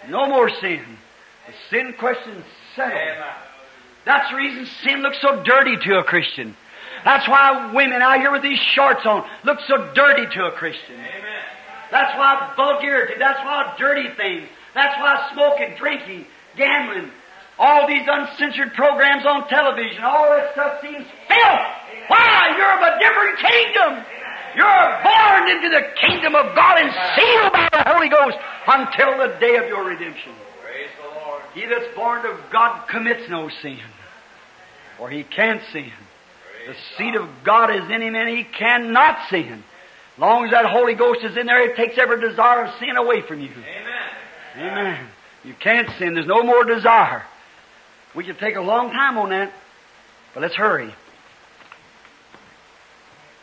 No 0.09 0.27
more 0.27 0.48
sin. 0.60 0.85
The 1.47 1.52
sin 1.70 1.94
question 1.98 2.44
settled. 2.77 3.24
That's 4.05 4.31
the 4.31 4.36
reason 4.36 4.66
sin 4.85 5.02
looks 5.02 5.20
so 5.20 5.43
dirty 5.43 5.77
to 5.77 5.98
a 5.98 6.05
Christian. 6.05 6.56
That's 7.05 7.28
why 7.28 7.73
women 7.73 8.02
out 8.02 8.18
here 8.18 8.32
with 8.32 8.43
these 8.43 8.59
shorts 8.59 9.05
on 9.05 9.28
look 9.44 9.59
so 9.66 9.93
dirty 9.94 10.27
to 10.35 10.44
a 10.47 10.52
Christian. 10.52 10.97
That's 11.90 12.16
why 12.18 12.52
vulgarity, 12.56 13.14
that's 13.18 13.38
why 13.44 13.74
dirty 13.78 14.08
things, 14.16 14.48
that's 14.74 14.98
why 14.98 15.30
smoking, 15.32 15.76
drinking, 15.78 16.26
gambling, 16.56 17.10
all 17.58 17.86
these 17.86 18.06
uncensored 18.06 18.74
programs 18.74 19.24
on 19.24 19.48
television, 19.48 20.02
all 20.02 20.28
that 20.30 20.52
stuff 20.52 20.80
seems 20.82 21.06
filth. 21.28 21.66
Why? 22.08 22.54
You're 22.56 22.74
of 22.76 22.82
a 22.82 22.98
different 22.98 23.38
kingdom. 23.38 24.04
You're 24.56 24.88
born 25.04 25.50
into 25.50 25.68
the 25.68 25.84
kingdom 26.00 26.34
of 26.34 26.54
God 26.54 26.78
and 26.80 26.90
sealed 27.16 27.52
by 27.52 27.68
the 27.72 27.84
Holy 27.90 28.08
Ghost 28.08 28.38
until 28.66 29.18
the 29.18 29.38
day 29.38 29.56
of 29.56 29.68
your 29.68 29.84
redemption. 29.84 30.32
He 31.54 31.64
that's 31.64 31.94
born 31.94 32.26
of 32.26 32.38
God 32.52 32.86
commits 32.86 33.30
no 33.30 33.48
sin, 33.48 33.80
for 34.98 35.08
he 35.08 35.24
can't 35.24 35.62
sin. 35.72 35.90
The 36.66 36.74
seed 36.98 37.14
of 37.14 37.28
God 37.44 37.74
is 37.74 37.88
in 37.90 38.02
him 38.02 38.14
and 38.14 38.28
he 38.28 38.44
cannot 38.44 39.30
sin. 39.30 39.64
Long 40.18 40.44
as 40.44 40.51
that 40.51 40.64
Holy 40.64 40.94
Ghost 40.94 41.20
is 41.22 41.36
in 41.36 41.47
there, 41.47 41.70
it 41.70 41.76
takes 41.76 41.98
every 41.98 42.20
desire 42.20 42.64
of 42.64 42.78
sin 42.78 42.97
away 42.97 43.22
from 43.22 43.40
you. 43.40 43.51
Amen. 43.51 44.72
Amen. 44.72 45.09
You 45.44 45.55
can't 45.55 45.88
sin. 45.98 46.14
There's 46.14 46.26
no 46.26 46.43
more 46.43 46.64
desire. 46.64 47.22
We 48.14 48.24
could 48.24 48.38
take 48.38 48.56
a 48.56 48.60
long 48.60 48.90
time 48.90 49.18
on 49.18 49.30
that. 49.30 49.52
But 50.32 50.40
let's 50.43 50.55
hurry. 50.55 50.94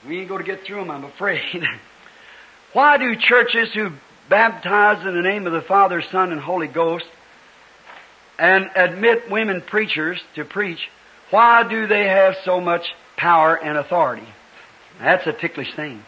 We 0.08 0.20
ain't 0.20 0.30
going 0.30 0.44
to 0.44 0.46
get 0.46 0.66
through 0.66 0.78
them, 0.78 0.92
I'm 0.92 1.06
afraid. 1.06 1.42
Why 2.74 2.98
do 2.98 3.16
churches 3.16 3.70
who 3.74 3.92
baptize 4.30 5.06
in 5.06 5.16
the 5.16 5.22
name 5.22 5.46
of 5.46 5.54
the 5.54 5.62
Father, 5.62 6.02
Son, 6.12 6.32
and 6.32 6.42
Holy 6.42 6.68
Ghost 6.68 7.06
and 8.40 8.70
admit 8.76 9.30
women 9.30 9.62
preachers 9.62 10.20
to 10.36 10.44
preach, 10.44 10.80
why 11.30 11.68
do 11.68 11.88
they 11.88 12.08
have 12.08 12.36
so 12.44 12.60
much 12.60 12.84
power 13.16 13.56
and 13.56 13.78
authority? 13.78 14.28
That's 15.00 15.26
a 15.28 15.34
ticklish 15.34 15.74
thing. 15.76 16.04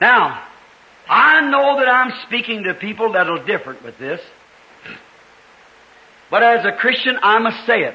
Now, 0.00 0.44
I 1.08 1.40
know 1.48 1.78
that 1.78 1.88
I'm 1.88 2.12
speaking 2.26 2.64
to 2.64 2.74
people 2.74 3.12
that 3.12 3.28
are 3.28 3.44
different 3.44 3.82
with 3.82 3.98
this. 3.98 4.20
But 6.30 6.42
as 6.42 6.64
a 6.64 6.72
Christian, 6.72 7.18
I 7.22 7.38
must 7.38 7.64
say 7.66 7.82
it. 7.84 7.94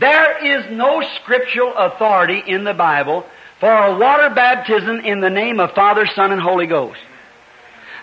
There 0.00 0.58
is 0.58 0.70
no 0.70 1.02
scriptural 1.16 1.74
authority 1.76 2.42
in 2.46 2.64
the 2.64 2.74
Bible 2.74 3.24
for 3.60 3.70
a 3.70 3.98
water 3.98 4.30
baptism 4.30 5.00
in 5.00 5.20
the 5.20 5.30
name 5.30 5.60
of 5.60 5.72
Father, 5.72 6.06
Son, 6.06 6.32
and 6.32 6.40
Holy 6.40 6.66
Ghost. 6.66 7.00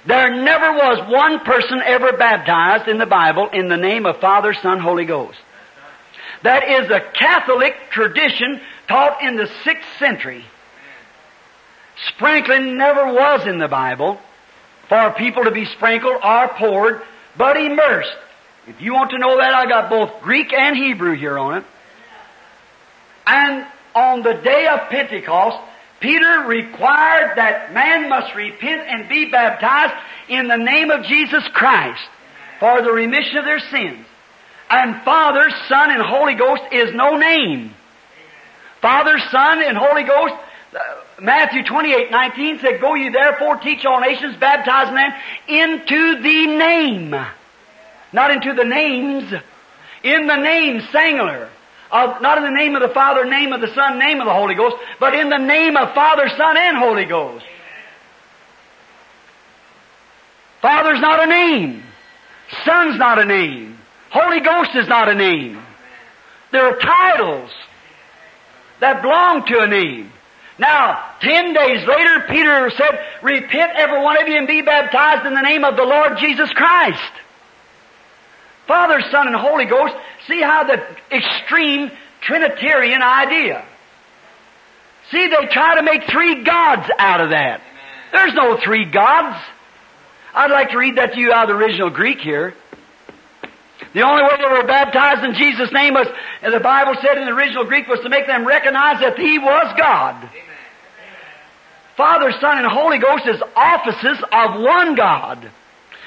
There 0.06 0.44
never 0.44 0.74
was 0.74 1.12
one 1.12 1.40
person 1.40 1.82
ever 1.84 2.14
baptized 2.14 2.88
in 2.88 3.00
the 3.00 3.06
Bible 3.08 3.50
in 3.52 3.70
the 3.70 3.78
name 3.78 4.06
of 4.06 4.20
Father, 4.20 4.54
Son, 4.54 4.80
Holy 4.80 5.06
Ghost. 5.06 5.40
That 6.44 6.70
is 6.70 6.92
a 6.92 7.00
Catholic 7.00 7.74
tradition 7.90 8.62
taught 8.88 9.24
in 9.24 9.36
the 9.36 9.50
sixth 9.64 9.90
century. 9.98 10.46
Sprinkling 12.10 12.78
never 12.78 13.14
was 13.14 13.48
in 13.48 13.58
the 13.58 13.68
Bible 13.68 14.20
for 14.90 15.14
people 15.18 15.44
to 15.46 15.52
be 15.52 15.66
sprinkled 15.66 16.18
or 16.24 16.48
poured, 16.50 17.02
but 17.38 17.58
immersed. 17.58 18.18
If 18.68 18.82
you 18.82 18.94
want 18.94 19.12
to 19.12 19.18
know 19.18 19.38
that, 19.38 19.54
I 19.54 19.66
got 19.68 19.90
both 19.90 20.22
Greek 20.22 20.52
and 20.54 20.76
Hebrew 20.76 21.16
here 21.16 21.38
on 21.38 21.58
it. 21.60 21.66
And 23.28 23.66
on 23.94 24.24
the 24.24 24.34
day 24.34 24.68
of 24.68 24.90
Pentecost, 24.90 25.58
Peter 26.00 26.44
required 26.48 27.38
that 27.38 27.74
man 27.74 28.10
must 28.10 28.36
repent 28.36 28.82
and 28.88 29.08
be 29.08 29.32
baptized 29.32 29.94
in 30.28 30.48
the 30.48 30.58
name 30.58 30.92
of 30.92 31.06
Jesus 31.06 31.44
Christ 31.54 32.04
for 32.60 32.82
the 32.82 32.92
remission 32.92 33.38
of 33.38 33.46
their 33.46 33.60
sins. 33.60 34.06
And 34.70 35.02
Father, 35.04 35.50
Son, 35.68 35.92
and 35.92 36.02
Holy 36.02 36.36
Ghost 36.36 36.64
is 36.72 36.94
no 36.94 37.18
name. 37.18 37.74
Father, 38.82 39.18
Son, 39.32 39.64
and 39.64 39.78
Holy 39.78 40.04
Ghost, 40.04 40.34
uh, 40.74 40.80
Matthew 41.20 41.64
28, 41.64 42.12
19 42.12 42.60
said, 42.60 42.82
Go 42.82 42.96
ye 42.96 43.10
therefore, 43.10 43.58
teach 43.58 43.86
all 43.86 44.02
nations, 44.02 44.36
baptizing 44.38 44.96
them 44.96 45.14
into 45.48 46.22
the 46.22 46.48
name. 46.48 47.16
Not 48.12 48.32
into 48.32 48.54
the 48.54 48.66
names. 48.66 49.34
In 50.04 50.28
the 50.28 50.36
name, 50.36 50.82
singular. 50.92 51.50
Of, 51.92 52.22
not 52.22 52.38
in 52.38 52.44
the 52.44 52.52
name 52.52 52.76
of 52.76 52.82
the 52.82 52.94
Father, 52.94 53.26
name 53.26 53.54
of 53.54 53.62
the 53.62 53.74
Son, 53.74 53.98
name 53.98 54.20
of 54.20 54.26
the 54.26 54.34
Holy 54.34 54.56
Ghost, 54.56 54.76
but 55.00 55.14
in 55.14 55.30
the 55.30 55.38
name 55.38 55.78
of 55.78 55.94
Father, 55.94 56.28
Son, 56.30 56.58
and 56.58 56.78
Holy 56.78 57.06
Ghost. 57.06 57.46
Father's 60.62 61.00
not 61.00 61.24
a 61.24 61.28
name. 61.28 61.84
Son's 62.66 62.98
not 62.98 63.20
a 63.20 63.26
name. 63.26 63.78
Holy 64.10 64.40
Ghost 64.40 64.72
is 64.76 64.88
not 64.88 65.08
a 65.10 65.16
name. 65.16 65.62
There 66.52 66.66
are 66.66 66.78
titles 66.78 67.52
that 68.80 69.02
belong 69.02 69.46
to 69.46 69.60
a 69.60 69.68
name. 69.68 70.12
Now, 70.58 71.04
ten 71.22 71.54
days 71.54 71.86
later, 71.86 72.26
Peter 72.30 72.72
said, 72.78 73.00
Repent 73.22 73.74
every 73.76 74.02
one 74.02 74.22
of 74.22 74.28
you 74.28 74.38
and 74.38 74.48
be 74.48 74.62
baptized 74.62 75.26
in 75.26 75.34
the 75.34 75.42
name 75.42 75.64
of 75.64 75.76
the 75.76 75.84
Lord 75.84 76.18
Jesus 76.18 76.50
Christ. 76.52 77.12
Father, 78.68 79.02
Son, 79.12 79.28
and 79.28 79.36
Holy 79.36 79.66
Ghost, 79.66 79.94
see 80.28 80.42
how 80.42 80.64
the 80.64 80.82
extreme 81.12 81.92
Trinitarian 82.22 83.02
idea. 83.02 83.66
See, 85.12 85.28
they 85.28 85.46
try 85.48 85.76
to 85.76 85.84
make 85.84 86.10
three 86.10 86.44
gods 86.44 86.90
out 86.98 87.22
of 87.22 87.30
that. 87.30 87.62
There's 88.12 88.34
no 88.34 88.58
three 88.64 88.86
gods. 88.86 89.38
I'd 90.34 90.52
like 90.52 90.72
to 90.72 90.78
read 90.78 90.98
that 90.98 91.14
to 91.14 91.20
you 91.20 91.32
out 91.32 91.50
of 91.50 91.58
the 91.58 91.64
original 91.64 91.90
Greek 91.90 92.20
here. 92.20 92.56
The 93.94 94.02
only 94.02 94.24
way 94.24 94.38
they 94.38 94.48
were 94.48 94.68
baptized 94.68 95.24
in 95.24 95.36
Jesus' 95.36 95.72
name 95.72 95.94
was, 95.94 96.08
as 96.42 96.54
the 96.54 96.60
Bible 96.60 96.96
said 97.02 97.18
in 97.18 97.26
the 97.26 97.32
original 97.32 97.66
Greek, 97.66 97.88
was 97.88 98.00
to 98.02 98.10
make 98.10 98.26
them 98.26 98.46
recognize 98.46 99.00
that 99.00 99.18
He 99.18 99.38
was 99.38 99.74
God. 99.78 100.30
Father, 101.98 102.32
Son, 102.42 102.58
and 102.58 102.68
Holy 102.68 103.00
Ghost 103.00 103.26
is 103.26 103.42
offices 103.56 104.24
of 104.32 104.62
one 104.62 104.96
God. 104.96 105.50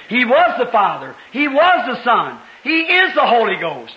He 0.08 0.24
was 0.24 0.54
the 0.58 0.70
Father. 0.70 1.14
He 1.32 1.48
was 1.48 1.86
the 1.86 2.04
Son. 2.04 2.38
He 2.62 2.80
is 2.80 3.14
the 3.14 3.26
Holy 3.26 3.56
Ghost. 3.56 3.94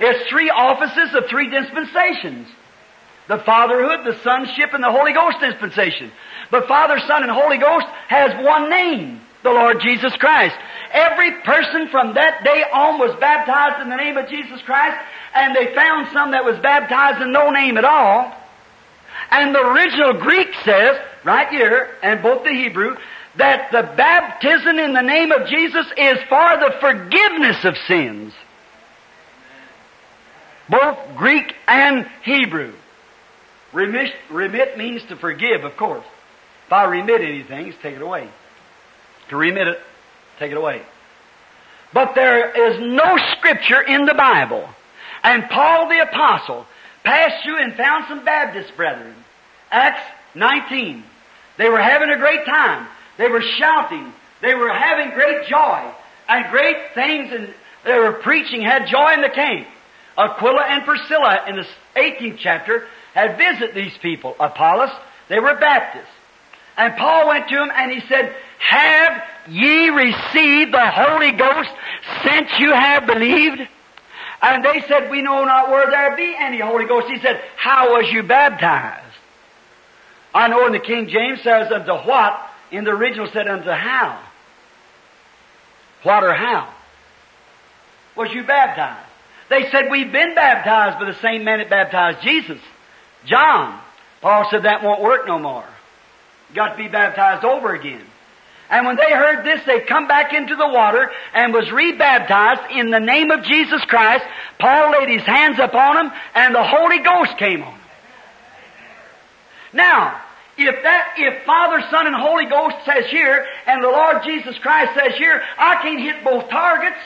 It's 0.00 0.28
three 0.30 0.50
offices 0.50 1.14
of 1.14 1.26
three 1.28 1.50
dispensations. 1.50 2.48
The 3.28 3.38
fatherhood, 3.38 4.04
the 4.04 4.20
sonship, 4.22 4.74
and 4.74 4.82
the 4.82 4.90
Holy 4.90 5.12
Ghost 5.12 5.38
dispensation. 5.40 6.12
But 6.50 6.68
Father, 6.68 6.98
Son, 7.06 7.22
and 7.22 7.32
Holy 7.32 7.58
Ghost 7.58 7.86
has 8.08 8.44
one 8.44 8.68
name, 8.68 9.20
the 9.42 9.50
Lord 9.50 9.80
Jesus 9.80 10.14
Christ. 10.16 10.56
Every 10.92 11.32
person 11.42 11.88
from 11.90 12.14
that 12.14 12.44
day 12.44 12.64
on 12.72 12.98
was 12.98 13.18
baptized 13.20 13.82
in 13.82 13.88
the 13.88 13.96
name 13.96 14.16
of 14.16 14.28
Jesus 14.28 14.60
Christ, 14.62 14.96
and 15.34 15.56
they 15.56 15.74
found 15.74 16.08
some 16.12 16.32
that 16.32 16.44
was 16.44 16.58
baptized 16.60 17.22
in 17.22 17.32
no 17.32 17.50
name 17.50 17.78
at 17.78 17.84
all. 17.84 18.32
And 19.30 19.54
the 19.54 19.60
original 19.60 20.14
Greek 20.14 20.48
says, 20.64 21.00
right 21.24 21.48
here, 21.48 21.96
and 22.02 22.22
both 22.22 22.44
the 22.44 22.50
Hebrew, 22.50 22.96
that 23.36 23.72
the 23.72 23.82
baptism 23.96 24.78
in 24.78 24.92
the 24.92 25.02
name 25.02 25.32
of 25.32 25.48
Jesus 25.48 25.86
is 25.96 26.18
for 26.28 26.56
the 26.58 26.74
forgiveness 26.80 27.64
of 27.64 27.76
sins. 27.88 28.32
Both 30.68 30.98
Greek 31.16 31.54
and 31.66 32.06
Hebrew. 32.22 32.74
Remit, 33.72 34.14
remit 34.30 34.78
means 34.78 35.02
to 35.08 35.16
forgive, 35.16 35.64
of 35.64 35.76
course. 35.76 36.04
If 36.66 36.72
I 36.72 36.84
remit 36.84 37.20
anything, 37.20 37.68
it's 37.68 37.78
take 37.82 37.96
it 37.96 38.02
away. 38.02 38.28
To 39.30 39.36
remit 39.36 39.66
it, 39.66 39.80
take 40.38 40.52
it 40.52 40.56
away. 40.56 40.82
But 41.92 42.14
there 42.14 42.70
is 42.70 42.80
no 42.80 43.18
scripture 43.36 43.80
in 43.80 44.04
the 44.04 44.14
Bible. 44.14 44.68
And 45.22 45.48
Paul 45.50 45.88
the 45.88 46.00
Apostle 46.00 46.66
passed 47.04 47.44
through 47.44 47.62
and 47.62 47.74
found 47.74 48.06
some 48.08 48.24
Baptist 48.24 48.76
brethren. 48.76 49.14
Acts 49.70 50.02
19. 50.34 51.04
They 51.58 51.68
were 51.68 51.80
having 51.80 52.10
a 52.10 52.16
great 52.16 52.44
time. 52.44 52.88
They 53.18 53.28
were 53.28 53.42
shouting. 53.42 54.12
They 54.42 54.54
were 54.54 54.72
having 54.72 55.10
great 55.14 55.46
joy 55.46 55.92
and 56.28 56.50
great 56.50 56.76
things 56.94 57.32
and 57.32 57.54
they 57.84 57.98
were 57.98 58.14
preaching, 58.14 58.62
had 58.62 58.86
joy 58.86 59.12
in 59.12 59.20
the 59.20 59.28
camp. 59.28 59.68
Aquila 60.16 60.62
and 60.68 60.84
Priscilla 60.84 61.44
in 61.48 61.56
the 61.56 61.66
18th 61.96 62.38
chapter 62.38 62.86
had 63.14 63.36
visited 63.36 63.74
these 63.74 63.96
people. 63.98 64.34
Apollos, 64.40 64.90
they 65.28 65.38
were 65.38 65.54
Baptists. 65.54 66.08
And 66.76 66.96
Paul 66.96 67.28
went 67.28 67.48
to 67.48 67.54
them 67.54 67.70
and 67.72 67.92
he 67.92 68.00
said, 68.08 68.34
Have 68.58 69.22
ye 69.48 69.90
received 69.90 70.72
the 70.72 70.90
Holy 70.90 71.32
Ghost 71.32 71.70
since 72.24 72.50
you 72.58 72.72
have 72.72 73.06
believed? 73.06 73.68
And 74.44 74.62
they 74.62 74.82
said, 74.86 75.10
We 75.10 75.22
know 75.22 75.42
not 75.44 75.70
where 75.70 75.90
there 75.90 76.14
be 76.16 76.36
any 76.38 76.60
Holy 76.60 76.84
Ghost. 76.84 77.08
He 77.08 77.18
said, 77.20 77.40
How 77.56 77.94
was 77.94 78.12
you 78.12 78.22
baptized? 78.22 79.16
I 80.34 80.48
know 80.48 80.66
in 80.66 80.72
the 80.72 80.80
King 80.80 81.08
James 81.08 81.40
says, 81.40 81.72
Unto 81.72 81.94
what? 82.06 82.38
In 82.70 82.84
the 82.84 82.90
original 82.90 83.26
said, 83.32 83.48
Unto 83.48 83.70
how? 83.70 84.22
What 86.02 86.24
or 86.24 86.34
how? 86.34 86.74
Was 88.16 88.34
you 88.34 88.44
baptized? 88.44 89.08
They 89.48 89.70
said, 89.70 89.90
We've 89.90 90.12
been 90.12 90.34
baptized 90.34 90.98
by 90.98 91.06
the 91.06 91.18
same 91.20 91.44
man 91.44 91.60
that 91.60 91.70
baptized 91.70 92.22
Jesus. 92.22 92.60
John. 93.24 93.80
Paul 94.20 94.46
said 94.50 94.64
that 94.64 94.82
won't 94.82 95.02
work 95.02 95.26
no 95.26 95.38
more. 95.38 95.66
You 96.50 96.54
got 96.54 96.72
to 96.72 96.76
be 96.76 96.88
baptized 96.88 97.44
over 97.44 97.74
again. 97.74 98.04
And 98.74 98.86
when 98.86 98.96
they 98.96 99.12
heard 99.12 99.44
this, 99.44 99.64
they 99.66 99.82
come 99.82 100.08
back 100.08 100.34
into 100.34 100.56
the 100.56 100.66
water 100.66 101.08
and 101.32 101.54
was 101.54 101.70
rebaptized 101.70 102.72
in 102.72 102.90
the 102.90 102.98
name 102.98 103.30
of 103.30 103.44
Jesus 103.44 103.84
Christ. 103.84 104.24
Paul 104.58 104.90
laid 104.90 105.08
his 105.10 105.22
hands 105.22 105.60
upon 105.60 105.94
them 105.94 106.12
and 106.34 106.52
the 106.52 106.64
Holy 106.64 106.98
Ghost 106.98 107.38
came 107.38 107.62
on 107.62 107.70
them. 107.70 107.80
Now, 109.74 110.20
if 110.58 110.82
that, 110.82 111.14
if 111.18 111.44
Father, 111.44 111.86
Son, 111.88 112.08
and 112.08 112.16
Holy 112.16 112.46
Ghost 112.46 112.74
says 112.84 113.08
here, 113.10 113.46
and 113.68 113.80
the 113.80 113.88
Lord 113.88 114.24
Jesus 114.24 114.58
Christ 114.58 114.92
says 114.98 115.16
here, 115.18 115.40
I 115.56 115.80
can't 115.80 116.00
hit 116.00 116.24
both 116.24 116.50
targets. 116.50 116.98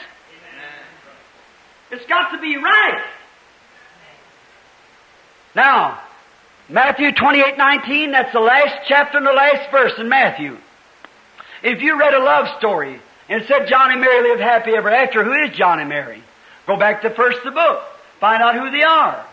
It's 1.91 2.07
got 2.07 2.31
to 2.31 2.41
be 2.41 2.57
right. 2.57 3.05
Now, 5.55 6.01
Matthew 6.71 7.13
28, 7.13 7.59
19, 7.59 8.13
that's 8.13 8.33
the 8.33 8.41
last 8.41 8.87
chapter 8.87 9.19
and 9.19 9.27
the 9.27 9.33
last 9.33 9.71
verse 9.71 9.93
in 9.99 10.09
Matthew. 10.09 10.57
If 11.63 11.83
you 11.83 11.99
read 11.99 12.15
a 12.15 12.23
love 12.23 12.59
story 12.59 13.01
and 13.29 13.45
said 13.47 13.69
John 13.69 13.93
and 13.93 14.01
Mary 14.01 14.29
lived 14.29 14.41
happy 14.41 14.73
ever 14.73 14.91
after, 14.91 15.25
who 15.25 15.33
is 15.33 15.57
John 15.57 15.81
and 15.81 15.89
Mary? 15.89 16.23
Go 16.67 16.77
back 16.77 17.03
to 17.03 17.11
first 17.11 17.43
the 17.45 17.51
book. 17.51 17.83
Find 18.21 18.43
out 18.43 18.55
who 18.55 18.71
they 18.71 18.83
are. 18.83 19.25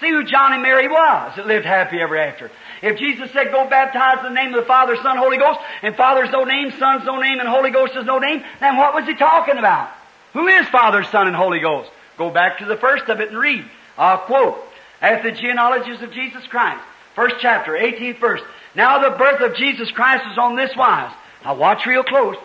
See 0.00 0.10
who 0.10 0.24
John 0.24 0.54
and 0.54 0.62
Mary 0.62 0.88
was 0.88 1.36
that 1.36 1.46
lived 1.46 1.66
happy 1.66 2.00
ever 2.00 2.16
after. 2.16 2.50
If 2.80 2.98
Jesus 2.98 3.30
said, 3.32 3.52
go 3.52 3.68
baptize 3.68 4.24
in 4.24 4.32
the 4.32 4.40
name 4.40 4.54
of 4.54 4.60
the 4.60 4.66
Father, 4.66 4.96
Son, 4.96 5.18
Holy 5.18 5.36
Ghost, 5.36 5.60
and 5.82 5.94
Father's 5.94 6.30
no 6.30 6.44
name, 6.44 6.72
Son's 6.78 7.04
no 7.04 7.20
name, 7.20 7.38
and 7.38 7.48
Holy 7.48 7.70
Ghost 7.70 7.94
is 7.96 8.06
no 8.06 8.18
name, 8.18 8.42
then 8.60 8.78
what 8.78 8.94
was 8.94 9.04
he 9.04 9.14
talking 9.14 9.58
about? 9.58 9.90
Who 10.32 10.46
is 10.46 10.66
Father, 10.68 11.04
Son, 11.04 11.26
and 11.26 11.36
Holy 11.36 11.60
Ghost? 11.60 11.90
Go 12.16 12.30
back 12.30 12.58
to 12.58 12.64
the 12.64 12.76
first 12.76 13.08
of 13.08 13.20
it 13.20 13.28
and 13.28 13.38
read. 13.38 13.64
I'll 13.98 14.18
quote. 14.18 14.58
As 15.02 15.22
the 15.22 15.32
genealogies 15.32 16.02
of 16.02 16.12
Jesus 16.12 16.46
Christ. 16.46 16.82
First 17.14 17.36
chapter, 17.40 17.72
18th 17.72 18.20
verse. 18.20 18.42
Now 18.74 19.08
the 19.08 19.16
birth 19.16 19.40
of 19.40 19.56
Jesus 19.56 19.90
Christ 19.90 20.24
is 20.30 20.38
on 20.38 20.56
this 20.56 20.74
wise. 20.76 21.12
Now 21.44 21.56
watch 21.56 21.86
real 21.86 22.04
close. 22.04 22.36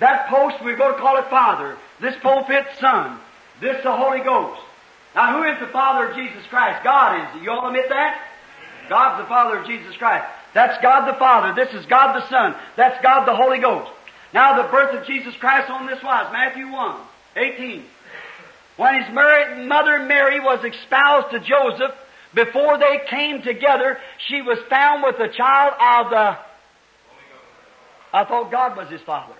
That 0.00 0.28
post, 0.28 0.56
we're 0.64 0.76
going 0.76 0.94
to 0.94 1.00
call 1.00 1.18
it 1.18 1.28
Father. 1.28 1.76
This 2.00 2.16
pulpit, 2.22 2.66
Son. 2.80 3.18
This 3.60 3.82
the 3.82 3.94
Holy 3.94 4.20
Ghost. 4.20 4.60
Now 5.14 5.38
who 5.38 5.48
is 5.48 5.60
the 5.60 5.72
Father 5.72 6.08
of 6.08 6.16
Jesus 6.16 6.42
Christ? 6.48 6.82
God 6.82 7.36
is. 7.36 7.42
You 7.42 7.50
all 7.50 7.66
admit 7.66 7.88
that? 7.88 8.20
God's 8.88 9.22
the 9.22 9.28
Father 9.28 9.58
of 9.58 9.66
Jesus 9.66 9.96
Christ. 9.96 10.26
That's 10.54 10.80
God 10.82 11.06
the 11.06 11.18
Father. 11.18 11.54
This 11.54 11.72
is 11.74 11.86
God 11.86 12.14
the 12.14 12.28
Son. 12.28 12.54
That's 12.76 13.00
God 13.02 13.26
the 13.26 13.36
Holy 13.36 13.58
Ghost. 13.58 13.90
Now 14.34 14.62
the 14.62 14.68
birth 14.68 14.94
of 14.98 15.06
Jesus 15.06 15.34
Christ 15.36 15.70
on 15.70 15.86
this 15.86 16.02
wise. 16.02 16.32
Matthew 16.32 16.70
1, 16.70 17.00
18. 17.36 17.84
When 18.76 19.02
his 19.02 19.12
mother 19.14 20.00
Mary 20.00 20.40
was 20.40 20.64
espoused 20.64 21.30
to 21.30 21.40
Joseph, 21.40 21.94
before 22.34 22.78
they 22.78 23.00
came 23.08 23.42
together, 23.42 23.98
she 24.28 24.42
was 24.42 24.58
found 24.70 25.02
with 25.02 25.18
the 25.18 25.28
child 25.28 25.74
of 25.78 26.10
the. 26.10 26.38
I 28.14 28.24
thought 28.24 28.50
God 28.50 28.76
was 28.76 28.88
his 28.88 29.00
father. 29.02 29.34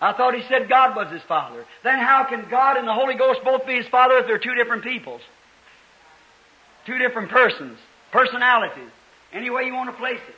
I 0.00 0.12
thought 0.12 0.34
he 0.34 0.42
said 0.48 0.68
God 0.68 0.94
was 0.94 1.10
his 1.10 1.22
father. 1.22 1.64
Then 1.82 1.98
how 1.98 2.24
can 2.24 2.46
God 2.50 2.76
and 2.76 2.86
the 2.86 2.92
Holy 2.92 3.14
Ghost 3.14 3.40
both 3.42 3.66
be 3.66 3.76
his 3.76 3.86
father 3.88 4.18
if 4.18 4.26
they're 4.26 4.38
two 4.38 4.54
different 4.54 4.84
peoples? 4.84 5.22
Two 6.84 6.98
different 6.98 7.30
persons, 7.30 7.78
personalities, 8.12 8.90
any 9.32 9.48
way 9.48 9.64
you 9.64 9.72
want 9.72 9.88
to 9.90 9.96
place 9.96 10.20
it. 10.28 10.34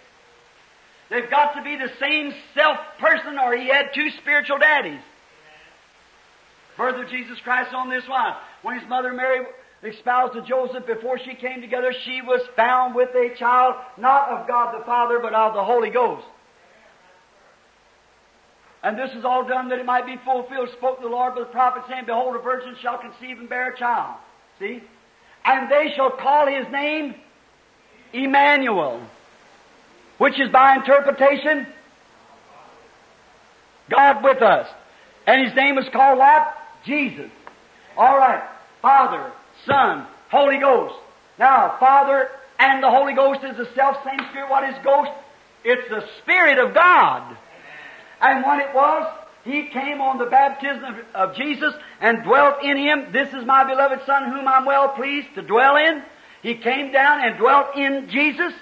They've 1.11 1.29
got 1.29 1.55
to 1.55 1.63
be 1.63 1.77
the 1.77 1.91
same 1.99 2.33
self 2.55 2.79
person 3.01 3.39
or 3.39 3.57
he 3.57 3.67
had 3.67 3.91
two 3.93 4.11
spiritual 4.21 4.59
daddies. 4.59 5.01
Further, 6.77 7.05
Jesus 7.05 7.39
Christ 7.41 7.75
on 7.75 7.91
this 7.91 8.07
one. 8.09 8.35
When 8.63 8.79
his 8.79 8.89
mother 8.89 9.13
Mary 9.13 9.47
espoused 9.83 10.35
to 10.35 10.43
Joseph 10.43 10.87
before 10.87 11.19
she 11.19 11.35
came 11.35 11.61
together, 11.61 11.93
she 12.05 12.21
was 12.23 12.41
found 12.55 12.95
with 12.95 13.11
a 13.11 13.35
child 13.39 13.77
not 13.97 14.29
of 14.29 14.49
God 14.49 14.79
the 14.79 14.85
Father, 14.85 15.19
but 15.21 15.33
of 15.33 15.55
the 15.55 15.65
Holy 15.65 15.91
Ghost. 15.91 16.27
And 18.83 18.99
this 18.99 19.11
is 19.17 19.25
all 19.25 19.47
done 19.49 19.71
that 19.71 19.79
it 19.79 19.87
might 19.87 20.07
be 20.07 20.17
fulfilled, 20.25 20.69
spoke 20.77 21.01
the 21.01 21.09
Lord 21.09 21.35
by 21.35 21.41
the 21.41 21.47
prophet, 21.47 21.85
saying, 21.89 22.05
Behold, 22.07 22.37
a 22.37 22.39
virgin 22.39 22.77
shall 22.81 22.99
conceive 22.99 23.39
and 23.39 23.49
bear 23.49 23.73
a 23.73 23.79
child. 23.79 24.17
See? 24.59 24.83
And 25.45 25.71
they 25.71 25.93
shall 25.97 26.11
call 26.11 26.47
his 26.47 26.71
name 26.71 27.15
Emmanuel, 28.13 29.01
which 30.19 30.39
is 30.39 30.51
by 30.51 30.77
interpretation 30.77 31.67
God 33.89 34.23
with 34.23 34.43
us. 34.43 34.69
And 35.27 35.47
his 35.47 35.55
name 35.57 35.79
is 35.79 35.89
called 35.93 36.19
what? 36.19 36.57
Jesus. 36.87 37.31
All 37.97 38.17
right. 38.17 38.43
Father, 38.81 39.33
Son, 39.65 40.07
Holy 40.31 40.59
Ghost. 40.59 40.95
Now, 41.39 41.77
Father 41.79 42.31
and 42.59 42.83
the 42.83 42.91
Holy 42.91 43.15
Ghost 43.15 43.45
is 43.45 43.57
the 43.57 43.69
self 43.75 44.03
same 44.05 44.21
Spirit. 44.31 44.49
What 44.49 44.65
is 44.65 44.77
Ghost? 44.83 45.11
It's 45.65 45.89
the 45.89 46.07
Spirit 46.23 46.59
of 46.59 46.73
God. 46.73 47.37
And 48.21 48.45
when 48.45 48.61
it 48.61 48.75
was, 48.75 49.13
He 49.45 49.65
came 49.69 50.01
on 50.01 50.19
the 50.19 50.27
baptism 50.27 50.85
of, 50.85 50.97
of 51.15 51.37
Jesus 51.37 51.75
and 52.01 52.23
dwelt 52.23 52.63
in 52.63 52.77
Him. 52.77 53.13
This 53.13 53.33
is 53.35 53.45
my 53.45 53.65
beloved 53.65 54.07
Son 54.07 54.31
whom 54.31 54.49
I'm 54.49 54.65
well 54.65 54.89
pleased 54.91 55.35
to 55.35 55.43
dwell 55.43 55.77
in. 55.77 56.03
He 56.43 56.55
came 56.55 56.93
down 56.93 57.25
and 57.25 57.37
dwelt 57.37 57.77
in 57.77 58.09
Jesus 58.09 58.53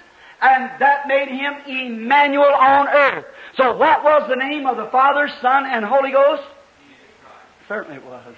and 0.41 0.69
that 0.79 1.07
made 1.07 1.29
Him 1.29 1.53
Emmanuel 1.67 2.53
on 2.53 2.87
earth. 2.87 3.25
So 3.55 3.77
what 3.77 4.03
was 4.03 4.27
the 4.27 4.35
name 4.35 4.65
of 4.65 4.77
the 4.77 4.87
Father, 4.87 5.29
Son, 5.41 5.65
and 5.65 5.85
Holy 5.85 6.11
Ghost? 6.11 6.43
Certainly 7.67 7.97
it 7.97 8.05
was. 8.05 8.35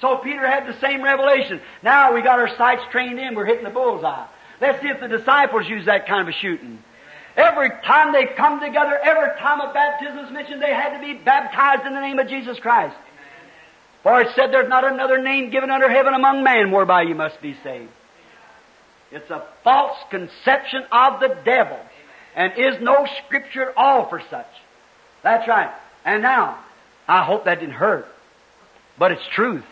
So 0.00 0.18
Peter 0.18 0.46
had 0.46 0.66
the 0.66 0.78
same 0.80 1.02
revelation. 1.02 1.60
Now 1.82 2.14
we 2.14 2.22
got 2.22 2.38
our 2.38 2.54
sights 2.56 2.82
trained 2.90 3.18
in, 3.18 3.34
we're 3.34 3.46
hitting 3.46 3.64
the 3.64 3.70
bullseye. 3.70 4.26
Let's 4.60 4.80
see 4.82 4.88
if 4.88 5.00
the 5.00 5.08
disciples 5.08 5.68
use 5.68 5.86
that 5.86 6.06
kind 6.06 6.28
of 6.28 6.34
shooting. 6.34 6.82
Every 7.36 7.68
time 7.84 8.12
they 8.12 8.26
come 8.26 8.60
together, 8.60 8.98
every 9.02 9.38
time 9.38 9.60
a 9.60 9.72
baptism 9.72 10.18
is 10.24 10.32
mentioned, 10.32 10.62
they 10.62 10.72
had 10.72 10.98
to 10.98 11.00
be 11.00 11.14
baptized 11.14 11.86
in 11.86 11.94
the 11.94 12.00
name 12.00 12.18
of 12.18 12.28
Jesus 12.28 12.58
Christ. 12.58 12.96
For 14.02 14.20
it 14.20 14.28
said 14.34 14.52
there's 14.52 14.68
not 14.68 14.90
another 14.90 15.20
name 15.20 15.50
given 15.50 15.70
under 15.70 15.90
heaven 15.90 16.14
among 16.14 16.42
men 16.42 16.70
whereby 16.70 17.02
you 17.02 17.14
must 17.14 17.40
be 17.42 17.56
saved. 17.62 17.90
It's 19.10 19.30
a 19.30 19.44
false 19.64 19.98
conception 20.10 20.84
of 20.90 21.20
the 21.20 21.36
devil 21.44 21.78
and 22.34 22.52
is 22.56 22.80
no 22.80 23.06
scripture 23.24 23.70
at 23.70 23.76
all 23.76 24.08
for 24.08 24.22
such. 24.30 24.48
That's 25.22 25.46
right. 25.48 25.72
And 26.04 26.22
now, 26.22 26.58
I 27.08 27.24
hope 27.24 27.44
that 27.44 27.60
didn't 27.60 27.74
hurt. 27.74 28.06
But 28.98 29.12
it's 29.12 29.26
truth. 29.34 29.64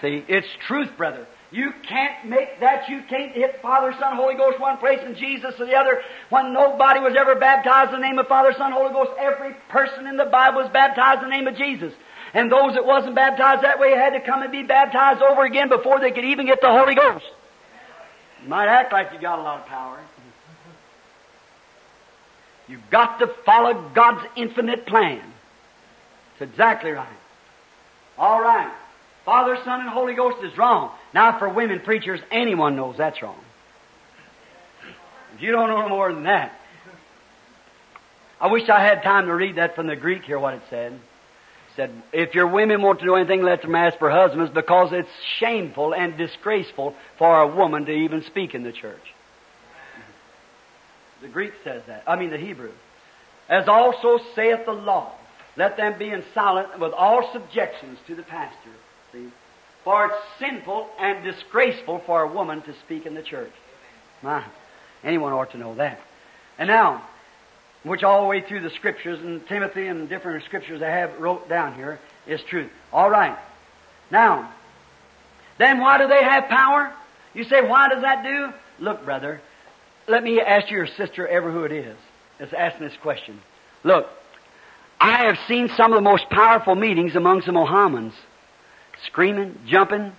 See, 0.00 0.24
it's 0.28 0.48
truth, 0.66 0.90
brother. 0.96 1.26
You 1.52 1.72
can't 1.86 2.26
make 2.26 2.60
that. 2.60 2.88
You 2.88 3.02
can't 3.08 3.32
hit 3.32 3.60
Father, 3.60 3.94
Son, 3.98 4.16
Holy 4.16 4.34
Ghost 4.34 4.58
one 4.58 4.78
place 4.78 5.00
and 5.02 5.16
Jesus 5.16 5.54
to 5.56 5.66
the 5.66 5.76
other. 5.76 6.02
When 6.30 6.52
nobody 6.54 7.00
was 7.00 7.14
ever 7.16 7.34
baptized 7.34 7.92
in 7.92 8.00
the 8.00 8.06
name 8.06 8.18
of 8.18 8.26
Father, 8.26 8.54
Son, 8.56 8.72
Holy 8.72 8.92
Ghost, 8.92 9.12
every 9.18 9.54
person 9.68 10.06
in 10.06 10.16
the 10.16 10.24
Bible 10.24 10.62
was 10.62 10.70
baptized 10.72 11.22
in 11.22 11.28
the 11.28 11.36
name 11.36 11.46
of 11.46 11.56
Jesus. 11.56 11.92
And 12.34 12.50
those 12.50 12.74
that 12.74 12.86
wasn't 12.86 13.14
baptized 13.14 13.62
that 13.62 13.78
way 13.78 13.90
had 13.90 14.10
to 14.10 14.20
come 14.20 14.42
and 14.42 14.50
be 14.50 14.62
baptized 14.62 15.20
over 15.20 15.44
again 15.44 15.68
before 15.68 16.00
they 16.00 16.10
could 16.10 16.24
even 16.24 16.46
get 16.46 16.62
the 16.62 16.70
Holy 16.70 16.94
Ghost. 16.94 17.26
You 18.42 18.48
might 18.48 18.68
act 18.68 18.92
like 18.92 19.12
you 19.12 19.20
got 19.20 19.38
a 19.38 19.42
lot 19.42 19.60
of 19.60 19.66
power. 19.66 20.00
You've 22.66 22.88
got 22.90 23.18
to 23.18 23.26
follow 23.26 23.90
God's 23.94 24.26
infinite 24.36 24.86
plan. 24.86 25.22
It's 26.32 26.50
exactly 26.50 26.92
right. 26.92 27.06
All 28.22 28.40
right. 28.40 28.72
Father, 29.24 29.58
Son, 29.64 29.80
and 29.80 29.88
Holy 29.88 30.14
Ghost 30.14 30.44
is 30.44 30.56
wrong. 30.56 30.92
Now, 31.12 31.40
for 31.40 31.48
women 31.48 31.80
preachers, 31.80 32.20
anyone 32.30 32.76
knows 32.76 32.96
that's 32.96 33.20
wrong. 33.20 33.38
If 35.34 35.42
you 35.42 35.50
don't 35.50 35.68
know 35.68 35.88
more 35.88 36.12
than 36.14 36.22
that. 36.22 36.52
I 38.40 38.46
wish 38.46 38.68
I 38.68 38.80
had 38.80 39.02
time 39.02 39.26
to 39.26 39.34
read 39.34 39.56
that 39.56 39.74
from 39.74 39.88
the 39.88 39.96
Greek 39.96 40.22
here, 40.22 40.38
what 40.38 40.54
it 40.54 40.62
said. 40.70 40.92
It 40.92 41.00
said, 41.74 42.02
if 42.12 42.34
your 42.36 42.46
women 42.46 42.80
want 42.80 43.00
to 43.00 43.04
do 43.04 43.16
anything, 43.16 43.42
let 43.42 43.62
them 43.62 43.74
ask 43.74 43.98
for 43.98 44.08
husbands 44.08 44.52
because 44.54 44.92
it's 44.92 45.10
shameful 45.38 45.92
and 45.92 46.16
disgraceful 46.16 46.94
for 47.18 47.40
a 47.40 47.46
woman 47.48 47.86
to 47.86 47.92
even 47.92 48.22
speak 48.22 48.54
in 48.54 48.62
the 48.62 48.72
church. 48.72 49.02
The 51.22 51.28
Greek 51.28 51.54
says 51.64 51.82
that. 51.88 52.04
I 52.06 52.14
mean 52.14 52.30
the 52.30 52.38
Hebrew. 52.38 52.72
As 53.48 53.66
also 53.66 54.20
saith 54.36 54.64
the 54.64 54.72
law. 54.72 55.12
Let 55.56 55.76
them 55.76 55.98
be 55.98 56.10
in 56.10 56.24
silent 56.34 56.78
with 56.78 56.92
all 56.92 57.30
subjections 57.32 57.98
to 58.06 58.14
the 58.14 58.22
pastor. 58.22 58.70
See? 59.12 59.28
For 59.84 60.06
it's 60.06 60.14
sinful 60.38 60.88
and 60.98 61.24
disgraceful 61.24 62.02
for 62.06 62.22
a 62.22 62.32
woman 62.32 62.62
to 62.62 62.74
speak 62.84 63.04
in 63.04 63.14
the 63.14 63.22
church. 63.22 63.52
My, 64.22 64.44
anyone 65.02 65.32
ought 65.32 65.52
to 65.52 65.58
know 65.58 65.74
that. 65.74 66.00
And 66.58 66.68
now, 66.68 67.02
which 67.82 68.02
all 68.02 68.22
the 68.22 68.28
way 68.28 68.40
through 68.40 68.60
the 68.60 68.70
scriptures, 68.70 69.18
and 69.20 69.46
Timothy 69.48 69.88
and 69.88 70.08
different 70.08 70.44
scriptures 70.44 70.82
I 70.82 70.88
have 70.88 71.18
wrote 71.20 71.48
down 71.48 71.74
here, 71.74 71.98
is 72.26 72.40
truth. 72.48 72.70
All 72.92 73.10
right. 73.10 73.36
Now, 74.10 74.52
then 75.58 75.80
why 75.80 75.98
do 75.98 76.06
they 76.06 76.22
have 76.22 76.48
power? 76.48 76.92
You 77.34 77.44
say, 77.44 77.62
why 77.62 77.88
does 77.88 78.02
that 78.02 78.22
do? 78.22 78.52
Look, 78.78 79.04
brother, 79.04 79.40
let 80.06 80.22
me 80.22 80.40
ask 80.40 80.70
your 80.70 80.86
sister, 80.86 81.26
ever 81.26 81.50
who 81.50 81.64
it 81.64 81.72
is, 81.72 81.96
that's 82.38 82.52
asking 82.52 82.86
this 82.86 82.96
question. 83.02 83.40
Look, 83.82 84.08
I 85.02 85.24
have 85.24 85.36
seen 85.48 85.68
some 85.76 85.92
of 85.92 85.96
the 85.96 86.08
most 86.08 86.30
powerful 86.30 86.76
meetings 86.76 87.16
amongst 87.16 87.46
the 87.46 87.52
Mohammedans. 87.52 88.14
Screaming, 89.06 89.58
jumping, 89.66 90.12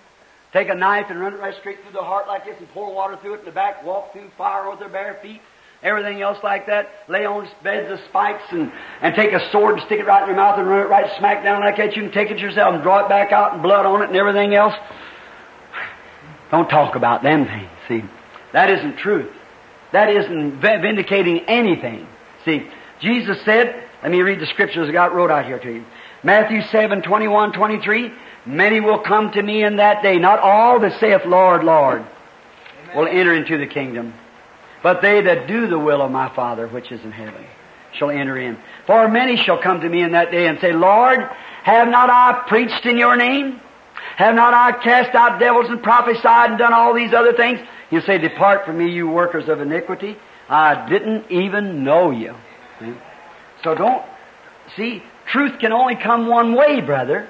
take 0.52 0.68
a 0.68 0.74
knife 0.74 1.06
and 1.08 1.18
run 1.18 1.32
it 1.32 1.40
right 1.40 1.54
straight 1.58 1.82
through 1.82 1.92
the 1.92 2.02
heart 2.02 2.26
like 2.26 2.44
this 2.44 2.56
and 2.58 2.68
pour 2.68 2.92
water 2.92 3.16
through 3.16 3.36
it 3.36 3.38
in 3.38 3.44
the 3.46 3.50
back, 3.50 3.82
walk 3.82 4.12
through 4.12 4.28
fire 4.36 4.68
with 4.68 4.80
their 4.80 4.90
bare 4.90 5.18
feet, 5.22 5.40
everything 5.82 6.20
else 6.20 6.36
like 6.44 6.66
that, 6.66 6.90
lay 7.08 7.24
on 7.24 7.48
beds 7.62 7.90
of 7.90 7.98
spikes 8.10 8.42
and, 8.50 8.70
and 9.00 9.14
take 9.14 9.32
a 9.32 9.50
sword 9.50 9.78
and 9.78 9.86
stick 9.86 10.00
it 10.00 10.06
right 10.06 10.20
in 10.20 10.28
your 10.28 10.36
mouth 10.36 10.58
and 10.58 10.68
run 10.68 10.80
it 10.80 10.90
right 10.90 11.10
smack 11.16 11.42
down 11.42 11.62
like 11.62 11.78
that. 11.78 11.96
You 11.96 12.02
can 12.02 12.12
take 12.12 12.30
it 12.30 12.38
yourself 12.38 12.74
and 12.74 12.82
draw 12.82 13.06
it 13.06 13.08
back 13.08 13.32
out 13.32 13.54
and 13.54 13.62
blood 13.62 13.86
on 13.86 14.02
it 14.02 14.08
and 14.08 14.16
everything 14.16 14.54
else. 14.54 14.74
Don't 16.50 16.68
talk 16.68 16.94
about 16.94 17.22
them 17.22 17.46
things, 17.46 17.70
see. 17.88 18.02
That 18.52 18.68
isn't 18.68 18.98
truth. 18.98 19.32
That 19.92 20.10
isn't 20.10 20.60
vindicating 20.60 21.40
anything. 21.48 22.06
See, 22.44 22.68
Jesus 23.00 23.42
said, 23.46 23.83
let 24.04 24.10
me 24.12 24.20
read 24.20 24.38
the 24.38 24.46
scriptures 24.46 24.86
I 24.86 24.92
got 24.92 25.14
wrote 25.14 25.30
out 25.30 25.46
here 25.46 25.58
to 25.58 25.72
you. 25.72 25.84
Matthew 26.22 26.60
7, 26.60 27.00
21, 27.00 27.52
23. 27.52 28.12
Many 28.44 28.80
will 28.80 28.98
come 28.98 29.32
to 29.32 29.42
me 29.42 29.64
in 29.64 29.76
that 29.76 30.02
day. 30.02 30.18
Not 30.18 30.40
all 30.40 30.78
that 30.80 31.00
saith, 31.00 31.24
Lord, 31.24 31.64
Lord, 31.64 32.04
Amen. 32.82 32.96
will 32.96 33.06
enter 33.06 33.32
into 33.32 33.56
the 33.56 33.66
kingdom, 33.66 34.12
but 34.82 35.00
they 35.00 35.22
that 35.22 35.48
do 35.48 35.68
the 35.68 35.78
will 35.78 36.02
of 36.02 36.10
my 36.10 36.28
Father 36.36 36.68
which 36.68 36.92
is 36.92 37.02
in 37.02 37.12
heaven. 37.12 37.46
shall 37.94 38.10
enter 38.10 38.36
in. 38.36 38.58
For 38.86 39.08
many 39.08 39.38
shall 39.38 39.56
come 39.62 39.80
to 39.80 39.88
me 39.88 40.02
in 40.02 40.12
that 40.12 40.30
day 40.30 40.48
and 40.48 40.60
say, 40.60 40.72
Lord, 40.74 41.20
have 41.62 41.88
not 41.88 42.10
I 42.10 42.44
preached 42.46 42.84
in 42.84 42.98
your 42.98 43.16
name? 43.16 43.58
Have 44.16 44.34
not 44.34 44.52
I 44.52 44.72
cast 44.82 45.14
out 45.14 45.40
devils 45.40 45.70
and 45.70 45.82
prophesied 45.82 46.50
and 46.50 46.58
done 46.58 46.74
all 46.74 46.92
these 46.92 47.14
other 47.14 47.32
things? 47.32 47.58
You 47.90 48.02
say, 48.02 48.18
Depart 48.18 48.66
from 48.66 48.76
me, 48.76 48.90
you 48.90 49.08
workers 49.08 49.48
of 49.48 49.62
iniquity. 49.62 50.18
I 50.46 50.86
didn't 50.90 51.30
even 51.30 51.84
know 51.84 52.10
you. 52.10 52.34
Hmm? 52.80 52.92
So 53.64 53.74
don't, 53.74 54.04
see, 54.76 55.02
truth 55.26 55.58
can 55.58 55.72
only 55.72 55.96
come 55.96 56.28
one 56.28 56.54
way, 56.54 56.80
brother. 56.82 57.28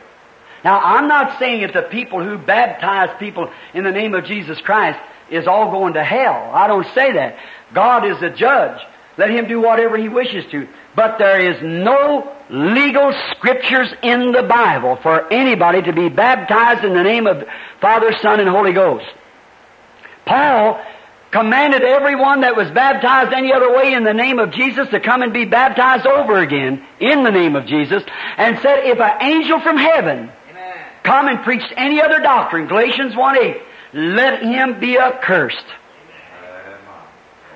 Now, 0.65 0.81
I'm 0.81 1.09
not 1.09 1.39
saying 1.39 1.61
that 1.62 1.73
the 1.73 1.82
people 1.82 2.23
who 2.23 2.36
baptize 2.36 3.16
people 3.19 3.51
in 3.73 3.85
the 3.85 3.93
name 3.93 4.15
of 4.15 4.24
Jesus 4.24 4.61
Christ 4.61 4.98
is 5.31 5.47
all 5.47 5.70
going 5.70 5.94
to 5.94 6.02
hell. 6.02 6.51
I 6.52 6.66
don't 6.66 6.86
say 6.94 7.12
that. 7.12 7.39
God 7.73 8.05
is 8.05 8.19
the 8.20 8.31
judge. 8.31 8.81
Let 9.16 9.31
Him 9.31 9.47
do 9.47 9.61
whatever 9.61 9.97
He 9.97 10.09
wishes 10.09 10.44
to. 10.51 10.69
But 10.97 11.19
there 11.19 11.40
is 11.40 11.62
no 11.62 12.31
legal 12.51 13.15
scriptures 13.31 13.93
in 14.02 14.32
the 14.32 14.43
Bible 14.43 14.97
for 14.97 15.32
anybody 15.32 15.82
to 15.82 15.93
be 15.93 16.09
baptized 16.09 16.85
in 16.85 16.94
the 16.94 17.02
name 17.02 17.27
of 17.27 17.44
Father, 17.81 18.16
Son, 18.20 18.40
and 18.40 18.48
Holy 18.48 18.73
Ghost. 18.73 19.06
Paul 20.27 20.81
commanded 21.35 21.82
everyone 21.82 22.43
that 22.43 22.55
was 22.55 22.70
baptized 22.70 23.32
any 23.32 23.52
other 23.52 23.74
way 23.74 23.93
in 23.93 24.05
the 24.05 24.15
name 24.15 24.39
of 24.39 24.52
Jesus 24.52 24.89
to 24.90 25.01
come 25.01 25.20
and 25.20 25.32
be 25.32 25.44
baptized 25.44 26.06
over 26.06 26.39
again 26.39 26.86
in 27.01 27.24
the 27.24 27.31
name 27.32 27.56
of 27.56 27.66
Jesus 27.66 28.05
and 28.36 28.56
said 28.61 28.85
if 28.85 29.01
an 29.01 29.20
angel 29.20 29.61
from 29.61 29.77
heaven 29.77 30.31
Amen. 30.48 30.77
come 31.02 31.27
and 31.27 31.43
preach 31.43 31.65
any 31.77 32.01
other 32.01 32.20
doctrine, 32.20 32.69
Galatians 32.69 33.16
1 33.16 33.36
8, 33.36 33.56
let 33.94 34.43
him 34.44 34.78
be 34.78 34.97
accursed. 34.97 35.66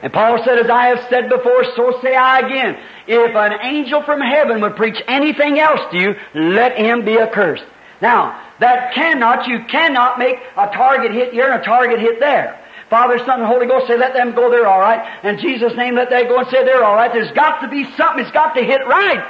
And 0.03 0.13
Paul 0.13 0.43
said, 0.45 0.59
as 0.59 0.71
I 0.71 0.87
have 0.89 1.07
said 1.09 1.29
before, 1.29 1.65
so 1.77 2.01
say 2.03 2.17
I 2.17 2.41
again. 2.41 2.79
If 3.07 3.35
an 3.35 3.61
angel 3.63 4.03
from 4.03 4.21
heaven 4.21 4.61
would 4.61 4.75
preach 4.75 5.01
anything 5.07 5.61
else 5.61 5.81
to 5.93 5.99
you, 5.99 6.15
let 6.35 6.77
him 6.77 7.05
be 7.05 7.19
accursed. 7.19 7.65
Now, 8.03 8.45
that 8.59 8.95
cannot, 8.95 9.47
you 9.47 9.65
cannot 9.69 10.19
make 10.19 10.37
a 10.57 10.67
target 10.67 11.13
hit 11.13 11.33
here 11.33 11.51
and 11.51 11.61
a 11.61 11.65
target 11.65 12.01
hit 12.01 12.19
there. 12.19 12.65
Father, 12.91 13.19
Son, 13.19 13.41
and 13.41 13.47
Holy 13.47 13.67
Ghost 13.67 13.87
say, 13.87 13.99
let 13.99 14.15
them 14.15 14.35
go, 14.35 14.51
they're 14.51 14.67
alright. 14.67 15.25
In 15.25 15.39
Jesus' 15.39 15.75
name, 15.77 15.95
let 15.95 16.09
they 16.09 16.25
go 16.25 16.39
and 16.39 16.49
say 16.49 16.65
they're 16.65 16.85
alright. 16.85 17.13
There's 17.13 17.31
got 17.33 17.61
to 17.61 17.69
be 17.69 17.85
something, 17.97 18.25
it's 18.25 18.33
got 18.33 18.55
to 18.55 18.65
hit 18.65 18.87
right. 18.87 19.25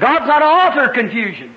God's 0.00 0.26
not 0.26 0.42
an 0.42 0.48
author 0.48 0.84
of 0.86 0.92
confusion. 0.94 1.54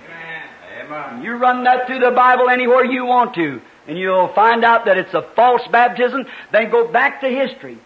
Amen. 0.81 1.23
You 1.23 1.34
run 1.34 1.64
that 1.64 1.88
through 1.88 1.99
the 1.99 2.11
Bible 2.11 2.49
anywhere 2.49 2.86
you 2.86 3.06
want 3.06 3.34
to, 3.36 3.61
and 3.88 3.98
you'll 3.98 4.30
find 4.30 4.64
out 4.64 4.86
that 4.86 4.98
it's 4.98 5.14
a 5.14 5.23
false 5.36 5.68
baptism. 5.72 6.26
Then 6.52 6.69
go 6.69 6.88
back 6.88 7.22
to 7.22 7.27
history. 7.27 7.80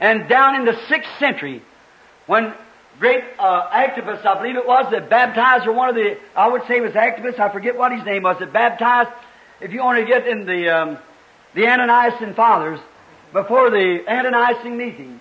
And 0.00 0.28
down 0.28 0.56
in 0.56 0.64
the 0.64 0.78
sixth 0.88 1.10
century, 1.18 1.62
when 2.26 2.54
great 2.98 3.22
uh, 3.38 3.68
Athanasius, 3.72 4.24
I 4.24 4.34
believe 4.40 4.56
it 4.56 4.66
was, 4.66 4.90
that 4.92 5.10
baptized, 5.10 5.66
or 5.66 5.72
one 5.72 5.88
of 5.88 5.94
the, 5.94 6.18
I 6.34 6.48
would 6.48 6.66
say 6.66 6.78
it 6.78 6.82
was 6.82 6.96
Athanasius, 6.96 7.38
I 7.38 7.50
forget 7.50 7.76
what 7.76 7.92
his 7.92 8.04
name 8.04 8.22
was, 8.22 8.38
that 8.40 8.52
baptized, 8.52 9.10
if 9.60 9.72
you 9.72 9.80
want 9.80 10.00
to 10.00 10.06
get 10.06 10.26
in 10.26 10.46
the, 10.46 10.68
um, 10.68 10.98
the 11.54 11.66
Ante-Nicene 11.66 12.34
Fathers, 12.34 12.80
before 13.32 13.70
the 13.70 14.04
Ante-Nicene 14.06 14.76
meeting, 14.76 15.20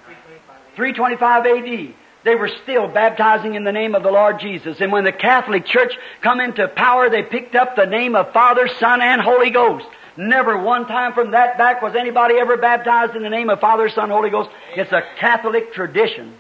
325 0.76 1.45
AD, 1.45 1.94
they 2.24 2.36
were 2.36 2.49
still 2.64 2.88
baptizing 2.88 3.56
in 3.56 3.64
the 3.64 3.72
name 3.72 3.95
of 3.95 4.03
the 4.03 4.12
Lord 4.12 4.40
Jesus. 4.40 4.80
And 4.80 4.91
when 4.91 5.03
the 5.03 5.12
Catholic 5.12 5.66
Church 5.66 5.94
come 6.22 6.40
into 6.40 6.68
power, 6.68 7.10
they 7.10 7.24
picked 7.24 7.56
up 7.56 7.76
the 7.76 7.86
name 7.86 8.16
of 8.16 8.32
Father, 8.32 8.68
Son, 8.80 9.02
and 9.02 9.22
Holy 9.22 9.49
Ghost. 9.49 9.86
Never 10.18 10.62
one 10.62 10.88
time 10.88 11.14
from 11.14 11.32
that 11.32 11.58
back 11.58 11.82
was 11.82 11.95
anybody 11.95 12.36
ever 12.36 12.58
baptized 12.58 13.16
in 13.16 13.24
the 13.24 13.30
name 13.30 13.49
of 13.49 13.60
Father, 13.60 13.90
Son, 13.90 14.10
Holy 14.10 14.30
Ghost. 14.30 14.49
It's 14.76 14.91
a 14.91 15.03
Catholic 15.18 15.74
tradition. 15.74 16.38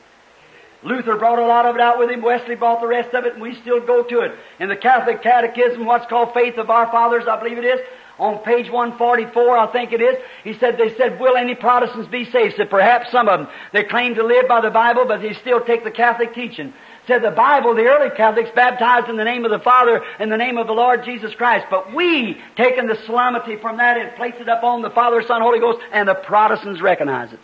Luther 0.83 1.15
brought 1.15 1.39
a 1.39 1.45
lot 1.45 1.65
of 1.65 1.75
it 1.75 1.81
out 1.81 1.99
with 1.99 2.09
him. 2.09 2.21
Wesley 2.21 2.55
brought 2.55 2.81
the 2.81 2.87
rest 2.87 3.13
of 3.13 3.25
it, 3.25 3.33
and 3.33 3.41
we 3.41 3.55
still 3.61 3.79
go 3.79 4.03
to 4.03 4.21
it. 4.21 4.33
In 4.59 4.67
the 4.67 4.75
Catholic 4.75 5.21
Catechism, 5.21 5.85
what's 5.85 6.07
called 6.07 6.33
Faith 6.33 6.57
of 6.57 6.69
Our 6.69 6.87
Fathers, 6.87 7.25
I 7.27 7.39
believe 7.39 7.59
it 7.59 7.65
is, 7.65 7.79
on 8.19 8.39
page 8.39 8.69
144, 8.69 9.57
I 9.57 9.71
think 9.71 9.93
it 9.93 10.01
is, 10.01 10.17
he 10.43 10.53
said, 10.53 10.77
they 10.77 10.95
said, 10.95 11.19
will 11.19 11.35
any 11.35 11.55
Protestants 11.55 12.07
be 12.09 12.25
saved? 12.25 12.55
Said, 12.55 12.69
perhaps 12.69 13.11
some 13.11 13.27
of 13.27 13.39
them. 13.39 13.49
They 13.73 13.83
claim 13.83 14.15
to 14.15 14.23
live 14.23 14.47
by 14.47 14.61
the 14.61 14.69
Bible, 14.69 15.05
but 15.05 15.21
they 15.21 15.33
still 15.33 15.61
take 15.61 15.83
the 15.83 15.91
Catholic 15.91 16.33
teaching. 16.33 16.73
Said 17.07 17.23
the 17.23 17.31
Bible, 17.31 17.73
the 17.73 17.85
early 17.85 18.15
Catholics 18.15 18.51
baptized 18.53 19.09
in 19.09 19.17
the 19.17 19.23
name 19.23 19.43
of 19.43 19.51
the 19.51 19.59
Father 19.59 20.03
and 20.19 20.31
the 20.31 20.37
name 20.37 20.57
of 20.57 20.67
the 20.67 20.73
Lord 20.73 21.03
Jesus 21.03 21.33
Christ. 21.33 21.65
But 21.69 21.93
we, 21.93 22.39
taking 22.55 22.87
the 22.87 22.95
solemnity 23.05 23.55
from 23.55 23.77
that 23.77 23.97
and 23.97 24.15
place 24.15 24.35
it 24.39 24.47
up 24.47 24.63
on 24.63 24.83
the 24.83 24.91
Father, 24.91 25.23
Son, 25.23 25.41
Holy 25.41 25.59
Ghost, 25.59 25.79
and 25.91 26.07
the 26.07 26.13
Protestants 26.13 26.79
recognize 26.79 27.33
it. 27.33 27.39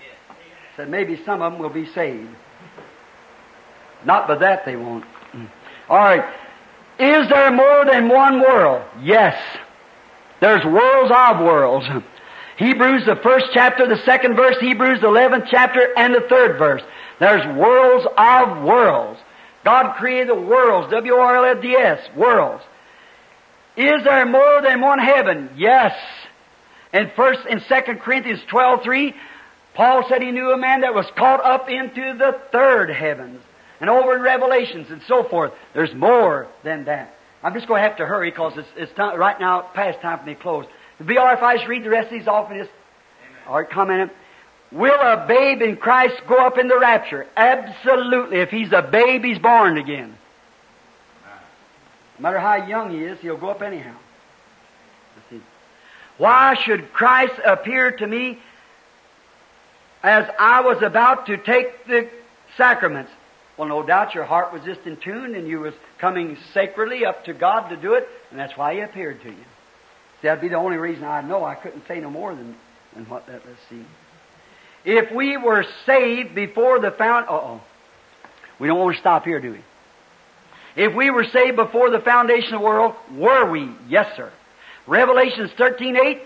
Said 0.75 0.89
maybe 0.89 1.19
some 1.25 1.41
of 1.41 1.53
them 1.53 1.61
will 1.61 1.69
be 1.69 1.87
saved. 1.87 2.29
Not 4.05 4.27
by 4.27 4.35
that 4.35 4.63
they 4.63 4.75
won't. 4.75 5.05
Mm. 5.33 5.49
All 5.89 5.97
right. 5.97 6.23
Is 6.99 7.27
there 7.29 7.51
more 7.51 7.85
than 7.85 8.09
one 8.09 8.41
world? 8.41 8.83
Yes. 9.01 9.39
There's 10.39 10.63
worlds 10.65 11.11
of 11.13 11.39
worlds. 11.39 11.85
Hebrews, 12.57 13.05
the 13.05 13.15
first 13.17 13.47
chapter, 13.53 13.87
the 13.87 14.01
second 14.03 14.35
verse, 14.35 14.57
Hebrews, 14.59 15.01
the 15.01 15.07
eleventh 15.07 15.45
chapter, 15.49 15.93
and 15.95 16.13
the 16.13 16.25
third 16.27 16.57
verse. 16.57 16.81
There's 17.19 17.45
worlds 17.57 18.07
of 18.17 18.63
worlds. 18.63 19.19
God 19.63 19.95
created 19.97 20.29
the 20.29 20.35
worlds, 20.35 20.91
W-R-L-D-S, 20.91 22.09
worlds. 22.15 22.63
Is 23.75 24.03
there 24.03 24.25
more 24.25 24.61
than 24.61 24.81
one 24.81 24.99
heaven? 24.99 25.49
Yes. 25.55 25.93
In 26.93 27.11
first, 27.15 27.45
in 27.47 27.59
Second 27.67 27.99
Corinthians 27.99 28.39
twelve 28.47 28.81
three, 28.81 29.13
Paul 29.75 30.05
said 30.09 30.21
he 30.21 30.31
knew 30.31 30.51
a 30.51 30.57
man 30.57 30.81
that 30.81 30.95
was 30.95 31.05
caught 31.15 31.43
up 31.43 31.69
into 31.69 32.17
the 32.17 32.39
third 32.51 32.89
heavens. 32.89 33.41
And 33.79 33.89
over 33.89 34.15
in 34.15 34.21
Revelations 34.23 34.87
and 34.89 35.01
so 35.07 35.23
forth, 35.23 35.51
there's 35.75 35.93
more 35.93 36.47
than 36.63 36.85
that. 36.85 37.13
I'm 37.43 37.53
just 37.53 37.67
going 37.67 37.81
to 37.81 37.87
have 37.87 37.97
to 37.97 38.05
hurry 38.05 38.31
because 38.31 38.57
it's, 38.57 38.67
it's 38.75 38.93
time, 38.93 39.17
right 39.17 39.39
now 39.39 39.61
past 39.61 40.01
time 40.01 40.19
for 40.19 40.25
me 40.25 40.33
to 40.33 40.39
close. 40.39 40.65
It'd 40.95 41.07
be 41.07 41.17
all 41.17 41.25
right 41.25 41.37
if 41.37 41.43
I 41.43 41.57
just 41.57 41.67
read 41.67 41.83
the 41.83 41.89
rest 41.89 42.07
of 42.07 42.13
these 42.13 42.27
off 42.27 42.49
and 42.49 42.59
just, 42.59 42.71
right, 43.47 43.69
comment. 43.69 44.11
Will 44.71 44.99
a 44.99 45.25
babe 45.27 45.61
in 45.61 45.77
Christ 45.77 46.15
go 46.27 46.37
up 46.37 46.57
in 46.57 46.67
the 46.67 46.77
rapture? 46.77 47.27
Absolutely. 47.37 48.39
If 48.39 48.49
he's 48.49 48.71
a 48.73 48.81
babe, 48.81 49.23
he's 49.23 49.39
born 49.39 49.77
again. 49.77 50.17
No 52.17 52.23
matter 52.23 52.39
how 52.39 52.55
young 52.55 52.91
he 52.91 53.03
is, 53.03 53.19
he'll 53.19 53.37
go 53.37 53.49
up 53.49 53.61
anyhow. 53.61 53.95
See. 55.29 55.41
Why 56.17 56.55
should 56.55 56.91
Christ 56.91 57.35
appear 57.45 57.91
to 57.91 58.07
me 58.07 58.39
as 60.01 60.27
I 60.39 60.61
was 60.61 60.81
about 60.81 61.27
to 61.27 61.37
take 61.37 61.85
the 61.85 62.09
sacraments? 62.57 63.11
Well, 63.57 63.67
no 63.67 63.81
doubt 63.81 64.13
your 64.13 64.23
heart 64.23 64.53
was 64.53 64.63
just 64.63 64.81
in 64.85 64.97
tune 64.97 65.33
and 65.35 65.47
you 65.47 65.59
was 65.59 65.73
coming 65.97 66.37
sacredly 66.53 67.05
up 67.05 67.25
to 67.25 67.33
God 67.33 67.69
to 67.69 67.75
do 67.75 67.95
it, 67.95 68.07
and 68.29 68.39
that's 68.39 68.55
why 68.55 68.75
He 68.75 68.81
appeared 68.81 69.21
to 69.23 69.29
you. 69.29 69.45
That'd 70.21 70.41
be 70.41 70.47
the 70.47 70.55
only 70.55 70.77
reason 70.77 71.03
I 71.03 71.21
know. 71.21 71.43
I 71.43 71.55
couldn't 71.55 71.87
say 71.87 71.99
no 71.99 72.09
more 72.09 72.33
than, 72.35 72.55
than 72.93 73.05
what 73.05 73.25
that, 73.27 73.41
let's 73.45 73.59
see. 73.69 73.83
If 74.85 75.11
we 75.11 75.37
were 75.37 75.65
saved 75.85 76.35
before 76.35 76.79
the 76.79 76.91
found, 76.91 77.27
uh-oh. 77.27 77.61
We 78.59 78.67
don't 78.67 78.79
want 78.79 78.95
to 78.95 78.99
stop 79.01 79.25
here, 79.25 79.39
do 79.39 79.51
we? 79.51 79.61
If 80.75 80.95
we 80.95 81.09
were 81.09 81.25
saved 81.25 81.55
before 81.55 81.89
the 81.89 81.99
foundation 81.99 82.53
of 82.53 82.61
the 82.61 82.65
world, 82.65 82.95
were 83.15 83.49
we? 83.49 83.69
Yes, 83.87 84.15
sir. 84.15 84.31
Revelations 84.85 85.51
13:8 85.57 86.21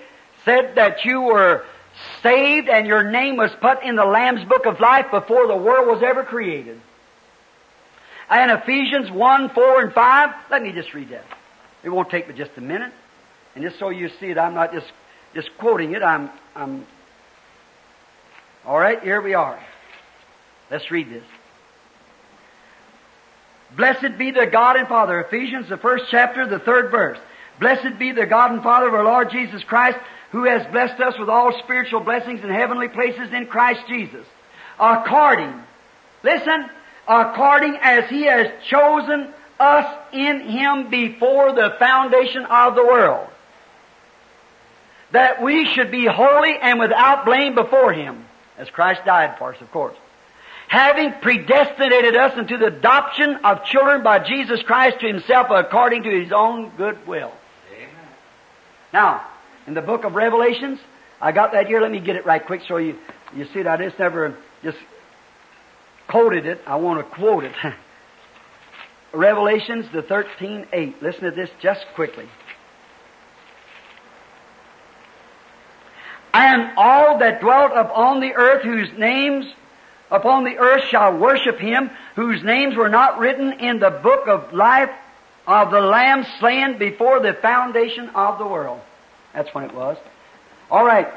said 0.45 0.75
that 0.75 1.05
you 1.05 1.21
were 1.21 1.65
saved 2.21 2.69
and 2.69 2.85
your 2.85 3.09
name 3.09 3.37
was 3.37 3.51
put 3.61 3.83
in 3.83 3.95
the 3.95 4.05
Lamb's 4.05 4.43
book 4.45 4.65
of 4.65 4.79
life 4.79 5.09
before 5.11 5.47
the 5.47 5.55
world 5.55 5.87
was 5.87 6.03
ever 6.03 6.23
created. 6.23 6.79
And 8.31 8.49
Ephesians 8.49 9.11
1, 9.11 9.49
4, 9.49 9.81
and 9.81 9.93
5, 9.93 10.35
let 10.49 10.63
me 10.63 10.71
just 10.71 10.93
read 10.93 11.09
that. 11.09 11.25
It 11.83 11.89
won't 11.89 12.09
take 12.09 12.29
me 12.29 12.33
just 12.33 12.51
a 12.55 12.61
minute. 12.61 12.93
And 13.55 13.63
just 13.63 13.77
so 13.77 13.89
you 13.89 14.09
see 14.21 14.27
it, 14.27 14.37
I'm 14.37 14.53
not 14.53 14.71
just, 14.71 14.89
just 15.35 15.49
quoting 15.57 15.93
it, 15.93 16.01
I'm, 16.01 16.29
I'm, 16.55 16.87
alright, 18.65 19.03
here 19.03 19.21
we 19.21 19.33
are. 19.33 19.59
Let's 20.69 20.89
read 20.89 21.09
this. 21.09 21.25
Blessed 23.75 24.17
be 24.17 24.31
the 24.31 24.45
God 24.45 24.77
and 24.77 24.87
Father, 24.87 25.19
Ephesians, 25.19 25.67
the 25.67 25.77
first 25.77 26.05
chapter, 26.09 26.47
the 26.47 26.59
third 26.59 26.89
verse. 26.89 27.19
Blessed 27.59 27.99
be 27.99 28.13
the 28.13 28.25
God 28.25 28.51
and 28.51 28.63
Father 28.63 28.87
of 28.87 28.93
our 28.93 29.03
Lord 29.03 29.29
Jesus 29.31 29.61
Christ, 29.65 29.97
who 30.31 30.45
has 30.45 30.65
blessed 30.71 31.01
us 31.01 31.19
with 31.19 31.27
all 31.27 31.57
spiritual 31.59 31.99
blessings 31.99 32.41
in 32.41 32.49
heavenly 32.49 32.87
places 32.87 33.33
in 33.33 33.47
Christ 33.47 33.81
Jesus. 33.89 34.25
According, 34.79 35.53
listen, 36.23 36.69
according 37.07 37.77
as 37.81 38.09
He 38.09 38.23
has 38.23 38.51
chosen 38.67 39.33
us 39.59 39.97
in 40.11 40.41
Him 40.41 40.89
before 40.89 41.53
the 41.53 41.75
foundation 41.79 42.45
of 42.45 42.75
the 42.75 42.83
world. 42.83 43.27
That 45.11 45.41
we 45.41 45.65
should 45.65 45.91
be 45.91 46.05
holy 46.05 46.57
and 46.57 46.79
without 46.79 47.25
blame 47.25 47.55
before 47.55 47.93
Him, 47.93 48.25
as 48.57 48.69
Christ 48.69 49.05
died 49.05 49.37
for 49.37 49.53
us, 49.53 49.61
of 49.61 49.71
course. 49.71 49.95
Having 50.67 51.13
predestinated 51.21 52.15
us 52.15 52.37
into 52.37 52.57
the 52.57 52.67
adoption 52.67 53.35
of 53.43 53.65
children 53.65 54.03
by 54.03 54.19
Jesus 54.19 54.61
Christ 54.63 55.01
to 55.01 55.07
Himself 55.07 55.47
according 55.49 56.03
to 56.03 56.09
His 56.09 56.31
own 56.31 56.69
good 56.77 57.05
will. 57.05 57.33
Amen. 57.75 57.89
Now, 58.93 59.27
in 59.67 59.73
the 59.73 59.81
book 59.81 60.05
of 60.05 60.15
Revelations, 60.15 60.79
I 61.19 61.33
got 61.33 61.51
that 61.51 61.67
here. 61.67 61.81
Let 61.81 61.91
me 61.91 61.99
get 61.99 62.15
it 62.15 62.25
right 62.25 62.43
quick 62.43 62.61
so 62.67 62.77
you, 62.77 62.97
you 63.35 63.45
see 63.53 63.61
that 63.61 63.79
I 63.79 63.85
just 63.85 63.99
never 63.99 64.35
just 64.63 64.77
quoted 66.11 66.45
it. 66.45 66.61
I 66.67 66.75
want 66.75 66.99
to 66.99 67.15
quote 67.15 67.45
it. 67.45 67.55
Revelations, 69.13 69.85
the 69.93 70.01
13 70.01 70.67
8. 70.71 71.01
Listen 71.01 71.23
to 71.23 71.31
this 71.31 71.49
just 71.61 71.85
quickly. 71.95 72.27
And 76.33 76.71
all 76.77 77.17
that 77.19 77.41
dwelt 77.41 77.71
upon 77.75 78.19
the 78.19 78.33
earth, 78.33 78.63
whose 78.63 78.91
names 78.97 79.45
upon 80.09 80.43
the 80.43 80.57
earth 80.57 80.85
shall 80.85 81.17
worship 81.17 81.59
him, 81.59 81.89
whose 82.15 82.43
names 82.43 82.75
were 82.75 82.89
not 82.89 83.19
written 83.19 83.53
in 83.53 83.79
the 83.79 83.89
book 83.89 84.27
of 84.27 84.53
life 84.53 84.91
of 85.47 85.71
the 85.71 85.81
Lamb 85.81 86.25
slain 86.39 86.77
before 86.77 87.19
the 87.21 87.33
foundation 87.33 88.09
of 88.09 88.37
the 88.37 88.45
world. 88.45 88.81
That's 89.33 89.53
when 89.53 89.65
it 89.65 89.73
was. 89.73 89.97
All 90.69 90.85
right. 90.85 91.07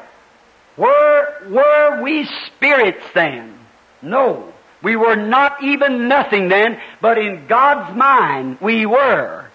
Were, 0.76 1.48
were 1.48 2.02
we 2.02 2.28
spirits 2.46 3.04
then? 3.14 3.58
No. 4.02 4.53
We 4.85 4.97
were 4.97 5.16
not 5.16 5.62
even 5.62 6.06
nothing 6.09 6.48
then, 6.48 6.81
but 7.01 7.19
in 7.19 7.47
God's 7.47 7.97
mind 7.97 8.59
we 8.61 8.86
were. 8.86 9.47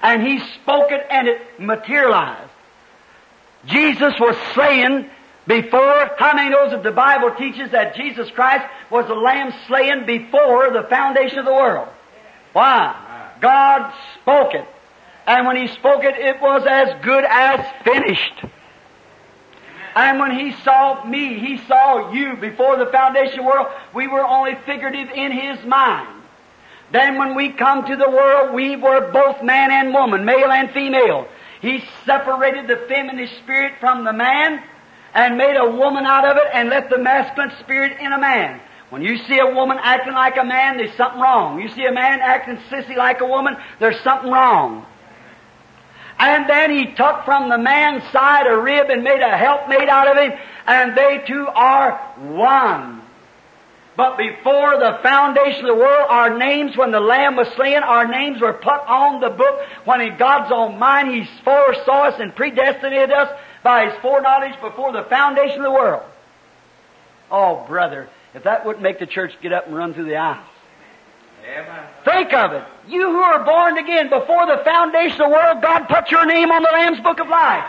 And 0.00 0.26
He 0.26 0.38
spoke 0.38 0.90
it 0.92 1.04
and 1.10 1.28
it 1.28 1.60
materialized. 1.60 2.50
Jesus 3.66 4.14
was 4.18 4.36
slain 4.54 5.10
before, 5.46 6.10
how 6.16 6.34
many 6.34 6.50
knows 6.50 6.70
that 6.70 6.82
the 6.82 6.92
Bible 6.92 7.34
teaches 7.36 7.72
that 7.72 7.96
Jesus 7.96 8.30
Christ 8.30 8.64
was 8.88 9.06
the 9.08 9.14
Lamb 9.14 9.52
slain 9.66 10.06
before 10.06 10.70
the 10.70 10.84
foundation 10.84 11.40
of 11.40 11.44
the 11.44 11.52
world? 11.52 11.88
Why? 12.52 13.32
God 13.40 13.92
spoke 14.20 14.54
it. 14.54 14.66
And 15.26 15.46
when 15.46 15.56
He 15.56 15.66
spoke 15.68 16.04
it, 16.04 16.14
it 16.16 16.40
was 16.40 16.64
as 16.68 17.02
good 17.02 17.24
as 17.24 17.66
finished. 17.82 18.44
And 19.94 20.18
when 20.18 20.38
He 20.38 20.52
saw 20.62 21.04
me, 21.04 21.38
He 21.38 21.58
saw 21.66 22.12
you 22.12 22.36
before 22.36 22.76
the 22.76 22.86
foundation 22.86 23.44
world, 23.44 23.68
we 23.94 24.06
were 24.06 24.24
only 24.24 24.56
figurative 24.66 25.10
in 25.10 25.32
His 25.32 25.64
mind. 25.64 26.22
Then 26.92 27.18
when 27.18 27.34
we 27.34 27.50
come 27.50 27.86
to 27.86 27.96
the 27.96 28.10
world, 28.10 28.54
we 28.54 28.76
were 28.76 29.10
both 29.12 29.42
man 29.42 29.70
and 29.70 29.94
woman, 29.94 30.24
male 30.24 30.50
and 30.50 30.70
female. 30.70 31.28
He 31.60 31.84
separated 32.04 32.66
the 32.66 32.76
feminine 32.88 33.28
spirit 33.42 33.74
from 33.80 34.04
the 34.04 34.12
man 34.12 34.62
and 35.14 35.36
made 35.36 35.56
a 35.56 35.70
woman 35.70 36.04
out 36.04 36.24
of 36.24 36.36
it 36.36 36.46
and 36.52 36.68
left 36.68 36.90
the 36.90 36.98
masculine 36.98 37.52
spirit 37.60 37.98
in 38.00 38.12
a 38.12 38.18
man. 38.18 38.60
When 38.90 39.02
you 39.02 39.18
see 39.18 39.38
a 39.38 39.46
woman 39.46 39.78
acting 39.80 40.14
like 40.14 40.36
a 40.36 40.44
man, 40.44 40.76
there's 40.76 40.94
something 40.96 41.20
wrong. 41.20 41.60
You 41.60 41.68
see 41.68 41.84
a 41.84 41.92
man 41.92 42.20
acting 42.20 42.56
sissy 42.68 42.96
like 42.96 43.20
a 43.20 43.26
woman, 43.26 43.56
there's 43.78 44.00
something 44.00 44.30
wrong. 44.30 44.84
And 46.20 46.48
then 46.48 46.70
he 46.70 46.94
took 46.94 47.24
from 47.24 47.48
the 47.48 47.56
man's 47.56 48.02
side 48.12 48.46
a 48.46 48.54
rib 48.54 48.90
and 48.90 49.02
made 49.02 49.22
a 49.22 49.36
helpmate 49.38 49.88
out 49.88 50.06
of 50.06 50.22
him, 50.22 50.38
and 50.66 50.94
they 50.94 51.24
two 51.26 51.46
are 51.48 51.96
one. 52.18 53.00
But 53.96 54.18
before 54.18 54.78
the 54.78 54.98
foundation 55.02 55.64
of 55.64 55.76
the 55.76 55.82
world, 55.82 56.06
our 56.10 56.36
names, 56.38 56.76
when 56.76 56.90
the 56.90 57.00
Lamb 57.00 57.36
was 57.36 57.48
slain, 57.48 57.82
our 57.82 58.06
names 58.06 58.40
were 58.40 58.52
put 58.52 58.80
on 58.86 59.20
the 59.20 59.30
book. 59.30 59.60
When 59.86 60.02
in 60.02 60.18
God's 60.18 60.52
own 60.52 60.78
mind, 60.78 61.08
He 61.14 61.26
foresaw 61.42 62.08
us 62.08 62.20
and 62.20 62.36
predestinated 62.36 63.12
us 63.12 63.30
by 63.62 63.86
His 63.86 63.98
foreknowledge 64.00 64.60
before 64.60 64.92
the 64.92 65.04
foundation 65.04 65.58
of 65.58 65.64
the 65.64 65.72
world. 65.72 66.02
Oh, 67.30 67.64
brother, 67.66 68.10
if 68.34 68.44
that 68.44 68.66
wouldn't 68.66 68.82
make 68.82 68.98
the 68.98 69.06
church 69.06 69.32
get 69.40 69.54
up 69.54 69.66
and 69.66 69.74
run 69.74 69.94
through 69.94 70.06
the 70.06 70.16
aisles. 70.16 70.46
Amen. 71.44 71.86
Think 72.04 72.32
of 72.34 72.52
it. 72.52 72.64
You 72.90 73.10
who 73.10 73.20
are 73.20 73.44
born 73.44 73.78
again 73.78 74.10
before 74.10 74.46
the 74.46 74.62
foundation 74.64 75.20
of 75.20 75.30
the 75.30 75.34
world, 75.34 75.62
God 75.62 75.86
put 75.88 76.10
your 76.10 76.26
name 76.26 76.50
on 76.50 76.62
the 76.62 76.70
Lamb's 76.72 77.00
Book 77.00 77.20
of 77.20 77.28
Life. 77.28 77.64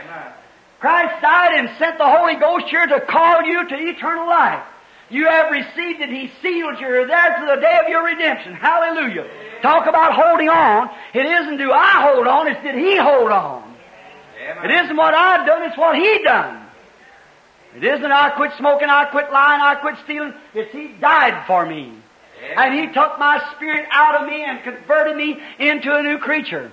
Amen. 0.00 0.32
Christ 0.80 1.22
died 1.22 1.58
and 1.58 1.70
sent 1.78 1.98
the 1.98 2.08
Holy 2.08 2.34
Ghost 2.34 2.66
here 2.66 2.84
to 2.84 3.00
call 3.00 3.42
you 3.42 3.68
to 3.68 3.74
eternal 3.74 4.26
life. 4.26 4.64
You 5.08 5.28
have 5.28 5.52
received 5.52 6.00
it. 6.00 6.08
He 6.08 6.32
sealed 6.42 6.80
you. 6.80 6.88
You're 6.88 7.06
there 7.06 7.38
to 7.38 7.54
the 7.54 7.60
day 7.60 7.78
of 7.82 7.88
your 7.88 8.04
redemption. 8.04 8.54
Hallelujah. 8.54 9.28
Talk 9.62 9.86
about 9.86 10.14
holding 10.14 10.48
on. 10.48 10.90
It 11.14 11.26
isn't 11.26 11.56
do 11.58 11.70
I 11.70 12.10
hold 12.10 12.26
on, 12.26 12.48
it's 12.48 12.62
did 12.62 12.74
He 12.74 12.96
hold 12.96 13.30
on. 13.30 13.76
Amen. 14.42 14.64
It 14.64 14.84
isn't 14.84 14.96
what 14.96 15.14
I've 15.14 15.46
done, 15.46 15.62
it's 15.62 15.78
what 15.78 15.94
He 15.96 16.22
done. 16.24 16.66
It 17.76 17.84
isn't 17.84 18.10
I 18.10 18.30
quit 18.30 18.52
smoking, 18.58 18.88
I 18.88 19.04
quit 19.06 19.30
lying, 19.32 19.62
I 19.62 19.76
quit 19.76 19.96
stealing. 20.04 20.34
It's 20.54 20.72
He 20.72 20.88
died 20.88 21.46
for 21.46 21.64
me. 21.64 21.92
And 22.56 22.74
He 22.74 22.92
took 22.92 23.18
my 23.18 23.42
spirit 23.56 23.86
out 23.90 24.20
of 24.20 24.28
me 24.28 24.42
and 24.44 24.62
converted 24.62 25.16
me 25.16 25.38
into 25.58 25.94
a 25.94 26.02
new 26.02 26.18
creature. 26.18 26.70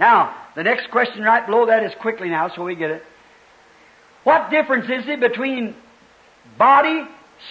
Now, 0.00 0.34
the 0.54 0.62
next 0.62 0.90
question 0.90 1.22
right 1.22 1.44
below 1.44 1.66
that 1.66 1.82
is 1.84 1.92
quickly 2.00 2.28
now, 2.28 2.48
so 2.54 2.64
we 2.64 2.74
get 2.74 2.90
it. 2.90 3.02
What 4.24 4.50
difference 4.50 4.86
is 4.86 5.08
it 5.08 5.20
between 5.20 5.74
body, 6.56 7.04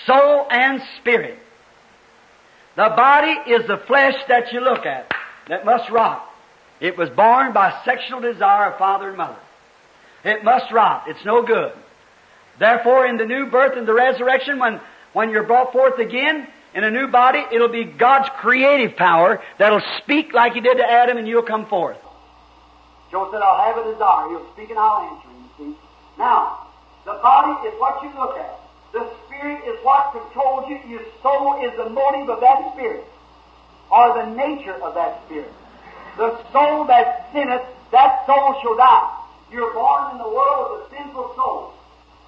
soul, 0.05 0.47
and 0.49 0.81
spirit? 0.99 1.39
The 2.75 2.93
body 2.95 3.51
is 3.51 3.65
the 3.67 3.77
flesh 3.87 4.15
that 4.27 4.53
you 4.53 4.59
look 4.59 4.85
at, 4.85 5.11
that 5.47 5.65
must 5.65 5.89
rot. 5.89 6.23
It 6.79 6.97
was 6.97 7.09
born 7.09 7.53
by 7.53 7.81
sexual 7.83 8.21
desire 8.21 8.71
of 8.71 8.77
father 8.77 9.09
and 9.09 9.17
mother. 9.17 9.39
It 10.23 10.43
must 10.43 10.71
rot. 10.71 11.05
It's 11.07 11.25
no 11.25 11.43
good. 11.43 11.71
Therefore, 12.59 13.07
in 13.07 13.17
the 13.17 13.25
new 13.25 13.47
birth 13.47 13.77
and 13.77 13.87
the 13.87 13.93
resurrection, 13.93 14.59
when, 14.59 14.79
when 15.13 15.29
you're 15.29 15.43
brought 15.43 15.71
forth 15.71 15.99
again 15.99 16.47
in 16.73 16.83
a 16.83 16.91
new 16.91 17.07
body, 17.07 17.43
it'll 17.51 17.69
be 17.69 17.83
God's 17.83 18.29
creative 18.37 18.95
power 18.95 19.41
that'll 19.57 19.83
speak 20.03 20.33
like 20.33 20.53
He 20.53 20.61
did 20.61 20.77
to 20.77 20.83
Adam 20.83 21.17
and 21.17 21.27
you'll 21.27 21.43
come 21.43 21.65
forth. 21.65 21.97
Job 23.11 23.31
said, 23.31 23.41
I'll 23.41 23.73
have 23.73 23.85
a 23.85 23.91
desire. 23.91 24.29
He'll 24.29 24.51
speak 24.53 24.69
and 24.69 24.79
I'll 24.79 25.01
answer 25.01 25.29
him, 25.29 25.43
you 25.43 25.73
see. 25.73 25.79
Now, 26.19 26.67
the 27.05 27.13
body 27.23 27.67
is 27.67 27.73
what 27.79 28.03
you 28.03 28.11
look 28.19 28.37
at. 28.37 28.59
The 28.91 29.09
spirit 29.25 29.63
is 29.65 29.79
what 29.83 30.11
controls 30.11 30.69
you. 30.69 30.79
Your 30.89 31.05
soul 31.21 31.63
is 31.63 31.71
the 31.77 31.89
motive 31.89 32.29
of 32.29 32.41
that 32.41 32.73
spirit, 32.73 33.05
or 33.89 34.13
the 34.17 34.35
nature 34.35 34.75
of 34.83 34.93
that 34.95 35.23
spirit. 35.25 35.51
The 36.17 36.35
soul 36.51 36.85
that 36.85 37.29
sinneth, 37.31 37.61
that 37.91 38.25
soul 38.25 38.59
shall 38.61 38.75
die. 38.75 39.13
You're 39.51 39.73
born 39.73 40.11
in 40.11 40.17
the 40.17 40.27
world 40.27 40.81
with 40.81 40.91
a 40.91 40.95
sinful 40.97 41.33
soul. 41.35 41.73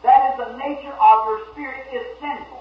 That 0.03 0.31
is 0.31 0.47
the 0.47 0.57
nature 0.57 0.93
of 0.93 1.25
your 1.27 1.51
spirit 1.51 1.87
is 1.91 2.05
sinful. 2.21 2.58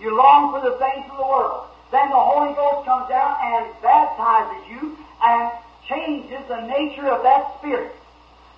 You 0.00 0.16
long 0.16 0.52
for 0.52 0.60
the 0.60 0.76
things 0.76 1.06
of 1.10 1.16
the 1.16 1.26
world. 1.26 1.66
Then 1.90 2.10
the 2.10 2.20
Holy 2.20 2.54
Ghost 2.54 2.86
comes 2.86 3.08
down 3.08 3.36
and 3.42 3.66
baptizes 3.82 4.68
you 4.70 4.96
and 5.22 5.50
changes 5.88 6.40
the 6.48 6.60
nature 6.66 7.08
of 7.08 7.22
that 7.22 7.58
spirit. 7.58 7.92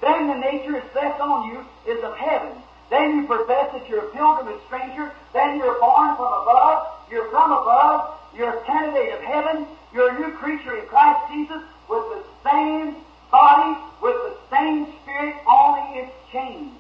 Then 0.01 0.29
the 0.29 0.35
nature 0.35 0.77
is 0.77 0.85
left 0.95 1.21
on 1.21 1.49
you 1.49 1.65
is 1.87 2.03
of 2.03 2.17
heaven. 2.17 2.53
Then 2.91 3.17
you 3.17 3.27
profess 3.27 3.73
that 3.73 3.89
you're 3.89 4.05
a 4.07 4.11
pilgrim 4.11 4.49
and 4.49 4.61
stranger. 4.67 5.13
Then 5.33 5.59
you're 5.59 5.79
born 5.79 6.17
from 6.17 6.27
above. 6.27 6.87
You're 7.11 7.31
from 7.31 7.53
above. 7.53 8.19
You're 8.37 8.59
a 8.59 8.65
candidate 8.65 9.15
of 9.15 9.21
heaven. 9.21 9.67
You're 9.95 10.15
a 10.15 10.19
new 10.19 10.37
creature 10.37 10.77
in 10.77 10.87
Christ 10.87 11.21
Jesus 11.33 11.63
with 11.89 12.05
the 12.11 12.23
same 12.45 12.97
body, 13.31 13.79
with 14.03 14.17
the 14.17 14.37
same 14.51 14.87
spirit, 15.03 15.37
only 15.47 16.01
it's 16.01 16.13
changed. 16.33 16.80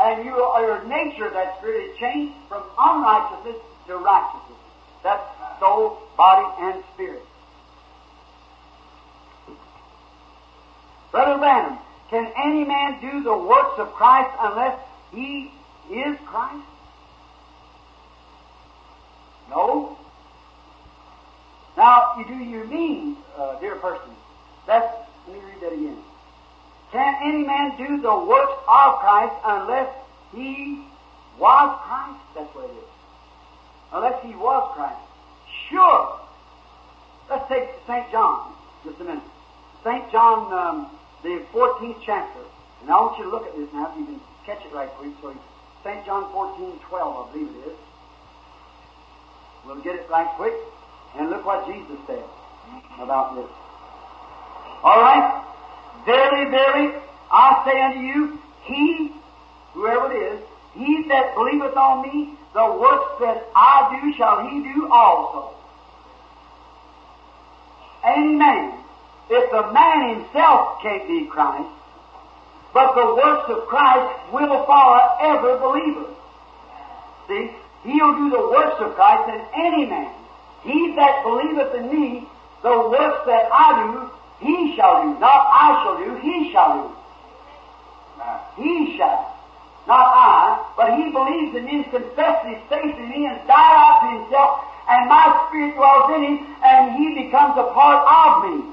And 0.00 0.24
you, 0.24 0.30
your 0.30 0.84
nature 0.84 1.28
that 1.30 1.58
spirit 1.58 1.90
is 1.90 1.98
changed 1.98 2.34
from 2.48 2.62
unrighteousness 2.78 3.56
to 3.88 3.96
righteousness. 3.96 4.58
That's 5.02 5.22
soul, 5.58 5.98
body, 6.16 6.46
and 6.60 6.84
spirit. 6.94 7.24
Brother 11.10 11.38
Branham, 11.38 11.78
can 12.10 12.30
any 12.36 12.64
man 12.64 13.00
do 13.00 13.22
the 13.22 13.36
works 13.36 13.78
of 13.78 13.92
Christ 13.92 14.30
unless 14.40 14.78
he 15.12 15.50
is 15.90 16.16
Christ? 16.26 16.64
No. 19.50 19.98
Now, 21.76 22.14
you 22.18 22.24
do 22.26 22.34
you 22.34 22.64
mean, 22.64 23.16
uh, 23.36 23.58
dear 23.60 23.76
person? 23.76 24.10
That's, 24.66 24.94
let 25.26 25.36
me 25.36 25.42
read 25.44 25.60
that 25.62 25.72
again. 25.72 25.98
Can 26.92 27.14
any 27.22 27.44
man 27.44 27.76
do 27.76 28.00
the 28.00 28.18
works 28.24 28.62
of 28.66 28.98
Christ 29.00 29.34
unless 29.44 29.90
he 30.34 30.84
was 31.38 31.78
Christ? 31.84 32.20
That's 32.34 32.54
what 32.54 32.64
it 32.64 32.72
is. 32.72 32.84
Unless 33.92 34.24
he 34.24 34.34
was 34.34 34.72
Christ. 34.74 35.00
Sure. 35.68 36.20
Let's 37.28 37.48
take 37.48 37.68
St. 37.86 38.10
John 38.10 38.54
just 38.84 39.00
a 39.00 39.04
minute. 39.04 39.24
St. 39.84 40.10
John, 40.10 40.52
um, 40.52 40.90
the 41.22 41.42
14th 41.52 42.00
chapter. 42.04 42.40
And 42.80 42.90
I 42.90 42.94
want 42.94 43.18
you 43.18 43.24
to 43.24 43.30
look 43.30 43.46
at 43.46 43.56
this 43.56 43.68
now 43.72 43.90
if 43.92 43.98
you 43.98 44.06
can 44.06 44.20
catch 44.46 44.64
it 44.64 44.72
right 44.72 44.88
quick. 44.90 45.12
So 45.20 45.36
St. 45.84 46.04
John 46.06 46.30
14, 46.32 46.78
12, 46.88 47.28
I 47.28 47.32
believe 47.32 47.48
it 47.48 47.68
is. 47.68 47.78
We'll 49.66 49.82
get 49.82 49.96
it 49.96 50.08
right 50.08 50.28
quick. 50.36 50.54
And 51.16 51.30
look 51.30 51.44
what 51.44 51.66
Jesus 51.66 51.98
said 52.06 52.24
about 53.00 53.34
this. 53.34 53.50
All 54.82 55.00
right? 55.00 55.37
Verily, 56.04 56.50
verily, 56.50 56.94
I 57.30 57.62
say 57.64 57.80
unto 57.80 58.00
you, 58.00 58.38
he, 58.64 59.12
whoever 59.74 60.12
it 60.12 60.32
is, 60.32 60.40
he 60.74 61.04
that 61.08 61.34
believeth 61.34 61.76
on 61.76 62.02
me, 62.02 62.34
the 62.54 62.78
works 62.80 63.20
that 63.20 63.46
I 63.54 64.00
do 64.00 64.12
shall 64.16 64.46
he 64.48 64.62
do 64.62 64.88
also. 64.90 65.54
Any 68.04 68.34
man, 68.34 68.72
if 69.28 69.50
the 69.50 69.72
man 69.72 70.14
himself 70.14 70.80
can't 70.82 71.06
be 71.06 71.26
Christ, 71.26 71.68
but 72.72 72.94
the 72.94 73.14
works 73.14 73.50
of 73.50 73.66
Christ 73.66 74.32
will 74.32 74.64
follow 74.66 75.16
every 75.20 75.58
believer. 75.58 76.14
See? 77.28 77.50
He'll 77.84 78.14
do 78.16 78.30
the 78.30 78.48
works 78.50 78.80
of 78.80 78.94
Christ 78.94 79.28
in 79.28 79.40
any 79.54 79.86
man. 79.86 80.12
He 80.62 80.94
that 80.96 81.22
believeth 81.22 81.74
in 81.74 81.90
me, 81.90 82.26
the 82.62 82.88
works 82.88 83.26
that 83.26 83.48
I 83.52 83.92
do, 83.92 84.10
he 84.40 84.76
shall 84.76 85.02
do. 85.02 85.18
Not 85.18 85.40
I 85.50 85.82
shall 85.82 85.96
do, 85.98 86.14
he 86.20 86.52
shall 86.52 86.72
do. 86.78 86.88
He 88.62 88.96
shall. 88.96 89.34
Not 89.86 90.04
I, 90.04 90.60
but 90.76 90.94
he 91.00 91.10
believes 91.10 91.56
in 91.56 91.64
me 91.64 91.82
and 91.82 91.90
confesses 91.90 92.44
his 92.44 92.62
faith 92.68 92.94
in 92.96 93.08
me 93.08 93.24
and 93.26 93.40
died 93.48 93.74
out 93.78 94.04
to 94.04 94.20
himself, 94.20 94.60
and 94.88 95.08
my 95.08 95.48
spirit 95.48 95.74
dwells 95.74 96.12
in 96.12 96.22
him, 96.28 96.36
and 96.62 96.92
he 97.00 97.24
becomes 97.24 97.56
a 97.56 97.72
part 97.72 98.04
of 98.04 98.30
me. 98.44 98.68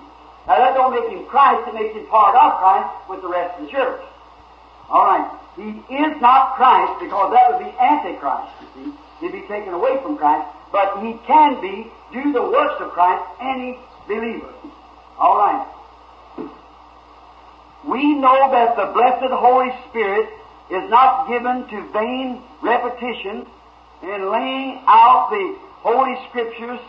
Now 0.48 0.60
that 0.60 0.76
don't 0.76 0.92
make 0.92 1.10
him 1.10 1.26
Christ, 1.26 1.68
it 1.68 1.74
makes 1.74 1.96
him 1.96 2.06
part 2.08 2.36
of 2.36 2.60
Christ 2.60 3.10
with 3.10 3.22
the 3.22 3.30
rest 3.30 3.58
of 3.58 3.66
the 3.66 3.72
church. 3.72 4.02
Alright. 4.90 5.32
He 5.56 5.72
is 5.72 6.22
not 6.22 6.56
Christ 6.56 7.00
because 7.00 7.32
that 7.32 7.48
would 7.50 7.64
be 7.64 7.72
Antichrist, 7.80 8.52
you 8.62 8.68
see. 8.76 8.94
He'd 9.22 9.32
be 9.32 9.48
taken 9.48 9.74
away 9.74 9.98
from 10.04 10.18
Christ, 10.18 10.46
but 10.72 11.00
he 11.02 11.16
can 11.26 11.62
be, 11.62 11.88
do 12.12 12.34
the 12.34 12.44
works 12.44 12.76
of 12.82 12.92
Christ, 12.92 13.24
any 13.40 13.80
believer. 14.06 14.52
Alright. 15.18 15.68
We 17.88 18.16
know 18.16 18.52
that 18.52 18.76
the 18.76 18.92
blessed 18.94 19.32
Holy 19.32 19.72
Spirit 19.90 20.30
is 20.72 20.90
not 20.90 21.28
given 21.28 21.68
to 21.70 21.94
vain 21.94 22.42
repetition 22.62 23.46
in 24.02 24.32
laying 24.32 24.82
out 24.88 25.30
the 25.30 25.56
Holy 25.82 26.16
Scriptures, 26.30 26.80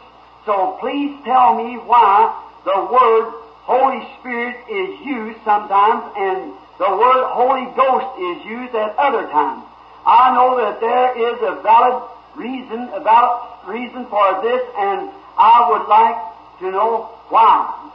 so 0.46 0.78
please 0.80 1.20
tell 1.24 1.54
me 1.54 1.76
why 1.76 2.32
the 2.64 2.88
word 2.90 3.30
Holy 3.68 4.02
Spirit 4.18 4.56
is 4.70 5.00
used 5.04 5.38
sometimes 5.44 6.02
and 6.16 6.52
the 6.78 6.90
word 6.90 7.24
Holy 7.30 7.66
Ghost 7.76 8.18
is 8.18 8.44
used 8.46 8.74
at 8.74 8.96
other 8.96 9.28
times. 9.28 9.64
I 10.06 10.34
know 10.34 10.56
that 10.56 10.80
there 10.80 11.32
is 11.32 11.38
a 11.42 11.62
valid 11.62 12.02
reason, 12.36 12.88
a 12.92 13.00
valid 13.00 13.42
reason 13.66 14.06
for 14.06 14.42
this, 14.42 14.62
and 14.78 15.10
I 15.36 15.68
would 15.70 15.88
like 15.88 16.16
to 16.60 16.70
know 16.70 17.10
why. 17.28 17.85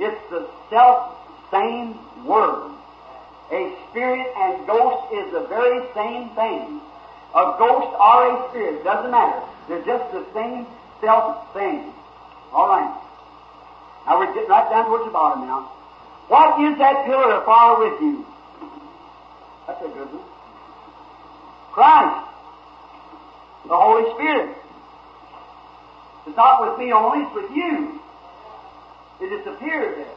It's 0.00 0.30
the 0.30 0.48
self 0.70 1.14
same 1.50 1.98
word. 2.24 2.72
A 3.52 3.76
spirit 3.90 4.26
and 4.36 4.66
ghost 4.66 5.12
is 5.12 5.32
the 5.32 5.46
very 5.46 5.86
same 5.94 6.30
thing. 6.30 6.80
A 7.34 7.54
ghost 7.58 7.92
or 8.00 8.18
a 8.32 8.48
spirit, 8.48 8.82
doesn't 8.82 9.10
matter. 9.10 9.42
They're 9.68 9.84
just 9.84 10.10
the 10.12 10.24
same 10.32 10.66
self 11.00 11.52
thing. 11.52 11.92
All 12.52 12.68
right. 12.68 12.96
Now 14.06 14.18
we're 14.18 14.32
getting 14.32 14.48
right 14.48 14.70
down 14.70 14.86
towards 14.86 15.04
the 15.04 15.10
bottom 15.10 15.46
now. 15.46 15.70
What 16.28 16.60
is 16.62 16.78
that 16.78 17.04
pillar 17.06 17.34
of 17.34 17.44
fire 17.44 17.78
with 17.78 18.00
you? 18.00 18.26
That's 19.66 19.82
a 19.82 19.88
good 19.88 20.08
one. 20.12 20.24
Christ. 21.72 22.26
The 23.68 23.76
Holy 23.76 24.14
Spirit. 24.14 24.56
It's 26.26 26.36
not 26.36 26.62
with 26.62 26.78
me 26.78 26.92
only, 26.92 27.26
it's 27.26 27.34
with 27.34 27.50
you. 27.50 28.00
It 29.20 29.28
disappeared 29.28 29.98
there. 29.98 30.16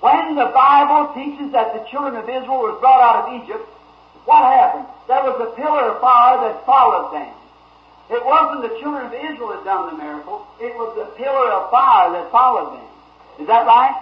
When 0.00 0.36
the 0.36 0.52
Bible 0.52 1.14
teaches 1.14 1.52
that 1.52 1.74
the 1.74 1.82
children 1.90 2.16
of 2.16 2.28
Israel 2.28 2.68
was 2.68 2.78
brought 2.80 3.00
out 3.00 3.16
of 3.24 3.42
Egypt, 3.42 3.64
what 4.24 4.44
happened? 4.44 4.86
There 5.08 5.22
was 5.24 5.36
a 5.40 5.50
pillar 5.56 5.96
of 5.96 6.00
fire 6.00 6.48
that 6.48 6.64
followed 6.64 7.12
them. 7.12 7.32
It 8.12 8.20
wasn't 8.24 8.68
the 8.68 8.74
children 8.80 9.08
of 9.08 9.14
Israel 9.16 9.56
that 9.56 9.64
done 9.64 9.96
the 9.96 9.96
miracle. 9.96 10.46
It 10.60 10.76
was 10.76 10.92
the 10.96 11.08
pillar 11.16 11.48
of 11.56 11.70
fire 11.72 12.12
that 12.12 12.28
followed 12.30 12.76
them. 12.76 12.88
Is 13.40 13.46
that 13.48 13.64
right? 13.64 13.96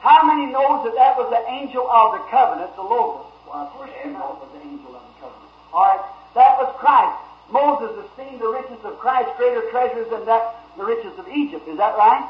How 0.00 0.22
many 0.22 0.46
knows 0.46 0.86
that 0.86 0.94
that 0.94 1.18
was 1.18 1.26
the 1.34 1.42
angel 1.50 1.82
of 1.90 2.14
the 2.14 2.22
covenant, 2.30 2.70
the 2.78 2.86
Logos? 2.86 3.26
Well, 3.50 3.66
first 3.74 3.92
you 4.04 4.14
know 4.14 4.38
it 4.38 4.46
was 4.46 4.50
the 4.54 4.62
angel 4.62 4.94
of 4.94 5.02
the 5.02 5.14
covenant. 5.18 5.50
All 5.74 5.90
right, 5.90 6.02
that 6.38 6.54
was 6.62 6.70
Christ. 6.78 7.18
Moses 7.50 7.90
esteemed 8.06 8.38
the 8.38 8.46
riches 8.46 8.78
of 8.86 8.98
Christ 8.98 9.30
greater 9.36 9.66
treasures 9.70 10.06
than 10.10 10.26
that 10.26 10.54
the 10.78 10.84
riches 10.84 11.18
of 11.18 11.26
Egypt. 11.28 11.66
Is 11.66 11.78
that 11.78 11.98
right? 11.98 12.22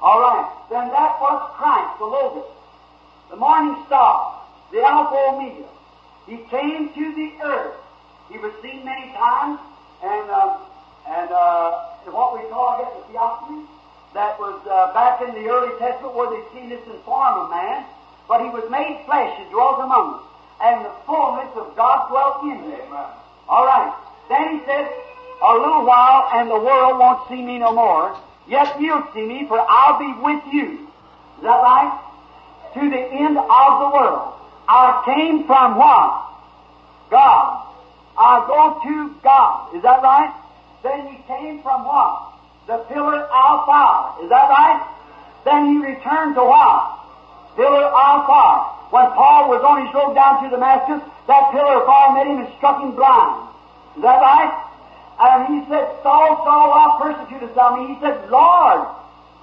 All 0.00 0.20
right. 0.20 0.50
Then 0.70 0.88
that 0.88 1.20
was 1.20 1.50
Christ, 1.56 1.98
the 1.98 2.04
Logos, 2.04 2.50
the 3.30 3.36
morning 3.36 3.82
star, 3.86 4.42
the 4.72 4.82
Alpha 4.82 5.16
Omega. 5.32 5.68
He 6.26 6.38
came 6.50 6.92
to 6.92 7.14
the 7.14 7.32
earth. 7.42 7.76
He 8.30 8.38
was 8.38 8.52
seen 8.62 8.84
many 8.84 9.12
times, 9.12 9.60
and 10.02 10.30
uh, 10.30 10.58
and 11.06 11.30
uh, 11.30 11.70
what 12.10 12.34
we 12.34 12.48
call, 12.50 12.74
I 12.74 12.82
guess, 12.82 12.92
the 12.98 13.12
theophany. 13.12 13.64
That 14.14 14.40
was 14.40 14.58
uh, 14.66 14.94
back 14.94 15.20
in 15.20 15.34
the 15.34 15.48
early 15.50 15.76
Testament 15.78 16.14
where 16.14 16.30
they 16.30 16.42
seen 16.54 16.70
this 16.70 16.80
in 16.86 16.98
form 17.04 17.36
of 17.36 17.50
man, 17.50 17.84
but 18.26 18.40
he 18.40 18.48
was 18.48 18.64
made 18.70 19.04
flesh 19.04 19.38
and 19.38 19.50
dwelt 19.50 19.78
among 19.78 20.14
us, 20.14 20.22
and 20.62 20.84
the 20.84 20.92
fullness 21.04 21.52
of 21.54 21.76
God 21.76 22.08
dwelt 22.08 22.42
in 22.44 22.64
him. 22.64 22.92
All 23.48 23.66
right. 23.66 23.92
Then 24.28 24.58
he 24.58 24.64
says, 24.64 24.88
a 25.42 25.52
little 25.52 25.84
while, 25.84 26.30
and 26.32 26.50
the 26.50 26.58
world 26.58 26.98
won't 26.98 27.28
see 27.28 27.42
me 27.42 27.58
no 27.58 27.72
more. 27.72 28.16
Yet 28.48 28.80
you'll 28.80 29.06
see 29.12 29.26
me, 29.26 29.46
for 29.46 29.58
I'll 29.58 29.98
be 29.98 30.12
with 30.22 30.42
you. 30.52 30.88
Is 31.38 31.42
that 31.42 31.60
right? 31.60 32.02
To 32.74 32.80
the 32.80 33.02
end 33.12 33.36
of 33.38 33.70
the 33.80 33.90
world. 33.92 34.34
I 34.68 35.02
came 35.04 35.46
from 35.46 35.76
what? 35.76 36.30
God. 37.10 37.62
I 38.18 38.44
go 38.46 38.80
to 38.82 39.14
God. 39.22 39.74
Is 39.74 39.82
that 39.82 40.02
right? 40.02 40.32
Then 40.82 41.06
he 41.08 41.22
came 41.26 41.62
from 41.62 41.84
what? 41.84 42.32
The 42.66 42.78
pillar 42.88 43.22
of 43.22 43.66
fire. 43.66 44.24
Is 44.24 44.30
that 44.30 44.48
right? 44.48 44.80
Then 45.44 45.66
he 45.66 45.78
returned 45.78 46.34
to 46.34 46.42
what? 46.42 46.98
Pillar 47.56 47.86
of 47.86 48.26
fire. 48.26 48.72
When 48.90 49.06
Paul 49.12 49.50
was 49.50 49.62
on 49.62 49.86
his 49.86 49.94
road 49.94 50.14
down 50.14 50.42
to 50.44 50.50
Damascus, 50.50 51.02
that 51.26 51.50
pillar 51.52 51.82
of 51.82 51.86
fire 51.86 52.14
met 52.14 52.26
him 52.26 52.38
and 52.38 52.50
struck 52.56 52.80
him 52.80 52.94
blind. 52.94 53.48
Is 53.96 54.02
that 54.02 54.20
right? 54.20 54.65
And 55.18 55.46
he 55.48 55.68
said, 55.70 55.88
Saul, 56.02 56.44
Saul, 56.44 56.70
why 56.70 56.98
persecutest 57.00 57.54
thou 57.54 57.76
me? 57.76 57.94
He 57.94 58.00
said, 58.00 58.30
Lord. 58.30 58.86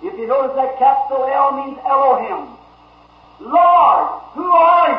If 0.03 0.19
you 0.19 0.27
notice 0.27 0.55
that 0.57 0.77
capital 0.77 1.25
L 1.25 1.51
means 1.53 1.79
Elohim. 1.85 2.57
Lord, 3.39 4.21
who 4.33 4.51
are 4.51 4.91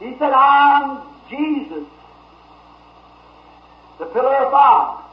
you? 0.00 0.08
He 0.08 0.18
said, 0.18 0.32
I'm 0.32 1.02
Jesus. 1.28 1.84
The 3.98 4.06
pillar 4.06 4.36
of 4.36 4.50
fire. 4.50 5.04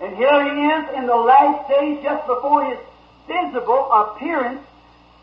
And 0.00 0.16
here 0.16 0.44
he 0.44 0.64
is 0.64 0.96
in 0.96 1.06
the 1.06 1.16
last 1.16 1.68
days, 1.68 2.02
just 2.02 2.26
before 2.26 2.64
his 2.64 2.78
visible 3.26 3.92
appearance, 3.92 4.62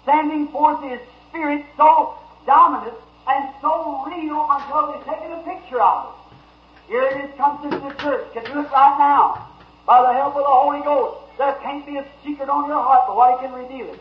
sending 0.05 0.47
forth 0.49 0.83
his 0.83 0.99
spirit 1.29 1.65
so 1.77 2.19
dominant 2.45 2.93
and 3.27 3.49
so 3.61 4.05
real 4.05 4.45
until 4.51 4.91
they've 4.91 5.05
taken 5.05 5.31
a 5.31 5.41
picture 5.43 5.81
of 5.81 6.13
it. 6.13 6.24
Here 6.87 7.03
it 7.03 7.25
is, 7.25 7.35
comes 7.37 7.63
into 7.65 7.79
the 7.79 7.93
church. 7.95 8.31
Can 8.33 8.43
do 8.45 8.59
it 8.59 8.71
right 8.71 8.97
now. 8.97 9.47
By 9.85 10.01
the 10.01 10.13
help 10.13 10.35
of 10.35 10.43
the 10.43 10.49
Holy 10.49 10.81
Ghost. 10.81 11.37
There 11.37 11.53
can't 11.61 11.85
be 11.85 11.97
a 11.97 12.05
secret 12.23 12.49
on 12.49 12.67
your 12.67 12.81
heart, 12.81 13.05
but 13.07 13.15
what 13.15 13.39
he 13.39 13.47
can 13.47 13.53
reveal 13.53 13.93
it. 13.93 13.99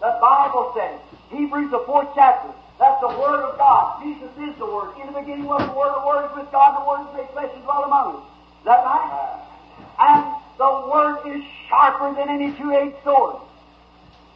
The 0.00 0.16
Bible 0.20 0.72
says, 0.76 1.00
Hebrews 1.30 1.70
the 1.70 1.82
fourth 1.84 2.08
chapter, 2.14 2.48
that's 2.78 3.00
the 3.00 3.08
Word 3.08 3.44
of 3.44 3.58
God. 3.58 4.02
Jesus 4.02 4.30
is 4.40 4.56
the 4.56 4.64
Word. 4.64 4.96
In 4.96 5.12
the 5.12 5.20
beginning 5.20 5.44
was 5.44 5.60
the 5.60 5.76
Word, 5.76 5.92
the 5.92 6.06
Word 6.06 6.24
is 6.30 6.36
with 6.36 6.50
God, 6.50 6.80
the 6.80 6.88
Word 6.88 7.04
is 7.04 7.12
made 7.16 7.28
flesh 7.36 7.50
and 7.52 7.62
dwelt 7.64 7.84
among 7.84 8.16
us. 8.16 8.22
Is 8.24 8.64
that 8.64 8.80
right? 8.80 9.44
And 10.00 10.20
the 10.56 10.72
Word 10.88 11.20
is 11.28 11.44
sharper 11.68 12.14
than 12.14 12.30
any 12.30 12.56
two-edged 12.56 12.96
sword. 13.04 13.36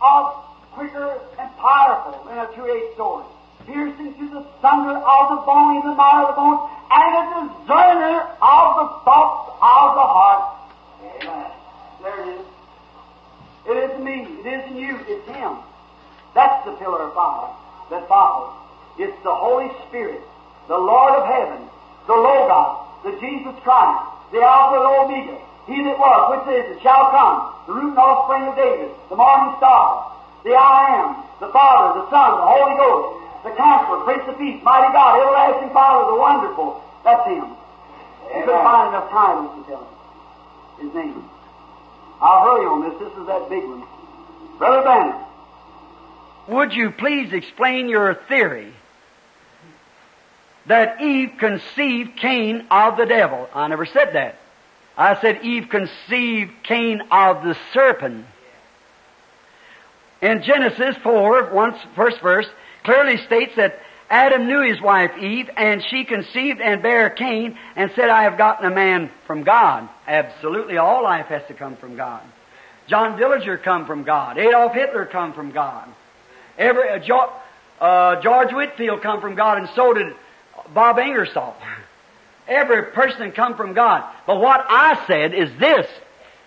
Of 0.02 0.34
quicker 0.72 1.20
and 1.38 1.48
powerful 1.56 2.28
than 2.28 2.38
a 2.38 2.48
two-edged 2.52 2.96
sword. 2.96 3.24
Piercing 3.64 4.12
to 4.20 4.28
the 4.28 4.44
sunder 4.60 4.98
of 4.98 5.22
the 5.32 5.40
bone 5.48 5.80
and 5.80 5.88
the 5.88 5.96
marrow 5.96 6.28
of 6.28 6.34
the 6.34 6.36
bone, 6.36 6.68
and 6.94 7.10
a 7.10 7.22
discerner 7.42 8.22
of 8.38 8.66
the 8.78 8.86
thoughts 9.02 9.50
of 9.58 9.86
the 9.98 10.06
heart. 10.06 10.42
Amen. 11.02 11.50
There 12.02 12.20
it 12.22 12.28
is. 12.38 12.46
It 13.66 13.76
isn't 13.90 14.04
me. 14.04 14.18
It 14.40 14.46
isn't 14.46 14.76
you. 14.78 14.98
It's 15.08 15.26
Him. 15.26 15.58
That's 16.34 16.64
the 16.64 16.72
pillar 16.78 17.10
of 17.10 17.14
fire 17.14 17.50
that 17.90 18.06
follows. 18.08 18.54
It's 18.98 19.16
the 19.24 19.34
Holy 19.34 19.70
Spirit, 19.88 20.22
the 20.68 20.78
Lord 20.78 21.14
of 21.18 21.26
heaven, 21.26 21.66
the 22.06 22.14
Logos, 22.14 22.86
the 23.02 23.18
Jesus 23.18 23.58
Christ, 23.66 24.06
the 24.30 24.38
Alpha 24.42 24.78
and 24.78 24.86
Omega. 24.86 25.38
He 25.66 25.82
that 25.82 25.98
was, 25.98 26.20
which 26.30 26.46
is, 26.54 26.76
and 26.76 26.80
shall 26.82 27.10
come, 27.10 27.54
the 27.66 27.72
root 27.72 27.96
and 27.96 27.98
offspring 27.98 28.44
of 28.46 28.54
David, 28.54 28.92
the 29.08 29.16
morning 29.16 29.56
star, 29.56 30.12
the 30.44 30.52
I 30.52 31.00
am, 31.00 31.24
the 31.40 31.48
Father, 31.48 32.04
the 32.04 32.06
Son, 32.12 32.30
the 32.36 32.46
Holy 32.46 32.76
Ghost, 32.76 33.24
the 33.48 33.52
Counselor, 33.56 34.04
Prince 34.04 34.28
of 34.28 34.36
Peace, 34.36 34.60
Mighty 34.60 34.92
God, 34.92 35.24
Everlasting 35.24 35.72
Father, 35.72 36.12
the 36.12 36.18
Wonderful. 36.20 36.83
That's 37.04 37.26
Him. 37.28 37.44
You 37.44 38.42
couldn't 38.44 38.64
find 38.64 38.88
enough 38.88 39.10
time 39.10 39.62
to 39.62 39.68
tell 39.68 39.84
Him. 40.78 40.86
His 40.86 40.94
name. 40.94 41.24
I'll 42.20 42.44
hurry 42.44 42.66
on 42.66 42.88
this. 42.88 42.98
This 42.98 43.18
is 43.18 43.26
that 43.26 43.48
big 43.50 43.64
one. 43.64 43.84
Brother 44.58 44.82
Branham. 44.82 45.24
Would 46.48 46.72
you 46.72 46.90
please 46.90 47.32
explain 47.32 47.88
your 47.88 48.14
theory 48.28 48.72
that 50.66 51.00
Eve 51.00 51.32
conceived 51.38 52.16
Cain 52.16 52.66
of 52.70 52.96
the 52.96 53.06
devil? 53.06 53.48
I 53.54 53.68
never 53.68 53.86
said 53.86 54.14
that. 54.14 54.38
I 54.96 55.20
said 55.20 55.42
Eve 55.42 55.68
conceived 55.70 56.52
Cain 56.62 57.02
of 57.10 57.44
the 57.44 57.56
serpent. 57.72 58.26
In 60.22 60.42
Genesis 60.42 60.96
4, 61.02 61.52
once, 61.52 61.76
first 61.96 62.20
verse, 62.20 62.46
clearly 62.84 63.16
states 63.18 63.56
that 63.56 63.80
Adam 64.10 64.46
knew 64.46 64.60
his 64.60 64.80
wife 64.80 65.12
Eve, 65.18 65.48
and 65.56 65.82
she 65.90 66.04
conceived 66.04 66.60
and 66.60 66.82
bare 66.82 67.10
Cain, 67.10 67.58
and 67.74 67.90
said, 67.96 68.10
I 68.10 68.24
have 68.24 68.38
gotten 68.38 68.70
a 68.70 68.74
man 68.74 69.10
from 69.26 69.44
God. 69.44 69.88
Absolutely, 70.06 70.76
all 70.76 71.02
life 71.02 71.26
has 71.26 71.42
to 71.48 71.54
come 71.54 71.76
from 71.76 71.96
God. 71.96 72.22
John 72.86 73.18
Dillinger 73.18 73.62
come 73.62 73.86
from 73.86 74.04
God. 74.04 74.36
Adolf 74.38 74.74
Hitler 74.74 75.06
come 75.06 75.32
from 75.32 75.52
God. 75.52 75.88
Every, 76.58 76.88
uh, 76.88 76.98
jo- 76.98 77.32
uh, 77.80 78.20
George 78.20 78.52
Whitefield 78.52 79.02
come 79.02 79.20
from 79.20 79.34
God, 79.34 79.58
and 79.58 79.68
so 79.74 79.94
did 79.94 80.14
Bob 80.72 80.98
Ingersoll. 80.98 81.54
Every 82.46 82.82
person 82.92 83.32
come 83.32 83.56
from 83.56 83.72
God. 83.72 84.04
But 84.26 84.38
what 84.38 84.64
I 84.68 85.06
said 85.06 85.32
is 85.32 85.50
this, 85.58 85.86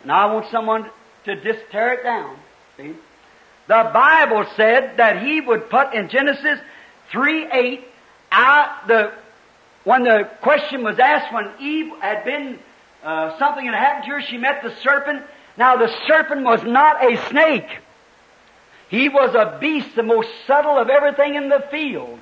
and 0.03 0.11
I 0.11 0.31
want 0.31 0.49
someone 0.51 0.89
to 1.25 1.35
just 1.43 1.59
tear 1.71 1.93
it 1.93 2.03
down. 2.03 2.37
See? 2.77 2.93
The 3.67 3.89
Bible 3.93 4.45
said 4.55 4.97
that 4.97 5.23
He 5.23 5.41
would 5.41 5.69
put 5.69 5.93
in 5.93 6.07
Genesis 6.09 6.59
3 7.11 7.47
8, 7.51 7.87
out 8.31 8.87
the, 8.87 9.11
when 9.83 10.03
the 10.03 10.29
question 10.41 10.83
was 10.83 10.99
asked 10.99 11.33
when 11.33 11.51
Eve 11.59 11.93
had 11.99 12.25
been, 12.25 12.59
uh, 13.03 13.37
something 13.39 13.65
had 13.65 13.75
happened 13.75 14.05
to 14.05 14.11
her, 14.11 14.21
she 14.21 14.37
met 14.37 14.61
the 14.63 14.75
serpent. 14.81 15.23
Now 15.57 15.77
the 15.77 15.93
serpent 16.07 16.43
was 16.43 16.63
not 16.63 17.03
a 17.03 17.17
snake. 17.29 17.67
He 18.89 19.09
was 19.09 19.35
a 19.35 19.57
beast, 19.59 19.95
the 19.95 20.03
most 20.03 20.29
subtle 20.45 20.77
of 20.77 20.89
everything 20.89 21.35
in 21.35 21.49
the 21.49 21.65
field. 21.71 22.19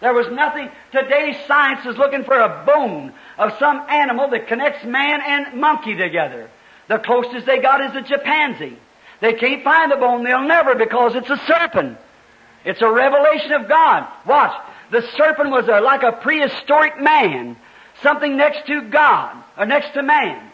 There 0.00 0.12
was 0.12 0.28
nothing, 0.30 0.70
Today, 0.92 1.38
science 1.46 1.86
is 1.86 1.96
looking 1.96 2.24
for 2.24 2.38
a 2.38 2.64
bone 2.66 3.12
of 3.38 3.56
some 3.58 3.78
animal 3.88 4.28
that 4.30 4.46
connects 4.46 4.84
man 4.84 5.20
and 5.22 5.60
monkey 5.60 5.94
together. 5.94 6.50
The 6.88 6.98
closest 6.98 7.46
they 7.46 7.58
got 7.58 7.80
is 7.80 7.96
a 7.96 8.02
chimpanzee. 8.02 8.78
They 9.20 9.32
can't 9.32 9.64
find 9.64 9.90
the 9.90 9.96
bone, 9.96 10.24
they'll 10.24 10.46
never 10.46 10.74
because 10.74 11.14
it's 11.14 11.30
a 11.30 11.38
serpent. 11.38 11.98
It's 12.66 12.82
a 12.82 12.90
revelation 12.90 13.52
of 13.52 13.68
God. 13.68 14.06
Watch. 14.26 14.52
The 14.90 15.02
serpent 15.16 15.50
was 15.50 15.68
a, 15.68 15.80
like 15.80 16.02
a 16.02 16.12
prehistoric 16.12 17.00
man. 17.00 17.56
Something 18.02 18.36
next 18.36 18.66
to 18.66 18.82
God, 18.82 19.42
or 19.56 19.64
next 19.64 19.94
to 19.94 20.02
man. 20.02 20.50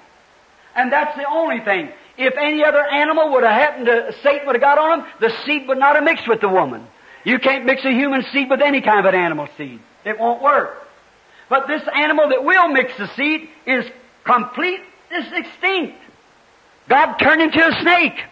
And 0.76 0.92
that's 0.92 1.16
the 1.16 1.26
only 1.26 1.60
thing. 1.60 1.90
If 2.16 2.36
any 2.36 2.62
other 2.62 2.84
animal 2.86 3.32
would 3.32 3.42
have 3.42 3.52
happened 3.52 3.86
to, 3.86 4.14
Satan 4.22 4.46
would 4.46 4.54
have 4.54 4.62
got 4.62 4.78
on 4.78 5.00
him, 5.00 5.06
the 5.20 5.34
seed 5.44 5.66
would 5.66 5.78
not 5.78 5.96
have 5.96 6.04
mixed 6.04 6.28
with 6.28 6.40
the 6.40 6.48
woman. 6.48 6.86
You 7.24 7.38
can't 7.38 7.64
mix 7.64 7.84
a 7.84 7.90
human 7.90 8.24
seed 8.32 8.50
with 8.50 8.60
any 8.60 8.80
kind 8.80 9.00
of 9.00 9.06
an 9.06 9.18
animal 9.18 9.48
seed. 9.56 9.80
It 10.04 10.18
won't 10.18 10.42
work. 10.42 10.86
But 11.48 11.66
this 11.66 11.82
animal 11.94 12.28
that 12.28 12.44
will 12.44 12.68
mix 12.68 12.96
the 12.96 13.08
seed 13.08 13.48
is 13.66 13.86
complete, 14.24 14.80
is 15.10 15.32
extinct. 15.32 15.98
God 16.88 17.14
turned 17.16 17.42
into 17.42 17.66
a 17.66 17.80
snake. 17.80 18.22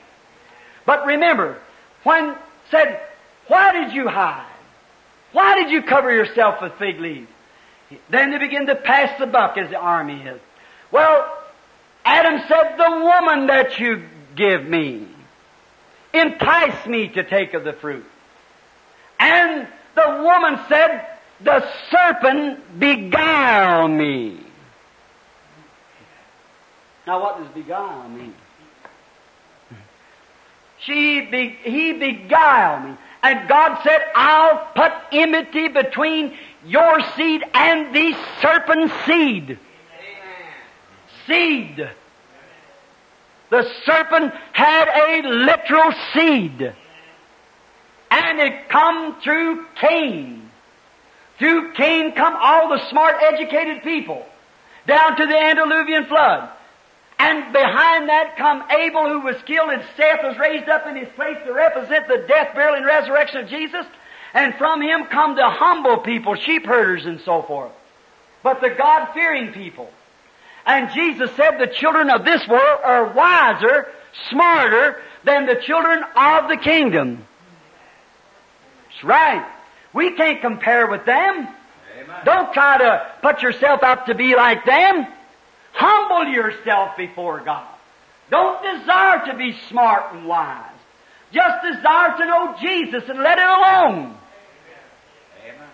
But 0.85 1.07
remember, 1.07 1.59
when 2.05 2.37
said, 2.71 3.01
why 3.51 3.73
did 3.73 3.93
you 3.93 4.07
hide? 4.07 4.47
Why 5.33 5.61
did 5.61 5.73
you 5.73 5.83
cover 5.83 6.13
yourself 6.13 6.63
with 6.63 6.73
fig 6.75 7.01
leaves? 7.01 7.29
Then 8.09 8.31
they 8.31 8.39
begin 8.39 8.67
to 8.67 8.77
pass 8.77 9.19
the 9.19 9.27
buck 9.27 9.59
as 9.59 9.69
the 9.71 9.77
army 9.77 10.23
is. 10.23 10.41
Well, 10.93 11.37
Adam 12.05 12.41
said, 12.47 12.77
the 12.77 13.05
woman 13.05 13.49
that 13.49 13.81
you 13.81 14.05
give 14.37 14.65
me 14.65 15.09
entice 16.15 16.87
me 16.87 17.09
to 17.09 17.25
take 17.25 17.55
of 17.55 17.65
the 17.65 17.73
fruit. 17.73 18.07
And 19.19 19.67
the 19.97 20.23
woman 20.23 20.61
said, 20.69 21.09
the 21.41 21.69
serpent 21.91 22.79
beguile 22.79 23.89
me. 23.89 24.45
Now 27.05 27.21
what 27.21 27.39
does 27.39 27.49
beguile 27.53 28.09
mean? 28.09 28.35
She 30.79 31.21
be, 31.21 31.59
he 31.63 31.93
beguiled 31.95 32.91
me. 32.91 32.97
And 33.23 33.49
God 33.49 33.83
said, 33.83 34.01
I'll 34.15 34.69
put 34.75 34.93
enmity 35.13 35.69
between 35.69 36.37
your 36.65 37.01
seed 37.17 37.45
and 37.53 37.95
the 37.95 38.17
serpent's 38.41 38.95
seed. 39.05 39.59
Seed. 41.27 41.89
The 43.51 43.71
serpent 43.85 44.33
had 44.53 44.89
a 44.89 45.29
literal 45.29 45.93
seed. 46.15 46.73
And 48.11 48.41
it 48.41 48.69
come 48.69 49.21
through 49.21 49.67
Cain. 49.77 50.51
Through 51.39 51.73
Cain 51.73 52.13
come 52.13 52.37
all 52.39 52.69
the 52.69 52.89
smart, 52.91 53.17
educated 53.23 53.83
people. 53.83 54.25
Down 54.87 55.17
to 55.17 55.27
the 55.27 55.37
antediluvian 55.37 56.07
flood. 56.07 56.51
And 57.23 57.53
behind 57.53 58.09
that 58.09 58.39
come 58.39 58.65
Abel 58.71 59.07
who 59.07 59.21
was 59.21 59.37
killed 59.43 59.69
and 59.69 59.83
Seth 59.95 60.23
was 60.23 60.39
raised 60.39 60.71
up 60.71 60.87
in 60.87 60.97
his 60.97 61.09
place 61.11 61.37
to 61.45 61.53
represent 61.53 62.09
the 62.09 62.25
death, 62.27 62.55
burial, 62.55 62.77
and 62.77 62.87
resurrection 62.87 63.43
of 63.43 63.49
Jesus. 63.51 63.85
And 64.33 64.55
from 64.55 64.81
him 64.81 65.05
come 65.05 65.37
the 65.37 65.51
humble 65.51 65.99
people, 65.99 66.35
sheep 66.35 66.65
herders 66.65 67.05
and 67.05 67.21
so 67.21 67.43
forth. 67.43 67.73
But 68.43 68.63
the 68.63 68.71
God-fearing 68.71 69.53
people. 69.53 69.91
And 70.65 70.91
Jesus 70.95 71.31
said 71.37 71.59
the 71.59 71.67
children 71.67 72.09
of 72.09 72.25
this 72.25 72.47
world 72.49 72.81
are 72.83 73.13
wiser, 73.13 73.89
smarter 74.31 75.03
than 75.25 75.45
the 75.45 75.57
children 75.57 76.03
of 76.17 76.49
the 76.49 76.57
kingdom. 76.57 77.27
That's 78.89 79.05
right. 79.05 79.47
We 79.93 80.13
can't 80.17 80.41
compare 80.41 80.87
with 80.87 81.05
them. 81.05 81.49
Amen. 81.99 82.21
Don't 82.25 82.55
try 82.55 82.79
to 82.79 83.13
put 83.21 83.43
yourself 83.43 83.83
up 83.83 84.07
to 84.07 84.15
be 84.15 84.35
like 84.35 84.65
them. 84.65 85.07
Humble 85.73 86.33
yourself 86.33 86.97
before 86.97 87.41
God. 87.41 87.67
Don't 88.31 88.63
desire 88.63 89.27
to 89.27 89.37
be 89.37 89.57
smart 89.69 90.15
and 90.15 90.27
wise. 90.27 90.71
Just 91.33 91.63
desire 91.63 92.17
to 92.17 92.25
know 92.27 92.57
Jesus 92.61 93.09
and 93.09 93.19
let 93.21 93.39
it 93.39 93.45
alone. 93.45 94.17
Amen. 95.45 95.69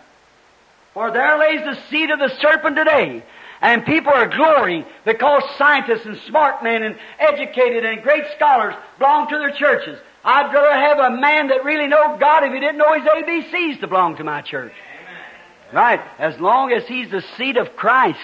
For 0.95 1.11
there 1.11 1.39
lays 1.39 1.65
the 1.65 1.81
seed 1.89 2.11
of 2.11 2.19
the 2.19 2.35
serpent 2.41 2.77
today. 2.77 3.23
And 3.61 3.87
people 3.87 4.13
are 4.13 4.29
glorying 4.29 4.85
because 5.05 5.43
scientists 5.57 6.05
and 6.05 6.19
smart 6.29 6.63
men 6.63 6.83
and 6.83 6.97
educated 7.19 7.87
and 7.87 8.03
great 8.03 8.25
scholars 8.37 8.75
belong 8.99 9.29
to 9.29 9.39
their 9.39 9.53
churches. 9.53 9.99
I'd 10.23 10.53
rather 10.53 10.75
have 10.75 10.99
a 10.99 11.17
man 11.17 11.49
that 11.49 11.65
really 11.65 11.87
knows 11.87 12.19
God 12.21 12.45
if 12.45 12.53
he 12.53 12.61
didn't 12.61 12.79
know 12.79 12.93
his 12.93 13.05
ABCs 13.05 13.81
to 13.81 13.87
belong 13.87 14.17
to 14.17 14.25
my 14.25 14.43
church. 14.43 14.75
Right. 15.73 16.01
As 16.19 16.39
long 16.39 16.73
as 16.73 16.87
he's 16.87 17.11
the 17.11 17.25
seed 17.37 17.57
of 17.57 17.77
Christ. 17.77 18.19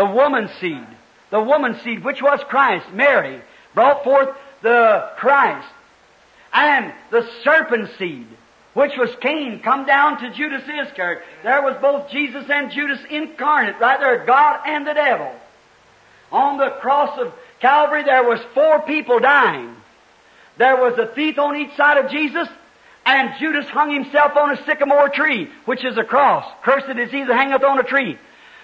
The 0.00 0.06
woman's 0.06 0.50
seed. 0.62 0.86
The 1.28 1.42
woman's 1.42 1.82
seed, 1.82 2.02
which 2.02 2.22
was 2.22 2.40
Christ, 2.44 2.90
Mary, 2.90 3.42
brought 3.74 4.02
forth 4.02 4.30
the 4.62 5.10
Christ. 5.18 5.68
And 6.54 6.94
the 7.10 7.28
serpent 7.44 7.90
seed, 7.98 8.26
which 8.72 8.96
was 8.96 9.14
Cain, 9.20 9.60
come 9.60 9.84
down 9.84 10.18
to 10.22 10.30
Judas 10.30 10.62
Iscariot. 10.62 11.22
There 11.42 11.60
was 11.60 11.76
both 11.82 12.10
Jesus 12.10 12.48
and 12.48 12.70
Judas 12.70 12.98
incarnate, 13.10 13.78
right 13.78 14.00
there, 14.00 14.24
God 14.24 14.60
and 14.64 14.86
the 14.86 14.94
devil. 14.94 15.30
On 16.32 16.56
the 16.56 16.70
cross 16.80 17.18
of 17.18 17.34
Calvary, 17.60 18.02
there 18.02 18.24
was 18.24 18.40
four 18.54 18.80
people 18.80 19.18
dying. 19.18 19.76
There 20.56 20.76
was 20.76 20.98
a 20.98 21.08
thief 21.08 21.38
on 21.38 21.56
each 21.56 21.76
side 21.76 22.02
of 22.02 22.10
Jesus, 22.10 22.48
and 23.04 23.38
Judas 23.38 23.66
hung 23.66 23.92
himself 23.92 24.34
on 24.34 24.50
a 24.50 24.64
sycamore 24.64 25.10
tree, 25.10 25.50
which 25.66 25.84
is 25.84 25.98
a 25.98 26.04
cross. 26.04 26.50
Cursed 26.62 26.98
is 26.98 27.10
he 27.10 27.22
that 27.22 27.34
hangeth 27.34 27.62
on 27.62 27.78
a 27.78 27.82
tree. 27.82 28.16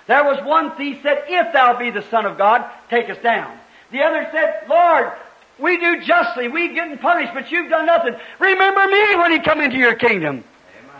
There 0.07 0.25
was 0.25 0.45
one 0.45 0.77
thief 0.77 1.01
said, 1.03 1.25
If 1.27 1.53
thou 1.53 1.79
be 1.79 1.91
the 1.91 2.03
Son 2.03 2.27
of 2.27 2.39
God, 2.39 2.65
take 2.89 3.11
us 3.11 3.19
down. 3.23 3.59
The 3.91 4.03
other 4.03 4.29
said, 4.33 4.65
Lord, 4.69 5.13
we 5.59 5.79
do 5.79 6.03
justly, 6.03 6.49
we 6.49 6.75
getting 6.75 6.99
punished, 6.99 7.33
but 7.35 7.51
you've 7.51 7.71
done 7.71 7.87
nothing. 7.87 8.15
Remember 8.39 8.87
me 8.87 9.17
when 9.17 9.33
you 9.33 9.43
come 9.43 9.61
into 9.61 9.79
your 9.79 9.95
kingdom. 9.95 10.45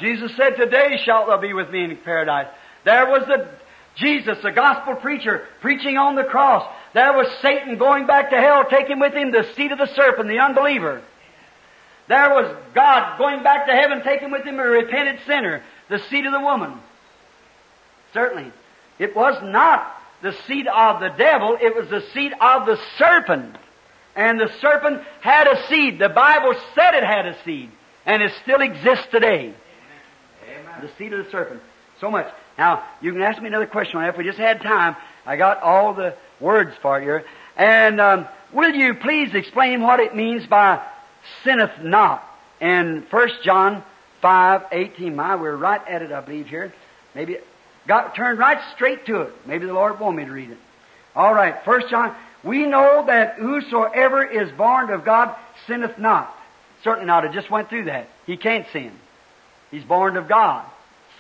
Jesus 0.01 0.35
said, 0.37 0.57
Today 0.57 1.01
shalt 1.05 1.29
thou 1.29 1.39
be 1.39 1.53
with 1.53 1.71
me 1.71 1.85
in 1.85 1.97
paradise. 1.99 2.49
There 2.85 3.07
was 3.07 3.27
the 3.27 3.49
Jesus, 3.97 4.39
the 4.43 4.53
gospel 4.53 4.95
preacher, 4.95 5.47
preaching 5.61 5.97
on 5.97 6.17
the 6.17 6.25
cross. 6.25 6.71
There 6.93 7.15
was 7.15 7.29
Satan 7.41 7.79
going 7.79 8.07
back 8.07 8.31
to 8.31 8.37
hell, 8.37 8.65
taking 8.69 9.01
with 9.01 9.15
him 9.15 9.31
the 9.31 9.51
seed 9.55 9.73
of 9.73 9.79
the 9.79 9.87
serpent, 9.87 10.29
the 10.29 10.39
unbeliever. 10.39 11.03
There 12.07 12.31
was 12.31 12.55
God 12.75 13.19
going 13.19 13.43
back 13.43 13.67
to 13.67 13.73
heaven, 13.73 14.03
taking 14.03 14.31
with 14.31 14.45
him 14.45 14.61
a 14.61 14.65
repentant 14.65 15.21
sinner, 15.27 15.63
the 15.89 15.99
seed 15.99 16.27
of 16.27 16.33
the 16.33 16.41
woman. 16.41 16.75
Certainly. 18.13 18.53
It 18.99 19.15
was 19.15 19.43
not 19.43 19.93
the 20.23 20.33
seed 20.47 20.67
of 20.67 21.01
the 21.01 21.11
devil, 21.11 21.57
it 21.61 21.75
was 21.75 21.89
the 21.89 22.03
seed 22.13 22.33
of 22.41 22.67
the 22.67 22.79
serpent. 22.99 23.57
And 24.15 24.41
the 24.41 24.51
serpent 24.61 25.03
had 25.21 25.47
a 25.47 25.67
seed. 25.69 25.99
The 25.99 26.09
Bible 26.09 26.55
said 26.75 26.95
it 26.95 27.05
had 27.05 27.27
a 27.27 27.37
seed. 27.45 27.71
And 28.07 28.23
it 28.23 28.33
still 28.43 28.63
exists 28.63 29.07
today. 29.11 29.53
Amen. 30.49 30.81
The 30.81 30.91
seed 30.97 31.13
of 31.13 31.25
the 31.25 31.31
serpent. 31.31 31.61
So 32.01 32.11
much. 32.11 32.27
Now, 32.57 32.85
you 33.03 33.13
can 33.13 33.21
ask 33.21 33.41
me 33.41 33.49
another 33.49 33.67
question. 33.67 34.03
If 34.03 34.17
we 34.17 34.25
just 34.25 34.39
had 34.39 34.63
time, 34.63 34.97
I 35.27 35.37
got 35.37 35.63
all 35.63 35.93
the 35.93 36.15
words 36.41 36.75
for 36.81 37.01
you. 37.01 37.21
And 37.57 38.01
um, 38.01 38.27
will 38.53 38.75
you 38.75 38.95
please 38.95 39.35
explain 39.35 39.83
what 39.83 40.01
it 40.01 40.17
means 40.17 40.47
by 40.47 40.83
sinneth 41.45 41.83
not? 41.83 42.25
In 42.59 43.07
1 43.11 43.29
John 43.45 43.85
5, 44.23 44.63
18. 44.73 45.15
My, 45.15 45.37
we're 45.37 45.57
right 45.57 45.87
at 45.87 46.01
it, 46.01 46.11
I 46.11 46.21
believe, 46.21 46.47
here. 46.47 46.73
Maybe 47.15 47.37
got 47.87 48.15
turned 48.15 48.39
right 48.39 48.59
straight 48.75 49.07
to 49.07 49.23
it. 49.23 49.33
Maybe 49.47 49.67
the 49.67 49.75
Lord 49.75 49.99
want 50.01 50.17
me 50.17 50.25
to 50.25 50.33
read 50.33 50.51
it. 50.51 50.59
All 51.15 51.35
right, 51.35 51.65
First 51.65 51.89
John. 51.89 52.15
We 52.45 52.65
know 52.65 53.05
that 53.07 53.35
whosoever 53.35 54.25
is 54.25 54.53
born 54.53 54.91
of 54.91 55.05
God 55.05 55.35
sinneth 55.67 55.99
not. 55.99 56.33
Certainly 56.85 57.07
not. 57.07 57.25
I 57.25 57.33
just 57.33 57.51
went 57.51 57.69
through 57.69 57.87
that. 57.87 58.09
He 58.25 58.37
can't 58.37 58.67
sin. 58.73 58.93
He's 59.73 59.83
born 59.83 60.17
of 60.17 60.29
God. 60.29 60.65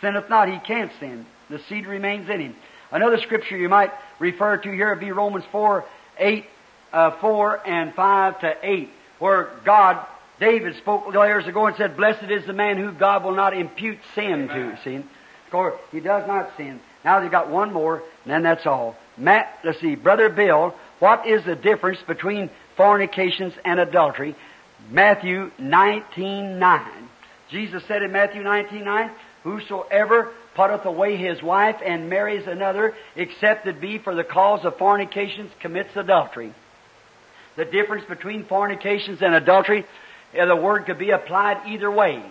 Sinneth 0.01 0.29
not, 0.31 0.49
he 0.49 0.59
can't 0.59 0.93
sin. 1.01 1.27
The 1.51 1.59
seed 1.69 1.87
remains 1.87 2.29
in 2.29 2.41
him. 2.41 2.57
Another 2.93 3.19
scripture 3.19 3.57
you 3.57 3.69
might 3.69 3.91
refer 4.19 4.57
to 4.57 4.71
here 4.71 4.91
would 4.91 5.01
be 5.01 5.11
Romans 5.11 5.45
4, 5.51 5.85
8, 6.19 6.45
uh, 6.93 7.11
4 7.21 7.69
and 7.69 7.95
5 7.95 8.41
to 8.41 8.55
8, 8.63 8.91
where 9.19 9.51
God, 9.65 10.07
David 10.39 10.77
spoke 10.77 11.13
years 11.13 11.47
ago 11.47 11.67
and 11.67 11.77
said, 11.77 11.97
Blessed 11.97 12.31
is 12.31 12.47
the 12.47 12.53
man 12.53 12.77
who 12.77 12.93
God 12.93 13.25
will 13.25 13.35
not 13.35 13.57
impute 13.57 13.99
sin 14.15 14.49
to. 14.49 14.79
See? 14.85 15.05
Of 15.47 15.53
course, 15.53 15.75
he 15.93 16.01
does 16.01 16.27
not 16.27 16.51
sin. 16.57 16.81
Now 17.05 17.21
they've 17.21 17.31
got 17.31 17.49
one 17.49 17.73
more, 17.73 18.03
and 18.25 18.33
then 18.33 18.43
that's 18.43 18.67
all. 18.67 18.97
Matt, 19.17 19.61
let's 19.63 19.81
see, 19.81 19.95
Brother 19.95 20.29
Bill, 20.29 20.75
what 20.99 21.25
is 21.27 21.45
the 21.45 21.55
difference 21.55 22.01
between 22.05 22.51
fornications 22.77 23.55
and 23.65 23.79
adultery? 23.79 24.35
Matthew 24.91 25.53
19.9. 25.61 26.85
Jesus 27.49 27.85
said 27.87 28.03
in 28.03 28.11
Matthew 28.11 28.43
19.9, 28.43 29.13
Whosoever 29.45 30.33
putteth 30.57 30.85
away 30.85 31.17
his 31.17 31.41
wife 31.41 31.77
and 31.85 32.11
marries 32.11 32.49
another, 32.49 32.95
except 33.15 33.69
it 33.69 33.81
be 33.81 33.99
for 33.99 34.17
the 34.17 34.25
cause 34.25 34.65
of 34.65 34.77
fornications, 34.79 35.53
commits 35.61 35.95
adultery. 35.95 36.53
The 37.55 37.65
difference 37.65 38.05
between 38.07 38.45
fornications 38.45 39.23
and 39.23 39.33
adultery, 39.33 39.87
the 40.35 40.57
word 40.57 40.87
could 40.87 40.99
be 40.99 41.11
applied 41.11 41.69
either 41.69 41.91
way. 41.91 42.25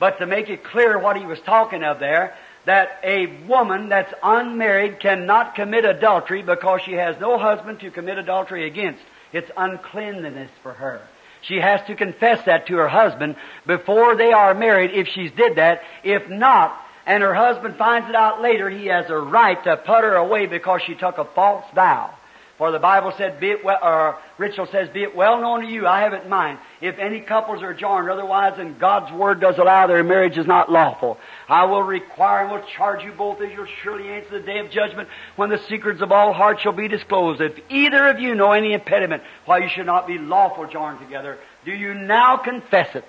But 0.00 0.18
to 0.18 0.26
make 0.26 0.48
it 0.48 0.64
clear 0.64 0.98
what 0.98 1.18
he 1.18 1.26
was 1.26 1.38
talking 1.40 1.84
of 1.84 2.00
there, 2.00 2.34
that 2.64 3.00
a 3.02 3.26
woman 3.46 3.88
that's 3.88 4.12
unmarried 4.22 5.00
cannot 5.00 5.54
commit 5.54 5.84
adultery 5.84 6.42
because 6.42 6.82
she 6.82 6.92
has 6.92 7.18
no 7.20 7.38
husband 7.38 7.80
to 7.80 7.90
commit 7.90 8.18
adultery 8.18 8.66
against. 8.66 9.02
It's 9.32 9.50
uncleanliness 9.56 10.50
for 10.62 10.72
her. 10.72 11.00
She 11.42 11.56
has 11.56 11.84
to 11.88 11.96
confess 11.96 12.44
that 12.46 12.66
to 12.68 12.76
her 12.76 12.88
husband 12.88 13.36
before 13.66 14.14
they 14.14 14.32
are 14.32 14.54
married 14.54 14.92
if 14.92 15.08
she's 15.08 15.32
did 15.32 15.56
that. 15.56 15.82
If 16.04 16.28
not, 16.28 16.80
and 17.04 17.22
her 17.22 17.34
husband 17.34 17.76
finds 17.76 18.08
it 18.08 18.14
out 18.14 18.40
later, 18.40 18.70
he 18.70 18.86
has 18.86 19.10
a 19.10 19.16
right 19.16 19.62
to 19.64 19.76
put 19.76 20.04
her 20.04 20.14
away 20.14 20.46
because 20.46 20.82
she 20.82 20.94
took 20.94 21.18
a 21.18 21.24
false 21.24 21.64
vow. 21.74 22.14
For 22.58 22.70
the 22.70 22.78
Bible 22.78 23.12
said, 23.16 23.40
be 23.40 23.50
it 23.50 23.64
well, 23.64 23.78
or 23.82 24.18
Ritual 24.38 24.66
says, 24.66 24.88
be 24.90 25.02
it 25.02 25.16
well 25.16 25.40
known 25.40 25.62
to 25.62 25.66
you, 25.66 25.86
I 25.86 26.02
have 26.02 26.12
it 26.12 26.24
in 26.24 26.30
mind, 26.30 26.58
if 26.82 26.98
any 26.98 27.20
couples 27.20 27.62
are 27.62 27.72
joined 27.72 28.10
otherwise 28.10 28.58
and 28.58 28.76
God's 28.76 29.12
word 29.12 29.40
does 29.40 29.56
allow, 29.56 29.86
their 29.86 30.02
marriage 30.02 30.36
is 30.36 30.48
not 30.48 30.70
lawful. 30.70 31.16
I 31.48 31.64
will 31.66 31.84
require 31.84 32.42
and 32.42 32.50
will 32.50 32.66
charge 32.66 33.04
you 33.04 33.12
both 33.12 33.40
as 33.40 33.52
you'll 33.52 33.66
surely 33.84 34.08
answer 34.08 34.40
the 34.40 34.44
day 34.44 34.58
of 34.58 34.68
judgment 34.68 35.08
when 35.36 35.48
the 35.48 35.58
secrets 35.68 36.02
of 36.02 36.10
all 36.10 36.32
hearts 36.32 36.60
shall 36.62 36.72
be 36.72 36.88
disclosed. 36.88 37.40
If 37.40 37.56
either 37.70 38.08
of 38.08 38.18
you 38.18 38.34
know 38.34 38.50
any 38.50 38.72
impediment 38.72 39.22
why 39.44 39.58
you 39.58 39.68
should 39.68 39.86
not 39.86 40.08
be 40.08 40.18
lawful 40.18 40.66
joined 40.66 40.98
together, 40.98 41.38
do 41.64 41.70
you 41.70 41.94
now 41.94 42.36
confess 42.36 42.96
it? 42.96 43.04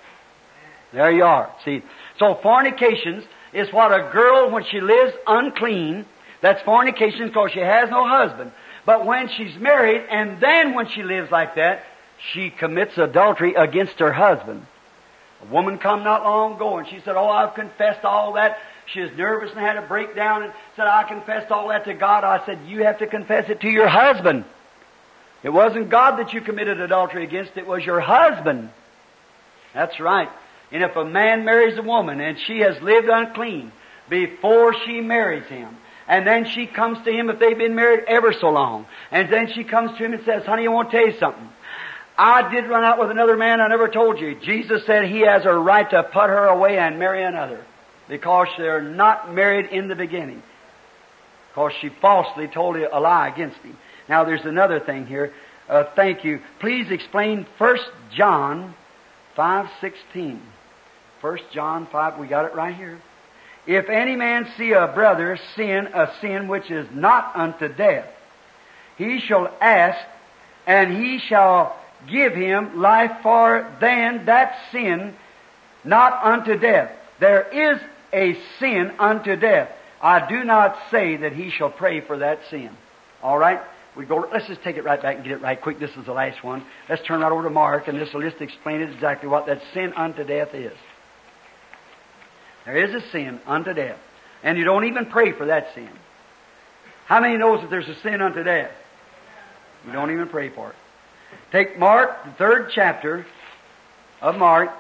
There 0.92 1.12
you 1.12 1.24
are. 1.24 1.52
See, 1.66 1.82
so 2.20 2.36
fornications 2.36 3.24
is 3.54 3.74
what 3.74 3.92
a 3.92 4.12
girl, 4.12 4.52
when 4.52 4.66
she 4.66 4.82
lives 4.82 5.14
unclean, 5.26 6.06
that's 6.42 6.62
fornication 6.62 7.28
because 7.28 7.52
she 7.52 7.60
has 7.60 7.90
no 7.90 8.08
husband. 8.08 8.52
But 8.86 9.08
when 9.08 9.30
she's 9.30 9.58
married, 9.58 10.06
and 10.12 10.40
then 10.40 10.76
when 10.76 10.88
she 10.90 11.02
lives 11.02 11.32
like 11.32 11.56
that, 11.56 11.86
she 12.32 12.50
commits 12.50 12.98
adultery 12.98 13.54
against 13.56 14.00
her 14.00 14.14
husband. 14.14 14.66
A 15.42 15.52
woman 15.52 15.78
come 15.78 16.04
not 16.04 16.24
long 16.24 16.56
ago 16.56 16.78
and 16.78 16.88
she 16.88 17.00
said, 17.02 17.16
Oh, 17.16 17.30
I've 17.30 17.54
confessed 17.54 18.06
all 18.06 18.34
that. 18.34 18.60
She 18.86 19.02
was 19.02 19.12
nervous 19.18 19.52
and 19.52 19.60
had 19.60 19.78
a 19.78 19.82
breakdown 19.82 20.44
and 20.44 20.54
said, 20.76 20.88
I 20.88 21.04
confessed 21.04 21.52
all 21.52 21.70
that 21.70 21.86
to 21.86 21.94
God. 21.94 22.24
I 22.24 22.46
said, 22.46 22.60
You 22.68 22.84
have 22.84 23.00
to 23.00 23.08
confess 23.08 23.50
it 23.50 23.62
to 23.62 23.70
your 23.70 23.88
husband. 23.88 24.46
It 25.42 25.50
wasn't 25.50 25.90
God 25.90 26.18
that 26.20 26.34
you 26.34 26.40
committed 26.40 26.80
adultery 26.80 27.24
against, 27.24 27.58
it 27.58 27.68
was 27.68 27.86
your 27.86 28.00
husband. 28.00 28.70
That's 29.74 30.00
right. 30.00 30.30
And 30.72 30.84
if 30.84 30.96
a 30.96 31.04
man 31.04 31.44
marries 31.44 31.78
a 31.78 31.82
woman 31.82 32.22
and 32.22 32.40
she 32.40 32.60
has 32.60 32.82
lived 32.82 33.10
unclean 33.10 33.72
before 34.10 34.74
she 34.86 35.02
marries 35.02 35.46
him, 35.46 35.78
and 36.08 36.26
then 36.28 36.46
she 36.46 36.68
comes 36.68 37.04
to 37.06 37.12
him 37.12 37.30
if 37.30 37.40
they've 37.40 37.58
been 37.58 37.76
married 37.76 38.06
ever 38.08 38.34
so 38.34 38.50
long. 38.50 38.86
And 39.12 39.32
then 39.32 39.52
she 39.54 39.64
comes 39.64 39.98
to 39.98 40.06
him 40.06 40.14
and 40.14 40.24
says, 40.26 40.46
honey, 40.46 40.66
I 40.66 40.72
want 40.72 40.92
to 40.92 40.98
tell 40.98 41.08
you 41.08 41.18
something. 41.18 41.50
I 42.18 42.52
did 42.52 42.70
run 42.70 42.84
out 42.84 43.00
with 43.00 43.10
another 43.10 43.36
man 43.36 43.60
I 43.60 43.68
never 43.68 43.88
told 43.88 44.20
you. 44.20 44.40
Jesus 44.40 44.86
said 44.86 45.06
he 45.06 45.22
has 45.22 45.46
a 45.46 45.54
right 45.54 45.90
to 45.90 46.04
put 46.04 46.30
her 46.30 46.46
away 46.46 46.78
and 46.78 47.00
marry 47.00 47.24
another. 47.24 47.66
Because 48.08 48.48
they're 48.58 48.82
not 48.82 49.34
married 49.34 49.68
in 49.72 49.88
the 49.88 49.96
beginning. 49.96 50.44
Because 51.50 51.72
she 51.82 51.90
falsely 51.90 52.48
told 52.48 52.76
a 52.76 53.00
lie 53.00 53.30
against 53.30 53.58
him. 53.58 53.78
Now 54.08 54.26
there's 54.26 54.46
another 54.46 54.80
thing 54.80 55.08
here. 55.08 55.34
Uh, 55.68 55.86
thank 55.96 56.24
you. 56.24 56.42
Please 56.60 56.92
explain 56.92 57.48
1 57.58 57.78
John 58.14 58.76
5.16. 59.38 60.40
1 61.22 61.38
John 61.54 61.88
5, 61.92 62.20
we 62.20 62.28
got 62.28 62.46
it 62.46 62.54
right 62.54 62.76
here. 62.76 63.00
If 63.66 63.88
any 63.90 64.18
man 64.18 64.52
see 64.58 64.74
a 64.74 64.88
brother 64.88 65.40
sin 65.56 65.88
a 65.94 66.12
sin 66.20 66.50
which 66.50 66.70
is 66.70 66.86
not 66.92 67.32
unto 67.36 67.70
death, 67.70 68.08
he 68.98 69.20
shall 69.20 69.48
ask, 69.62 69.98
and 70.68 70.92
he 70.92 71.20
shall 71.20 71.80
give 72.10 72.34
him 72.34 72.82
life 72.82 73.12
for 73.22 73.76
than 73.80 74.26
that 74.26 74.58
sin 74.72 75.16
not 75.84 76.24
unto 76.24 76.58
death. 76.58 76.92
There 77.20 77.44
is 77.44 77.82
a 78.14 78.38
sin 78.60 78.94
unto 79.00 79.36
death. 79.36 79.70
I 80.02 80.28
do 80.28 80.44
not 80.44 80.78
say 80.92 81.18
that 81.18 81.34
he 81.34 81.50
shall 81.50 81.70
pray 81.70 82.02
for 82.02 82.18
that 82.20 82.40
sin. 82.50 82.70
All 83.22 83.38
right? 83.38 83.62
We 83.96 84.06
go. 84.06 84.28
Let's 84.32 84.48
just 84.48 84.64
take 84.64 84.78
it 84.78 84.84
right 84.84 85.02
back 85.02 85.16
and 85.16 85.24
get 85.24 85.34
it 85.34 85.42
right 85.42 85.60
quick. 85.62 85.80
This 85.80 85.92
is 85.92 86.06
the 86.06 86.14
last 86.14 86.44
one. 86.44 86.66
Let's 86.90 87.06
turn 87.06 87.22
right 87.22 87.32
over 87.32 87.44
to 87.44 87.50
Mark, 87.50 87.88
and 87.88 88.00
this 88.00 88.12
will 88.14 88.22
just 88.22 88.42
explain 88.42 88.82
it 88.82 88.92
exactly 88.92 89.30
what 89.30 89.46
that 89.46 89.62
sin 89.74 89.94
unto 89.94 90.24
death 90.24 90.54
is. 90.54 90.74
There 92.66 92.78
is 92.78 92.94
a 92.94 93.08
sin 93.12 93.40
unto 93.46 93.74
death. 93.74 94.00
And 94.42 94.58
you 94.58 94.66
don't 94.66 94.86
even 94.86 95.06
pray 95.06 95.32
for 95.32 95.46
that 95.46 95.74
sin. 95.74 95.90
How 97.06 97.22
many 97.22 97.38
knows 97.38 97.62
that 97.62 97.70
there's 97.70 97.88
a 97.88 97.96
sin 98.02 98.22
unto 98.22 98.44
death? 98.44 98.72
You 99.86 99.94
don't 99.94 100.12
even 100.12 100.28
pray 100.28 100.50
for 100.50 100.70
it. 100.70 100.76
Take 101.54 101.78
Mark, 101.78 102.26
the 102.26 102.32
third 102.32 102.72
chapter 102.74 103.28
of 104.24 104.36
Mark. 104.38 104.72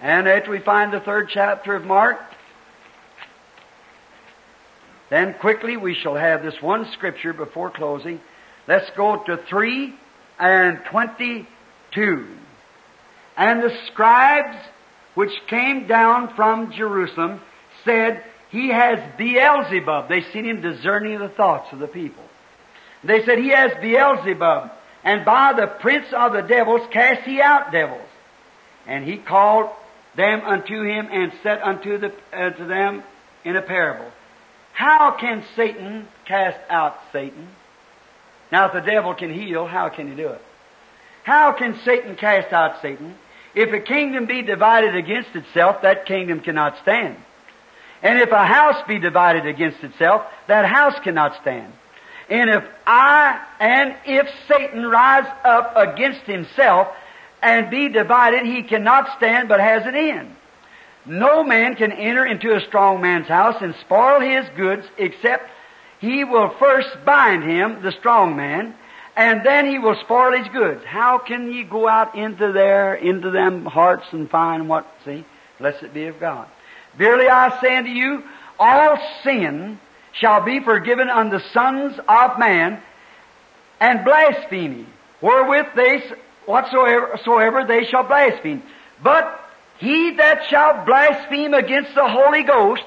And 0.00 0.28
after 0.28 0.52
we 0.52 0.60
find 0.60 0.92
the 0.92 1.00
third 1.00 1.28
chapter 1.28 1.74
of 1.74 1.82
Mark, 1.84 2.20
then 5.10 5.34
quickly 5.40 5.76
we 5.76 5.94
shall 5.94 6.14
have 6.14 6.44
this 6.44 6.54
one 6.62 6.86
scripture 6.92 7.32
before 7.32 7.70
closing. 7.70 8.20
Let's 8.68 8.88
go 8.96 9.24
to 9.24 9.38
3 9.38 9.92
and 10.38 10.78
22. 10.88 12.28
And 13.36 13.60
the 13.60 13.76
scribes 13.88 14.56
which 15.16 15.32
came 15.48 15.88
down 15.88 16.32
from 16.36 16.70
Jerusalem 16.70 17.40
said, 17.84 18.22
He 18.50 18.68
has 18.68 19.00
Beelzebub. 19.18 20.08
They 20.08 20.22
seen 20.32 20.44
him 20.44 20.60
discerning 20.60 21.18
the 21.18 21.28
thoughts 21.28 21.72
of 21.72 21.80
the 21.80 21.88
people. 21.88 22.22
They 23.04 23.24
said, 23.24 23.38
He 23.38 23.50
has 23.50 23.72
Beelzebub, 23.80 24.70
and 25.04 25.24
by 25.24 25.52
the 25.54 25.66
prince 25.66 26.06
of 26.12 26.32
the 26.32 26.42
devils 26.42 26.82
cast 26.92 27.22
he 27.22 27.40
out 27.40 27.72
devils. 27.72 28.08
And 28.86 29.04
he 29.04 29.16
called 29.16 29.70
them 30.16 30.42
unto 30.42 30.82
him 30.82 31.08
and 31.10 31.32
said 31.42 31.60
unto 31.62 31.98
the, 31.98 32.12
uh, 32.32 32.50
to 32.50 32.64
them 32.64 33.02
in 33.44 33.56
a 33.56 33.62
parable, 33.62 34.10
How 34.72 35.12
can 35.12 35.44
Satan 35.56 36.08
cast 36.26 36.58
out 36.68 36.96
Satan? 37.12 37.48
Now, 38.50 38.66
if 38.66 38.72
the 38.72 38.80
devil 38.80 39.14
can 39.14 39.32
heal, 39.32 39.66
how 39.66 39.88
can 39.88 40.08
he 40.08 40.14
do 40.14 40.28
it? 40.28 40.42
How 41.24 41.52
can 41.52 41.78
Satan 41.84 42.16
cast 42.16 42.52
out 42.52 42.82
Satan? 42.82 43.14
If 43.54 43.72
a 43.72 43.80
kingdom 43.80 44.26
be 44.26 44.42
divided 44.42 44.96
against 44.96 45.34
itself, 45.34 45.82
that 45.82 46.06
kingdom 46.06 46.40
cannot 46.40 46.78
stand. 46.82 47.16
And 48.02 48.18
if 48.18 48.30
a 48.30 48.44
house 48.44 48.82
be 48.88 48.98
divided 48.98 49.46
against 49.46 49.82
itself, 49.84 50.26
that 50.48 50.64
house 50.64 50.98
cannot 51.04 51.40
stand. 51.40 51.72
And 52.32 52.48
if 52.48 52.64
I 52.86 53.44
and 53.60 53.94
if 54.06 54.26
Satan 54.48 54.86
rise 54.86 55.30
up 55.44 55.74
against 55.76 56.22
himself 56.22 56.88
and 57.42 57.68
be 57.68 57.90
divided, 57.90 58.46
he 58.46 58.62
cannot 58.62 59.18
stand 59.18 59.50
but 59.50 59.60
has 59.60 59.84
an 59.84 59.94
end. 59.94 60.34
No 61.04 61.44
man 61.44 61.74
can 61.74 61.92
enter 61.92 62.24
into 62.24 62.54
a 62.54 62.60
strong 62.60 63.02
man's 63.02 63.28
house 63.28 63.56
and 63.60 63.74
spoil 63.82 64.20
his 64.20 64.48
goods 64.56 64.86
except 64.96 65.50
he 66.00 66.24
will 66.24 66.48
first 66.58 67.04
bind 67.04 67.42
him, 67.42 67.82
the 67.82 67.92
strong 67.92 68.34
man, 68.34 68.74
and 69.14 69.44
then 69.44 69.66
he 69.66 69.78
will 69.78 69.96
spoil 69.96 70.32
his 70.32 70.48
goods. 70.48 70.82
How 70.86 71.18
can 71.18 71.52
ye 71.52 71.64
go 71.64 71.86
out 71.86 72.14
into 72.14 72.50
there, 72.50 72.94
into 72.94 73.30
them 73.30 73.66
hearts 73.66 74.06
and 74.10 74.30
find 74.30 74.70
what? 74.70 74.86
See, 75.04 75.26
blessed 75.58 75.92
be 75.92 76.06
of 76.06 76.18
God. 76.18 76.48
Verily 76.96 77.28
I 77.28 77.60
say 77.60 77.76
unto 77.76 77.90
you, 77.90 78.22
all 78.58 78.96
sin 79.22 79.78
shall 80.12 80.42
be 80.42 80.60
forgiven 80.60 81.08
unto 81.08 81.38
sons 81.52 81.98
of 82.08 82.38
man, 82.38 82.80
and 83.80 84.04
blasphemy, 84.04 84.86
wherewith 85.20 85.66
they 85.74 86.02
whatsoever 86.46 87.18
soever 87.24 87.64
they 87.64 87.84
shall 87.84 88.04
blaspheme. 88.04 88.62
But 89.02 89.40
he 89.78 90.16
that 90.16 90.44
shall 90.48 90.84
blaspheme 90.84 91.54
against 91.54 91.94
the 91.94 92.08
Holy 92.08 92.42
Ghost 92.42 92.84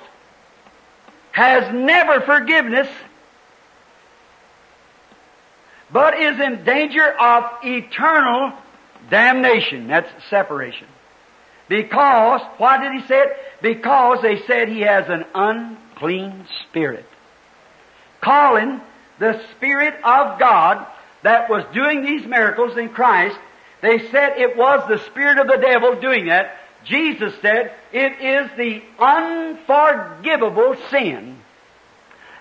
has 1.32 1.74
never 1.74 2.22
forgiveness 2.22 2.88
but 5.92 6.20
is 6.20 6.40
in 6.40 6.64
danger 6.64 7.08
of 7.08 7.46
eternal 7.64 8.54
damnation. 9.10 9.88
That's 9.88 10.10
separation. 10.30 10.88
Because, 11.68 12.42
why 12.58 12.84
did 12.84 13.02
he 13.02 13.08
say 13.08 13.22
it? 13.22 13.38
Because 13.62 14.22
they 14.22 14.42
said 14.42 14.70
he 14.70 14.82
has 14.82 15.08
an 15.10 15.26
unclean 15.34 16.46
spirit. 16.64 17.06
Calling 18.26 18.82
the 19.20 19.40
Spirit 19.52 19.94
of 20.04 20.40
God 20.40 20.84
that 21.22 21.48
was 21.48 21.64
doing 21.76 22.04
these 22.04 22.26
miracles 22.26 22.76
in 22.76 22.90
Christ, 22.90 23.38
they 23.82 24.00
said 24.10 24.40
it 24.40 24.58
was 24.58 24.84
the 24.90 24.98
Spirit 25.06 25.38
of 25.38 25.46
the 25.46 25.58
devil 25.58 26.02
doing 26.02 26.26
that. 26.26 26.58
Jesus 26.86 27.36
said 27.40 27.72
it 27.94 28.14
is 28.20 28.50
the 28.58 28.82
unforgivable 28.98 30.76
sin. 30.90 31.38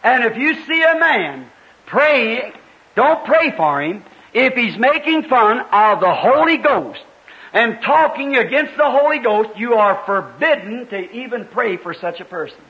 And 0.02 0.24
if 0.24 0.38
you 0.38 0.54
see 0.64 0.82
a 0.82 0.98
man 0.98 1.50
praying, 1.84 2.54
don't 2.94 3.26
pray 3.26 3.54
for 3.54 3.82
him. 3.82 4.04
If 4.32 4.54
he's 4.54 4.78
making 4.78 5.24
fun 5.24 5.58
of 5.70 6.00
the 6.00 6.14
Holy 6.14 6.56
Ghost 6.56 7.04
and 7.52 7.82
talking 7.82 8.36
against 8.36 8.74
the 8.78 8.90
Holy 8.90 9.18
Ghost, 9.18 9.50
you 9.58 9.74
are 9.74 10.02
forbidden 10.06 10.86
to 10.86 11.12
even 11.12 11.44
pray 11.44 11.76
for 11.76 11.92
such 11.92 12.20
a 12.20 12.24
person. 12.24 12.64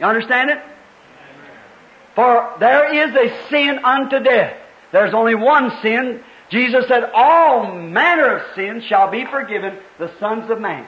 You 0.00 0.06
understand 0.06 0.50
it? 0.50 0.58
For 2.14 2.54
there 2.60 2.92
is 2.92 3.14
a 3.14 3.48
sin 3.48 3.80
unto 3.84 4.20
death. 4.20 4.56
There's 4.92 5.14
only 5.14 5.34
one 5.34 5.72
sin. 5.82 6.22
Jesus 6.50 6.86
said, 6.86 7.10
all 7.14 7.72
manner 7.74 8.36
of 8.36 8.54
sins 8.54 8.84
shall 8.84 9.10
be 9.10 9.24
forgiven 9.24 9.78
the 9.98 10.10
sons 10.20 10.50
of 10.50 10.60
man. 10.60 10.86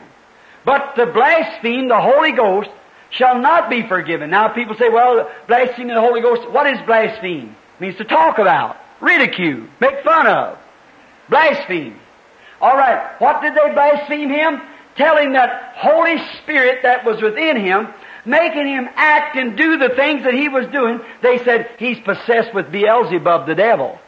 But 0.64 0.94
to 0.96 1.06
blaspheme 1.06 1.88
the 1.88 2.00
Holy 2.00 2.32
Ghost 2.32 2.70
shall 3.10 3.40
not 3.40 3.70
be 3.70 3.86
forgiven. 3.86 4.30
Now 4.30 4.48
people 4.48 4.76
say, 4.76 4.88
well, 4.88 5.30
blaspheme 5.46 5.88
the 5.88 6.00
Holy 6.00 6.20
Ghost, 6.20 6.48
what 6.50 6.66
is 6.66 6.78
blaspheme? 6.86 7.56
It 7.76 7.80
means 7.80 7.96
to 7.96 8.04
talk 8.04 8.38
about, 8.38 8.76
ridicule, 9.00 9.66
make 9.80 10.02
fun 10.04 10.26
of, 10.26 10.58
blaspheme. 11.28 11.98
Alright, 12.60 13.20
what 13.20 13.42
did 13.42 13.54
they 13.54 13.72
blaspheme 13.72 14.30
him? 14.30 14.60
Telling 14.96 15.32
that 15.32 15.74
Holy 15.76 16.18
Spirit 16.38 16.80
that 16.84 17.04
was 17.04 17.20
within 17.20 17.56
him 17.56 17.88
making 18.26 18.66
him 18.66 18.88
act 18.94 19.36
and 19.36 19.56
do 19.56 19.78
the 19.78 19.90
things 19.90 20.24
that 20.24 20.34
he 20.34 20.48
was 20.48 20.66
doing, 20.68 21.00
they 21.22 21.38
said 21.44 21.70
he's 21.78 21.98
possessed 22.00 22.54
with 22.54 22.70
Beelzebub, 22.70 23.46
the 23.46 23.54
devil. 23.54 23.98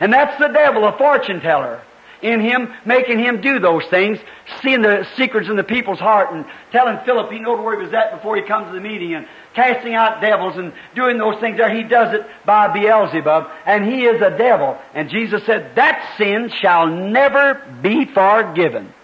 And 0.00 0.12
that's 0.12 0.38
the 0.38 0.48
devil, 0.48 0.84
a 0.84 0.96
fortune 0.96 1.40
teller. 1.40 1.82
In 2.22 2.40
him, 2.40 2.72
making 2.86 3.18
him 3.18 3.42
do 3.42 3.58
those 3.58 3.84
things, 3.90 4.18
seeing 4.62 4.80
the 4.80 5.06
secrets 5.16 5.48
in 5.48 5.56
the 5.56 5.64
people's 5.64 5.98
heart 5.98 6.32
and 6.32 6.46
telling 6.72 6.98
Philip 7.04 7.30
he 7.30 7.38
knew 7.38 7.54
where 7.54 7.78
he 7.78 7.84
was 7.84 7.92
at 7.92 8.14
before 8.14 8.36
he 8.36 8.42
comes 8.42 8.68
to 8.68 8.72
the 8.72 8.80
meeting 8.80 9.14
and 9.14 9.26
casting 9.54 9.94
out 9.94 10.22
devils 10.22 10.56
and 10.56 10.72
doing 10.94 11.18
those 11.18 11.38
things 11.40 11.58
there. 11.58 11.74
He 11.74 11.82
does 11.82 12.14
it 12.14 12.26
by 12.46 12.68
Beelzebub 12.68 13.50
and 13.66 13.84
he 13.84 14.06
is 14.06 14.22
a 14.22 14.36
devil. 14.38 14.78
And 14.94 15.10
Jesus 15.10 15.44
said 15.44 15.72
that 15.76 16.14
sin 16.16 16.50
shall 16.62 16.86
never 16.86 17.60
be 17.82 18.06
forgiven. 18.06 18.94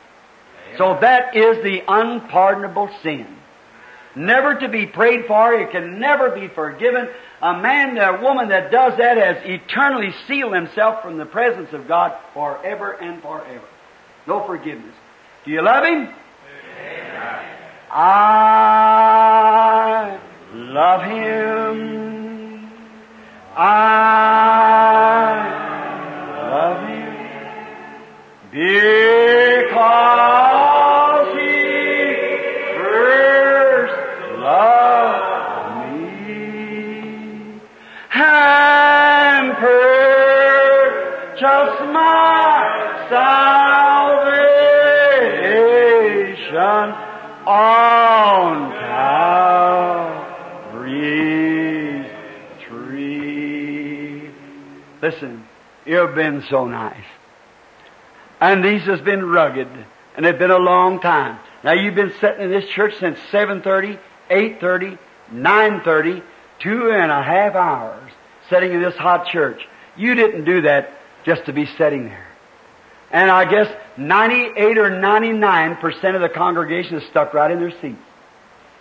So 0.79 0.97
that 1.03 1.37
is 1.37 1.63
the 1.63 1.83
unpardonable 1.87 2.89
sin 3.03 3.40
never 4.17 4.55
to 4.61 4.69
be 4.69 4.87
prayed 4.87 5.27
for. 5.27 5.53
It 5.55 5.71
can 5.71 5.99
never 5.99 6.31
be 6.31 6.49
forgiven. 6.49 7.09
A 7.43 7.61
man, 7.61 7.97
a 7.97 8.21
woman 8.23 8.49
that 8.49 8.71
does 8.71 8.99
that 8.99 9.17
has 9.17 9.39
eternally 9.45 10.13
sealed 10.27 10.55
himself 10.55 11.03
from 11.03 11.17
the 11.19 11.27
presence 11.27 11.73
of 11.73 11.89
God 11.89 12.17
forever 12.35 12.93
and 12.93 13.23
forever. 13.23 13.65
No 14.27 14.47
forgiveness. 14.47 14.95
Do 15.45 15.51
you 15.51 15.63
love 15.63 15.85
him? 15.85 16.09
Amen. 16.09 17.57
I 17.93 18.61
love 20.53 21.03
him. 21.03 22.01
I 23.57 24.11
love 26.51 26.89
him. 26.89 27.17
Because 28.53 30.50
salvation 43.11 44.31
on 47.47 48.71
Calvary's 50.71 50.87
tree. 52.67 54.31
Listen, 55.03 55.45
you've 55.85 56.15
been 56.15 56.45
so 56.49 56.67
nice. 56.67 57.05
And 58.41 58.65
these 58.65 58.83
has 58.83 59.01
been 59.01 59.25
rugged, 59.25 59.69
and 60.17 60.25
it's 60.25 60.39
been 60.39 60.51
a 60.51 60.59
long 60.59 61.01
time. 61.01 61.39
Now 61.63 61.73
you've 61.73 61.95
been 61.95 62.15
sitting 62.21 62.43
in 62.43 62.51
this 62.51 62.67
church 62.71 62.95
since 62.99 63.19
7.30, 63.31 63.99
8.30, 64.31 64.99
9.30, 65.33 66.23
two 66.61 66.91
and 66.93 67.11
a 67.11 67.23
half 67.23 67.55
hours 67.55 68.13
sitting 68.49 68.73
in 68.73 68.81
this 68.83 68.97
hot 68.97 69.27
church. 69.29 69.67
You 69.97 70.15
didn't 70.15 70.45
do 70.45 70.63
that 70.63 70.93
just 71.25 71.47
to 71.47 71.53
be 71.53 71.67
sitting 71.67 72.05
there. 72.07 72.30
And 73.13 73.31
I 73.31 73.51
guess 73.51 73.69
98 73.97 74.79
or 74.79 74.91
99% 74.91 76.15
of 76.15 76.21
the 76.21 76.29
congregation 76.29 76.97
is 76.97 77.09
stuck 77.09 77.35
right 77.35 77.51
in 77.51 77.59
their 77.59 77.73
seats 77.81 78.01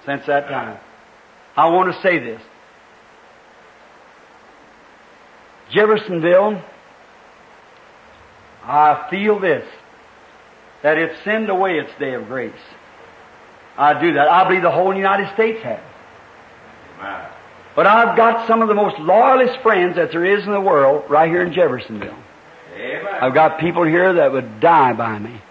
since 0.05 0.25
that 0.27 0.47
time. 0.47 0.79
I 1.57 1.69
want 1.69 1.93
to 1.93 2.01
say 2.01 2.19
this. 2.19 2.41
Jeffersonville, 5.71 6.61
I 8.63 9.07
feel 9.09 9.39
this, 9.39 9.67
that 10.83 10.97
it's 10.97 11.23
sinned 11.23 11.49
away 11.49 11.79
its 11.79 11.91
day 11.99 12.13
of 12.13 12.27
grace. 12.27 12.53
I 13.77 13.99
do 13.99 14.13
that. 14.13 14.29
I 14.29 14.47
believe 14.47 14.61
the 14.61 14.71
whole 14.71 14.95
United 14.95 15.33
States 15.33 15.61
has. 15.63 15.79
But 17.75 17.87
I've 17.87 18.17
got 18.17 18.47
some 18.47 18.61
of 18.61 18.67
the 18.67 18.75
most 18.75 18.99
loyalist 18.99 19.59
friends 19.61 19.95
that 19.95 20.11
there 20.11 20.25
is 20.25 20.43
in 20.45 20.51
the 20.51 20.61
world 20.61 21.09
right 21.09 21.29
here 21.29 21.43
in 21.43 21.53
Jeffersonville. 21.53 22.17
I've 23.21 23.33
got 23.33 23.59
people 23.59 23.83
here 23.83 24.13
that 24.15 24.31
would 24.31 24.59
die 24.59 24.93
by 24.93 25.19
me. 25.19 25.41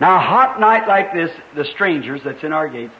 Now, 0.00 0.16
a 0.16 0.20
hot 0.20 0.60
night 0.60 0.88
like 0.88 1.12
this, 1.12 1.30
the 1.54 1.64
strangers 1.64 2.20
that's 2.24 2.42
in 2.42 2.52
our 2.52 2.68
gates, 2.68 2.94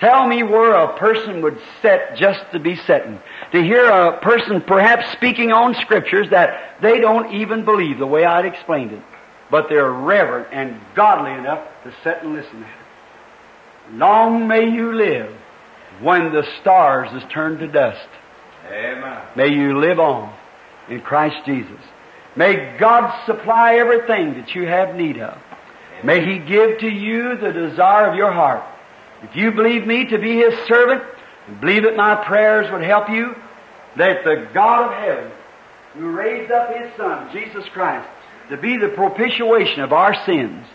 tell 0.00 0.26
me 0.26 0.42
where 0.42 0.74
a 0.74 0.98
person 0.98 1.42
would 1.42 1.58
sit 1.80 2.16
just 2.16 2.40
to 2.52 2.58
be 2.58 2.76
sitting. 2.76 3.20
To 3.52 3.62
hear 3.62 3.86
a 3.86 4.20
person 4.20 4.60
perhaps 4.60 5.12
speaking 5.12 5.52
on 5.52 5.74
scriptures 5.74 6.28
that 6.30 6.80
they 6.82 7.00
don't 7.00 7.34
even 7.34 7.64
believe 7.64 7.98
the 7.98 8.06
way 8.06 8.24
I'd 8.24 8.46
explained 8.46 8.92
it. 8.92 9.02
But 9.50 9.68
they're 9.68 9.92
reverent 9.92 10.48
and 10.52 10.80
godly 10.96 11.32
enough 11.32 11.66
to 11.84 11.94
sit 12.02 12.22
and 12.22 12.32
listen 12.32 12.60
to 12.60 12.66
it. 12.66 13.92
Long 13.92 14.48
may 14.48 14.68
you 14.68 14.94
live 14.94 15.34
when 16.00 16.32
the 16.32 16.42
stars 16.60 17.12
is 17.12 17.22
turned 17.32 17.60
to 17.60 17.68
dust. 17.68 18.08
Amen. 18.66 19.22
May 19.36 19.48
you 19.48 19.78
live 19.78 20.00
on 20.00 20.34
in 20.88 21.00
Christ 21.00 21.36
Jesus. 21.46 21.80
May 22.36 22.76
God 22.78 23.26
supply 23.26 23.76
everything 23.76 24.34
that 24.34 24.54
you 24.54 24.66
have 24.66 24.96
need 24.96 25.18
of. 25.18 25.38
May 26.02 26.24
He 26.24 26.38
give 26.38 26.78
to 26.80 26.88
you 26.88 27.36
the 27.36 27.52
desire 27.52 28.10
of 28.10 28.16
your 28.16 28.32
heart. 28.32 28.64
If 29.22 29.36
you 29.36 29.52
believe 29.52 29.86
me 29.86 30.06
to 30.06 30.18
be 30.18 30.36
His 30.36 30.54
servant, 30.66 31.02
and 31.46 31.60
believe 31.60 31.84
that 31.84 31.96
my 31.96 32.16
prayers 32.24 32.70
would 32.72 32.82
help 32.82 33.08
you, 33.08 33.36
that 33.96 34.24
the 34.24 34.48
God 34.52 34.90
of 34.90 34.98
heaven, 34.98 35.30
who 35.94 36.10
raised 36.10 36.50
up 36.50 36.74
His 36.74 36.90
Son, 36.96 37.32
Jesus 37.32 37.64
Christ, 37.68 38.08
to 38.50 38.56
be 38.56 38.76
the 38.76 38.88
propitiation 38.88 39.80
of 39.80 39.92
our 39.92 40.14
sins, 40.24 40.66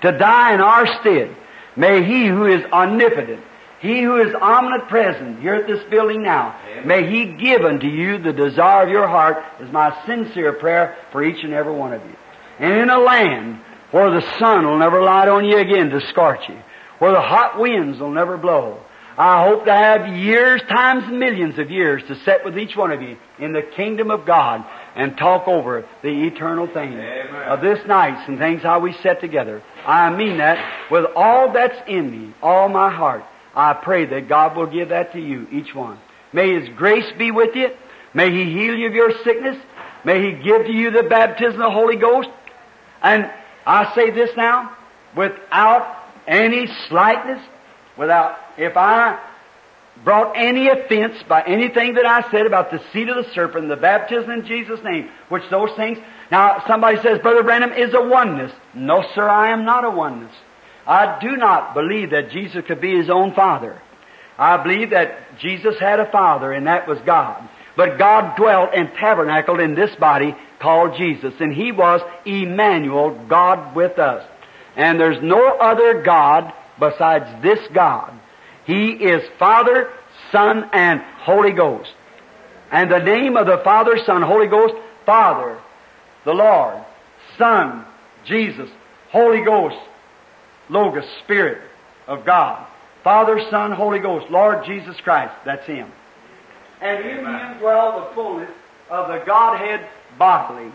to 0.00 0.12
die 0.12 0.54
in 0.54 0.60
our 0.60 0.86
stead, 1.00 1.36
may 1.76 2.02
He 2.02 2.26
who 2.26 2.46
is 2.46 2.64
omnipotent, 2.72 3.44
He 3.82 4.00
who 4.00 4.16
is 4.18 4.32
omnipresent 4.32 5.40
here 5.40 5.56
at 5.56 5.66
this 5.66 5.82
building 5.90 6.22
now, 6.22 6.56
may 6.84 7.10
He 7.10 7.34
give 7.34 7.62
unto 7.62 7.88
you 7.88 8.18
the 8.18 8.32
desire 8.32 8.84
of 8.84 8.90
your 8.90 9.08
heart 9.08 9.42
is 9.58 9.72
my 9.72 10.06
sincere 10.06 10.52
prayer 10.52 10.96
for 11.10 11.24
each 11.24 11.42
and 11.42 11.52
every 11.52 11.72
one 11.72 11.92
of 11.92 12.00
you. 12.00 12.14
And 12.60 12.74
in 12.74 12.90
a 12.90 13.00
land 13.00 13.60
where 13.90 14.10
the 14.12 14.38
sun 14.38 14.64
will 14.66 14.78
never 14.78 15.02
light 15.02 15.26
on 15.26 15.44
you 15.44 15.58
again 15.58 15.90
to 15.90 16.00
scorch 16.08 16.48
you, 16.48 16.58
where 17.00 17.10
the 17.10 17.20
hot 17.20 17.58
winds 17.58 17.98
will 17.98 18.12
never 18.12 18.36
blow, 18.36 18.78
I 19.18 19.44
hope 19.46 19.64
to 19.64 19.72
have 19.72 20.16
years 20.16 20.62
times 20.68 21.10
millions 21.12 21.58
of 21.58 21.68
years 21.70 22.02
to 22.06 22.14
sit 22.24 22.44
with 22.44 22.56
each 22.56 22.76
one 22.76 22.92
of 22.92 23.02
you 23.02 23.16
in 23.40 23.52
the 23.52 23.62
kingdom 23.62 24.12
of 24.12 24.24
God 24.24 24.64
and 24.94 25.16
talk 25.16 25.48
over 25.48 25.84
the 26.02 26.26
eternal 26.26 26.66
things 26.66 26.94
Amen. 26.94 27.48
of 27.48 27.60
this 27.60 27.84
night 27.86 28.28
and 28.28 28.38
things 28.38 28.62
how 28.62 28.78
we 28.78 28.92
sit 29.02 29.20
together. 29.20 29.60
I 29.84 30.10
mean 30.10 30.38
that 30.38 30.90
with 30.90 31.04
all 31.16 31.52
that's 31.52 31.76
in 31.88 32.10
me, 32.10 32.34
all 32.40 32.68
my 32.68 32.90
heart. 32.90 33.24
I 33.54 33.74
pray 33.74 34.06
that 34.06 34.28
God 34.28 34.56
will 34.56 34.66
give 34.66 34.90
that 34.90 35.12
to 35.12 35.20
you, 35.20 35.46
each 35.50 35.74
one. 35.74 35.98
May 36.32 36.58
His 36.58 36.68
grace 36.70 37.10
be 37.18 37.30
with 37.30 37.54
you. 37.54 37.70
May 38.14 38.30
He 38.30 38.50
heal 38.52 38.74
you 38.74 38.88
of 38.88 38.94
your 38.94 39.12
sickness. 39.24 39.56
May 40.04 40.22
He 40.22 40.42
give 40.42 40.66
to 40.66 40.72
you 40.72 40.90
the 40.90 41.02
baptism 41.02 41.60
of 41.60 41.66
the 41.66 41.70
Holy 41.70 41.96
Ghost. 41.96 42.28
And 43.02 43.30
I 43.66 43.94
say 43.94 44.10
this 44.10 44.30
now, 44.36 44.76
without 45.16 45.96
any 46.26 46.68
slightness, 46.88 47.42
without, 47.96 48.38
if 48.56 48.76
I 48.76 49.18
brought 50.04 50.34
any 50.36 50.68
offense 50.68 51.22
by 51.28 51.42
anything 51.42 51.94
that 51.94 52.06
I 52.06 52.28
said 52.30 52.46
about 52.46 52.70
the 52.70 52.82
seed 52.92 53.08
of 53.08 53.24
the 53.24 53.30
serpent, 53.32 53.68
the 53.68 53.76
baptism 53.76 54.30
in 54.30 54.46
Jesus' 54.46 54.80
name, 54.82 55.10
which 55.28 55.42
those 55.50 55.70
things. 55.76 55.98
Now, 56.30 56.64
somebody 56.66 57.00
says, 57.02 57.18
Brother 57.18 57.42
Branham 57.42 57.72
is 57.72 57.92
a 57.94 58.00
oneness. 58.00 58.52
No, 58.74 59.04
sir, 59.14 59.28
I 59.28 59.50
am 59.50 59.64
not 59.64 59.84
a 59.84 59.90
oneness. 59.90 60.34
I 60.86 61.18
do 61.20 61.36
not 61.36 61.74
believe 61.74 62.10
that 62.10 62.30
Jesus 62.30 62.64
could 62.66 62.80
be 62.80 62.96
his 62.96 63.10
own 63.10 63.34
father. 63.34 63.80
I 64.38 64.62
believe 64.62 64.90
that 64.90 65.38
Jesus 65.38 65.78
had 65.78 66.00
a 66.00 66.10
father, 66.10 66.52
and 66.52 66.66
that 66.66 66.88
was 66.88 66.98
God. 67.06 67.48
But 67.76 67.98
God 67.98 68.36
dwelt 68.36 68.70
and 68.74 68.92
tabernacled 68.94 69.60
in 69.60 69.74
this 69.74 69.94
body 69.96 70.34
called 70.60 70.96
Jesus, 70.96 71.34
and 71.40 71.52
he 71.52 71.72
was 71.72 72.00
Emmanuel, 72.24 73.26
God 73.28 73.74
with 73.74 73.98
us. 73.98 74.28
And 74.76 74.98
there's 74.98 75.22
no 75.22 75.56
other 75.58 76.02
God 76.02 76.52
besides 76.78 77.42
this 77.42 77.60
God. 77.72 78.12
He 78.64 78.90
is 78.90 79.22
Father, 79.38 79.90
Son, 80.30 80.68
and 80.72 81.00
Holy 81.00 81.52
Ghost. 81.52 81.92
And 82.70 82.90
the 82.90 82.98
name 82.98 83.36
of 83.36 83.46
the 83.46 83.60
Father, 83.64 83.98
Son, 84.04 84.22
Holy 84.22 84.46
Ghost, 84.46 84.74
Father, 85.04 85.60
the 86.24 86.32
Lord, 86.32 86.82
Son, 87.36 87.84
Jesus, 88.24 88.70
Holy 89.10 89.44
Ghost, 89.44 89.76
Logos, 90.68 91.04
Spirit 91.24 91.62
of 92.06 92.24
God. 92.24 92.66
Father, 93.04 93.40
Son, 93.50 93.72
Holy 93.72 93.98
Ghost, 93.98 94.30
Lord 94.30 94.64
Jesus 94.64 94.96
Christ. 95.00 95.34
That's 95.44 95.66
Him. 95.66 95.90
And 96.80 97.04
in 97.04 97.18
Him 97.18 97.58
dwell 97.58 98.08
the 98.08 98.14
fullness 98.14 98.50
of 98.90 99.08
the 99.08 99.24
Godhead 99.24 99.88
bodily. 100.18 100.70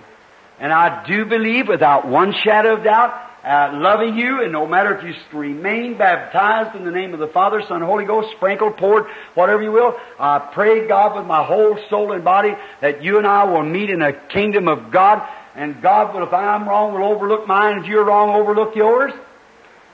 And 0.59 0.73
I 0.73 1.05
do 1.05 1.25
believe 1.25 1.67
without 1.67 2.07
one 2.07 2.33
shadow 2.43 2.77
of 2.77 2.83
doubt, 2.83 3.27
uh, 3.43 3.71
loving 3.73 4.17
you, 4.17 4.43
and 4.43 4.51
no 4.51 4.67
matter 4.67 4.97
if 4.97 5.03
you 5.03 5.13
remain 5.37 5.97
baptized 5.97 6.75
in 6.75 6.83
the 6.83 6.91
name 6.91 7.13
of 7.13 7.19
the 7.19 7.27
Father, 7.27 7.61
Son, 7.67 7.81
Holy 7.81 8.03
Ghost, 8.03 8.29
sprinkled, 8.35 8.75
poured, 8.77 9.05
whatever 9.35 9.61
you 9.61 9.71
will, 9.71 9.95
I 10.19 10.39
pray 10.39 10.87
God 10.87 11.15
with 11.15 11.25
my 11.25 11.45
whole 11.45 11.79
soul 11.89 12.11
and 12.11 12.23
body 12.23 12.55
that 12.81 13.03
you 13.03 13.17
and 13.19 13.27
I 13.27 13.45
will 13.45 13.63
meet 13.63 13.89
in 13.89 13.99
the 13.99 14.19
kingdom 14.29 14.67
of 14.67 14.91
God, 14.91 15.25
and 15.55 15.81
God 15.81 16.21
if 16.21 16.33
I'm 16.33 16.67
wrong, 16.67 16.93
will 16.93 17.03
overlook 17.03 17.47
mine, 17.47 17.79
if 17.79 17.85
you're 17.85 18.03
wrong, 18.03 18.29
overlook 18.29 18.75
yours. 18.75 19.13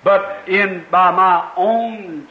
But 0.03 0.49
in 0.49 0.85
by 0.91 1.11
my 1.11 1.51
own 1.55 2.27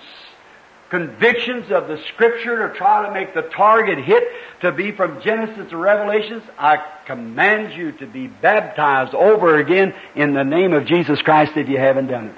convictions 0.91 1.71
of 1.71 1.89
the 1.89 1.99
Scripture 2.13 2.69
to 2.69 2.75
try 2.75 3.07
to 3.07 3.15
make 3.15 3.33
the 3.33 3.43
target 3.43 3.99
hit 3.99 4.25
to 4.61 4.71
be 4.71 4.93
from 4.93 5.23
Genesis 5.23 5.71
to 5.71 5.77
Revelations, 5.79 6.43
I 6.59 6.85
command 7.07 7.73
you 7.73 7.93
to 7.93 8.07
be 8.07 8.27
baptized 8.27 9.15
over 9.15 9.59
again 9.59 9.95
in 10.15 10.35
the 10.35 10.45
name 10.45 10.75
of 10.75 10.85
Jesus 10.85 11.21
Christ 11.23 11.53
if 11.57 11.69
you 11.69 11.79
haven't 11.79 12.09
done 12.09 12.27
it. 12.27 12.35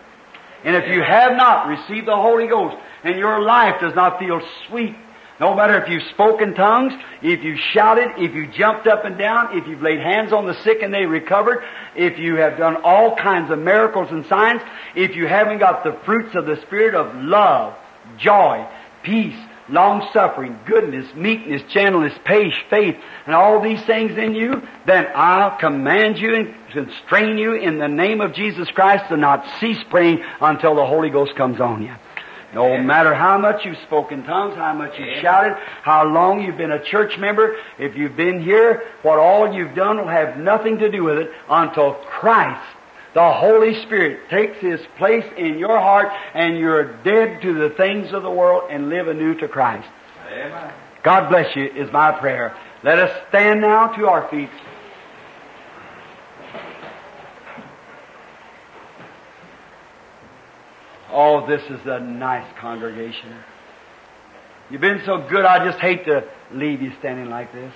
And 0.62 0.76
if 0.76 0.88
you 0.88 1.02
have 1.02 1.36
not 1.36 1.66
received 1.66 2.06
the 2.06 2.14
Holy 2.14 2.46
Ghost 2.46 2.76
and 3.02 3.16
your 3.16 3.42
life 3.42 3.80
does 3.80 3.94
not 3.94 4.20
feel 4.20 4.40
sweet, 4.68 4.94
no 5.40 5.54
matter 5.54 5.82
if 5.82 5.88
you've 5.88 6.08
spoken 6.10 6.54
tongues, 6.54 6.92
if 7.20 7.42
you 7.42 7.56
shouted, 7.56 8.08
if 8.18 8.34
you 8.34 8.46
jumped 8.46 8.86
up 8.86 9.04
and 9.04 9.18
down, 9.18 9.58
if 9.58 9.66
you've 9.66 9.82
laid 9.82 10.00
hands 10.00 10.32
on 10.32 10.46
the 10.46 10.54
sick 10.62 10.82
and 10.82 10.94
they 10.94 11.06
recovered, 11.06 11.64
if 11.96 12.18
you 12.18 12.36
have 12.36 12.56
done 12.56 12.76
all 12.84 13.16
kinds 13.16 13.50
of 13.50 13.58
miracles 13.58 14.08
and 14.10 14.24
signs, 14.26 14.62
if 14.94 15.16
you 15.16 15.26
haven't 15.26 15.58
got 15.58 15.82
the 15.82 15.98
fruits 16.04 16.36
of 16.36 16.46
the 16.46 16.60
Spirit 16.62 16.94
of 16.94 17.16
love, 17.16 17.76
joy, 18.16 18.64
peace, 19.02 19.36
long 19.68 20.08
suffering, 20.12 20.58
goodness, 20.66 21.12
meekness, 21.14 21.62
gentleness, 21.72 22.16
patience, 22.24 22.54
faith, 22.70 22.96
and 23.26 23.34
all 23.34 23.60
these 23.60 23.82
things 23.82 24.16
in 24.16 24.34
you, 24.34 24.62
then 24.86 25.06
I'll 25.14 25.58
command 25.58 26.18
you 26.18 26.34
and 26.34 26.54
constrain 26.72 27.38
you 27.38 27.54
in 27.54 27.78
the 27.78 27.88
name 27.88 28.20
of 28.20 28.34
Jesus 28.34 28.68
Christ 28.70 29.08
to 29.08 29.16
not 29.16 29.44
cease 29.58 29.82
praying 29.90 30.22
until 30.40 30.76
the 30.76 30.86
Holy 30.86 31.10
Ghost 31.10 31.34
comes 31.34 31.60
on 31.60 31.82
you. 31.82 31.94
No 32.54 32.78
matter 32.78 33.14
how 33.14 33.38
much 33.38 33.64
you've 33.64 33.78
spoken 33.86 34.24
tongues, 34.24 34.56
how 34.56 34.72
much 34.72 34.98
you've 34.98 35.20
shouted, 35.20 35.56
how 35.82 36.04
long 36.04 36.42
you've 36.42 36.56
been 36.56 36.72
a 36.72 36.82
church 36.84 37.18
member, 37.18 37.56
if 37.78 37.96
you've 37.96 38.16
been 38.16 38.42
here, 38.42 38.82
what 39.02 39.18
all 39.18 39.52
you've 39.52 39.74
done 39.74 39.98
will 39.98 40.08
have 40.08 40.38
nothing 40.38 40.78
to 40.78 40.90
do 40.90 41.04
with 41.04 41.18
it 41.18 41.30
until 41.48 41.94
Christ 41.94 42.62
the 43.14 43.32
Holy 43.32 43.80
Spirit 43.82 44.28
takes 44.28 44.58
His 44.58 44.80
place 44.98 45.24
in 45.38 45.56
your 45.56 45.78
heart 45.78 46.08
and 46.34 46.58
you're 46.58 46.96
dead 47.04 47.40
to 47.42 47.54
the 47.54 47.70
things 47.70 48.12
of 48.12 48.24
the 48.24 48.30
world 48.30 48.70
and 48.70 48.88
live 48.88 49.06
anew 49.06 49.34
to 49.36 49.48
Christ. 49.48 49.88
Amen. 50.28 50.72
God 51.04 51.28
bless 51.28 51.54
you 51.54 51.64
is 51.64 51.90
my 51.92 52.12
prayer. 52.12 52.56
Let 52.82 52.98
us 52.98 53.28
stand 53.28 53.60
now 53.60 53.88
to 53.96 54.08
our 54.08 54.28
feet. 54.28 54.50
Oh, 61.16 61.46
this 61.46 61.62
is 61.70 61.78
a 61.86 62.00
nice 62.00 62.44
congregation. 62.58 63.32
You've 64.68 64.80
been 64.80 65.00
so 65.06 65.24
good, 65.30 65.44
I 65.44 65.64
just 65.64 65.78
hate 65.78 66.04
to 66.06 66.24
leave 66.52 66.82
you 66.82 66.90
standing 66.98 67.30
like 67.30 67.52
this. 67.52 67.72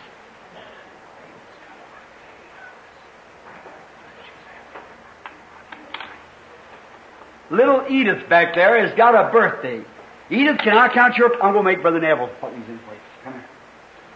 Little 7.49 7.87
Edith 7.89 8.29
back 8.29 8.57
there 8.57 8.85
has 8.85 8.97
got 8.97 9.15
a 9.15 9.31
birthday. 9.31 9.85
Edith, 10.31 10.59
can 10.59 10.77
I 10.77 10.93
count 10.93 11.17
your... 11.17 11.33
I'm 11.35 11.53
going 11.53 11.55
to 11.55 11.63
make 11.63 11.81
Brother 11.81 12.01
Neville 12.01 12.31
put 12.41 12.53
these 12.53 12.69
in 12.69 12.81
place. 12.81 12.99
Come 13.23 13.35
here. 13.35 13.45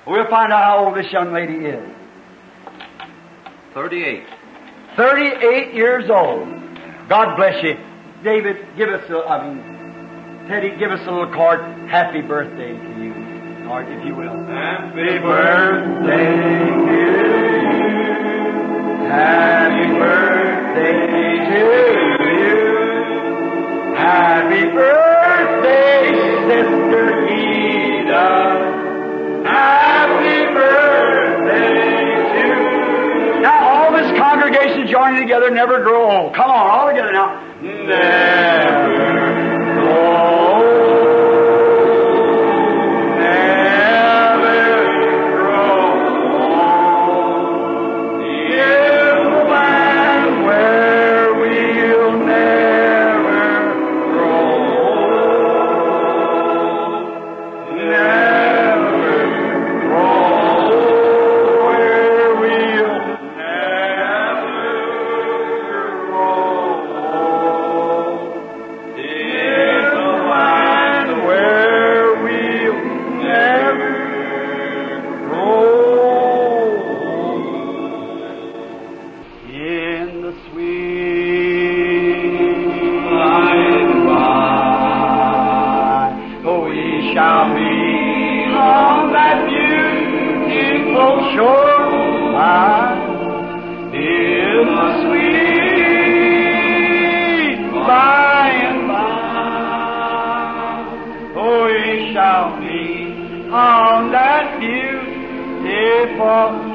We'll 0.05 0.29
find 0.29 0.53
out 0.53 0.65
how 0.65 0.85
old 0.87 0.97
this 0.97 1.11
young 1.13 1.33
lady 1.33 1.65
is. 1.65 1.89
38. 3.73 4.25
38 4.97 5.75
years 5.75 6.11
old. 6.11 6.49
God 7.09 7.37
bless 7.37 7.63
you. 7.63 7.79
David, 8.23 8.57
give 8.77 8.89
us 8.89 9.11
a, 9.11 9.19
I 9.19 9.49
mean, 9.49 9.59
Teddy, 10.49 10.77
give 10.79 10.93
us 10.93 11.01
a 11.09 11.11
little 11.11 11.35
card. 11.35 11.59
Happy 11.89 12.21
birthday 12.21 12.73
to 12.73 13.03
you. 13.03 13.15
Lord, 13.67 13.89
if 13.89 14.07
you 14.07 14.15
will. 14.15 14.47
Happy 14.47 15.19
birthday 15.19 16.31
to 16.71 16.93
you. 16.93 17.43
Happy 19.11 19.87
birthday 19.99 20.93
to 21.51 21.59
you. 22.31 22.63
Happy 23.97 24.65
birthday, 24.71 26.15
Sister 26.47 27.27
Edith. 27.27 28.63
Happy 29.47 30.55
birthday 30.55 31.75
to 32.35 32.47
you. 32.47 33.43
Now 33.43 33.59
all 33.69 33.91
this 33.93 34.17
congregation 34.17 34.87
joining 34.87 35.23
together 35.23 35.51
never 35.51 35.83
grow 35.83 36.09
old. 36.09 36.35
Come 36.37 36.51
on, 36.53 36.71
all 36.71 36.89
together 36.89 37.13
now. 37.13 37.52
Never 37.63 37.93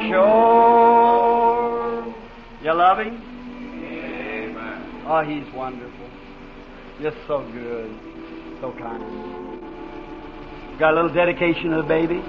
shore. 0.09 2.13
You 2.63 2.73
love 2.73 2.99
him? 2.99 3.21
Amen. 3.83 5.03
Oh, 5.07 5.23
he's 5.23 5.45
wonderful. 5.53 6.09
Just 7.01 7.17
so 7.27 7.41
good. 7.51 7.91
So 8.61 8.71
kind. 8.77 9.03
Got 10.79 10.93
a 10.93 10.95
little 10.95 11.13
dedication 11.13 11.73
of 11.73 11.83
the 11.83 11.87
baby? 11.87 12.23